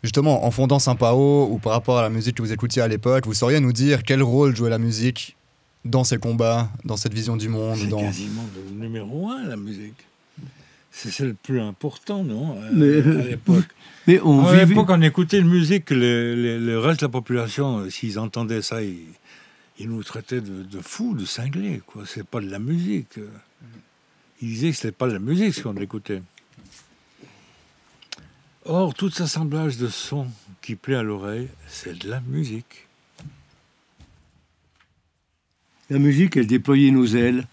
justement, 0.05 0.45
en 0.45 0.51
fondant 0.51 0.79
Saint-Pao 0.79 1.47
ou 1.51 1.57
par 1.57 1.73
rapport 1.73 1.97
à 1.97 2.01
la 2.01 2.09
musique 2.09 2.35
que 2.37 2.41
vous 2.41 2.53
écoutiez 2.53 2.81
à 2.81 2.87
l'époque, 2.87 3.25
vous 3.25 3.33
sauriez 3.33 3.59
nous 3.59 3.73
dire 3.73 4.03
quel 4.03 4.21
rôle 4.23 4.55
jouait 4.55 4.69
la 4.69 4.77
musique 4.77 5.35
dans 5.83 6.03
ces 6.03 6.17
combats, 6.17 6.69
dans 6.83 6.97
cette 6.97 7.13
vision 7.13 7.35
du 7.37 7.49
monde 7.49 7.77
C'est 7.79 7.87
dans... 7.87 7.99
quasiment 7.99 8.43
le 8.55 8.79
numéro 8.85 9.29
un, 9.29 9.43
la 9.45 9.57
musique. 9.57 9.93
C'est 10.91 11.11
c'est 11.11 11.25
le 11.25 11.33
plus 11.33 11.59
important, 11.59 12.23
non 12.23 12.55
euh, 12.61 12.69
Mais- 12.73 13.19
À 13.21 13.27
l'époque. 13.29 13.65
Mais 14.07 14.19
on 14.21 14.45
À 14.45 14.51
vivait- 14.53 14.65
l'époque, 14.67 14.87
on 14.89 15.01
écoutait 15.01 15.39
une 15.39 15.47
musique, 15.49 15.89
le, 15.89 16.35
le- 16.35 16.59
le 16.59 16.79
reste 16.79 17.01
de 17.01 17.05
la 17.05 17.09
population, 17.09 17.79
euh, 17.79 17.89
s'ils 17.89 18.17
entendaient 18.19 18.61
ça, 18.61 18.81
ils, 18.83 18.99
ils 19.79 19.89
nous 19.89 20.03
traitaient 20.03 20.41
de, 20.41 20.61
de 20.63 20.79
fous, 20.79 21.15
de 21.15 21.25
cinglés. 21.25 21.81
quoi. 21.87 22.03
C'est 22.05 22.25
pas 22.25 22.39
de 22.39 22.49
la 22.49 22.59
musique. 22.59 23.17
euh. 23.17 23.27
Ils 24.41 24.49
disaient 24.49 24.69
que 24.71 24.75
c'était 24.77 24.91
pas 24.91 25.07
de 25.07 25.13
la 25.13 25.19
musique 25.19 25.53
ce 25.55 25.61
qu'on 25.63 25.75
écoutait. 25.77 26.21
Or, 28.65 28.93
tout 28.95 29.11
assemblage 29.19 29.77
de 29.77 29.87
sons 29.87 30.27
qui 30.61 30.75
plaît 30.75 30.95
à 30.95 31.03
l'oreille, 31.03 31.49
c'est 31.67 31.97
de 31.99 32.09
la 32.09 32.19
musique. 32.21 32.87
La 35.91 35.99
musique, 35.99 36.35
elle 36.35 36.47
déployait 36.47 36.89
nos 36.89 37.05
ailes. 37.05 37.47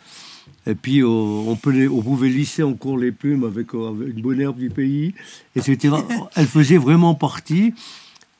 Et 0.66 0.74
puis, 0.74 1.00
euh, 1.02 1.06
on, 1.06 1.54
peut 1.56 1.70
les- 1.70 1.88
on 1.88 2.00
pouvait 2.02 2.30
lisser 2.30 2.62
encore 2.62 2.96
les 2.96 3.12
plumes 3.12 3.44
avec, 3.44 3.74
euh, 3.74 3.88
avec 3.90 4.14
une 4.16 4.22
bonne 4.22 4.40
herbe 4.40 4.56
du 4.58 4.70
pays, 4.70 5.14
etc. 5.54 5.96
elle 6.34 6.46
faisait 6.46 6.78
vraiment 6.78 7.14
partie. 7.14 7.74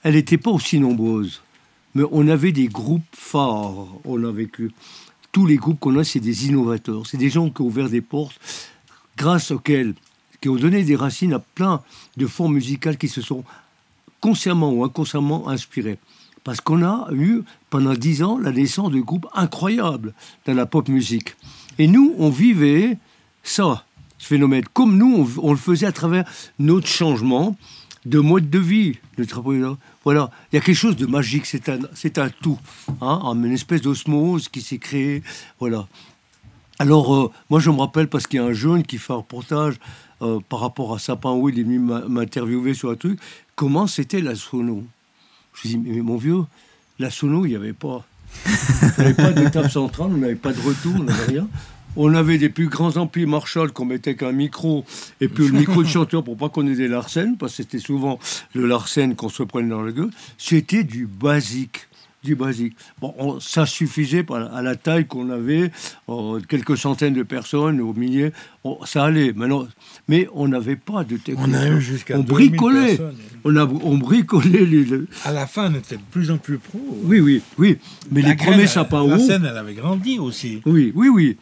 Elle 0.03 0.14
n'était 0.14 0.39
pas 0.39 0.51
aussi 0.51 0.79
nombreuse. 0.79 1.43
Mais 1.95 2.05
on 2.11 2.27
avait 2.29 2.53
des 2.53 2.68
groupes 2.68 3.03
phares. 3.12 3.87
On 4.05 4.25
a 4.25 4.33
vécu. 4.33 4.70
Tous 5.31 5.45
les 5.47 5.57
groupes 5.57 5.79
qu'on 5.79 5.99
a, 5.99 6.05
c'est 6.05 6.20
des 6.20 6.47
innovateurs. 6.47 7.07
C'est 7.07 7.18
des 7.18 7.29
gens 7.29 7.51
qui 7.51 7.61
ont 7.61 7.66
ouvert 7.66 7.91
des 7.91 8.01
portes 8.01 8.41
grâce 9.18 9.51
auxquels, 9.51 9.95
qui 10.43 10.51
ont 10.51 10.57
donné 10.57 10.82
des 10.84 10.97
racines 10.97 11.32
à 11.32 11.38
plein 11.38 11.80
de 12.18 12.26
formes 12.26 12.55
musicales 12.55 12.99
qui 12.99 13.09
se 13.09 13.22
sont 13.22 13.45
consciemment 14.20 14.72
ou 14.72 14.84
inconsciemment 14.84 15.49
inspirés. 15.49 15.99
Parce 16.45 16.61
qu'on 16.61 16.82
a 16.84 17.09
eu 17.12 17.43
pendant 17.70 17.95
dix 17.95 18.22
ans 18.24 18.36
la 18.38 18.51
naissance 18.51 18.90
de 18.90 19.01
groupes 19.01 19.28
incroyables 19.34 20.12
dans 20.45 20.55
la 20.55 20.66
pop 20.66 20.88
musique. 20.88 21.36
Et 21.78 21.86
nous, 21.86 22.14
on 22.18 22.28
vivait 22.28 22.99
ça, 23.45 23.84
ce 24.18 24.26
phénomène. 24.26 24.64
Comme 24.74 24.97
nous, 24.99 25.30
on, 25.40 25.53
le 25.53 25.57
faisait 25.57 25.86
à 25.86 25.93
travers 25.93 26.24
notre 26.59 26.88
changement 26.88 27.57
de 28.05 28.18
mode 28.18 28.51
de 28.51 28.59
vie. 28.59 28.99
notre 29.18 29.38
appel- 29.38 29.76
Voilà, 30.03 30.30
il 30.53 30.57
y 30.57 30.59
a 30.59 30.61
quelque 30.61 30.74
chose 30.76 30.97
de 30.97 31.07
magique, 31.07 31.47
c'est 31.47 31.68
un, 31.68 31.78
un 32.16 32.30
tout, 32.30 32.59
hein, 33.01 33.20
une 33.36 33.53
espèce 33.53 33.80
d'osmose 33.80 34.49
qui 34.49 34.61
s'est 34.61 34.78
créée. 34.78 35.22
Voilà. 35.61 35.86
Alors, 36.80 37.14
euh, 37.14 37.30
moi, 37.49 37.61
je 37.61 37.70
me 37.70 37.78
rappelle 37.78 38.09
parce 38.09 38.26
qu'il 38.26 38.40
y 38.40 38.43
a 38.43 38.47
un 38.47 38.53
jeune 38.53 38.82
qui 38.82 38.99
fait 38.99 39.12
un 39.12 39.16
reportage 39.16 39.76
euh, 40.23 40.39
par 40.49 40.61
rapport 40.61 40.95
à 40.95 40.99
Sapin 40.99 41.33
où 41.33 41.49
il 41.49 41.59
est 41.59 41.62
venu 41.62 41.79
m'interviewer 41.79 42.75
sur 42.75 42.91
un 42.91 42.97
truc. 42.97 43.18
Comment 43.57 43.87
c'était 43.87 44.20
la 44.20 44.35
sono? 44.35 44.85
Je 45.55 45.68
dis, 45.68 45.79
mais 45.79 46.01
mon 46.01 46.16
vieux, 46.16 46.45
la 46.99 47.11
sono, 47.11 47.45
il 47.45 47.51
n'y 47.51 47.57
avait 47.57 47.73
pas. 47.73 48.05
On 48.99 49.12
pas 49.14 49.33
d'étape 49.33 49.70
centrale, 49.70 50.11
on 50.12 50.18
n'avait 50.18 50.35
pas 50.35 50.53
de 50.53 50.61
retour, 50.61 50.95
on 50.99 51.05
n'avait 51.05 51.33
rien. 51.33 51.49
On 51.97 52.14
avait 52.14 52.39
des 52.39 52.49
plus 52.49 52.68
grands 52.68 52.97
amplis 52.97 53.27
Marshall 53.27 53.73
qu'on 53.73 53.85
mettait 53.85 54.16
qu'un 54.16 54.33
micro 54.33 54.87
et 55.20 55.29
puis 55.29 55.47
le 55.47 55.59
micro 55.59 55.83
de 55.83 55.89
chanteur 55.89 56.25
pour 56.25 56.39
pas 56.39 56.49
qu'on 56.49 56.66
ait 56.66 56.75
des 56.75 56.89
Larsen, 56.89 57.37
parce 57.37 57.53
que 57.53 57.62
c'était 57.64 57.79
souvent 57.79 58.18
le 58.55 58.66
Larsen 58.66 59.14
qu'on 59.14 59.29
se 59.29 59.43
prenait 59.43 59.68
dans 59.68 59.83
la 59.83 59.93
gueule. 59.93 60.11
C'était 60.39 60.85
du 60.85 61.07
basique. 61.07 61.89
Du 62.23 62.37
basique. 62.37 62.77
Bon, 63.01 63.12
on- 63.18 63.41
ça 63.41 63.66
suffisait 63.66 64.25
à 64.53 64.62
la 64.62 64.77
taille 64.77 65.07
qu'on 65.07 65.29
avait, 65.31 65.73
euh, 66.09 66.39
quelques 66.49 66.77
centaines 66.77 67.14
de 67.14 67.25
personnes, 67.25 67.81
au 67.81 67.93
milliers, 67.95 68.31
on- 68.62 68.79
ça 68.87 69.05
allait. 69.07 69.33
Maintenant, 69.33 69.66
mais 70.07 70.29
on 70.33 70.47
n'avait 70.47 70.77
pas 70.77 71.03
de 71.03 71.16
technique. 71.16 71.45
On 71.49 71.53
a 71.53 71.68
eu 71.68 71.81
jusqu'à 71.81 72.16
On 72.16 72.23
2000 72.23 72.51
bricolait. 72.51 73.01
On, 73.45 73.57
a, 73.57 73.64
on 73.66 73.97
bricolait 73.99 74.64
les. 74.64 74.85
les- 74.85 75.01
À 75.25 75.33
la 75.33 75.49
fin, 75.49 75.73
on 75.73 75.79
était 75.79 75.97
de 75.97 76.03
plus 76.12 76.31
en 76.31 76.39
plus 76.39 76.59
pro. 76.59 76.78
Oui, 77.03 77.19
oui, 77.19 77.43
oui. 77.59 77.78
Mais 78.12 78.23
La 78.23 78.28
les 78.31 78.36
premiers 78.36 78.69
sapins 78.69 79.05
La 79.05 79.19
scène, 79.19 79.44
elle 79.44 79.57
avait 79.57 79.74
grandi 79.74 80.20
aussi. 80.20 80.62
Oui, 80.65 80.93
oui, 80.94 81.09
oui. 81.09 81.36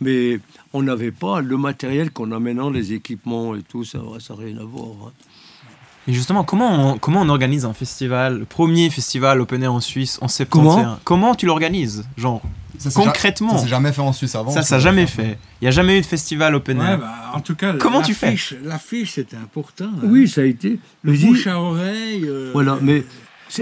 Mais 0.00 0.40
on 0.72 0.82
n'avait 0.82 1.12
pas 1.12 1.42
le 1.42 1.58
matériel 1.58 2.10
qu'on 2.10 2.32
a 2.32 2.38
maintenant, 2.40 2.70
les 2.70 2.94
équipements 2.94 3.54
et 3.54 3.62
tout, 3.62 3.84
ça 3.84 3.98
n'a 3.98 4.34
rien 4.34 4.56
à 4.56 4.64
voir. 4.64 4.88
hein. 5.08 5.12
Et 6.08 6.12
justement, 6.12 6.42
comment 6.42 6.92
on, 6.94 6.98
comment 6.98 7.20
on 7.20 7.28
organise 7.28 7.64
un 7.64 7.72
festival, 7.74 8.40
le 8.40 8.44
premier 8.44 8.90
festival 8.90 9.40
open 9.40 9.62
air 9.62 9.72
en 9.72 9.80
Suisse 9.80 10.18
en 10.20 10.28
septembre? 10.28 10.74
Comment? 10.74 10.98
Comment 11.04 11.34
tu 11.36 11.46
l'organises 11.46 12.04
Genre, 12.16 12.42
Ça, 12.78 12.90
c'est 12.90 13.00
ja- 13.00 13.06
Concrètement? 13.06 13.56
Ça 13.56 13.58
s'est 13.64 13.68
jamais 13.68 13.92
fait 13.92 14.00
en 14.00 14.12
Suisse 14.12 14.34
avant. 14.34 14.50
Ça, 14.50 14.62
ça 14.62 14.80
jamais 14.80 15.06
fait. 15.06 15.38
Il 15.60 15.64
n'y 15.64 15.68
a 15.68 15.70
jamais 15.70 15.98
eu 15.98 16.00
de 16.00 16.06
festival 16.06 16.56
open 16.56 16.80
Ouais, 16.80 16.86
air. 16.86 16.98
bah, 16.98 17.12
en 17.34 17.40
tout 17.40 17.54
cas, 17.54 17.74
Comment 17.74 18.02
tu 18.02 18.14
fais? 18.14 18.34
l'affiche- 18.64 19.12
c'était 19.14 19.36
important. 19.36 19.84
hein. 19.84 20.00
Oui, 20.04 20.26
ça 20.26 20.40
a 20.40 20.44
été. 20.44 20.80
Le 21.02 21.12
bouche 21.12 21.46
à 21.46 21.60
oreille. 21.60 22.24
euh, 22.26 22.50
Voilà, 22.52 22.78
mais 22.82 23.04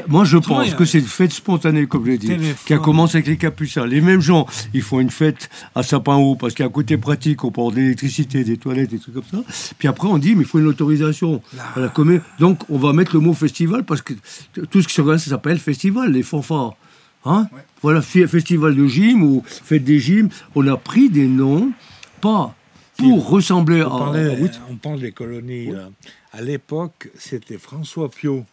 moi 0.09 0.25
je 0.25 0.37
pense 0.39 0.75
que 0.75 0.85
c'est 0.85 0.99
une 0.99 1.05
fête 1.05 1.33
spontanée, 1.33 1.87
comme 1.87 2.05
je 2.07 2.11
l'ai 2.13 2.19
dit, 2.19 2.27
Téléphone. 2.29 2.55
qui 2.67 2.75
a 2.75 2.79
commencé 2.79 3.17
avec 3.17 3.27
les 3.29 3.37
capucins. 3.37 3.87
Les 3.87 4.01
mêmes 4.01 4.21
gens, 4.21 4.47
ils 4.75 4.83
font 4.83 5.01
une 5.01 5.11
fête 5.11 5.49
à 5.75 5.83
Sapin-Haut 5.83 6.37
parce 6.37 6.55
qu'il 6.55 6.63
y 6.63 6.67
a 6.67 6.69
un 6.69 6.73
côté 6.73 6.97
pratique, 6.97 7.43
on 7.45 7.49
avoir 7.51 7.71
de 7.71 7.77
l'électricité, 7.77 8.45
des 8.45 8.57
toilettes, 8.57 8.91
des 8.91 8.99
trucs 8.99 9.15
comme 9.15 9.25
ça. 9.31 9.39
Puis 9.79 9.89
après, 9.89 10.09
on 10.09 10.19
dit, 10.19 10.35
mais 10.35 10.43
il 10.43 10.47
faut 10.47 10.59
une 10.59 10.67
autorisation 10.67 11.43
à 11.77 11.81
la 11.81 11.89
commune. 11.89 12.21
Donc, 12.39 12.61
on 12.71 12.79
va 12.79 12.93
mettre 12.93 13.15
le 13.15 13.21
mot 13.21 13.33
festival 13.35 13.85
parce 13.85 14.03
que 14.03 14.15
tout 14.71 14.83
ce 14.83 14.89
qui 14.89 14.95
s'organise, 14.95 15.23
ça 15.25 15.31
s'appelle 15.31 15.59
festival, 15.59 16.13
les 16.13 16.23
fanfares. 16.23 16.77
Hein? 17.25 17.49
Voilà, 17.83 18.01
festival 18.01 18.75
de 18.75 18.87
gym 18.87 19.23
ou 19.23 19.43
fête 19.47 19.85
des 19.85 19.99
gyms. 19.99 20.29
On 20.55 20.67
a 20.69 20.77
pris 20.77 21.11
des 21.11 21.27
noms, 21.27 21.71
pas 22.21 22.55
pour 22.97 23.29
ressembler 23.29 23.81
à. 23.81 23.93
On, 23.93 23.99
parlait- 23.99 24.47
à- 24.47 24.51
on 24.71 24.77
parle 24.77 25.01
des 25.01 25.13
colonies. 25.13 25.69
À 26.33 26.43
l'époque, 26.43 27.11
c'était 27.19 27.59
François 27.59 28.09
Piot 28.11 28.45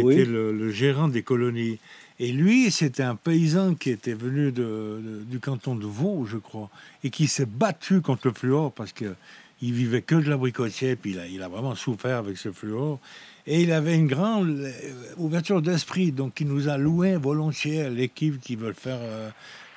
qui 0.00 0.02
Oui. 0.02 0.14
était 0.14 0.24
le, 0.26 0.52
le 0.52 0.70
gérant 0.70 1.08
des 1.08 1.22
colonies. 1.22 1.78
Et 2.20 2.32
lui, 2.32 2.70
c'était 2.70 3.02
un 3.02 3.14
paysan 3.16 3.74
qui 3.74 3.90
était 3.90 4.14
venu 4.14 4.52
de- 4.52 5.00
de- 5.02 5.22
du 5.30 5.38
canton 5.40 5.74
de 5.74 5.86
Vaud, 5.86 6.26
je 6.26 6.36
crois, 6.36 6.70
et 7.04 7.10
qui 7.10 7.26
s'est 7.26 7.46
battu 7.46 8.00
contre 8.02 8.28
le 8.28 8.34
fluor 8.34 8.72
parce 8.72 8.92
que 8.92 9.14
il 9.62 9.72
vivait 9.72 10.02
que 10.02 10.14
de 10.16 10.28
l'abricotier, 10.28 10.96
puis 10.96 11.12
il 11.12 11.18
a, 11.18 11.26
il 11.26 11.42
a 11.42 11.48
vraiment 11.48 11.74
souffert 11.74 12.18
avec 12.18 12.36
ce 12.36 12.52
fluor. 12.52 13.00
Et 13.46 13.62
il 13.62 13.72
avait 13.72 13.94
une 13.96 14.06
grande 14.06 14.50
euh, 14.50 14.72
ouverture 15.16 15.62
d'esprit, 15.62 16.12
donc 16.12 16.40
il 16.40 16.48
nous 16.48 16.68
a 16.68 16.76
loué 16.76 17.16
volontiers 17.16 17.82
à 17.82 17.88
l'équipe 17.90 18.38
qui 18.40 18.54
veut 18.56 18.72
faire 18.74 18.98
euh, 19.00 19.30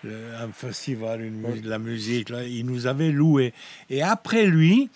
le- 0.04 0.36
un 0.44 0.50
festival, 0.52 1.22
une 1.24 1.62
de 1.62 1.70
la 1.70 1.80
musique. 1.80 2.30
Là, 2.30 2.44
il 2.46 2.66
nous 2.66 2.88
avait 2.88 3.12
loué. 3.12 3.54
Et 3.90 4.02
après 4.02 4.46
lui, 4.48 4.90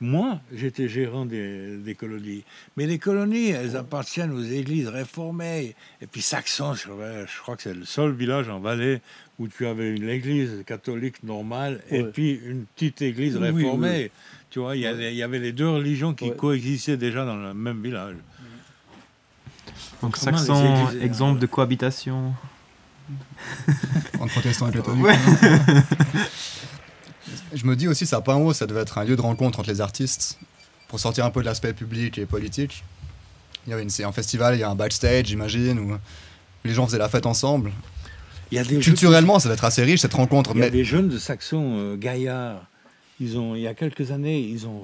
moi, 0.00 0.40
j'étais 0.52 0.88
gérant 0.88 1.24
des, 1.26 1.76
des 1.78 1.94
colonies. 1.94 2.42
Mais 2.76 2.86
les 2.86 2.98
colonies, 2.98 3.50
elles 3.50 3.76
appartiennent 3.76 4.32
aux 4.32 4.42
églises 4.42 4.88
réformées. 4.88 5.74
Et 6.02 6.06
puis 6.06 6.22
Saxon, 6.22 6.74
je, 6.74 6.82
je 6.88 7.40
crois 7.42 7.56
que 7.56 7.62
c'est 7.62 7.74
le 7.74 7.84
seul 7.84 8.12
village 8.12 8.48
en 8.48 8.58
Valais 8.60 9.00
où 9.38 9.48
tu 9.48 9.66
avais 9.66 9.94
une 9.94 10.08
église 10.08 10.64
catholique 10.66 11.22
normale 11.22 11.80
et 11.90 12.02
puis 12.04 12.40
une 12.44 12.64
petite 12.64 13.00
église 13.02 13.36
Oui, 13.36 13.50
réformée. 13.50 14.10
Tu 14.50 14.58
vois, 14.58 14.74
il 14.76 14.82
y, 14.82 14.86
avait- 14.86 15.12
il 15.12 15.16
y 15.16 15.22
avait 15.22 15.38
les 15.38 15.52
deux 15.52 15.68
religions 15.68 16.14
qui 16.14 16.30
Ouais. 16.30 16.36
coexistaient 16.36 16.96
déjà 16.96 17.24
dans 17.24 17.36
le 17.36 17.52
même 17.54 17.82
village. 17.82 18.16
Donc, 20.02 20.16
Comment 20.18 20.36
Saxon, 20.38 20.74
églises, 20.86 21.02
euh, 21.02 21.04
exemple 21.04 21.38
de 21.40 21.46
cohabitation. 21.46 22.34
entre 24.18 24.32
protestants 24.32 24.68
et 24.68 24.72
catholiques. 24.72 25.06
Je 27.54 27.64
me 27.66 27.76
dis 27.76 27.88
aussi, 27.88 28.06
Sapin-Haut, 28.06 28.52
ça 28.52 28.66
devait 28.66 28.80
être 28.80 28.98
un 28.98 29.04
lieu 29.04 29.16
de 29.16 29.20
rencontre 29.20 29.60
entre 29.60 29.70
les 29.70 29.80
artistes, 29.80 30.38
pour 30.88 31.00
sortir 31.00 31.24
un 31.24 31.30
peu 31.30 31.40
de 31.40 31.46
l'aspect 31.46 31.72
public 31.72 32.18
et 32.18 32.26
politique. 32.26 32.84
Il 33.66 33.70
y 33.70 33.72
avait 33.72 33.82
une, 33.82 33.90
c'est 33.90 34.04
un 34.04 34.12
festival, 34.12 34.54
il 34.54 34.60
y 34.60 34.62
a 34.62 34.70
un 34.70 34.74
backstage, 34.74 35.26
j'imagine, 35.26 35.78
où 35.78 35.96
les 36.64 36.72
gens 36.74 36.86
faisaient 36.86 36.98
la 36.98 37.08
fête 37.08 37.26
ensemble. 37.26 37.72
Il 38.52 38.56
y 38.56 38.58
a 38.58 38.64
des 38.64 38.78
Culturellement, 38.78 39.38
ça 39.40 39.48
doit 39.48 39.54
être 39.54 39.64
assez 39.64 39.82
riche, 39.82 40.00
cette 40.00 40.14
rencontre. 40.14 40.52
Il 40.54 40.58
y 40.58 40.62
a 40.62 40.66
Mais 40.66 40.70
des 40.70 40.84
jeunes 40.84 41.08
de 41.08 41.18
Saxon, 41.18 41.74
euh, 41.76 41.96
Gaillard, 41.96 42.64
ils 43.18 43.36
ont, 43.38 43.56
il 43.56 43.62
y 43.62 43.66
a 43.66 43.74
quelques 43.74 44.12
années, 44.12 44.38
ils 44.40 44.66
ont 44.68 44.82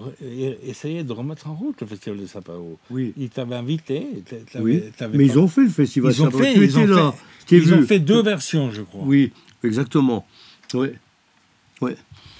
essayé 0.66 1.04
de 1.04 1.12
remettre 1.12 1.48
en 1.48 1.54
route 1.54 1.80
le 1.80 1.86
festival 1.86 2.18
de 2.18 2.26
Sapao. 2.26 2.78
Oui. 2.90 3.12
Ils 3.16 3.28
t'avaient 3.30 3.54
invité. 3.54 4.04
Oui, 4.56 4.82
mais 5.00 5.08
pas- 5.08 5.32
ils 5.32 5.38
ont 5.38 5.46
fait 5.48 5.62
le 5.62 5.68
festival. 5.68 6.12
Ils 6.12 6.22
ont 6.22 6.30
Sapin. 6.30 6.38
fait, 6.38 6.54
ils 6.54 6.78
ont 6.78 6.86
là, 6.86 7.14
fait- 7.46 7.56
ils 7.58 7.74
ont 7.74 7.82
fait 7.82 8.00
deux 8.00 8.22
versions, 8.22 8.72
je 8.72 8.82
crois. 8.82 9.02
Oui, 9.04 9.32
exactement. 9.62 10.26
Oui. 10.74 10.88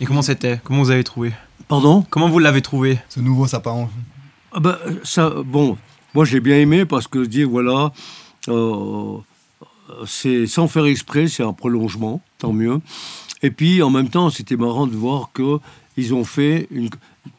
Et 0.01 0.05
comment 0.05 0.23
c'était? 0.23 0.61
Comment 0.65 0.83
vous 0.83 0.91
avez 0.91 1.05
trouvé? 1.05 1.33
Pardon? 1.69 2.05
Comment 2.11 2.29
vous 2.29 2.39
l'avez 2.39 2.63
trouvé? 2.63 2.99
Ce 3.09 3.21
nouveau 3.21 3.47
Sapin-Haut, 3.47 3.89
Ah 4.53 4.61
ben, 4.61 4.77
ça, 5.05 5.31
bon, 5.45 5.77
moi 6.15 6.25
j'ai 6.25 6.41
bien 6.41 6.57
aimé 6.57 6.85
parce 6.85 7.07
que 7.07 7.25
dire 7.25 7.49
voilà, 7.49 7.93
euh, 8.49 9.19
c'est 10.07 10.47
sans 10.47 10.69
faire 10.69 10.87
exprès, 10.87 11.29
c'est 11.29 11.43
un 11.43 11.53
prolongement, 11.53 12.21
tant 12.39 12.53
mieux. 12.53 12.81
Et 13.43 13.51
puis 13.51 13.83
en 13.83 13.91
même 13.91 14.09
temps, 14.09 14.31
c'était 14.31 14.57
marrant 14.57 14.87
de 14.87 14.97
voir 14.97 15.31
que 15.33 15.59
ils 15.97 16.15
ont 16.15 16.25
fait 16.25 16.69
une, 16.71 16.89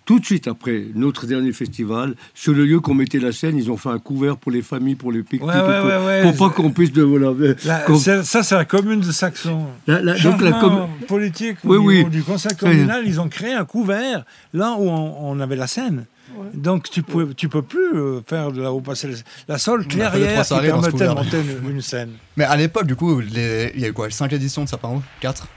tout 0.06 0.20
de 0.20 0.26
suite 0.26 0.48
après 0.48 0.86
notre 0.96 1.26
dernier 1.26 1.52
festival, 1.52 2.16
sur 2.34 2.54
le 2.54 2.66
lieu 2.66 2.80
qu'on 2.80 2.94
mettait 2.94 3.20
la 3.20 3.32
scène, 3.32 3.58
ils 3.58 3.70
ont 3.72 3.78
fait 3.78 3.90
un 3.90 4.00
couvert 4.00 4.38
pour 4.38 4.52
les 4.52 4.62
familles, 4.62 4.96
pour 4.96 5.12
les 5.12 5.24
pique-niques, 5.24 5.50
Ouais, 5.52 5.98
ouais, 6.06 6.22
pour 6.24 6.36
pas 6.50 6.54
qu'on 6.56 6.72
puisse 6.72 6.92
de 6.92 7.04
voilà. 7.04 7.32
La- 7.66 7.80
qu'on- 7.80 7.98
c'est- 7.98 8.24
ça, 8.24 8.44
c'est 8.44 8.56
la 8.56 8.66
commune 8.66 9.02
de 9.02 9.12
Saxon. 9.12 9.68
la- 9.88 10.02
la- 10.02 10.18
donc 10.20 10.42
la 10.42 10.52
com- 10.54 10.88
politique 11.08 11.58
Oui, 11.64 11.78
au 11.78 11.82
oui. 11.84 12.06
du 12.06 12.24
conseil 12.24 12.56
communal, 12.56 13.04
ils 13.06 13.20
ont 13.20 13.30
créé 13.30 13.54
un 13.54 13.66
couvert 13.66 14.24
là 14.54 14.76
où 14.78 14.88
on, 14.90 15.32
on 15.32 15.40
avait 15.40 15.56
la 15.58 15.68
scène. 15.68 16.06
Donc 16.54 16.90
tu 16.90 17.04
peux, 17.04 17.34
tu 17.36 17.48
peux 17.48 17.62
plus 17.62 17.94
euh, 17.96 18.20
faire 18.26 18.52
de 18.52 18.62
la 18.62 18.72
haut 18.72 18.82
passer 18.82 19.10
la 19.48 19.58
seule 19.60 19.86
clairière 19.86 20.42
qui 20.44 20.54
permettait 20.60 21.08
de 21.08 21.14
monter 21.14 21.38
une, 21.64 21.70
une 21.76 21.82
scène. 21.82 22.12
Mais 22.38 22.44
à 22.46 22.56
l'époque, 22.56 22.88
du 22.88 22.96
coup, 22.96 23.20
les- 23.20 23.72
il 23.76 23.82
y 23.82 23.86
a 23.86 23.90
eu 23.90 23.94
quoi 23.94 24.10
5 24.10 24.34
éditions 24.34 24.64
de 24.64 24.70
Sapin-Haut 24.70 25.04
4 25.22 25.48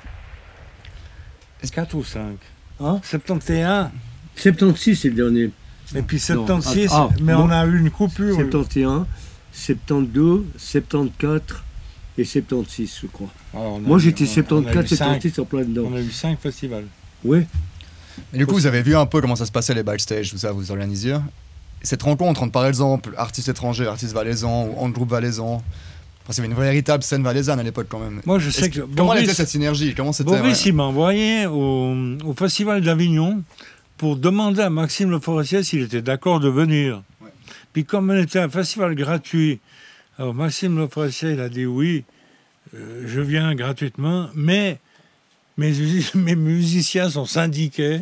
4 1.72 1.94
ou 1.96 2.04
5 2.04 2.36
Hein? 2.78 3.00
71 3.02 3.40
76 4.36 4.98
c'est 5.00 5.08
le 5.08 5.14
dernier. 5.14 5.50
et 5.94 6.02
puis 6.02 6.16
Non, 6.30 6.46
76, 6.46 6.90
ah, 6.92 7.08
mais 7.22 7.32
bon. 7.34 7.40
on 7.44 7.50
a 7.50 7.64
eu 7.66 7.78
une 7.78 7.90
coupure. 7.90 8.34
71, 8.36 9.06
72, 9.52 10.44
74 10.56 11.40
et 12.18 12.24
76, 12.24 12.98
je 13.02 13.06
crois. 13.08 13.28
Alors, 13.54 13.74
on 13.74 13.76
a 13.76 13.80
Moi, 13.80 13.98
j'étais 13.98 14.24
on- 14.24 14.26
on 14.26 14.30
a 14.30 14.34
74, 14.72 14.84
eu 14.92 14.96
cinq- 14.96 14.96
76 15.22 15.38
en 15.38 15.44
plein 15.44 15.62
dedans. 15.62 15.88
On 15.92 15.96
a 15.96 16.00
eu 16.00 16.10
5 16.10 16.38
festivals. 16.40 16.84
Ouais. 17.24 17.46
Et 18.32 18.38
du 18.38 18.46
coup, 18.46 18.54
vous 18.54 18.66
avez 18.66 18.82
vu 18.82 18.96
un 18.96 19.06
peu 19.06 19.20
comment 19.20 19.36
ça 19.36 19.44
se 19.46 19.52
passait 19.52 19.74
les 19.74 19.82
backstage, 19.82 20.30
tout 20.30 20.38
ça, 20.38 20.52
vous 20.52 20.70
organisiez. 20.70 21.16
Cette 21.82 22.02
rencontre 22.02 22.42
entre, 22.42 22.52
par 22.52 22.66
exemple, 22.66 23.12
artistes 23.18 23.48
étrangers, 23.48 23.86
artistes 23.86 24.14
valaisans 24.14 24.68
ou 24.68 24.78
en 24.78 24.88
groupe 24.88 25.10
valaisan, 25.10 25.62
parce 26.24 26.36
qu'il 26.36 26.44
y 26.44 26.46
avait 26.46 26.54
une 26.56 26.60
véritable 26.60 27.02
scène 27.02 27.22
valaisanne 27.22 27.60
à 27.60 27.62
l'époque 27.62 27.86
quand 27.90 27.98
même. 28.00 28.22
Moi, 28.24 28.38
je 28.38 28.48
Est-ce 28.48 28.60
sais 28.62 28.70
que 28.70 28.80
Comment 28.80 29.08
Boris- 29.12 29.24
était 29.24 29.34
cette 29.34 29.48
synergie? 29.50 29.94
Comment 29.94 30.12
c'était 30.12 30.30
Boris, 30.30 30.64
ouais. 30.64 30.70
il 30.70 30.74
m'a 30.74 30.84
envoyé 30.84 31.46
au, 31.46 31.94
au 32.24 32.32
Festival 32.34 32.80
d'Avignon 32.82 33.42
pour 33.98 34.16
demander 34.16 34.62
à 34.62 34.70
Maxime 34.70 35.10
Le 35.10 35.18
Forestier 35.20 35.62
s'il 35.62 35.82
était 35.82 36.02
d'accord 36.02 36.40
de 36.40 36.48
venir. 36.48 37.02
Ouais. 37.20 37.30
Puis 37.72 37.84
comme 37.84 38.10
on 38.10 38.16
était 38.16 38.38
un 38.38 38.48
festival 38.48 38.94
gratuit, 38.94 39.60
alors 40.18 40.34
Maxime 40.34 40.76
Le 40.76 40.86
Forestier, 40.88 41.32
il 41.32 41.40
a 41.40 41.48
dit 41.48 41.66
oui, 41.66 42.04
euh, 42.74 43.04
je 43.06 43.20
viens 43.20 43.54
gratuitement, 43.54 44.28
mais 44.34 44.78
mes, 45.56 45.70
usi- 45.72 46.10
mes 46.16 46.36
musiciens 46.36 47.08
sont 47.10 47.26
syndiqués. 47.26 48.00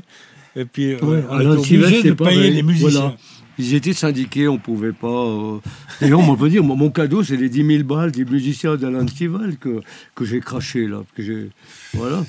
Et 0.56 0.64
puis, 0.64 0.92
euh, 0.92 0.98
Ouais, 1.00 1.24
on 1.30 1.40
est 1.40 1.46
obligé 1.46 2.02
de 2.04 2.12
payer 2.12 2.50
les 2.50 2.62
musiciens. 2.62 2.88
Voilà. 2.90 3.16
Ils 3.58 3.74
étaient 3.74 3.92
syndiqués, 3.92 4.48
on 4.48 4.58
pouvait 4.58 4.92
pas. 4.92 5.06
euh, 5.08 5.58
D'ailleurs, 6.00 6.18
on 6.20 6.36
peut 6.36 6.48
dire, 6.48 6.64
mon, 6.64 6.74
mon 6.76 6.90
cadeau, 6.90 7.22
c'est 7.22 7.36
les 7.36 7.48
10 7.48 7.64
000 7.78 7.84
balles 7.84 8.10
des 8.10 8.24
musiciens 8.24 8.74
d'Alain 8.76 9.06
Stival 9.06 9.56
que, 9.58 9.80
que 10.16 10.24
j'ai 10.24 10.40
craché 10.40 10.86
là. 10.88 11.02
Que 11.16 11.22
j'ai... 11.22 11.50
Voilà. 11.92 12.24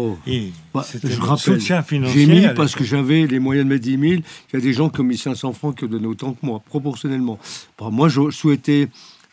Oh. 0.00 0.16
Et 0.28 0.52
Bah, 0.72 0.86
je 1.02 1.08
le 1.08 1.24
rappelle. 1.24 1.60
J'ai 1.60 2.26
mis 2.26 2.46
parce 2.54 2.76
que 2.76 2.84
j'avais 2.84 3.26
les 3.26 3.40
moyens 3.40 3.66
de 3.66 3.72
mettre 3.72 3.82
10 3.82 3.90
000. 3.98 4.02
Il 4.04 4.22
y 4.52 4.56
a 4.56 4.60
des 4.60 4.72
gens 4.72 4.88
qui 4.90 5.00
ont 5.00 5.04
mis 5.04 5.18
500 5.18 5.52
francs 5.54 5.76
qui 5.76 5.84
ont 5.84 5.88
donné 5.88 6.06
autant 6.06 6.34
que 6.34 6.46
moi, 6.46 6.62
proportionnellement. 6.64 7.38
Bah, 7.78 7.88
moi, 7.90 8.08
je 8.08 8.30
souhaitais 8.30 8.88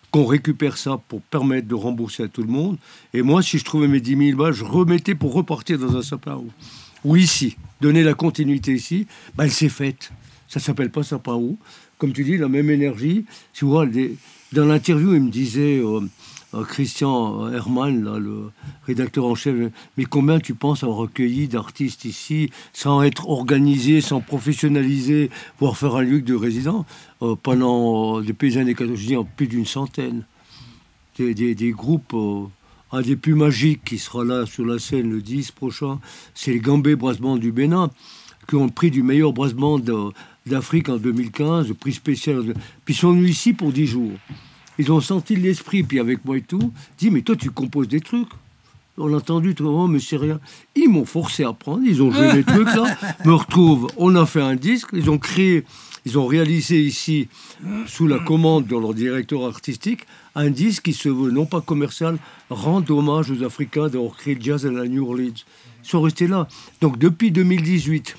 qu'on 0.10 0.26
récupère 0.26 0.78
ça 0.78 1.00
pour 1.08 1.22
permettre 1.22 1.68
de 1.68 1.76
rembourser 1.76 2.24
à 2.24 2.28
tout 2.28 2.42
le 2.42 2.48
monde. 2.48 2.78
Et 3.14 3.22
moi, 3.22 3.44
si 3.44 3.60
je 3.60 3.64
trouvais 3.64 3.88
mes 3.88 4.00
10 4.00 4.18
000 4.30 4.38
balles, 4.38 4.54
je 4.54 4.64
remettais 4.64 5.14
pour 5.14 5.34
repartir 5.34 5.78
dans 5.78 5.96
un 5.96 6.02
sapin 6.02 6.42
ou, 7.04 7.16
ici. 7.16 7.58
Donner 7.80 8.02
la 8.02 8.16
continuité 8.16 8.74
ici, 8.74 9.06
bah, 9.36 9.46
elle 9.46 9.52
s'est 9.52 9.70
faite. 9.70 10.12
Ça 10.48 10.60
s'appelle 10.60 10.90
pas 10.90 11.04
sapin 11.04 11.36
ou. 11.36 11.60
Comme 12.00 12.12
tu 12.12 12.24
dis, 12.24 12.38
la 12.38 12.48
même 12.48 12.72
énergie. 12.72 13.26
Tu 13.54 13.66
vois, 13.66 13.86
dans 14.52 14.66
l'interview, 14.66 15.14
il 15.14 15.22
me 15.22 15.30
disait. 15.30 15.80
euh, 15.80 16.02
Christian 16.64 17.50
Herman, 17.52 18.04
là, 18.04 18.18
le 18.20 18.52
rédacteur 18.88 19.26
en 19.26 19.36
chef, 19.36 19.56
mais 19.98 20.06
combien 20.06 20.40
tu 20.40 20.54
penses 20.54 20.84
avoir 20.84 21.00
recueilli 21.00 21.48
d'artistes 21.48 22.06
ici 22.06 22.50
sans 22.72 23.02
être 23.04 23.28
organisé, 23.30 24.00
sans 24.02 24.22
professionnaliser, 24.22 25.30
voire 25.60 25.76
faire 25.78 25.96
un 25.96 26.02
lieu 26.04 26.22
de 26.22 26.34
résidence 26.36 26.86
euh, 27.22 27.36
pendant 27.42 28.20
euh, 28.20 28.22
depuis 28.24 28.52
les 28.52 28.58
années 28.58 28.74
80, 28.76 28.96
je 28.96 29.06
dis 29.08 29.16
en 29.18 29.26
plus 29.26 29.48
d'une 29.48 29.66
centaine? 29.66 30.24
Des, 31.18 31.34
des- 31.34 31.56
des 31.56 31.72
groupes, 31.72 32.14
euh, 32.14 32.44
un 32.92 33.02
des 33.02 33.16
plus 33.16 33.36
magiques 33.36 33.84
qui 33.86 33.98
sera 33.98 34.24
là 34.24 34.46
sur 34.46 34.66
la 34.66 34.80
scène 34.80 35.10
le 35.12 35.22
10 35.22 35.52
prochain, 35.52 36.00
c'est 36.34 36.52
les 36.52 36.60
Gambé 36.60 36.96
Brass 36.96 37.20
Band 37.20 37.38
du 37.38 37.52
Bénin, 37.52 37.90
qui 38.48 38.56
ont 38.56 38.66
le 38.66 38.72
prix 38.72 38.92
du 38.92 39.02
meilleur 39.02 39.34
brass 39.34 39.54
band 39.54 39.80
d'Afrique 40.46 40.90
en 40.90 40.98
2015, 40.98 41.68
le 41.70 41.74
prix 41.74 41.94
spécial. 41.94 42.54
Puis 42.86 42.94
sont 42.94 43.12
venus 43.14 43.32
ici 43.32 43.54
pour 43.54 43.72
10 43.72 43.88
jours. 43.88 44.12
Ils 44.78 44.92
ont 44.92 45.02
senti 45.02 45.36
l'esprit, 45.36 45.84
puis 45.84 46.00
avec 46.00 46.26
moi 46.26 46.38
et 46.38 46.42
tout, 46.42 46.72
dit 46.98 47.10
mais 47.10 47.22
toi 47.22 47.36
tu 47.36 47.52
composes 47.52 47.88
des 47.88 48.02
trucs. 48.02 48.30
on 48.98 49.14
a 49.14 49.18
entendu 49.18 49.56
tout 49.56 49.64
le 49.64 49.72
monde, 49.72 49.92
mais 49.92 50.00
c'est 50.00 50.18
rien. 50.18 50.40
Ils 50.76 50.90
m'ont 50.90 51.06
forcé 51.06 51.44
à 51.44 51.54
prendre, 51.54 51.84
ils 51.86 52.02
ont 52.02 52.12
joué 52.12 52.32
les 52.34 52.44
trucs 52.44 52.74
là, 52.74 52.98
me 53.26 53.34
retrouve, 53.34 53.88
on 53.98 54.16
a 54.16 54.26
fait 54.26 54.42
un 54.42 54.56
disque, 54.56 54.90
ils 54.94 55.10
ont 55.10 55.18
créé, 55.18 55.64
ils 56.06 56.18
ont 56.20 56.28
réalisé 56.28 56.82
ici, 56.82 57.28
sous 57.88 58.08
la 58.08 58.20
commande 58.20 58.68
de 58.68 58.76
leur 58.78 58.94
directeur 58.94 59.46
artistique, 59.46 60.06
un 60.36 60.50
disque 60.50 60.84
qui 60.84 60.94
se 60.94 61.10
veut 61.10 61.32
non 61.32 61.46
pas 61.46 61.62
commercial, 61.62 62.18
rend 62.50 62.84
hommage 62.90 63.32
aux 63.32 63.44
Africains 63.44 63.88
d'avoir 63.88 64.16
créé 64.18 64.36
le 64.36 64.42
jazz 64.42 64.66
à 64.66 64.72
la 64.72 64.88
New 64.88 65.06
Orleans. 65.08 65.44
Ils 65.84 65.90
sont 65.90 66.02
restés 66.02 66.28
là. 66.28 66.48
Donc 66.82 66.98
depuis 66.98 67.32
2018, 67.32 68.18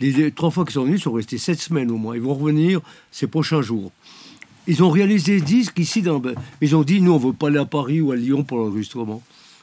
les 0.00 0.32
trois 0.32 0.50
fois 0.50 0.64
qu'ils 0.64 0.74
sont 0.74 0.84
venus, 0.84 1.00
ils 1.00 1.02
sont 1.02 1.12
restés 1.12 1.38
sept 1.38 1.60
semaines 1.60 1.90
au 1.90 1.96
moins. 1.96 2.14
Ils 2.14 2.22
vont 2.22 2.34
revenir 2.34 2.80
ces 3.10 3.26
prochains 3.26 3.62
jours. 3.62 3.92
Ils 4.66 4.82
ont 4.82 4.90
réalisé 4.90 5.36
des 5.36 5.44
disques 5.44 5.78
ici. 5.78 6.02
Dans, 6.02 6.18
ben, 6.18 6.34
ils 6.60 6.76
ont 6.76 6.82
dit, 6.82 7.00
nous, 7.00 7.12
on 7.12 7.18
ne 7.18 7.24
veut 7.26 7.32
pas 7.32 7.48
aller 7.48 7.58
à 7.58 7.64
Paris 7.64 8.00
ou 8.00 8.12
à 8.12 8.16
Lyon 8.16 8.44
pour 8.44 8.58
l'enregistrement. 8.58 9.22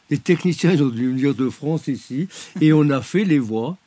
Les 0.09 0.17
techniciens, 0.17 0.73
ils 0.73 0.83
ont 0.83 0.89
dû 0.89 1.09
venir 1.09 1.35
de 1.35 1.49
France 1.49 1.87
ici. 1.87 2.27
Et 2.61 2.73
on 2.73 2.89
a 2.89 3.01
fait 3.01 3.23
les 3.23 3.39
voix 3.39 3.77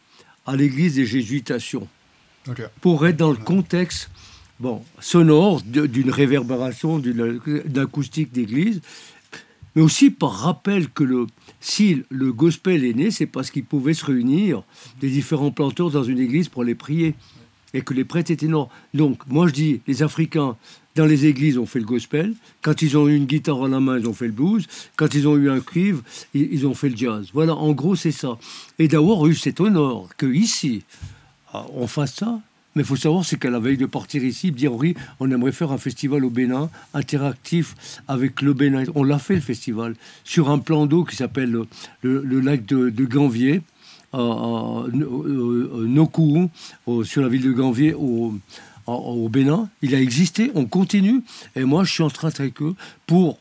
à 0.46 0.56
l'église 0.56 0.94
des 0.94 1.06
Jésuitations. 1.06 1.86
Ok. 2.48 2.62
Pour 2.80 3.06
être 3.06 3.16
dans 3.16 3.30
le 3.30 3.36
contexte 3.36 4.10
bon, 4.62 4.82
sonore 5.00 5.60
d'une 5.62 6.10
réverbération, 6.10 6.98
d'une 6.98 7.40
d'acoustique 7.66 8.32
d'église. 8.32 8.80
Mais 9.74 9.82
aussi 9.82 10.10
par 10.10 10.32
rappel 10.32 10.88
que 10.88 11.02
le, 11.02 11.26
si 11.60 12.02
le 12.10 12.32
gospel 12.32 12.84
est 12.84 12.94
né, 12.94 13.10
c'est 13.10 13.26
parce 13.26 13.50
qu'ils 13.50 13.64
pouvaient 13.64 13.94
se 13.94 14.04
réunir, 14.04 14.62
des 15.00 15.08
différents 15.08 15.50
planteurs 15.50 15.90
dans 15.90 16.04
une 16.04 16.18
église 16.18 16.48
pour 16.48 16.64
les 16.64 16.74
prier. 16.74 17.14
Et 17.74 17.80
que 17.80 17.94
les 17.94 18.04
prêtres 18.04 18.30
étaient 18.30 18.48
noirs. 18.48 18.68
Donc, 18.92 19.26
moi 19.28 19.48
je 19.48 19.54
dis, 19.54 19.80
les 19.86 20.02
Africains, 20.02 20.56
dans 20.94 21.06
les 21.06 21.26
églises, 21.26 21.58
ont 21.58 21.66
fait 21.66 21.78
le 21.78 21.86
gospel. 21.86 22.34
Quand 22.60 22.82
ils 22.82 22.96
ont 22.96 23.08
eu 23.08 23.16
une 23.16 23.26
guitare 23.26 23.64
à 23.64 23.68
la 23.68 23.80
main, 23.80 23.98
ils 23.98 24.06
ont 24.06 24.12
fait 24.12 24.26
le 24.26 24.32
blues. 24.32 24.66
Quand 24.96 25.14
ils 25.14 25.26
ont 25.26 25.36
eu 25.36 25.50
un 25.50 25.60
cuivre, 25.60 26.02
ils, 26.34 26.66
ont 26.66 26.74
fait 26.74 26.90
le 26.90 26.96
jazz. 26.96 27.28
Voilà, 27.32 27.54
en 27.54 27.72
gros, 27.72 27.96
c'est 27.96 28.12
ça. 28.12 28.38
Et 28.78 28.88
d'avoir 28.88 29.26
eu 29.26 29.34
cet 29.34 29.60
honneur 29.60 30.08
que 30.16 30.26
ici, 30.26 30.82
ah, 31.52 31.66
on 31.74 31.86
fasse 31.86 32.16
ça. 32.16 32.40
Mais 32.74 32.82
il 32.82 32.86
faut 32.86 32.96
savoir, 32.96 33.24
c'est 33.24 33.38
qu'à 33.38 33.50
la 33.50 33.58
veille 33.58 33.76
de 33.76 33.86
partir 33.86 34.24
ici, 34.24 34.48
il 34.48 34.52
me 34.54 34.58
dit 34.58 34.68
Henri, 34.68 34.94
on 35.20 35.30
aimerait 35.30 35.52
faire 35.52 35.72
un 35.72 35.78
festival 35.78 36.24
au 36.24 36.30
Bénin, 36.30 36.70
interactif 36.94 37.74
avec 38.08 38.40
le 38.40 38.54
Bénin. 38.54 38.84
On 38.94 39.04
l'a 39.04 39.18
fait, 39.18 39.34
le 39.34 39.42
festival, 39.42 39.94
sur 40.24 40.48
un 40.48 40.58
plan 40.58 40.86
d'eau 40.86 41.04
qui 41.04 41.16
s'appelle 41.16 41.54
le, 42.02 42.40
lac 42.40 42.64
de, 42.64 43.04
Ganvier, 43.04 43.60
à, 44.14 44.18
euh, 44.18 44.88
au- 46.86 47.04
sur 47.04 47.22
la 47.22 47.28
ville 47.28 47.42
de 47.42 47.52
Ganvier, 47.52 47.94
au 48.86 49.28
Bénin. 49.28 49.68
Il 49.82 49.94
a 49.94 50.00
existé, 50.00 50.50
on 50.54 50.66
continue. 50.66 51.22
Et 51.56 51.64
moi, 51.64 51.84
je 51.84 51.92
suis 51.92 52.02
en 52.02 52.10
train 52.10 52.30
avec 52.38 52.60
eux 52.62 52.74
pour 53.06 53.38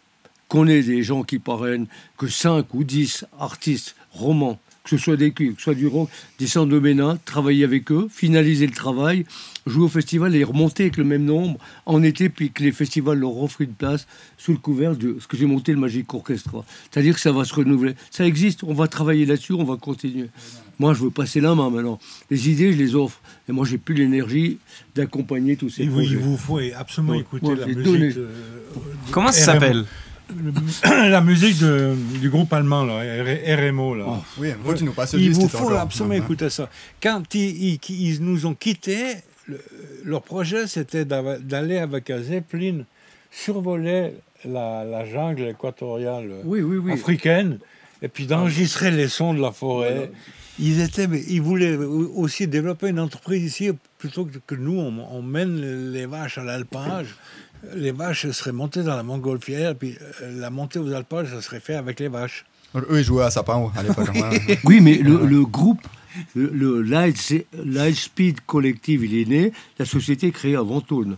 qu'on 0.48 0.68
ait 0.68 0.84
des 0.84 1.02
gens 1.02 1.24
qui 1.24 1.40
parrainent, 1.40 1.88
que 2.18 2.28
5 2.28 2.74
ou 2.74 2.84
10 2.84 3.26
artistes 3.40 3.96
romans, 4.12 4.60
que 4.84 4.90
ce 4.90 4.98
soit 4.98 5.16
des 5.18 5.32
que 5.32 5.54
ce 5.58 5.62
soit 5.62 5.76
du 5.76 5.86
rock, 5.88 6.10
descendre 6.40 6.76
au 6.76 6.80
Bénin, 6.82 7.18
travailler 7.26 7.64
avec 7.64 7.92
eux, 7.92 8.08
finaliser 8.12 8.66
le 8.66 8.74
travail, 8.74 9.26
jouer 9.68 9.84
au 9.84 9.88
festival 9.88 10.36
et 10.36 10.44
remonter 10.44 10.84
avec 10.84 10.98
le 10.98 11.04
même 11.04 11.24
nombre 11.24 11.60
en 11.86 12.02
été, 12.02 12.30
puis 12.30 12.50
que 12.52 12.64
les 12.64 12.72
festivals 12.72 13.20
leur 13.20 13.38
offrent 13.38 13.62
une 13.62 13.74
place 13.74 14.08
sous 14.40 14.52
le 14.54 14.58
couvert 14.58 14.96
de 14.96 15.18
ce 15.20 15.28
que 15.28 15.38
j'ai 15.38 15.46
monté 15.46 15.72
le 15.72 15.78
Magic 15.80 16.12
Orchestra. 16.14 16.66
C'est-à-dire 16.90 17.14
que 17.14 17.20
ça 17.22 17.32
va 17.32 17.46
se 17.46 17.54
renouveler. 17.54 17.94
Ça 18.10 18.26
existe, 18.26 18.64
on 18.64 18.74
va 18.74 18.88
travailler 18.88 19.26
là-dessus, 19.28 19.54
on 19.54 19.64
va 19.64 19.76
continuer. 19.78 20.30
Moi, 20.80 20.96
je 20.96 21.04
veux 21.04 21.12
passer 21.12 21.42
la 21.42 21.54
main 21.54 21.70
maintenant. 21.70 22.00
Les 22.32 22.50
idées, 22.50 22.74
je 22.74 22.78
les 22.80 22.96
offre. 22.96 23.22
Et 23.48 23.52
moi, 23.52 23.66
j'ai 23.68 23.78
plus 23.78 23.94
l'énergie 23.94 24.58
d'accompagner 24.96 25.56
tous 25.58 25.70
ces 25.70 25.84
Il 25.84 25.90
vous, 25.92 25.98
projets. 25.98 26.16
il 26.16 26.18
vous 26.18 26.38
faut 26.38 26.60
absolument 26.76 27.14
Donc, 27.14 27.22
écouter 27.22 27.46
moi, 27.46 27.56
la 27.56 27.68
musique. 27.68 27.84
donné- 27.84 28.14
de- 28.14 28.28
Comment 29.12 29.32
ça 29.32 29.42
s'appelle? 29.46 29.78
Le- 29.78 29.86
La 30.86 31.22
musique 31.22 31.60
de- 31.60 31.96
du 32.20 32.30
groupe 32.30 32.52
allemand, 32.54 32.84
là, 32.86 33.04
R- 33.04 33.70
RMO. 33.70 33.96
Là. 33.96 34.06
Oui, 34.38 34.50
moi, 34.64 34.74
tu 34.76 34.84
nous 34.84 34.94
passes 34.94 35.14
le 35.14 35.20
Il 35.22 35.32
vous 35.34 35.48
faut 35.50 35.58
encore. 35.66 35.80
absolument 35.80 36.16
Ouais. 36.16 36.22
écouter 36.22 36.50
ça. 36.50 36.70
Quand 37.02 37.34
ils, 37.36 37.74
ils- 37.74 37.80
ils 37.90 38.22
nous 38.24 38.46
ont 38.46 38.54
quittés, 38.54 39.16
le- 39.48 39.60
leur 40.06 40.22
projet, 40.22 40.68
c'était 40.68 41.06
d'aller 41.06 41.78
avec 41.78 42.10
un 42.10 42.22
Zeppelin 42.22 42.84
survoler 43.32 44.14
la, 44.46 44.84
la 44.84 45.06
jungle 45.06 45.44
équatoriale 45.44 46.30
Oui, 46.44 46.62
oui, 46.62 46.78
oui. 46.78 46.94
africaine 46.94 47.60
et 48.02 48.08
puis 48.08 48.26
d'enregistrer 48.26 48.92
les 48.92 49.08
sons 49.08 49.34
de 49.34 49.42
la 49.42 49.52
forêt. 49.52 50.12
Ils, 50.60 50.80
étaient, 50.82 51.08
mais 51.08 51.22
ils 51.28 51.42
voulaient 51.42 51.76
au- 51.76 52.12
aussi 52.16 52.48
développer 52.48 52.90
une 52.90 53.00
entreprise 53.00 53.44
ici 53.44 53.72
plutôt 53.98 54.26
que, 54.26 54.38
que 54.46 54.56
nous, 54.56 54.78
on, 54.80 54.94
on 55.12 55.22
mène 55.22 55.92
les 55.92 56.06
vaches 56.06 56.38
à 56.38 56.44
l'alpage. 56.44 57.08
Les 57.76 57.92
vaches 57.92 58.30
seraient 58.32 58.52
montées 58.52 58.84
dans 58.84 58.96
la 58.96 59.04
montgolfière, 59.04 59.76
puis 59.76 59.96
euh, 60.22 60.40
la 60.40 60.50
montée 60.50 60.80
aux 60.80 60.92
alpages, 60.94 61.30
ça 61.30 61.42
serait 61.42 61.60
fait 61.60 61.76
avec 61.76 62.00
les 62.00 62.08
vaches. 62.08 62.46
Eux, 62.76 63.00
ils 63.00 63.04
jouaient 63.04 63.24
à 63.26 63.30
Sapin 63.32 63.72
à 63.76 63.84
l'époque. 63.84 64.10
Oui, 64.64 64.80
mais 64.82 64.96
le, 64.96 65.26
le 65.26 65.44
groupe, 65.46 65.82
le, 66.36 66.50
le 66.54 66.82
Light- 66.82 67.46
Lightspeed 67.64 68.42
Collective, 68.46 69.04
il 69.06 69.18
est 69.22 69.26
né, 69.30 69.52
la 69.78 69.86
société 69.86 70.28
est 70.28 70.32
créée 70.32 70.56
à 70.56 70.62
Ventône. 70.62 71.18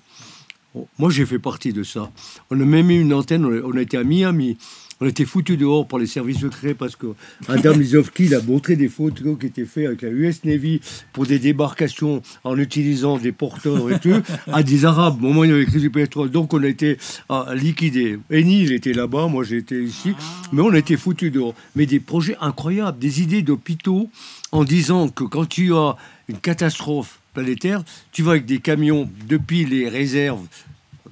Bon, 0.74 0.88
Moi, 0.98 1.11
j'ai 1.11 1.26
fait 1.26 1.40
partie 1.40 1.72
de 1.72 1.84
ça. 1.84 2.10
On 2.49 2.60
a 2.60 2.65
même 2.65 2.90
eu 2.90 2.99
une 2.99 3.14
antenne, 3.14 3.45
on 3.45 3.52
a, 3.56 3.61
on 3.61 3.78
a 3.78 3.82
été 3.82 3.98
à 3.98 4.03
Miami. 4.03 4.57
On 5.03 5.05
a 5.05 5.09
été 5.09 5.25
foutus 5.25 5.57
dehors 5.57 5.85
par 5.85 5.99
les 5.99 6.07
services 6.07 6.39
secrets 6.39 6.73
parce 6.73 6.95
que 6.95 7.07
Adam 7.49 7.73
Lizovski 7.73 8.23
il 8.23 8.35
a 8.35 8.41
montré 8.41 8.77
des 8.77 8.88
photos 8.88 9.38
qui 9.38 9.47
étaient 9.47 9.65
faites 9.65 9.88
avec 9.88 10.01
la 10.01 10.07
US 10.07 10.45
Navy 10.45 10.80
pour 11.11 11.25
des 11.25 11.39
débarcations 11.39 12.21
en 12.45 12.57
utilisant 12.57 13.17
des 13.17 13.34
porteurs 13.34 13.91
et 13.91 13.99
tout, 13.99 14.21
à 14.47 14.63
des 14.63 14.85
Arabes. 14.85 15.21
Au 15.21 15.27
moment 15.27 15.41
où 15.41 15.43
il 15.43 15.49
y 15.49 15.53
avait 15.53 15.65
crise 15.65 15.81
du 15.81 15.89
pétrole. 15.89 16.31
Donc, 16.31 16.53
on 16.53 16.63
a 16.63 16.67
été 16.67 16.97
ah, 17.27 17.47
liquidés. 17.53 18.17
Eni, 18.31 18.61
il 18.61 18.71
était 18.71 18.93
là-bas, 18.93 19.27
moi 19.27 19.43
j'étais 19.43 19.84
ici. 19.84 20.13
Mais 20.53 20.61
on 20.61 20.71
a 20.71 20.77
été 20.77 20.95
foutus 20.95 21.34
dehors. 21.34 21.53
Mais 21.75 21.85
des 21.85 21.99
projets 21.99 22.38
incroyables, 22.39 22.97
des 22.97 23.21
idées 23.21 23.41
d'hôpitaux 23.41 24.09
en 24.53 24.63
disant 24.63 25.09
que 25.09 25.25
quand 25.25 25.49
tu 25.49 25.73
as 25.73 25.97
une 26.30 26.38
catastrophe 26.38 27.19
planétaire, 27.34 27.84
tu 28.13 28.23
vas 28.23 28.31
avec 28.31 28.45
des 28.45 28.59
camions 28.59 29.09
depuis 29.27 29.65
les 29.65 29.89
réserves 29.89 30.47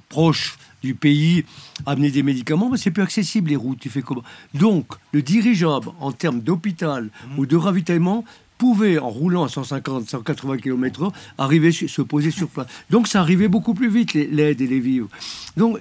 proches 0.08 0.56
du 0.82 0.94
pays 0.94 1.44
amener 1.86 2.10
des 2.10 2.22
médicaments, 2.22 2.68
mais 2.70 2.76
c'est 2.76 2.90
plus 2.90 3.02
accessible 3.02 3.50
les 3.50 3.56
routes. 3.56 3.80
Tu 3.80 3.90
fais 3.90 4.02
comment? 4.02 4.22
Donc, 4.54 4.86
le 5.12 5.22
dirigeable 5.22 5.88
en 6.00 6.12
termes 6.12 6.40
d'hôpital 6.40 7.10
ou 7.36 7.46
de 7.46 7.56
ravitaillement 7.56 8.24
pouvait, 8.62 8.96
en 8.98 9.08
roulant 9.10 9.42
à 9.44 9.48
150, 9.48 10.08
180 10.08 10.58
km/h, 10.58 11.10
arriver, 11.36 11.72
se 11.72 12.02
poser 12.02 12.30
sur 12.30 12.48
place. 12.48 12.68
Donc, 12.90 13.08
ça 13.08 13.18
arrivait 13.20 13.48
beaucoup 13.48 13.74
plus 13.74 13.90
vite, 13.90 14.14
l'aide 14.14 14.60
et 14.60 14.66
les 14.68 14.78
vivres. 14.78 15.08
Donc, 15.56 15.78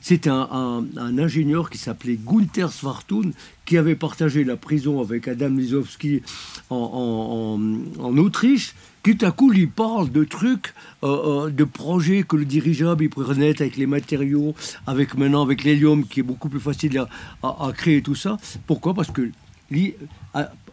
c'est 0.00 0.26
un, 0.28 0.84
ingénieur 1.18 1.68
qui 1.68 1.76
s'appelait 1.76 2.18
Gunther 2.30 2.72
Svartun, 2.72 3.32
qui 3.66 3.76
avait 3.76 3.96
partagé 4.06 4.44
la 4.44 4.56
prison 4.56 5.02
avec 5.02 5.28
Adam 5.28 5.50
Lizowski 5.50 6.22
en, 6.70 7.58
en- 8.00 8.16
Autriche, 8.18 8.74
qui 9.04 9.16
tout 9.16 9.26
à 9.26 9.30
coup 9.30 9.50
lui 9.50 9.66
parle 9.66 10.10
de 10.10 10.24
trucs, 10.24 10.72
euh, 11.04 11.08
euh, 11.46 11.50
de 11.50 11.64
projets 11.64 12.22
que 12.22 12.36
le 12.36 12.46
dirigeable 12.46 13.04
il 13.04 13.10
naître 13.38 13.60
avec 13.62 13.76
les 13.76 13.86
matériaux, 13.86 14.54
avec 14.86 15.08
maintenant 15.18 15.42
avec 15.42 15.64
l'hélium 15.64 16.06
qui 16.06 16.20
est 16.20 16.28
beaucoup 16.32 16.48
plus 16.48 16.60
facile 16.68 16.96
à, 16.98 17.08
à- 17.42 17.66
à 17.68 17.72
créer 17.72 18.00
tout 18.00 18.14
ça. 18.24 18.36
Pourquoi? 18.66 18.94
Parce 18.94 19.10
que 19.10 19.22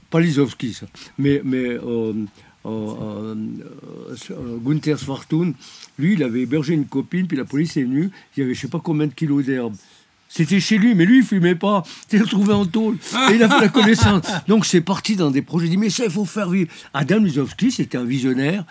pas 0.09 0.19
Lizowski 0.19 0.73
ça, 0.73 0.87
mais 1.17 1.41
mais 1.43 1.77
euh, 1.77 2.13
euh, 2.65 2.69
euh, 2.69 3.35
euh, 4.31 4.57
Gunther 4.61 4.99
Svartun, 4.99 5.53
lui 5.97 6.13
il 6.13 6.23
avait 6.23 6.41
hébergé 6.41 6.73
une 6.73 6.85
copine, 6.85 7.27
puis 7.27 7.37
la 7.37 7.45
police 7.45 7.77
est 7.77 7.83
venue, 7.83 8.11
il 8.35 8.41
y 8.41 8.43
avait 8.43 8.53
je 8.53 8.61
sais 8.61 8.67
pas 8.67 8.81
combien 8.83 9.07
de 9.07 9.13
kilos 9.13 9.45
d'herbe. 9.45 9.75
C'était 10.31 10.59
chez 10.59 10.77
lui, 10.77 10.93
mais 10.93 11.05
lui, 11.05 11.17
il 11.17 11.23
fumait 11.23 11.55
pas. 11.55 11.81
Il 12.05 12.17
s'est 12.17 12.23
retrouvé 12.23 12.53
en 12.53 12.63
tôle. 12.63 12.97
Et 13.31 13.33
il 13.33 13.41
a 13.41 13.49
fait 13.49 13.61
la 13.61 13.69
connaissance. 13.69 14.27
Donc, 14.47 14.63
c'est 14.63 14.81
parti 14.81 15.15
dans 15.15 15.31
des 15.31 15.41
projets. 15.41 15.65
Il 15.65 15.71
dit, 15.71 15.77
mais 15.77 15.89
ça, 15.89 16.03
il 16.05 16.11
faut 16.11 16.23
faire 16.23 16.51
vivre. 16.51 16.69
Adam 16.93 17.17
Lizowski, 17.17 17.71
c'était 17.71 17.97
un 17.97 18.03
visionnaire 18.03 18.63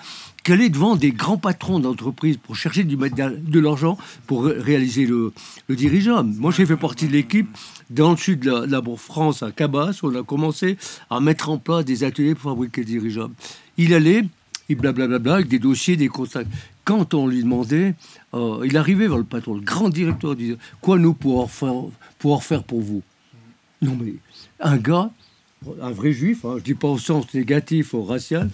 qui 0.44 0.52
allait 0.52 0.68
devant 0.70 0.96
des 0.96 1.10
grands 1.12 1.36
patrons 1.36 1.78
d'entreprise 1.78 2.36
pour 2.38 2.56
chercher 2.56 2.84
du, 2.84 2.96
de 2.96 3.60
l'argent 3.60 3.98
pour 4.26 4.44
ré- 4.44 4.58
réaliser 4.58 5.04
le, 5.06 5.32
le 5.68 5.76
dirigeable. 5.76 6.30
Moi, 6.38 6.52
j'ai 6.52 6.64
fait 6.64 6.76
partie 6.76 7.06
de 7.06 7.12
l'équipe 7.12 7.48
dans 7.90 8.12
le 8.12 8.16
sud 8.16 8.40
de 8.40 8.64
la, 8.66 8.82
France, 8.96 9.42
à 9.42 9.50
Cabas. 9.52 9.98
On 10.02 10.14
a 10.14 10.22
commencé 10.22 10.76
à 11.10 11.20
mettre 11.20 11.50
en 11.50 11.58
place 11.58 11.84
des 11.84 12.04
ateliers 12.04 12.34
pour 12.34 12.50
fabriquer 12.52 12.80
le 12.82 12.86
dirigeable. 12.86 13.34
Il 13.76 13.92
allait, 13.94 14.24
il 14.68 14.76
blablabla 14.76 15.34
avec 15.34 15.48
des 15.48 15.58
dossiers, 15.58 15.96
des 15.96 16.08
contacts. 16.08 16.50
Quand 16.84 17.12
on 17.12 17.26
lui 17.26 17.42
demandait, 17.42 17.94
euh, 18.32 18.64
il 18.64 18.76
arrivait 18.78 19.08
vers 19.08 19.18
le 19.18 19.24
patron, 19.24 19.54
le 19.54 19.60
grand 19.60 19.90
directeur, 19.90 20.34
disait 20.34 20.56
Quoi 20.80 20.98
nous 20.98 21.12
pouvoir 21.12 21.50
faire, 21.50 21.74
faire 22.42 22.62
pour 22.64 22.80
vous? 22.80 23.02
Non, 23.82 23.96
mais 24.00 24.14
un 24.60 24.78
gars, 24.78 25.10
un 25.80 25.90
vrai 25.90 26.12
juif, 26.12 26.44
hein, 26.44 26.54
je 26.58 26.62
dis 26.62 26.74
pas 26.74 26.88
au 26.88 26.98
sens 26.98 27.32
négatif 27.34 27.94
ou 27.94 28.02
racial, 28.02 28.48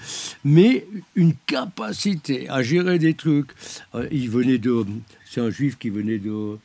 mais 0.45 0.87
une 1.15 1.35
capacité 1.47 2.49
à 2.49 2.63
gérer 2.63 2.99
des 2.99 3.15
trucs. 3.15 3.51
Euh, 3.95 4.07
il 4.11 4.31
venait 4.31 4.59
de. 4.59 4.85
C'est 5.29 5.41
un 5.41 5.51
juif 5.51 5.77
qui 5.79 5.91
venait 5.91 6.19
de. 6.19 6.59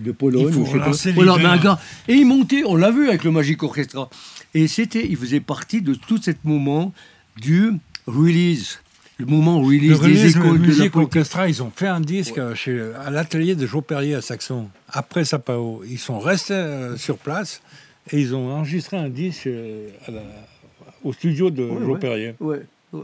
De 0.00 0.10
Pologne, 0.10 0.46
Il 0.48 0.52
faut 0.54 0.64
je 0.64 0.92
sais 0.92 1.10
pas. 1.12 1.22
Voilà, 1.22 1.36
mais 1.36 1.44
un 1.44 1.58
gars. 1.58 1.78
Et 2.08 2.14
il 2.14 2.24
montait, 2.24 2.62
on 2.64 2.76
l'a 2.76 2.90
vu 2.90 3.10
avec 3.10 3.24
le 3.24 3.30
Magic 3.30 3.62
Orchestra. 3.62 4.08
Et 4.54 4.66
c'était, 4.66 5.06
il 5.06 5.18
faisait 5.18 5.40
partie 5.40 5.82
de 5.82 5.92
tout 5.92 6.16
ce 6.16 6.30
moment 6.44 6.94
du 7.36 7.72
release, 8.06 8.78
le 9.18 9.26
moment 9.26 9.60
Le 9.60 9.66
release 9.66 9.88
des 9.88 9.94
Release 9.94 10.36
écoles 10.36 10.58
Music 10.58 10.90
politique. 10.90 10.96
Orchestra, 10.96 11.48
ils 11.48 11.62
ont 11.62 11.70
fait 11.74 11.88
un 11.88 12.00
disque 12.00 12.40
chez, 12.54 12.80
à 13.04 13.10
l'atelier 13.10 13.54
de 13.54 13.66
Joe 13.66 13.84
Perrier 13.84 14.14
à 14.14 14.22
Saxon. 14.22 14.68
Après 14.88 15.24
Sapao, 15.24 15.82
ils 15.88 15.98
sont 15.98 16.18
restés 16.18 16.54
euh, 16.54 16.96
sur 16.96 17.18
place. 17.18 17.62
Et 18.10 18.20
ils 18.20 18.34
ont 18.34 18.50
enregistré 18.56 18.96
un 18.96 19.08
disque 19.08 19.46
euh, 19.46 19.88
à 20.06 20.10
la- 20.10 20.20
au 21.04 21.12
studio 21.12 21.50
de 21.50 21.64
Ouais, 21.64 21.80
Joe 21.80 21.88
ouais. 21.94 21.98
Perrier. 21.98 22.34
Ouais, 22.40 22.62
ouais. 22.92 23.02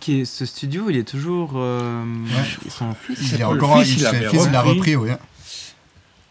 Qui 0.00 0.20
est, 0.20 0.24
ce 0.24 0.44
studio, 0.46 0.90
il 0.90 0.96
est 0.96 1.08
toujours. 1.08 1.52
euh, 1.56 2.04
Son 2.68 2.94
fils. 2.94 3.32
Il, 3.32 3.40
est 3.40 3.44
encore, 3.44 3.80
fils, 3.82 3.96
il, 3.98 4.02
le 4.20 4.28
fils, 4.28 4.44
il 4.46 4.52
l'a 4.52 4.62
repris. 4.62 4.96
oui. 4.96 5.10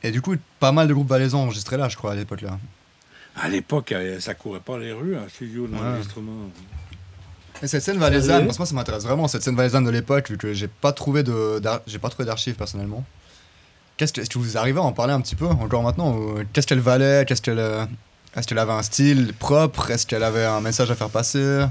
Et 0.04 0.12
du 0.12 0.22
coup, 0.22 0.36
pas 0.60 0.72
mal 0.72 0.88
de 0.88 0.94
groupes 0.94 1.08
valaisans 1.10 1.42
enregistrés 1.44 1.78
là, 1.78 1.90
je 1.90 1.96
crois, 1.98 2.12
à 2.12 2.16
l'époque 2.16 2.42
là. 2.42 2.60
À 3.36 3.50
l'époque, 3.50 3.92
euh, 3.92 4.20
ça 4.20 4.34
courait 4.34 4.60
pas 4.60 4.78
les 4.78 4.92
rues, 4.92 5.16
un 5.16 5.28
studio 5.30 5.68
d'enregistrement. 5.68 6.50
Et 7.64 7.68
cette 7.68 7.82
scène 7.84 7.98
valaisanne, 7.98 8.42
Ouais. 8.42 8.46
parce 8.46 8.58
que 8.58 8.62
moi 8.62 8.68
ça 8.68 8.76
m'intéresse 8.76 9.04
vraiment, 9.04 9.28
cette 9.28 9.42
scène 9.44 9.56
valaisanne 9.56 9.84
de 9.86 9.90
l'époque, 9.90 10.30
vu 10.30 10.38
que 10.38 10.54
j'ai 10.54 10.68
pas 10.68 10.92
trouvé 10.92 11.24
de, 11.24 11.60
d'ar- 11.60 11.82
j'ai 11.88 11.98
pas 12.00 12.10
trouvé 12.10 12.26
d'archives 12.26 12.56
personnellement. 12.56 13.04
Qu'est-ce 13.98 14.14
que, 14.14 14.22
est-ce 14.22 14.30
que 14.30 14.38
vous 14.38 14.58
arrivez 14.58 14.80
à 14.80 14.84
en 14.84 14.92
parler 14.92 15.14
un 15.14 15.22
petit 15.22 15.36
peu 15.36 15.46
encore 15.46 15.84
maintenant 15.84 16.16
ou 16.16 16.40
Qu'est-ce 16.54 16.68
qu'elle 16.68 16.80
valait 16.80 17.26
Qu'est-ce 17.26 17.42
qu'elle, 17.42 17.60
euh, 17.60 17.86
est-ce 18.36 18.48
qu'elle 18.48 18.60
avait 18.60 18.74
un 18.74 18.84
style 18.84 19.34
propre 19.38 19.90
Est-ce 19.90 20.06
qu'elle 20.06 20.24
avait 20.24 20.46
un 20.46 20.62
message 20.62 20.92
à 20.92 20.96
faire 20.96 21.10
passer? 21.10 21.66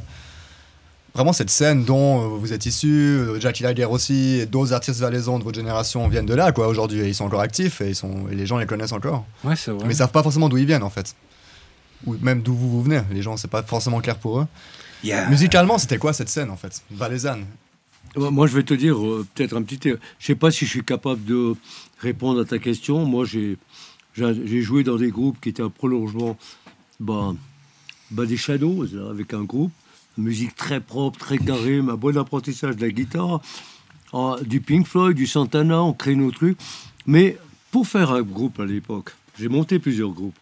Vraiment 1.15 1.33
cette 1.33 1.51
scène 1.51 1.85
dont 1.85 2.21
euh, 2.21 2.27
vous 2.37 2.53
êtes 2.53 2.67
issu, 2.67 2.89
euh, 2.89 3.41
Jackie 3.41 3.63
Laguerre 3.63 3.91
aussi, 3.91 4.41
et 4.41 4.47
d'autres 4.47 4.75
artistes 4.75 5.01
valaisans 5.01 5.39
de 5.39 5.45
votre 5.45 5.57
génération 5.57 6.07
viennent 6.09 6.27
de 6.27 6.35
là 6.35 6.53
quoi 6.53 6.69
aujourd'hui, 6.69 7.01
et 7.01 7.09
ils 7.09 7.15
sont 7.15 7.25
encore 7.25 7.41
actifs 7.41 7.81
et 7.81 7.89
ils 7.89 7.95
sont, 7.95 8.27
et 8.31 8.35
les 8.35 8.45
gens 8.45 8.59
les 8.59 8.67
connaissent 8.67 8.93
encore. 8.93 9.25
Ouais, 9.43 9.57
c'est 9.57 9.71
vrai. 9.71 9.87
Mais 9.87 9.95
ils 9.95 9.97
savent 9.97 10.11
pas 10.11 10.23
forcément 10.23 10.49
d'où 10.49 10.59
ils 10.59 10.67
viennent 10.67 10.83
en 10.83 10.91
fait. 10.91 11.15
Ou 12.05 12.17
même 12.21 12.43
d'où 12.43 12.55
vous, 12.55 12.69
vous 12.69 12.83
venez. 12.83 13.01
Les 13.11 13.23
gens, 13.23 13.37
c'est 13.39 13.49
pas 13.49 13.63
forcément 13.63 14.01
clair 14.01 14.17
pour 14.17 14.41
eux. 14.41 14.47
Musicalement, 15.31 15.79
c'était 15.79 15.99
quoi 15.99 16.13
cette 16.13 16.29
scène 16.29 16.51
en 16.51 16.57
fait? 16.57 16.83
Valaisanne. 16.91 17.47
Moi, 18.17 18.31
moi, 18.31 18.47
je 18.47 18.55
vais 18.55 18.63
te 18.63 18.75
dire 18.75 18.97
euh, 18.97 19.27
peut-être 19.35 19.57
un 19.57 19.63
petit. 19.63 19.79
Je 20.19 20.27
sais 20.27 20.35
pas 20.35 20.51
si 20.51 20.65
je 20.65 20.71
suis 20.71 20.85
capable 20.85 21.25
de 21.25 21.55
répondre 21.99 22.41
à 22.41 22.45
ta 22.45 22.59
question. 22.59 23.05
Moi, 23.05 23.25
j'ai 23.25 23.57
joué 24.63 24.83
dans 24.85 24.97
des 24.97 25.11
groupes 25.11 25.41
qui 25.41 25.49
étaient 25.49 25.63
un 25.63 25.71
prolongement 25.71 26.37
bah, 27.01 27.35
bah, 28.11 28.27
des 28.27 28.37
Shadows, 28.37 28.87
là, 28.93 29.11
avec 29.11 29.35
un 29.35 29.45
groupe. 29.45 29.73
Musique 30.19 30.55
très 30.55 30.81
propre, 30.81 31.19
très 31.19 31.37
carrée, 31.39 31.79
un 31.79 31.95
bon 31.97 32.17
apprentissage 32.17 32.77
de 32.77 32.81
la 32.83 32.91
guitare. 32.91 33.41
Ah, 34.15 34.37
du 34.43 34.61
Pink 34.61 34.87
Floyd, 34.87 35.15
du 35.17 35.27
Santana, 35.27 35.83
on 35.83 35.93
crée 35.93 36.15
nos 36.15 36.31
trucs. 36.31 36.57
Mais 37.07 37.37
pour 37.71 37.87
faire 37.87 38.13
un 38.13 38.23
groupe 38.23 38.59
à 38.61 38.65
l'époque, 38.65 39.15
j'ai 39.39 39.49
monté 39.49 39.79
plusieurs 39.79 40.11
groupes. 40.11 40.37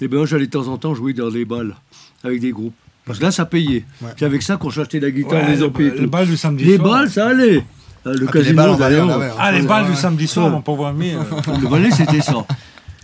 Et 0.00 0.06
bien, 0.06 0.24
j'allais 0.26 0.46
de 0.46 0.50
temps 0.52 0.68
en 0.68 0.78
temps 0.78 0.94
jouer 0.94 1.12
dans 1.12 1.30
des 1.30 1.44
balles 1.44 1.74
avec 2.22 2.40
des 2.40 2.52
groupes. 2.52 2.74
Parce 3.04 3.18
que 3.18 3.24
là, 3.24 3.32
ça 3.32 3.46
payait. 3.46 3.84
Ouais. 4.00 4.10
C'est 4.16 4.24
avec 4.26 4.42
ça 4.42 4.56
qu'on 4.56 4.68
achetait 4.68 5.00
la 5.00 5.10
guitare, 5.10 5.42
Ouais, 5.42 5.50
les 5.54 5.56
le, 5.56 5.66
amplis 5.66 5.86
et 5.86 5.90
le 5.90 5.96
tout. 6.04 6.06
bal 6.08 6.28
du 6.28 6.36
samedi 6.36 6.62
Les 6.64 6.76
soir. 6.76 6.88
balles, 6.88 7.10
ça 7.10 7.26
allait. 7.30 7.64
Euh, 8.06 8.14
Le 8.14 8.26
Ah, 8.28 8.32
casino, 8.32 8.76
d'ailleurs. 8.76 9.34
Ah, 9.38 9.52
les 9.52 9.62
balles 9.62 9.84
ouais. 9.84 9.90
du 9.90 9.96
samedi 9.96 10.26
soir, 10.26 10.46
Ouais. 10.46 10.52
mon 10.52 10.60
pauvre 10.62 10.86
ami. 10.86 11.10
euh, 11.12 11.20
Le 11.62 11.68
Valais, 11.68 11.90
c'était 11.90 12.20
ça. 12.20 12.44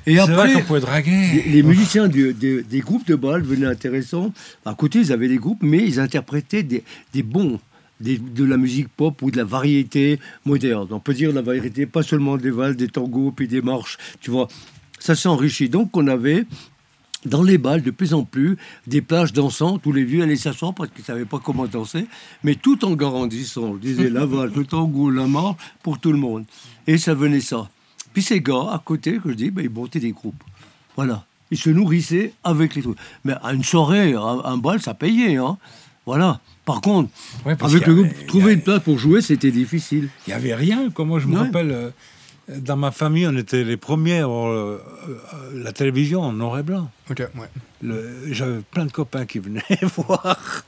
Et 0.07 0.17
c'est 0.17 0.23
vrai 0.33 0.47
qu'on 0.47 0.53
après, 0.53 0.63
pouvait 0.63 0.81
draguer. 0.81 1.43
les, 1.45 1.53
les 1.53 1.63
musiciens 1.63 2.09
du- 2.09 2.33
des- 2.33 2.63
des 2.63 2.81
groupes 2.81 3.07
de 3.07 3.15
balles 3.15 3.43
devenaient 3.43 3.67
intéressants. 3.67 4.33
À 4.65 4.75
côté, 4.75 5.01
ils 5.01 5.13
avaient 5.13 5.29
des 5.29 5.37
groupes, 5.37 5.63
mais 5.63 5.79
ils 5.87 6.01
interprétaient 6.01 6.63
des, 6.63 6.83
des 7.13 7.23
bons, 7.23 7.61
des- 8.01 8.17
de 8.19 8.45
la 8.45 8.57
musique 8.57 8.89
pop 8.89 9.21
ou 9.23 9.31
de 9.31 9.37
la 9.37 9.45
variété 9.45 10.19
moderne. 10.47 10.89
On 10.91 10.99
peut 11.01 11.15
dire 11.15 11.31
la 11.33 11.43
variété, 11.43 11.85
pas 11.87 12.03
seulement 12.03 12.37
des 12.39 12.51
valses, 12.51 12.77
des 12.77 12.89
tangos, 12.89 13.33
puis 13.37 13.47
des 13.49 13.61
marches, 13.61 13.99
tu 14.21 14.31
vois. 14.31 14.49
Ça 14.99 15.15
s'est 15.15 15.29
enrichi. 15.29 15.69
Donc, 15.69 15.95
on 15.97 16.07
avait 16.09 16.45
dans 17.25 17.43
les 17.43 17.59
balles 17.59 17.83
de 17.83 17.91
plus 17.91 18.15
en 18.15 18.23
plus 18.25 18.57
des 18.87 19.03
plages 19.03 19.33
dansantes 19.33 19.85
où 19.87 19.93
les 19.93 20.05
vieux 20.05 20.23
allaient 20.23 20.37
s'asseoir 20.37 20.73
parce 20.75 20.91
qu'ils 20.91 21.01
ne 21.03 21.07
savaient 21.07 21.25
pas 21.25 21.39
comment 21.39 21.67
danser, 21.67 22.07
mais 22.45 22.55
tout 22.55 22.85
en 22.85 22.93
grandissant. 22.93 23.75
Je 23.75 23.79
disais 23.81 24.09
la 24.11 24.25
valse, 24.27 24.55
le 24.55 24.65
tango, 24.65 25.11
la 25.11 25.27
marche 25.27 25.57
pour 25.83 25.99
tout 25.99 26.13
le 26.13 26.19
monde. 26.19 26.45
Et 26.87 26.97
ça 26.99 27.15
venait 27.15 27.41
ça. 27.41 27.69
Puis 28.13 28.23
ces 28.23 28.41
gars 28.41 28.69
à 28.73 28.81
côté, 28.85 29.19
que 29.23 29.31
je 29.31 29.35
dis, 29.35 29.51
ben, 29.51 29.63
ils 29.65 29.71
montaient 29.71 30.01
des 30.01 30.13
groupes. 30.13 30.43
Voilà. 30.97 31.25
Ils 31.51 31.59
se 31.59 31.71
nourrissaient 31.71 32.33
avec 32.45 32.75
les 32.75 32.83
trucs. 32.83 32.99
Mais 33.25 33.35
à 33.43 33.53
une 33.53 33.65
soirée, 33.65 34.15
un, 34.15 34.41
un 34.45 34.57
bal, 34.59 34.81
ça 34.81 34.95
payait. 34.95 35.37
Hein. 35.37 35.57
Voilà. 36.07 36.41
Par 36.65 36.81
contre, 36.83 37.11
Ouais, 37.47 37.57
avec 37.61 37.87
le 37.87 37.95
groupe, 37.95 38.07
avait- 38.07 38.27
trouver 38.27 38.53
une 38.55 38.61
place 38.63 38.83
pour 38.83 38.99
jouer, 38.99 39.23
c'était 39.23 39.51
difficile. 39.51 40.09
Il 40.27 40.31
n'y 40.31 40.35
avait 40.35 40.55
rien. 40.55 40.91
Comme 40.91 41.09
moi, 41.09 41.19
je 41.21 41.27
me 41.27 41.35
Ouais. 41.35 41.39
rappelle, 41.47 41.71
euh, 41.71 41.91
dans 42.49 42.77
ma 42.77 42.91
famille, 42.91 43.27
on 43.27 43.37
était 43.37 43.65
les 43.65 43.77
premiers 43.77 44.19
à 44.21 44.25
avoir 44.25 44.49
euh, 44.49 44.83
euh, 45.09 45.15
la 45.63 45.73
télévision 45.73 46.23
en 46.23 46.33
noir 46.33 46.59
et 46.59 46.63
blanc. 46.63 46.91
Ok, 47.11 47.23
ouais. 47.37 47.95
J'avais 48.31 48.61
plein 48.71 48.87
de 48.87 48.93
copains 48.93 49.27
qui 49.27 49.39
venaient 49.39 49.63
voir. 49.97 50.65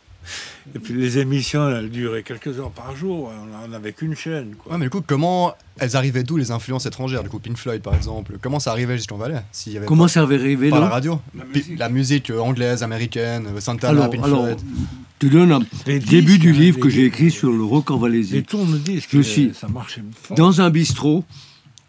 Et 0.75 0.79
puis 0.79 0.95
les 0.95 1.19
émissions, 1.19 1.69
elles 1.71 1.91
duraient 1.91 2.23
quelques 2.23 2.59
heures 2.61 2.71
par 2.71 2.95
jour. 2.95 3.33
On 3.65 3.69
n'avait 3.69 3.93
qu'une 3.93 4.15
chaîne. 4.15 4.55
Quoi. 4.57 4.73
Ouais, 4.73 4.79
mais 4.79 4.85
du 4.87 4.91
coup, 4.91 5.03
comment 5.05 5.55
elles 5.79 5.97
arrivaient 5.97 6.23
d'où 6.23 6.37
les 6.37 6.51
influences 6.53 6.87
étrangères? 6.87 7.23
Du 7.23 7.29
coup, 7.31 7.39
Pink 7.41 7.57
Floyd 7.57 7.83
par 7.83 7.95
exemple. 7.95 8.35
Comment 8.41 8.61
ça 8.61 8.71
arrivait 8.71 8.97
jusqu'en 8.97 9.17
Valais 9.17 9.41
y 9.67 9.77
avait 9.77 9.87
Comment 9.87 10.05
pas, 10.05 10.09
ça 10.09 10.21
avait 10.23 10.37
rêvé 10.37 10.69
par 10.71 10.81
la 10.81 10.89
radio? 10.89 11.21
La 11.37 11.45
musique. 11.47 11.79
La 11.79 11.89
musique 11.89 12.31
euh, 12.31 12.39
anglaise, 12.39 12.83
américaine, 12.83 13.49
Santana, 13.59 14.01
alors, 14.03 14.11
Pink 14.11 14.25
alors, 14.25 14.45
Floyd. 14.45 14.59
tu 15.19 15.31
donnes 15.31 15.53
un 15.53 15.61
Les 15.87 15.99
début 15.99 16.33
disques, 16.39 16.41
du 16.43 16.53
livre 16.53 16.77
les- 16.77 16.83
que 16.83 16.91
j'ai 16.91 17.05
écrit 17.07 17.31
sur 17.33 17.51
le 17.51 17.65
rock 17.65 17.91
en 17.91 17.97
Valaisie. 17.99 18.35
Les 18.35 18.43
tourne-disques, 18.43 19.09
Je 19.13 19.21
suis 19.23 19.53
ça 19.55 19.67
marchait 19.67 20.03
fort. 20.23 20.37
Dans 20.37 20.61
un 20.61 20.71
bistrot, 20.71 21.25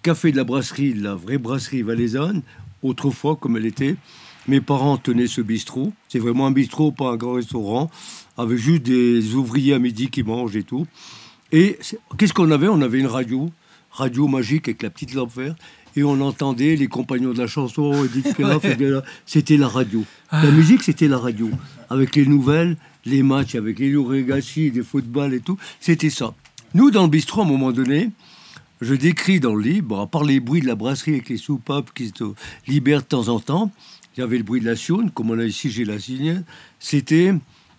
café 0.01 0.31
de 0.31 0.37
la 0.37 0.43
brasserie, 0.43 0.93
la 0.93 1.15
vraie 1.15 1.37
brasserie 1.37 1.81
valaisanne, 1.81 2.41
autrefois 2.83 3.35
comme 3.35 3.57
elle 3.57 3.65
était. 3.65 3.95
Mes 4.47 4.61
parents 4.61 4.97
tenaient 4.97 5.27
ce 5.27 5.41
bistrot. 5.41 5.93
C'est 6.09 6.19
vraiment 6.19 6.47
un 6.47 6.51
bistrot, 6.51 6.91
pas 6.91 7.11
un 7.11 7.15
grand 7.15 7.33
restaurant, 7.33 7.91
avec 8.37 8.57
juste 8.57 8.83
des 8.83 9.35
ouvriers 9.35 9.73
à 9.73 9.79
midi 9.79 10.09
qui 10.09 10.23
mangent 10.23 10.55
et 10.55 10.63
tout. 10.63 10.87
Et 11.51 11.77
qu'est-ce 12.17 12.33
qu'on 12.33 12.49
avait? 12.51 12.67
On 12.67 12.81
avait 12.81 12.99
une 12.99 13.07
radio, 13.07 13.51
radio 13.91 14.27
magique 14.27 14.67
avec 14.67 14.81
la 14.81 14.89
petite 14.89 15.13
lampe 15.13 15.35
verte, 15.35 15.57
et 15.95 16.03
on 16.03 16.19
entendait 16.21 16.75
les 16.75 16.87
compagnons 16.87 17.33
de 17.33 17.37
la 17.37 17.47
chanson, 17.47 18.05
Edith 18.05 18.33
Piaf, 18.37 18.65
c'était 19.25 19.57
la 19.57 19.67
radio. 19.67 20.03
La 20.31 20.49
musique, 20.49 20.81
c'était 20.81 21.09
la 21.09 21.17
radio, 21.17 21.49
avec 21.89 22.15
les 22.15 22.25
nouvelles, 22.25 22.77
les 23.05 23.21
matchs, 23.21 23.55
avec 23.55 23.79
les 23.79 23.95
Regassi, 23.95 24.71
des 24.71 24.83
footballs 24.83 25.33
et 25.33 25.41
tout. 25.41 25.57
C'était 25.79 26.09
ça. 26.09 26.33
Nous, 26.73 26.89
dans 26.89 27.03
le 27.03 27.09
bistrot, 27.09 27.41
à 27.41 27.43
un 27.43 27.47
moment 27.47 27.73
donné, 27.73 28.09
je 28.81 28.93
décris 28.95 29.39
dans 29.39 29.55
le 29.55 29.63
livre, 29.63 29.99
à 29.99 30.07
part 30.07 30.23
les 30.23 30.39
bruits 30.39 30.61
de 30.61 30.67
la 30.67 30.75
brasserie 30.75 31.13
avec 31.13 31.29
les 31.29 31.37
soupapes 31.37 31.91
qui 31.93 32.07
se 32.15 32.23
libèrent 32.67 33.01
de 33.01 33.05
temps 33.05 33.27
en 33.29 33.39
temps, 33.39 33.71
il 34.17 34.19
y 34.19 34.23
avait 34.23 34.37
le 34.37 34.43
bruit 34.43 34.59
de 34.61 34.65
la 34.65 34.75
sionne, 34.75 35.11
comme 35.11 35.29
on 35.31 35.39
a 35.39 35.43
ici, 35.45 35.69
j'ai 35.71 35.85
la 35.85 35.99
signale. 35.99 36.43
C'était. 36.79 37.33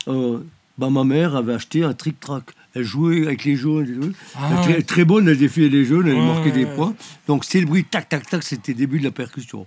euh, 0.09 0.39
bah, 0.79 0.89
ma 0.89 1.05
mère 1.05 1.37
avait 1.37 1.53
acheté 1.53 1.85
un 1.85 1.93
trick-track. 1.93 2.45
Elle 2.75 2.85
jouait 2.85 3.27
avec 3.27 3.45
les 3.45 3.57
jaunes. 3.57 4.15
Ah 4.35 4.49
Elle 4.51 4.59
était 4.65 4.77
ouais. 4.79 4.83
très 4.83 5.05
bonne, 5.05 5.29
elle 5.29 5.37
défiait 5.37 5.69
les 5.69 5.85
jaunes, 5.85 6.09
elle 6.09 6.15
Ouais, 6.15 6.27
marquait 6.27 6.51
des 6.51 6.65
ouais, 6.65 6.75
points. 6.75 6.95
Donc 7.27 7.45
c'était 7.45 7.61
le 7.61 7.67
bruit 7.67 7.85
tac, 7.85 8.09
tac, 8.09 8.27
tac, 8.29 8.43
c'était 8.43 8.73
le 8.73 8.79
début 8.79 8.99
de 8.99 9.05
la 9.05 9.11
percussion. 9.11 9.67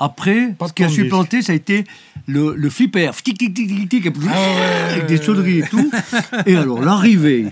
Après, 0.00 0.54
Pas 0.58 0.66
ce 0.66 0.72
qui 0.72 0.82
a 0.82 0.88
supplanté, 0.88 1.42
ça 1.42 1.52
a 1.52 1.54
été 1.54 1.84
le, 2.26 2.54
le 2.56 2.70
flipper, 2.70 3.12
tic, 3.22 3.38
tic, 3.38 3.54
tic, 3.54 3.68
tic, 3.68 3.88
tic, 3.88 4.06
avec 4.90 5.06
des 5.06 5.18
sonneries 5.18 5.60
et 5.60 5.68
tout. 5.68 5.90
Et 6.46 6.56
alors, 6.56 6.80
l'arrivée 6.82 7.46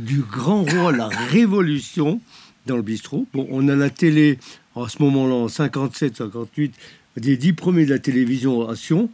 du 0.00 0.20
grand 0.20 0.62
roi, 0.62 0.92
la 0.92 1.08
révolution 1.08 2.20
dans 2.66 2.76
le 2.76 2.82
bistrot. 2.82 3.26
Bon, 3.34 3.46
on 3.50 3.68
a 3.68 3.74
la 3.76 3.90
télé 3.90 4.38
à 4.76 4.88
ce 4.88 5.02
moment-là, 5.02 5.34
en 5.34 5.48
57, 5.48 6.16
58, 6.18 6.74
des 7.18 7.36
dix 7.36 7.52
premiers 7.52 7.84
de 7.84 7.90
la 7.90 7.98
télévision 7.98 8.68
à 8.68 8.76
Sion, 8.76 9.10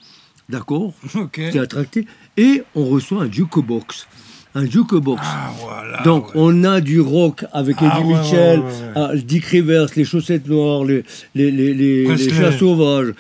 d'accord, 0.49 0.93
Ok. 1.15 1.33
qui 1.51 1.57
est 1.57 1.59
attracté, 1.59 2.07
et 2.37 2.63
on 2.75 2.85
reçoit 2.87 3.23
un 3.25 3.31
jukebox. 3.33 4.07
Un 4.55 4.65
jukebox. 4.69 5.21
Ah, 5.25 5.53
voilà. 5.61 6.03
Donc, 6.03 6.27
ouais. 6.29 6.33
on 6.37 6.65
a 6.65 6.81
du 6.81 7.01
rock 7.01 7.45
avec 7.53 7.77
Ah, 7.81 7.99
Eddie 8.01 8.09
ouais, 8.09 8.19
Mitchell, 8.19 8.61
ouais, 8.61 8.73
ah, 8.95 9.11
Dick 9.15 9.45
Rivers, 9.45 9.89
les 9.97 10.05
chaussettes 10.05 10.47
noires, 10.49 10.85
les, 10.85 11.05
les, 11.35 11.51
les, 11.51 11.75
les, 11.75 12.05
Presley. 12.05 12.27
les 12.31 12.37
chats 12.37 12.59
sauvages, 12.59 13.13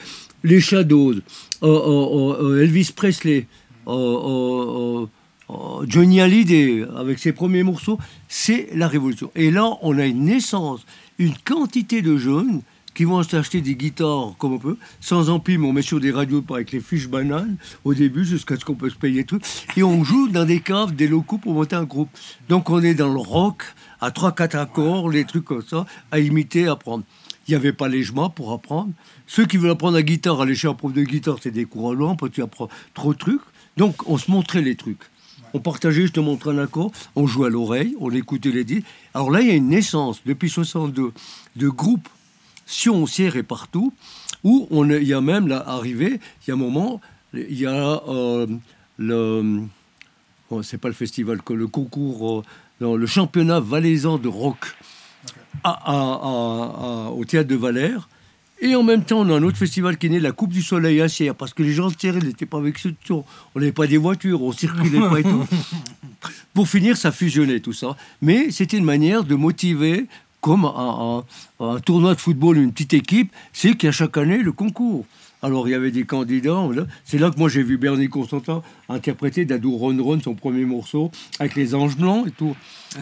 les 0.44 0.60
Shadows, 0.60 1.14
euh, 1.14 1.66
euh, 1.66 2.42
euh, 2.42 2.62
Elvis 2.62 2.92
Presley, 2.94 3.46
euh, 3.88 5.04
Johnny 5.86 6.20
Hallyday 6.20 6.84
avec 6.96 7.18
ses 7.18 7.32
premiers 7.32 7.62
morceaux. 7.62 7.98
C'est 8.28 8.68
la 8.74 8.88
révolution. 8.88 9.30
Et 9.34 9.50
là, 9.50 9.78
on 9.82 9.98
a 9.98 10.06
une 10.06 10.24
naissance, 10.24 10.84
une 11.18 11.34
quantité 11.44 12.02
de 12.02 12.16
jeunes 12.16 12.62
qui 12.98 13.04
vont 13.04 13.22
s'acheter 13.22 13.60
des 13.60 13.76
guitares 13.76 14.34
comme 14.38 14.54
on 14.54 14.58
peut, 14.58 14.76
sans 15.00 15.30
ampli, 15.30 15.56
mais 15.56 15.68
on 15.68 15.72
met 15.72 15.82
sur 15.82 16.00
des 16.00 16.10
radios 16.10 16.42
avec 16.50 16.72
les 16.72 16.80
fiches 16.80 17.06
bananes 17.06 17.56
au 17.84 17.94
début 17.94 18.24
jusqu'à 18.24 18.56
ce 18.56 18.64
qu'on 18.64 18.74
peut 18.74 18.90
se 18.90 18.96
payer 18.96 19.22
tout. 19.22 19.38
Et 19.76 19.84
on 19.84 20.02
joue 20.02 20.28
dans 20.28 20.44
des 20.44 20.58
caves, 20.58 20.94
des 20.96 21.06
locaux 21.06 21.38
pour 21.38 21.54
monter 21.54 21.76
un 21.76 21.84
groupe. 21.84 22.10
Donc 22.48 22.70
on 22.70 22.82
est 22.82 22.94
dans 22.94 23.12
le 23.12 23.20
rock, 23.20 23.62
à 24.00 24.10
3-4 24.10 24.58
accords, 24.58 25.08
les 25.10 25.24
trucs 25.24 25.44
comme 25.44 25.62
ça, 25.62 25.86
à 26.10 26.18
imiter, 26.18 26.66
à 26.66 26.72
apprendre. 26.72 27.04
Il 27.46 27.52
n'y 27.52 27.54
avait 27.54 27.72
pas 27.72 27.88
les 27.88 28.02
chemins 28.02 28.30
pour 28.30 28.52
apprendre. 28.52 28.90
Ceux 29.28 29.46
qui 29.46 29.58
veulent 29.58 29.70
apprendre 29.70 29.94
la 29.94 30.02
guitare, 30.02 30.40
aller 30.40 30.56
chez 30.56 30.66
un 30.66 30.74
prof 30.74 30.92
de 30.92 31.02
guitare, 31.02 31.36
c'est 31.40 31.52
des 31.52 31.66
cours 31.66 31.92
à 31.92 32.16
parce 32.16 32.30
que 32.30 32.34
tu 32.34 32.42
apprends 32.42 32.68
trop 32.94 33.14
de 33.14 33.18
trucs. 33.18 33.42
Donc 33.76 34.08
on 34.08 34.18
se 34.18 34.28
montrait 34.28 34.60
les 34.60 34.74
trucs. 34.74 35.04
On 35.54 35.60
partageait, 35.60 36.06
je 36.06 36.12
te 36.12 36.20
montre 36.20 36.52
un 36.52 36.58
accord, 36.58 36.90
on 37.16 37.26
jouait 37.26 37.46
à 37.46 37.50
l'oreille, 37.50 37.94
on 38.00 38.10
écoutait 38.10 38.50
les 38.50 38.64
disques. 38.64 38.86
Alors 39.14 39.30
là, 39.30 39.40
il 39.40 39.48
y 39.48 39.50
a 39.50 39.54
une 39.54 39.68
naissance, 39.68 40.20
depuis 40.26 40.50
62, 40.50 41.12
de 41.56 41.68
groupes 41.68 42.08
Sion, 42.66 43.06
Sierre 43.06 43.36
et 43.36 43.42
partout, 43.42 43.92
où 44.44 44.66
on 44.70 44.90
est- 44.90 45.00
il 45.00 45.08
y 45.08 45.14
a 45.14 45.20
même 45.22 45.48
là, 45.48 45.64
arrivé, 45.66 46.20
il 46.46 46.48
y 46.48 46.50
a 46.50 46.54
un 46.54 46.58
moment, 46.58 47.00
il 47.32 47.58
y 47.58 47.64
a 47.66 48.02
euh, 48.08 48.46
le. 48.98 49.62
bon, 50.50 50.62
c'est 50.62 50.78
pas 50.78 50.88
le 50.88 50.94
festival, 50.94 51.40
que 51.42 51.54
le 51.54 51.66
concours, 51.66 52.40
euh, 52.40 52.42
non, 52.80 52.94
le 52.96 53.06
championnat 53.06 53.58
valaisan 53.60 54.18
de 54.18 54.28
rock 54.28 54.76
à- 55.64 55.70
à- 55.70 55.92
à- 55.92 57.06
à- 57.06 57.10
au 57.10 57.24
théâtre 57.24 57.48
de 57.48 57.56
Valère. 57.56 58.08
Et 58.60 58.74
en 58.74 58.82
même 58.82 59.04
temps, 59.04 59.20
on 59.20 59.30
a 59.30 59.34
un 59.36 59.42
autre 59.44 59.56
festival 59.56 59.96
qui 59.98 60.06
est 60.06 60.10
né, 60.10 60.18
la 60.20 60.32
Coupe 60.32 60.50
du 60.52 60.62
Soleil 60.62 61.00
à 61.00 61.08
Sierre, 61.08 61.34
parce 61.34 61.54
que 61.54 61.62
les 61.62 61.72
gens 61.72 61.88
de 61.88 61.94
Sierre, 61.98 62.16
ils 62.16 62.24
n'étaient 62.26 62.46
pas 62.46 62.58
avec 62.58 62.78
ce 62.78 62.88
tour. 62.88 63.24
On 63.54 63.60
n'avait 63.60 63.70
pas 63.72 63.86
des 63.86 63.98
voitures, 63.98 64.42
on 64.42 64.50
circulait 64.52 64.98
pas 65.00 65.20
et 65.20 65.22
tout. 65.22 65.44
Pour 66.54 66.68
finir, 66.68 66.96
ça 66.96 67.12
fusionnait 67.12 67.60
tout 67.60 67.72
ça. 67.72 67.96
Mais 68.20 68.50
c'était 68.50 68.78
une 68.78 68.84
manière 68.84 69.22
de 69.22 69.34
motiver, 69.36 70.06
comme 70.40 70.64
un, 70.64 71.24
un- 71.60 71.66
un 71.74 71.78
tournoi 71.80 72.14
de 72.14 72.20
football, 72.20 72.56
une 72.58 72.72
petite 72.72 72.94
équipe, 72.94 73.32
c'est 73.52 73.72
qu'il 73.76 73.86
y 73.86 73.88
a 73.88 73.92
chaque 73.92 74.16
année 74.16 74.38
le 74.38 74.52
concours. 74.52 75.04
Alors 75.40 75.68
il 75.68 75.70
y 75.70 75.74
avait 75.74 75.92
des 75.92 76.02
candidats. 76.04 76.60
C'est 77.04 77.18
là 77.18 77.30
que 77.30 77.38
moi 77.38 77.48
j'ai 77.48 77.62
vu 77.62 77.76
Bernie 77.78 78.08
Constantin 78.08 78.60
interpréter 78.88 79.44
Dadou 79.44 79.76
Ron 79.76 79.96
Ron, 80.02 80.18
son 80.20 80.34
premier 80.34 80.64
morceau, 80.64 81.12
avec 81.38 81.54
les 81.54 81.76
anges 81.76 81.96
blancs 81.96 82.26
et 82.26 82.32
tout. 82.32 82.56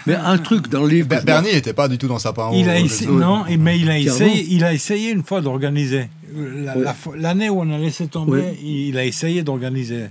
Mais 0.07 0.15
un 0.15 0.39
truc 0.39 0.69
dans 0.69 0.85
les 0.85 0.97
livre. 0.97 1.09
Ber- 1.09 1.23
Bernie 1.25 1.53
n'était 1.53 1.73
pas 1.73 1.89
du 1.89 1.97
tout 1.99 2.09
dans 2.09 2.19
sa 2.19 2.33
part. 2.33 2.53
Il 2.55 2.69
a 2.69 2.79
essayé, 2.79 3.11
non, 3.11 3.45
mais 3.59 3.79
il 3.79 3.89
a 3.91 3.99
essayé, 3.99 4.47
il 4.51 4.65
a 4.65 4.73
essayé 4.75 5.11
une 5.13 5.23
fois 5.23 5.41
d'organiser. 5.41 6.09
La- 6.35 6.77
Ouais. 6.77 6.85
L'année 7.17 7.49
où 7.49 7.61
on 7.61 7.71
a 7.73 7.79
laissé 7.79 8.09
tomber, 8.09 8.33
Ouais. 8.33 8.59
il 8.63 8.99
a 8.99 9.05
essayé 9.05 9.43
d'organiser, 9.43 10.07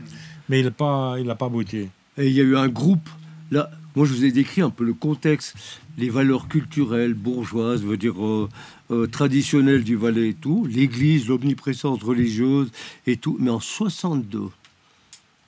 mais 0.49 0.59
il 0.59 0.65
n'a 0.65 0.71
pas, 0.71 1.15
il 1.19 1.29
a 1.29 1.35
pas 1.35 1.47
abouti. 1.47 1.87
Et 2.17 2.27
il 2.27 2.31
y 2.31 2.39
a 2.39 2.43
eu 2.43 2.55
un 2.55 2.67
groupe. 2.69 3.07
Là, 3.51 3.69
moi, 3.95 4.05
je 4.05 4.13
vous 4.13 4.23
ai 4.25 4.31
décrit 4.31 4.61
un 4.61 4.69
peu 4.69 4.83
le 4.85 4.93
contexte, 4.93 5.55
les 5.97 6.09
valeurs 6.09 6.47
culturelles, 6.47 7.13
bourgeoises, 7.13 7.83
veut 7.83 7.97
dire 7.97 8.25
euh, 8.25 8.49
euh, 8.91 9.07
traditionnelles 9.07 9.83
du 9.83 9.95
Valais 9.97 10.29
et 10.29 10.33
tout, 10.33 10.65
l'Église, 10.69 11.27
l'omniprésence 11.27 12.01
religieuse 12.01 12.69
et 13.07 13.17
tout. 13.17 13.37
Mais 13.39 13.51
en 13.51 13.59
62, 13.59 14.43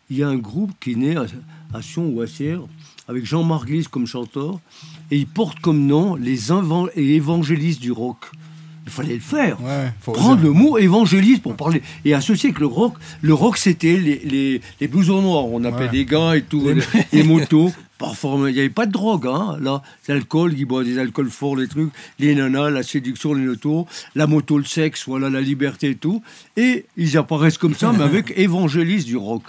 il 0.09 0.17
y 0.17 0.23
a 0.23 0.27
un 0.27 0.37
groupe 0.37 0.71
qui 0.79 0.95
naît 0.95 1.15
à, 1.17 1.25
à 1.73 1.81
Sion 1.81 2.07
ou 2.09 2.21
à 2.21 2.27
Sierre, 2.27 2.61
avec 3.07 3.25
Jean-Marc 3.25 3.69
Lys 3.69 3.87
comme 3.87 4.05
chanteur, 4.05 4.59
et 5.11 5.17
il 5.17 5.27
porte 5.27 5.59
comme 5.59 5.85
nom 5.85 6.15
les 6.15 6.51
et 6.95 7.15
évangélistes 7.15 7.81
du 7.81 7.91
rock. 7.91 8.31
Il 8.87 8.93
fallait 8.93 9.15
le 9.15 9.19
faire 9.19 9.61
Ouais, 9.61 9.91
prendre 10.01 10.41
le 10.41 10.51
mot 10.51 10.77
évangéliste 10.77 11.41
pour 11.43 11.55
parler 11.57 11.81
et 12.05 12.13
associer 12.13 12.49
avec 12.49 12.59
le 12.61 12.67
rock. 12.67 12.93
Le 13.21 13.33
rock, 13.33 13.57
c'était 13.57 13.97
les, 13.97 14.19
les, 14.23 14.61
les 14.79 14.87
blousons 14.87 15.21
noirs. 15.21 15.45
On 15.45 15.63
appelait 15.65 15.85
Ouais. 15.85 15.91
des 15.91 16.05
gars 16.05 16.35
et 16.37 16.41
tout, 16.41 16.65
les, 16.65 16.81
les 17.13 17.23
motos. 17.23 17.71
Parfois, 17.97 18.37
il 18.49 18.53
n'y 18.53 18.59
avait 18.59 18.69
pas 18.69 18.85
de 18.85 18.91
drogue. 18.91 19.25
Hein. 19.27 19.57
Là, 19.59 19.81
l'alcool, 20.07 20.53
ils 20.57 20.65
boivent 20.65 20.85
des 20.85 20.99
alcools 20.99 21.31
forts, 21.31 21.55
les 21.55 21.67
trucs, 21.67 21.89
les 22.19 22.33
nanas, 22.35 22.69
la 22.69 22.83
séduction, 22.83 23.33
les 23.33 23.43
motos, 23.43 23.87
la 24.15 24.25
moto, 24.27 24.57
le 24.59 24.63
sexe, 24.65 25.05
voilà, 25.07 25.29
la 25.31 25.41
liberté 25.41 25.89
et 25.89 25.95
tout. 25.95 26.21
Et 26.55 26.85
ils 26.95 27.17
apparaissent 27.17 27.57
comme 27.57 27.73
ça, 27.75 27.91
mais 27.91 28.03
avec 28.03 28.33
évangéliste 28.37 29.07
du 29.07 29.17
rock. 29.17 29.41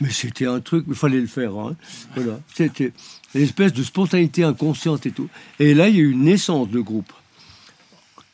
Mais 0.00 0.10
c'était 0.10 0.46
un 0.46 0.60
truc, 0.60 0.84
il 0.88 0.94
fallait 0.94 1.20
le 1.20 1.26
faire. 1.26 1.50
hein. 1.58 1.74
Voilà. 2.14 2.38
C'était 2.54 2.92
une 3.34 3.42
espèce 3.42 3.72
de 3.72 3.82
spontanéité 3.82 4.44
inconsciente 4.44 5.04
et 5.04 5.10
tout. 5.10 5.28
Et 5.58 5.74
là, 5.74 5.88
il 5.88 5.96
y 5.96 5.98
a 5.98 6.02
eu 6.02 6.12
une 6.12 6.22
naissance 6.24 6.70
de 6.70 6.80
groupe 6.80 7.12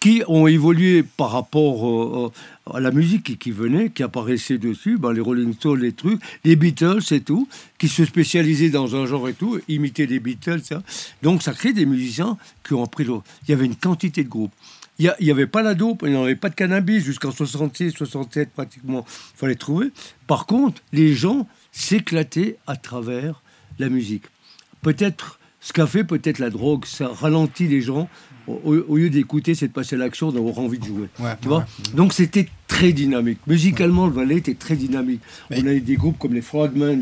qui 0.05 0.23
ont 0.29 0.47
évolué 0.47 1.03
par 1.03 1.31
rapport 1.31 1.89
euh, 1.89 2.31
euh, 2.69 2.77
à 2.77 2.79
la 2.79 2.91
musique 2.91 3.39
qui, 3.39 3.51
venait, 3.51 3.89
qui 3.89 4.03
apparaissait 4.03 4.59
dessus, 4.59 4.99
ben, 4.99 5.15
les 5.15 5.23
Rolling 5.23 5.55
Stones, 5.55 5.81
les 5.81 5.93
trucs, 5.93 6.21
les 6.45 6.57
Beatles 6.57 7.01
et 7.11 7.23
tout, 7.23 7.49
qui 7.79 7.89
se 7.89 8.05
spécialisaient 8.05 8.69
dans 8.69 8.97
un 8.97 9.07
genre 9.07 9.31
et 9.31 9.33
tout, 9.33 9.59
imitaient 9.67 10.05
les 10.05 10.21
Beatles. 10.21 10.61
ça. 10.63 10.83
Donc 11.23 11.43
ça 11.43 11.55
crée 11.55 11.73
des 11.73 11.87
musiciens 11.87 12.37
qui 12.67 12.75
ont 12.75 12.87
pris 12.87 13.05
le... 13.05 13.15
Il 13.49 13.53
y 13.53 13.55
avait 13.55 13.65
une 13.65 13.77
quantité 13.77 14.25
de 14.25 14.29
groupes. 14.29 14.53
Il 14.99 15.11
n'y 15.23 15.31
avait 15.31 15.47
pas 15.47 15.63
la 15.63 15.73
dope, 15.73 16.03
il 16.05 16.11
n'y 16.11 16.19
avait 16.19 16.37
pas 16.37 16.51
de 16.51 16.55
cannabis 16.55 17.03
jusqu'en 17.03 17.31
66, 17.31 17.93
67 17.93 18.51
pratiquement. 18.51 19.07
Il 19.09 19.39
fallait 19.39 19.55
trouver. 19.55 19.87
Par 20.27 20.45
contre, 20.45 20.83
les 20.93 21.15
gens 21.15 21.49
s'éclataient 21.73 22.59
à 22.67 22.77
travers 22.77 23.41
la 23.79 23.89
musique. 23.89 24.25
Peut-être 24.83 25.39
ce 25.65 25.73
qu'a 25.73 25.87
fait 25.87 26.05
peut-être 26.05 26.41
la 26.41 26.51
drogue, 26.51 26.85
ça 26.85 27.09
ralentit 27.09 27.69
les 27.69 27.81
gens. 27.81 28.11
Au, 28.47 28.97
lieu 28.97 29.09
d'écouter, 29.11 29.55
c'est 29.55 29.69
de 29.69 29.73
passer 29.73 29.97
à 29.97 29.99
l'action, 29.99 30.31
d'avoir 30.31 30.59
envie 30.59 30.79
de 30.79 30.85
jouer. 30.85 31.09
Ouais, 31.19 31.31
tu 31.41 31.49
vois 31.49 31.59
ouais. 31.59 31.65
Donc 31.95 32.12
c'était 32.12 32.49
très 32.66 32.93
dynamique. 32.93 33.39
Musicalement, 33.47 34.07
le 34.07 34.12
Valais 34.12 34.37
était 34.37 34.55
très 34.55 34.77
dynamique. 34.77 35.21
Mais- 35.51 35.62
On 35.62 35.66
avait 35.66 35.81
des 35.81 35.97
groupes 35.97 36.19
comme 36.19 36.35
les 36.35 36.43
Fragments 36.43 36.95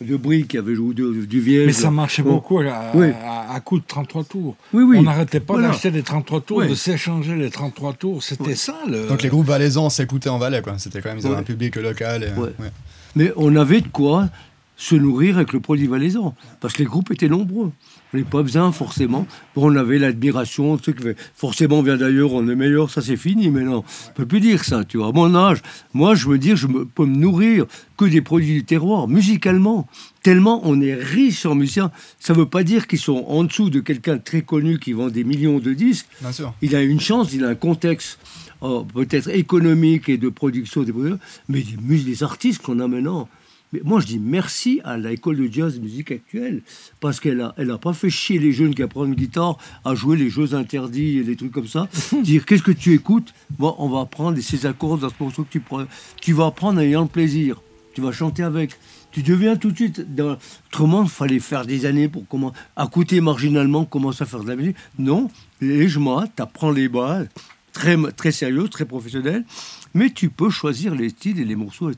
de 0.00 0.16
Brie 0.16 0.46
qui 0.46 0.58
avaient 0.58 0.74
joué 0.74 0.94
du, 0.94 1.26
du. 1.26 1.40
Mais 1.66 1.72
ça 1.72 1.90
marchait 1.90 2.22
beaucoup 2.22 2.58
à, 2.60 2.90
Oui. 2.94 3.08
à- 3.24 3.52
à 3.54 3.60
coup 3.60 3.78
de 3.78 3.84
33 3.86 4.24
tours. 4.24 4.56
Oui, 4.72 4.82
oui. 4.82 4.96
On 4.98 5.02
n'arrêtait 5.02 5.40
pas 5.40 5.54
Voilà. 5.54 5.68
d'acheter 5.68 5.90
les 5.90 6.02
33 6.02 6.40
tours, 6.40 6.56
Ouais. 6.58 6.68
de 6.68 6.74
s'échanger 6.74 7.36
les 7.36 7.50
33 7.50 7.92
tours. 7.92 8.22
C'était 8.22 8.42
Ouais. 8.42 8.54
ça 8.54 8.76
le. 8.88 9.06
Donc 9.06 9.22
les 9.22 9.28
groupes 9.28 9.46
valaisans 9.46 9.90
s'écoutaient 9.90 10.30
en 10.30 10.38
Valais, 10.38 10.62
quoi. 10.62 10.78
C'était 10.78 11.00
quand 11.00 11.10
même 11.10 11.18
ils 11.20 11.26
avaient 11.26 11.36
un 11.36 11.42
public 11.42 11.76
local. 11.76 12.24
Et, 12.24 12.40
Ouais. 12.40 12.48
ouais. 12.58 12.70
Mais 13.14 13.32
on 13.36 13.54
avait 13.56 13.80
de 13.80 13.88
quoi 13.88 14.28
se 14.76 14.96
nourrir 14.96 15.36
avec 15.36 15.52
le 15.52 15.60
produit 15.60 15.86
valaisan. 15.86 16.34
Parce 16.60 16.74
que 16.74 16.78
les 16.80 16.84
groupes 16.86 17.12
étaient 17.12 17.28
nombreux. 17.28 17.70
On 18.14 18.18
n'avait 18.18 18.30
pas 18.30 18.42
besoin 18.44 18.70
forcément. 18.70 19.26
Bon, 19.56 19.72
on 19.72 19.76
avait 19.76 19.98
l'admiration, 19.98 20.78
ceux 20.80 20.92
qui 20.92 21.02
fait- 21.02 21.16
forcément 21.34 21.80
on 21.80 21.82
vient 21.82 21.96
d'ailleurs, 21.96 22.32
on 22.32 22.48
est 22.48 22.54
meilleur, 22.54 22.88
ça 22.88 23.02
c'est 23.02 23.16
fini 23.16 23.50
maintenant. 23.50 23.84
On 24.10 24.12
peut 24.12 24.24
plus 24.26 24.38
dire 24.38 24.62
ça, 24.64 24.84
tu 24.84 24.98
vois. 24.98 25.08
À 25.08 25.12
mon 25.12 25.34
âge, 25.34 25.62
moi 25.94 26.14
je 26.14 26.28
veux 26.28 26.38
dire, 26.38 26.54
je 26.56 26.68
me- 26.68 26.84
peux 26.84 27.06
me 27.06 27.16
nourrir 27.16 27.66
que 27.96 28.04
des 28.04 28.20
produits 28.20 28.52
du 28.54 28.64
terroir, 28.64 29.08
musicalement. 29.08 29.88
Tellement 30.22 30.60
on 30.62 30.80
est 30.80 30.94
riche 30.94 31.44
en 31.44 31.56
musiciens. 31.56 31.90
Ça 32.20 32.34
ne 32.34 32.38
veut 32.38 32.46
pas 32.46 32.62
dire 32.62 32.86
qu'ils 32.86 33.00
sont 33.00 33.24
en 33.26 33.42
dessous 33.42 33.68
de 33.68 33.80
quelqu'un 33.80 34.14
de 34.16 34.22
très 34.22 34.42
connu 34.42 34.78
qui 34.78 34.92
vend 34.92 35.08
des 35.08 35.24
millions 35.24 35.58
de 35.58 35.72
disques. 35.74 36.06
Bien 36.20 36.30
sûr. 36.30 36.54
Il 36.62 36.76
a 36.76 36.82
une 36.82 37.00
chance, 37.00 37.32
il 37.32 37.44
a 37.44 37.48
un 37.48 37.54
contexte 37.56 38.20
euh, 38.62 38.82
peut-être 38.94 39.28
économique 39.28 40.08
et 40.08 40.18
de 40.18 40.28
production 40.28 40.84
des 40.84 40.92
produits, 40.92 41.14
mais 41.48 41.62
des, 41.62 41.98
des 41.98 42.22
artistes 42.22 42.62
qu'on 42.62 42.78
a 42.78 42.86
maintenant. 42.86 43.28
Mais 43.74 43.80
moi, 43.82 43.98
je 43.98 44.06
dis 44.06 44.20
merci 44.20 44.80
à 44.84 44.96
l'école 44.96 45.36
de 45.36 45.52
jazz 45.52 45.80
musique 45.80 46.12
actuelle, 46.12 46.62
parce 47.00 47.18
qu'elle 47.18 47.38
n'a 47.38 47.54
elle 47.56 47.72
a 47.72 47.78
pas 47.78 47.92
fait 47.92 48.08
chier 48.08 48.38
les 48.38 48.52
jeunes 48.52 48.72
qui 48.72 48.84
apprennent 48.84 49.08
une 49.08 49.14
guitare 49.16 49.58
à 49.84 49.96
jouer 49.96 50.16
les 50.16 50.30
jeux 50.30 50.54
interdits 50.54 51.18
et 51.18 51.24
des 51.24 51.34
trucs 51.34 51.50
comme 51.50 51.66
ça. 51.66 51.88
Dire 52.22 52.46
qu'est-ce 52.46 52.62
que 52.62 52.70
tu 52.70 52.92
écoutes? 52.94 53.34
Bon, 53.58 53.74
on 53.78 53.88
va 53.88 54.02
apprendre 54.02 54.40
ces 54.40 54.64
accords 54.66 54.98
dans 54.98 55.08
ce 55.08 55.14
morceau 55.18 55.42
que 55.42 55.50
tu 55.50 55.58
prends. 55.58 55.86
Tu 56.22 56.32
vas 56.32 56.46
apprendre 56.46 56.78
en 56.78 56.82
ayant 56.82 57.02
le 57.02 57.08
plaisir. 57.08 57.60
Tu 57.94 58.00
vas 58.00 58.12
chanter 58.12 58.44
avec. 58.44 58.76
Tu 59.10 59.24
deviens 59.24 59.56
tout 59.56 59.72
de 59.72 59.76
suite. 59.76 60.14
Dans... 60.14 60.36
Autrement, 60.68 61.02
il 61.02 61.08
fallait 61.08 61.40
faire 61.40 61.66
des 61.66 61.84
années 61.84 62.08
pour 62.08 62.28
comment. 62.28 62.52
À 62.76 62.86
côté 62.86 63.20
marginalement, 63.20 63.84
commencer 63.84 64.22
à 64.22 64.26
faire 64.26 64.44
de 64.44 64.48
la 64.48 64.54
musique. 64.54 64.76
Non, 65.00 65.28
légèrement, 65.60 66.24
tu 66.28 66.42
apprends 66.42 66.70
les 66.70 66.88
bases, 66.88 67.26
très, 67.74 67.96
très 68.12 68.32
sérieux, 68.32 68.68
très 68.68 68.86
professionnel, 68.86 69.44
mais 69.92 70.08
tu 70.10 70.30
peux 70.30 70.48
choisir 70.48 70.94
les 70.94 71.10
styles 71.10 71.38
et 71.40 71.44
les 71.44 71.56
morceaux. 71.56 71.90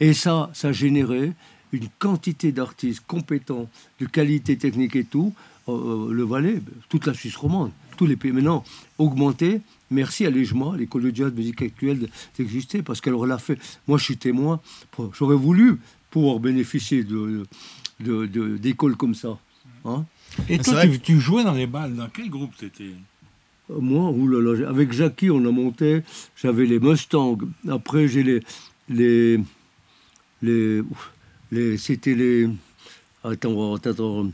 Et, 0.00 0.12
ça, 0.12 0.50
ça 0.54 0.68
a 0.68 0.72
généré 0.72 1.32
une 1.72 1.88
quantité 1.98 2.52
d'artistes 2.52 3.02
compétents, 3.08 3.68
de 4.00 4.06
qualité 4.06 4.56
technique 4.56 4.94
et 4.94 5.04
tout. 5.04 5.34
Euh, 5.68 5.72
euh, 6.08 6.12
le 6.12 6.22
Valais, 6.24 6.62
toute 6.88 7.06
la 7.06 7.12
Suisse 7.12 7.36
romande, 7.36 7.72
tous 7.96 8.06
les 8.06 8.16
pays 8.16 8.32
maintenant 8.32 8.62
augmenté. 8.98 9.60
Merci 9.90 10.24
à 10.24 10.30
l'EJMA, 10.30 10.76
l'école 10.78 11.02
de 11.10 11.14
jazz 11.16 11.32
musique 11.34 11.60
actuelle, 11.62 12.08
d'exister, 12.38 12.82
parce 12.82 13.00
qu'elle 13.00 13.14
l'a 13.26 13.38
fait. 13.38 13.58
Moi, 13.86 13.98
je 13.98 14.04
suis 14.04 14.16
témoin. 14.16 14.60
J'aurais 15.18 15.36
voulu 15.36 15.76
pouvoir 16.10 16.38
bénéficier 16.38 17.04
de, 17.04 17.44
de- 18.00 18.26
de- 18.26 18.56
d'écoles 18.56 18.96
comme 18.96 19.14
ça. 19.14 19.38
Hein 19.84 20.04
Et 20.48 20.58
toi, 20.58 20.86
tu, 20.86 21.00
tu 21.00 21.20
jouais 21.20 21.44
dans 21.44 21.52
les 21.54 21.66
balles. 21.66 21.94
Dans 21.96 22.08
quel 22.08 22.30
groupe 22.30 22.56
t'étais? 22.56 22.92
Moi, 23.70 24.10
oulala, 24.10 24.68
avec 24.68 24.92
Jackie, 24.92 25.30
on 25.30 25.44
a 25.46 25.50
monté. 25.50 26.02
J'avais 26.36 26.64
les 26.66 26.78
Mustangs. 26.80 27.38
Après, 27.68 28.08
j'ai 28.08 28.22
les. 28.22 28.40
les, 30.42 30.82
les, 31.52 31.76
c'était 31.76 32.14
les. 32.14 32.48
Attends, 33.24 33.74
attends, 33.74 34.28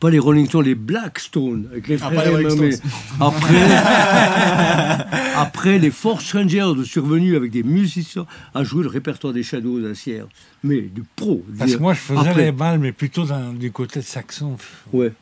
Pas 0.00 0.10
les 0.10 0.18
Rolling 0.18 0.46
Stones, 0.46 0.64
les 0.64 0.74
Blackstone, 0.74 1.68
avec 1.72 1.88
les 1.88 1.98
Ah, 2.02 2.10
frères 2.10 2.38
les. 2.38 2.50
Stones. 2.72 2.90
Après, 3.20 3.66
après, 5.36 5.78
les 5.78 5.90
Four 5.90 6.20
Strangers 6.20 6.72
de 6.76 6.84
survenus 6.84 7.36
avec 7.36 7.50
des 7.50 7.62
musiciens 7.62 8.26
à 8.54 8.64
jouer 8.64 8.84
le 8.84 8.88
répertoire 8.88 9.32
des 9.32 9.42
Shadows 9.42 9.84
à 9.84 9.94
Sierre. 9.94 10.26
Mais 10.62 10.82
de 10.82 11.02
pro. 11.16 11.44
Parce 11.58 11.74
que 11.74 11.80
moi, 11.80 11.94
je 11.94 12.00
faisais 12.00 12.20
Après, 12.28 12.44
les 12.46 12.52
balles, 12.52 12.78
mais 12.78 12.92
plutôt 12.92 13.24
dans- 13.24 13.52
du 13.52 13.70
côté 13.72 14.00
de 14.00 14.04
Saxon. 14.04 14.56
Ouais. 14.92 15.12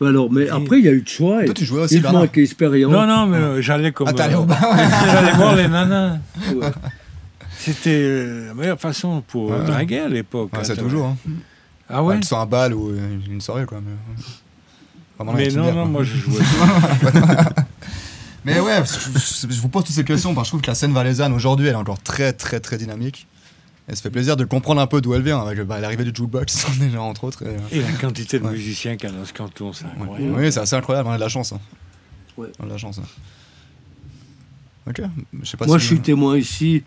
Alors, 0.00 0.30
mais 0.30 0.48
après, 0.48 0.78
il 0.80 0.84
y 0.84 0.88
a 0.88 0.92
eu 0.92 1.02
de 1.02 1.08
choix. 1.08 1.44
Toi, 1.44 1.54
tu 1.54 1.64
jouais 1.64 1.82
aussi, 1.82 1.96
Il 1.96 2.02
Bernard 2.02 2.22
manque 2.22 2.38
expérience. 2.38 2.92
Non, 2.92 3.06
non, 3.06 3.26
mais 3.26 3.36
euh, 3.36 3.62
j'allais 3.62 3.92
comme. 3.92 4.08
Ah, 4.08 4.12
t'allais 4.12 4.34
euh, 4.34 4.38
au 4.38 4.44
bar 4.44 4.60
J'allais 5.06 5.32
voir 5.32 5.54
les 5.56 5.68
nanas. 5.68 6.18
Ouais. 6.54 6.66
C'était 7.58 7.90
euh, 8.02 8.48
la 8.48 8.54
meilleure 8.54 8.80
façon 8.80 9.22
pour 9.26 9.50
Ouais. 9.50 9.64
draguer 9.64 10.00
à 10.00 10.08
l'époque. 10.08 10.52
Ouais, 10.52 10.58
hein, 10.58 10.62
c'est 10.64 10.76
t'as- 10.76 10.82
toujours. 10.82 11.06
Hein. 11.06 11.16
Ah 11.88 12.02
ouais 12.02 12.20
soit 12.22 12.40
un 12.40 12.46
bal 12.46 12.74
ou 12.74 12.90
euh, 12.90 13.18
une 13.30 13.40
soirée, 13.40 13.64
quoi. 13.66 13.80
Mais, 13.84 13.92
Vraiment, 15.16 15.32
Mais 15.38 15.48
non, 15.50 15.64
non, 15.66 15.72
quoi. 15.72 15.84
moi 15.86 16.02
je 16.02 16.16
jouais. 16.16 16.42
Mais 18.44 18.60
ouais, 18.60 18.76
parce 18.78 18.96
que 18.98 19.18
je, 19.18 19.54
je 19.54 19.60
vous 19.60 19.68
pose 19.68 19.84
toutes 19.84 19.94
ces 19.94 20.04
questions 20.04 20.34
parce 20.34 20.44
que 20.44 20.48
je 20.48 20.50
trouve 20.50 20.60
que 20.60 20.66
la 20.70 20.74
scène 20.74 20.92
valaisanne 20.92 21.32
aujourd'hui, 21.32 21.68
elle 21.68 21.74
est 21.74 21.76
encore 21.76 22.02
très, 22.02 22.32
très, 22.34 22.60
très 22.60 22.76
dynamique. 22.76 23.26
Et 23.88 23.94
ça 23.94 24.00
fait 24.02 24.10
plaisir 24.10 24.36
de 24.36 24.44
comprendre 24.44 24.80
un 24.80 24.86
peu 24.86 25.00
d'où 25.02 25.12
elle 25.14 25.22
vient 25.22 25.40
avec 25.40 25.60
bah, 25.60 25.78
l'arrivée 25.78 26.04
du 26.04 26.12
jukebox, 26.14 26.66
déjà 26.80 27.02
entre 27.02 27.24
autres. 27.24 27.42
et, 27.42 27.48
euh, 27.48 27.58
Et 27.70 27.82
la 27.82 27.92
quantité 27.92 28.38
de 28.38 28.44
Ouais. 28.44 28.52
musiciens 28.52 28.96
qu'il 28.96 29.10
y 29.10 29.12
a 29.12 29.16
dans 29.16 29.24
ce 29.26 29.32
canton, 29.34 29.72
c'est 29.74 29.84
ouais. 29.84 29.90
incroyable. 30.00 30.34
Oui, 30.38 30.52
c'est 30.52 30.60
assez 30.60 30.74
incroyable, 30.76 31.08
on 31.08 31.12
a 31.12 31.16
de 31.16 31.20
la 31.20 31.28
chance. 31.28 31.52
hein. 31.52 31.60
Ouais. 32.38 32.48
On 32.58 32.62
a 32.64 32.66
de 32.66 32.72
la 32.72 32.78
chance. 32.78 32.98
hein. 32.98 33.02
Ok, 34.86 35.00
je 35.42 35.48
sais 35.48 35.56
pas 35.56 35.66
Moi, 35.66 35.78
si- 35.78 35.82
je 35.84 35.88
suis 35.94 36.00
témoin 36.00 36.36
ici 36.38 36.82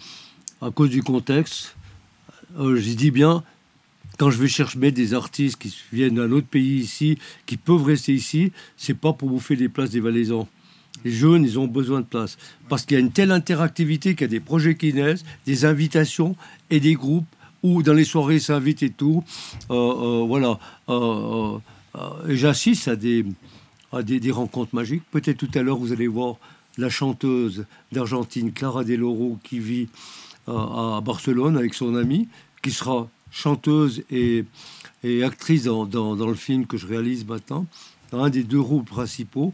à 0.61 0.69
cause 0.71 0.89
du 0.89 1.01
contexte. 1.03 1.75
Euh, 2.59 2.79
je 2.79 2.89
dis 2.93 3.11
bien, 3.11 3.43
quand 4.17 4.29
je 4.29 4.37
vais 4.37 4.47
chercher 4.47 4.91
des 4.91 5.13
artistes 5.13 5.57
qui 5.57 5.75
viennent 5.91 6.15
d'un 6.15 6.31
autre 6.31 6.47
pays 6.47 6.79
ici, 6.79 7.17
qui 7.45 7.57
peuvent 7.57 7.83
rester 7.83 8.13
ici, 8.13 8.51
c'est 8.75 8.93
pas 8.93 9.13
pour 9.13 9.29
bouffer 9.29 9.55
les 9.55 9.69
places 9.69 9.89
des 9.91 9.99
Valaisans. 9.99 10.47
Les 11.05 11.11
jeunes, 11.11 11.43
ils 11.43 11.59
ont 11.59 11.67
besoin 11.67 11.99
de 12.01 12.05
place. 12.05 12.37
Parce 12.69 12.83
qu'il 12.85 12.95
y 12.95 12.97
a 12.97 13.01
une 13.01 13.11
telle 13.11 13.31
interactivité 13.31 14.13
qu'il 14.15 14.21
y 14.21 14.25
a 14.25 14.27
des 14.29 14.39
projets 14.39 14.75
qui 14.75 14.93
naissent, 14.93 15.23
des 15.45 15.65
invitations 15.65 16.35
et 16.69 16.79
des 16.79 16.93
groupes 16.93 17.25
où 17.63 17.81
dans 17.83 17.93
les 17.93 18.05
soirées 18.05 18.39
s'invitent 18.39 18.83
et 18.83 18.89
tout. 18.91 19.23
Euh, 19.71 19.75
euh, 19.75 20.23
voilà. 20.27 20.59
Euh, 20.89 21.57
j'assiste 22.27 22.87
à 22.87 22.95
des, 22.95 23.25
à 23.91 24.03
des, 24.03 24.19
des 24.19 24.31
rencontres 24.31 24.75
magiques. 24.75 25.03
Peut-être 25.11 25.37
tout 25.37 25.49
à 25.55 25.61
l'heure, 25.63 25.77
vous 25.77 25.91
allez 25.91 26.07
voir 26.07 26.35
la 26.77 26.89
chanteuse 26.89 27.65
d'Argentine, 27.91 28.51
Clara 28.53 28.83
Del 28.83 29.03
Oro, 29.03 29.39
qui 29.43 29.59
vit 29.59 29.87
à 30.47 31.01
Barcelone 31.03 31.57
avec 31.57 31.73
son 31.73 31.95
amie, 31.95 32.27
qui 32.61 32.71
sera 32.71 33.09
chanteuse 33.31 34.03
et, 34.11 34.45
et 35.03 35.23
actrice 35.23 35.63
dans, 35.63 35.85
dans- 35.85 36.15
dans 36.15 36.27
le 36.27 36.35
film 36.35 36.65
que 36.67 36.77
je 36.77 36.85
réalise 36.87 37.25
maintenant, 37.25 37.65
dans 38.11 38.23
un 38.23 38.29
des 38.29 38.43
deux 38.43 38.59
rôles 38.59 38.83
principaux. 38.85 39.53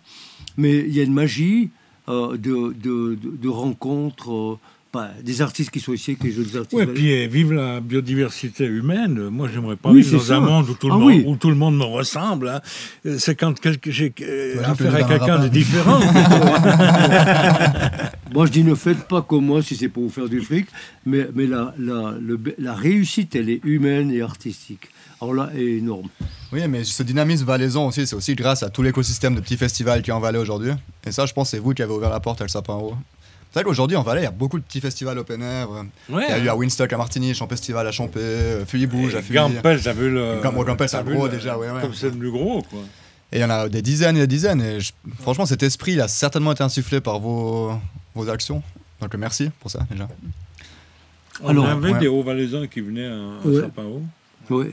Mais 0.57 0.79
il 0.79 0.93
y 0.93 0.99
a 0.99 1.03
une 1.03 1.13
magie 1.13 1.69
de, 2.07 2.35
de- 2.37 3.17
de 3.23 3.47
rencontres, 3.49 4.59
bah, 4.93 5.09
des 5.23 5.41
artistes 5.41 5.71
qui 5.71 5.79
sont 5.79 5.93
ici, 5.93 6.11
avec 6.11 6.23
les 6.23 6.31
jeunes 6.31 6.45
artistes. 6.55 6.73
Ouais, 6.73 6.85
puis 6.85 7.23
euh, 7.23 7.27
vive 7.27 7.51
la 7.51 7.79
biodiversité 7.79 8.65
humaine. 8.65 9.29
Moi, 9.29 9.49
j'aimerais 9.51 9.75
pas 9.75 9.89
Oui, 9.89 10.01
vivre 10.03 10.19
dans 10.19 10.23
ça. 10.23 10.37
un 10.37 10.41
monde 10.41 10.69
où 10.69 10.73
tout, 10.75 10.87
le 10.87 10.93
Ah 10.93 10.97
monde, 10.97 11.07
oui. 11.07 11.23
où 11.25 11.35
tout 11.35 11.49
le 11.49 11.55
monde 11.55 11.75
me 11.77 11.83
ressemble. 11.83 12.47
hein. 12.49 12.61
Euh, 13.07 13.15
C'est 13.17 13.35
quand 13.35 13.55
j'ai 13.87 14.13
euh, 14.21 14.51
Voilà, 14.53 14.69
affaire 14.71 14.91
que 14.91 14.95
à 14.97 15.03
quelqu'un 15.03 15.39
de 15.39 15.47
différent. 15.47 15.99
Moi, 18.33 18.45
je 18.47 18.51
dis 18.51 18.63
ne 18.63 18.75
faites 18.75 19.07
pas 19.07 19.21
comme 19.21 19.45
moi 19.45 19.61
si 19.61 19.75
c'est 19.75 19.89
pour 19.89 20.03
vous 20.03 20.09
faire 20.09 20.27
du 20.29 20.41
fric, 20.41 20.67
mais, 21.05 21.27
mais 21.35 21.45
la, 21.45 21.73
la, 21.77 22.15
le- 22.19 22.39
la 22.57 22.73
réussite, 22.73 23.35
elle 23.35 23.49
est 23.49 23.61
humaine 23.63 24.11
et 24.11 24.21
artistique. 24.21 24.89
Alors 25.21 25.33
là, 25.35 25.49
elle 25.53 25.61
est 25.61 25.77
énorme. 25.77 26.07
Oui, 26.51 26.61
mais 26.67 26.83
ce 26.83 27.03
dynamisme 27.03 27.45
valaisan 27.45 27.87
aussi, 27.87 28.07
c'est 28.07 28.15
aussi 28.15 28.35
grâce 28.35 28.63
à 28.63 28.69
tout 28.69 28.81
l'écosystème 28.81 29.35
de 29.35 29.39
petits 29.39 29.57
festivals 29.57 30.01
qui 30.01 30.09
est 30.09 30.13
en 30.13 30.19
Valais 30.19 30.39
aujourd'hui. 30.39 30.71
Et 31.05 31.11
ça, 31.11 31.25
je 31.25 31.33
pense, 31.33 31.51
c'est 31.51 31.59
vous 31.59 31.73
qui 31.73 31.81
avez 31.83 31.93
ouvert 31.93 32.09
la 32.09 32.19
porte 32.19 32.41
à 32.41 32.45
Le 32.45 32.49
Sapin 32.49 32.73
Haut. 32.73 32.95
C'est 33.53 33.59
vrai 33.59 33.65
qu'aujourd'hui, 33.65 33.95
en 33.97 34.01
Valais, 34.01 34.21
il 34.21 34.23
y 34.23 34.27
a 34.27 34.31
beaucoup 34.31 34.57
de 34.57 34.63
petits 34.63 34.81
festivals 34.81 35.15
open 35.19 35.43
air. 35.43 35.69
Ouais. 36.09 36.23
Il 36.27 36.29
y 36.29 36.31
a 36.33 36.39
eu 36.39 36.49
à 36.49 36.55
Winstock 36.55 36.91
à 36.91 36.97
Martigny, 36.97 37.35
Champ 37.35 37.47
Festival 37.47 37.85
à 37.85 37.91
Champé, 37.91 38.19
euh, 38.19 38.65
Feuilly 38.65 38.87
Bouge 38.87 39.13
à 39.13 39.21
Feuilly. 39.21 39.35
Gampel, 39.35 39.79
t'as 39.79 39.93
vu 39.93 40.09
le. 40.09 40.39
Gampel, 40.41 40.89
c'est 40.89 41.03
gros 41.05 41.25
le- 41.27 41.31
déjà, 41.31 41.55
ouais, 41.55 41.69
ouais. 41.69 41.81
Comme 41.81 41.93
c'est 41.93 42.09
devenu 42.09 42.31
gros, 42.31 42.63
quoi. 42.63 42.79
Et 43.31 43.37
il 43.37 43.41
y 43.41 43.45
en 43.45 43.51
a 43.51 43.69
des 43.69 43.83
dizaines 43.83 44.17
et 44.17 44.21
des 44.21 44.27
dizaines. 44.27 44.59
Et 44.61 44.79
je- 44.79 44.91
franchement, 45.21 45.45
cet 45.45 45.61
esprit, 45.61 45.91
il 45.93 46.01
a 46.01 46.07
certainement 46.07 46.51
été 46.53 46.63
insufflé 46.63 46.99
par 46.99 47.19
vos, 47.19 47.73
vos 48.15 48.27
actions. 48.27 48.63
Donc 49.01 49.13
merci 49.15 49.51
pour 49.59 49.69
ça, 49.69 49.81
déjà. 49.91 50.07
On 51.43 51.49
Alors, 51.49 51.67
avait 51.69 51.91
ouais. 51.93 51.99
des 51.99 52.07
hauts-valaisans 52.07 52.65
qui 52.67 52.81
venaient 52.81 53.05
à, 53.07 53.13
à 53.43 53.47
Ouais. 53.47 53.61
Sapin-Haut. 53.61 54.01
Oui. 54.49 54.67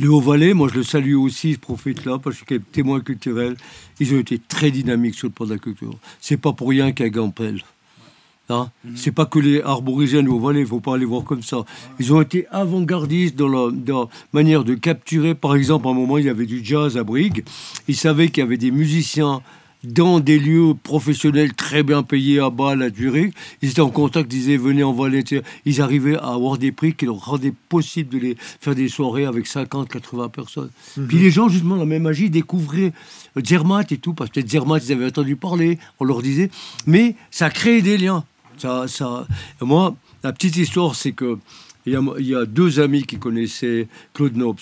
Le 0.00 0.10
Haut-Valais, 0.10 0.54
moi 0.54 0.68
je 0.68 0.76
le 0.76 0.82
salue 0.84 1.16
aussi, 1.16 1.54
je 1.54 1.58
profite 1.58 2.04
là, 2.04 2.18
parce 2.18 2.42
que 2.42 2.54
témoin 2.54 3.00
culturel, 3.00 3.56
ils 3.98 4.14
ont 4.14 4.18
été 4.18 4.38
très 4.38 4.70
dynamiques 4.70 5.16
sur 5.16 5.26
le 5.26 5.32
plan 5.32 5.46
de 5.46 5.54
la 5.54 5.58
culture. 5.58 5.94
C'est 6.20 6.36
pas 6.36 6.52
pour 6.52 6.68
rien 6.68 6.92
qu'il 6.92 7.04
y 7.04 7.08
a 7.08 7.10
Gampel. 7.10 7.62
Hein? 8.48 8.70
C'est 8.94 9.12
pas 9.12 9.26
que 9.26 9.40
les 9.40 9.60
arborigènes 9.60 10.24
du 10.24 10.30
Haut-Valais, 10.30 10.60
il 10.60 10.66
faut 10.66 10.80
pas 10.80 10.96
les 10.96 11.04
voir 11.04 11.24
comme 11.24 11.42
ça. 11.42 11.64
Ils 11.98 12.14
ont 12.14 12.20
été 12.20 12.46
avant-gardistes 12.50 13.36
dans 13.36 13.70
dans 13.70 14.02
la 14.02 14.08
manière 14.32 14.64
de 14.64 14.74
capturer. 14.74 15.34
Par 15.34 15.54
exemple, 15.54 15.86
à 15.88 15.90
un 15.90 15.94
moment, 15.94 16.16
il 16.16 16.26
y 16.26 16.30
avait 16.30 16.46
du 16.46 16.64
jazz 16.64 16.96
à 16.96 17.04
Brigue. 17.04 17.44
Ils 17.88 17.96
savaient 17.96 18.28
qu'il 18.28 18.42
y 18.42 18.46
avait 18.46 18.56
des 18.56 18.70
musiciens 18.70 19.42
dans 19.84 20.20
des 20.20 20.38
lieux 20.38 20.74
professionnels 20.82 21.54
très 21.54 21.82
bien 21.82 22.02
payés 22.02 22.40
à 22.40 22.50
Bâle, 22.50 22.82
à 22.82 22.90
Zurich. 22.90 23.34
Ils 23.62 23.70
étaient 23.70 23.80
en 23.80 23.90
contact, 23.90 24.32
ils 24.32 24.40
disaient 24.40 24.56
venez 24.56 24.82
en 24.82 24.92
Valais. 24.92 25.24
Ils 25.64 25.80
arrivaient 25.80 26.16
à 26.16 26.34
avoir 26.34 26.58
des 26.58 26.72
prix 26.72 26.94
qui 26.94 27.06
leur 27.06 27.24
rendaient 27.24 27.54
possible 27.68 28.10
de 28.10 28.18
les 28.18 28.36
faire 28.38 28.74
des 28.74 28.88
soirées 28.88 29.24
avec 29.24 29.46
50, 29.46 29.88
80 29.88 30.28
personnes. 30.28 30.70
Puis 31.08 31.18
les 31.18 31.30
gens, 31.30 31.48
justement, 31.48 31.76
la 31.76 31.84
même 31.84 32.02
magie, 32.02 32.30
découvraient 32.30 32.92
euh, 33.36 33.40
Zermatt 33.44 33.90
et 33.92 33.98
tout, 33.98 34.14
parce 34.14 34.30
que 34.30 34.46
Zermatt, 34.46 34.82
ils 34.84 34.92
avaient 34.92 35.06
entendu 35.06 35.36
parler, 35.36 35.78
on 36.00 36.04
leur 36.04 36.22
disait. 36.22 36.50
Mais 36.86 37.14
ça 37.30 37.50
créait 37.50 37.82
des 37.82 37.98
liens. 37.98 38.24
Ça, 38.56 38.88
ça... 38.88 39.26
Moi, 39.60 39.94
la 40.24 40.32
petite 40.32 40.56
histoire, 40.56 40.94
c'est 40.94 41.12
que 41.12 41.38
il 41.86 41.92
y, 41.92 41.96
a, 41.96 42.02
il 42.18 42.26
y 42.26 42.34
a 42.34 42.44
deux 42.44 42.80
amis 42.80 43.04
qui 43.04 43.18
connaissaient 43.18 43.88
Claude 44.12 44.36
Nobs. 44.36 44.58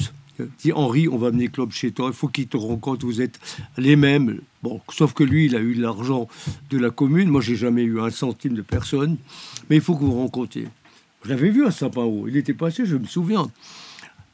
Dit 0.58 0.72
Henri, 0.72 1.08
on 1.08 1.16
va 1.16 1.28
amener 1.28 1.48
Claude 1.48 1.72
chez 1.72 1.92
toi, 1.92 2.08
il 2.08 2.14
faut 2.14 2.28
qu'il 2.28 2.46
te 2.46 2.56
rende 2.56 2.80
compte, 2.80 3.04
vous 3.04 3.20
êtes 3.20 3.38
les 3.76 3.96
mêmes. 3.96 4.40
Bon, 4.62 4.80
sauf 4.90 5.12
que 5.12 5.24
lui, 5.24 5.46
il 5.46 5.56
a 5.56 5.60
eu 5.60 5.74
l'argent 5.74 6.28
de 6.70 6.78
la 6.78 6.90
commune. 6.90 7.28
Moi, 7.28 7.40
j'ai 7.40 7.56
jamais 7.56 7.82
eu 7.82 8.00
un 8.00 8.10
centime 8.10 8.54
de 8.54 8.62
personne. 8.62 9.16
Mais 9.70 9.76
il 9.76 9.82
faut 9.82 9.94
que 9.94 10.04
vous 10.04 10.18
rencontriez. 10.18 10.68
Je 11.24 11.30
l'avais 11.30 11.50
vu 11.50 11.66
à 11.66 11.70
Sapin-Haut. 11.70 12.26
Il 12.28 12.36
était 12.36 12.54
passé, 12.54 12.84
je 12.86 12.96
me 12.96 13.06
souviens. 13.06 13.50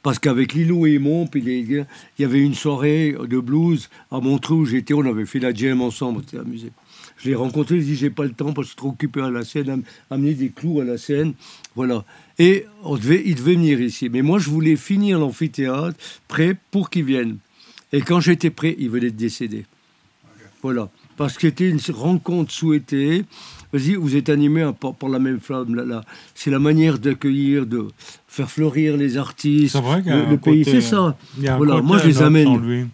Parce 0.01 0.19
qu'avec 0.19 0.53
Lilo 0.53 0.85
et 0.85 0.99
Mon, 0.99 1.29
il 1.33 1.85
y 2.19 2.23
avait 2.23 2.41
une 2.41 2.53
soirée 2.53 3.15
de 3.17 3.39
blues 3.39 3.89
à 4.11 4.19
Montreux 4.19 4.57
où 4.57 4.65
j'étais, 4.65 4.93
on 4.93 5.05
avait 5.05 5.25
fait 5.25 5.39
la 5.39 5.53
jam 5.53 5.81
ensemble, 5.81 6.19
on 6.19 6.21
s'était 6.21 6.39
amusé. 6.39 6.71
Je 7.17 7.29
l'ai 7.29 7.35
rencontré, 7.35 7.79
je 7.79 7.85
dis 7.85 7.95
j'ai 7.95 8.09
pas 8.09 8.23
le 8.23 8.31
temps 8.31 8.53
parce 8.53 8.55
que 8.55 8.63
je 8.63 8.67
suis 8.69 8.77
trop 8.77 8.89
occupé 8.89 9.21
à 9.21 9.29
la 9.29 9.45
scène, 9.45 9.83
à 10.09 10.15
amener 10.15 10.33
des 10.33 10.49
clous 10.49 10.81
à 10.81 10.83
la 10.83 10.97
scène, 10.97 11.33
voilà. 11.75 12.03
Et 12.39 12.65
on 12.83 12.95
devait, 12.95 13.21
il 13.25 13.35
devait 13.35 13.55
venir 13.55 13.79
ici. 13.81 14.09
Mais 14.09 14.21
moi, 14.21 14.39
je 14.39 14.49
voulais 14.49 14.75
finir 14.75 15.19
l'amphithéâtre 15.19 15.97
prêt 16.27 16.57
pour 16.71 16.89
qu'il 16.89 17.05
vienne. 17.05 17.37
Et 17.91 18.01
quand 18.01 18.19
j'étais 18.19 18.49
prêt, 18.49 18.75
il 18.79 18.89
venait 18.89 19.11
de 19.11 19.15
décéder. 19.15 19.65
Voilà. 20.61 20.89
Parce 21.15 21.35
que 21.35 21.47
c'était 21.47 21.69
une 21.69 21.79
rencontre 21.93 22.51
souhaitée. 22.51 23.25
Vas-y, 23.71 23.95
vous 23.95 24.15
êtes 24.15 24.29
animé 24.29 24.69
par, 24.79 24.95
par 24.95 25.09
la 25.09 25.19
même 25.19 25.39
flamme. 25.39 25.75
Là, 25.75 25.85
là. 25.85 26.03
C'est 26.33 26.49
la 26.49 26.59
manière 26.59 26.97
d'accueillir, 26.97 27.67
de 27.67 27.87
faire 28.27 28.49
fleurir 28.49 28.97
les 28.97 29.17
artistes. 29.17 29.73
C'est 29.73 29.81
vrai 29.81 30.01
le, 30.05 30.37
pays, 30.37 30.65
c'est 30.65 30.81
ça. 30.81 31.15
Il 31.39 31.51
Voilà, 31.51 31.81
moi, 31.81 31.99
je 31.99 32.07
les 32.07 32.21
amène. 32.21 32.89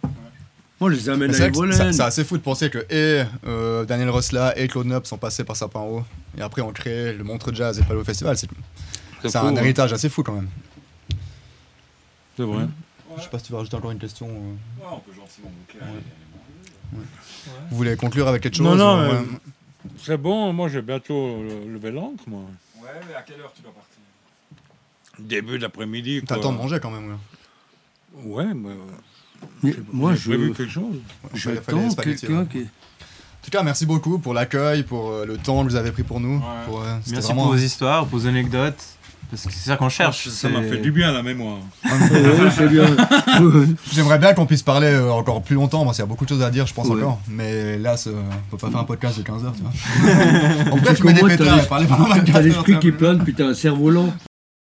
Moi, 0.80 0.90
je 0.90 0.96
les 0.96 1.08
amène 1.10 1.30
à 1.30 1.92
C'est 1.92 2.00
assez 2.00 2.24
fou 2.24 2.38
de 2.38 2.42
penser 2.42 2.70
que 2.70 2.78
et 2.90 3.24
euh, 3.46 3.84
Daniel 3.84 4.08
Rosla 4.10 4.56
et 4.58 4.66
Claude 4.66 4.86
Nob 4.86 5.04
sont 5.04 5.18
passés 5.18 5.44
par 5.44 5.54
Sapin 5.56 5.80
Haut. 5.80 6.04
Et 6.38 6.40
après, 6.40 6.62
on 6.62 6.72
crée 6.72 7.12
le 7.12 7.22
Montreux 7.22 7.52
Jazz 7.54 7.78
et 7.78 7.82
Palo 7.82 8.02
Festival. 8.02 8.36
C'est 8.36 9.36
un 9.36 9.54
héritage 9.56 9.92
assez 9.92 10.08
fou 10.08 10.22
quand 10.22 10.32
même. 10.32 10.48
C'est 12.36 12.44
vrai. 12.44 12.64
Je 13.18 13.22
sais 13.22 13.28
pas 13.28 13.38
si 13.38 13.44
tu 13.46 13.52
veux 13.52 13.58
rajouter 13.58 13.76
encore 13.76 13.90
une 13.90 13.98
question. 13.98 14.26
euh. 14.28 14.80
Ouais, 14.82 14.86
on 14.90 14.98
peut 15.00 15.12
gentiment 15.14 15.50
boucler. 15.66 15.80
Vous 17.70 17.76
voulez 17.76 17.96
conclure 17.96 18.28
avec 18.28 18.42
quelque 18.42 18.56
chose 18.56 18.64
Non, 18.66 18.76
non, 18.76 19.10
ouais. 19.10 19.18
C'est 19.98 20.16
bon, 20.16 20.52
moi 20.52 20.68
j'ai 20.68 20.82
bientôt 20.82 21.42
le- 21.42 21.72
levé 21.72 21.90
l'ancre, 21.90 22.22
moi. 22.26 22.42
Ouais, 22.80 22.88
mais 23.08 23.14
à 23.14 23.22
quelle 23.22 23.40
heure 23.40 23.52
tu 23.54 23.62
dois 23.62 23.72
partir? 23.72 23.98
Début 25.18 25.58
d'après-midi. 25.58 26.20
T'as 26.20 26.26
quoi. 26.26 26.36
le 26.36 26.42
temps 26.42 26.52
de 26.52 26.58
manger 26.58 26.80
quand 26.80 26.90
même. 26.90 27.18
ouais. 28.14 28.22
Ouais, 28.46 28.54
mais. 28.54 28.70
Mais 29.62 29.74
moi, 29.92 30.14
j'ai 30.14 30.32
je, 30.32 30.48
quelque 30.52 30.72
chose? 30.72 30.96
J'attends 31.34 31.88
quelqu'un 31.94 32.40
ouais. 32.40 32.46
qui... 32.50 32.58
En 32.60 33.42
tout 33.44 33.50
cas, 33.50 33.62
merci 33.62 33.86
beaucoup 33.86 34.18
pour 34.18 34.34
l'accueil, 34.34 34.82
pour 34.82 35.10
euh, 35.10 35.24
le 35.26 35.36
temps 35.38 35.64
que 35.64 35.70
vous 35.70 35.76
avez 35.76 35.90
pris 35.92 36.02
pour 36.02 36.20
nous. 36.20 36.36
Ouais. 36.36 36.42
Pour, 36.66 36.80
euh, 36.82 36.96
Merci 37.10 37.26
vraiment- 37.28 37.44
pour 37.44 37.52
vos 37.52 37.58
histoires, 37.58 38.06
pour 38.06 38.18
vos 38.18 38.26
anecdotes. 38.26 38.82
Parce 39.30 39.44
que 39.46 39.52
c'est 39.52 39.70
ça 39.70 39.76
qu'on 39.76 39.88
cherche. 39.88 40.28
Ça 40.28 40.48
m'a 40.48 40.60
fait 40.62 40.78
du 40.78 40.90
bien 40.90 41.10
à 41.10 41.12
la 41.12 41.22
mémoire. 41.22 41.58
J'aimerais 43.92 44.18
bien 44.18 44.34
qu'on 44.34 44.46
puisse 44.46 44.62
parler 44.62 44.88
euh, 44.88 45.10
encore 45.12 45.42
plus 45.42 45.54
longtemps, 45.54 45.84
parce 45.84 45.96
qu'il 45.96 46.02
y 46.02 46.06
a 46.06 46.08
beaucoup 46.08 46.24
de 46.24 46.30
choses 46.30 46.42
à 46.42 46.50
dire, 46.50 46.66
je 46.66 46.74
pense 46.74 46.88
Ouais. 46.88 46.96
encore. 47.00 47.20
Mais 47.28 47.78
là, 47.78 47.94
on 48.06 48.50
peut 48.50 48.56
pas 48.56 48.70
faire 48.70 48.80
un 48.80 48.84
podcast 48.84 49.18
de 49.18 49.22
15 49.22 49.44
heures, 49.44 49.52
tu 49.54 49.62
vois. 49.62 49.70
On 50.72 50.78
peut 50.78 50.84
C'est 50.88 50.94
fumer 50.96 51.20
comme 51.20 51.28
des 51.28 51.36
t'as 51.36 51.44
pétards 51.44 51.64
et 51.64 51.68
parler 51.68 51.86
pendant 51.86 52.04
T'as 52.06 52.14
24 52.16 52.36
heures. 52.36 52.42
l'esprit 52.42 52.78
qui 52.80 52.92
plane, 52.92 53.22
puis 53.22 53.34
t'as 53.34 53.46
un 53.46 53.54
cerf 53.54 53.76
volant. 53.76 54.12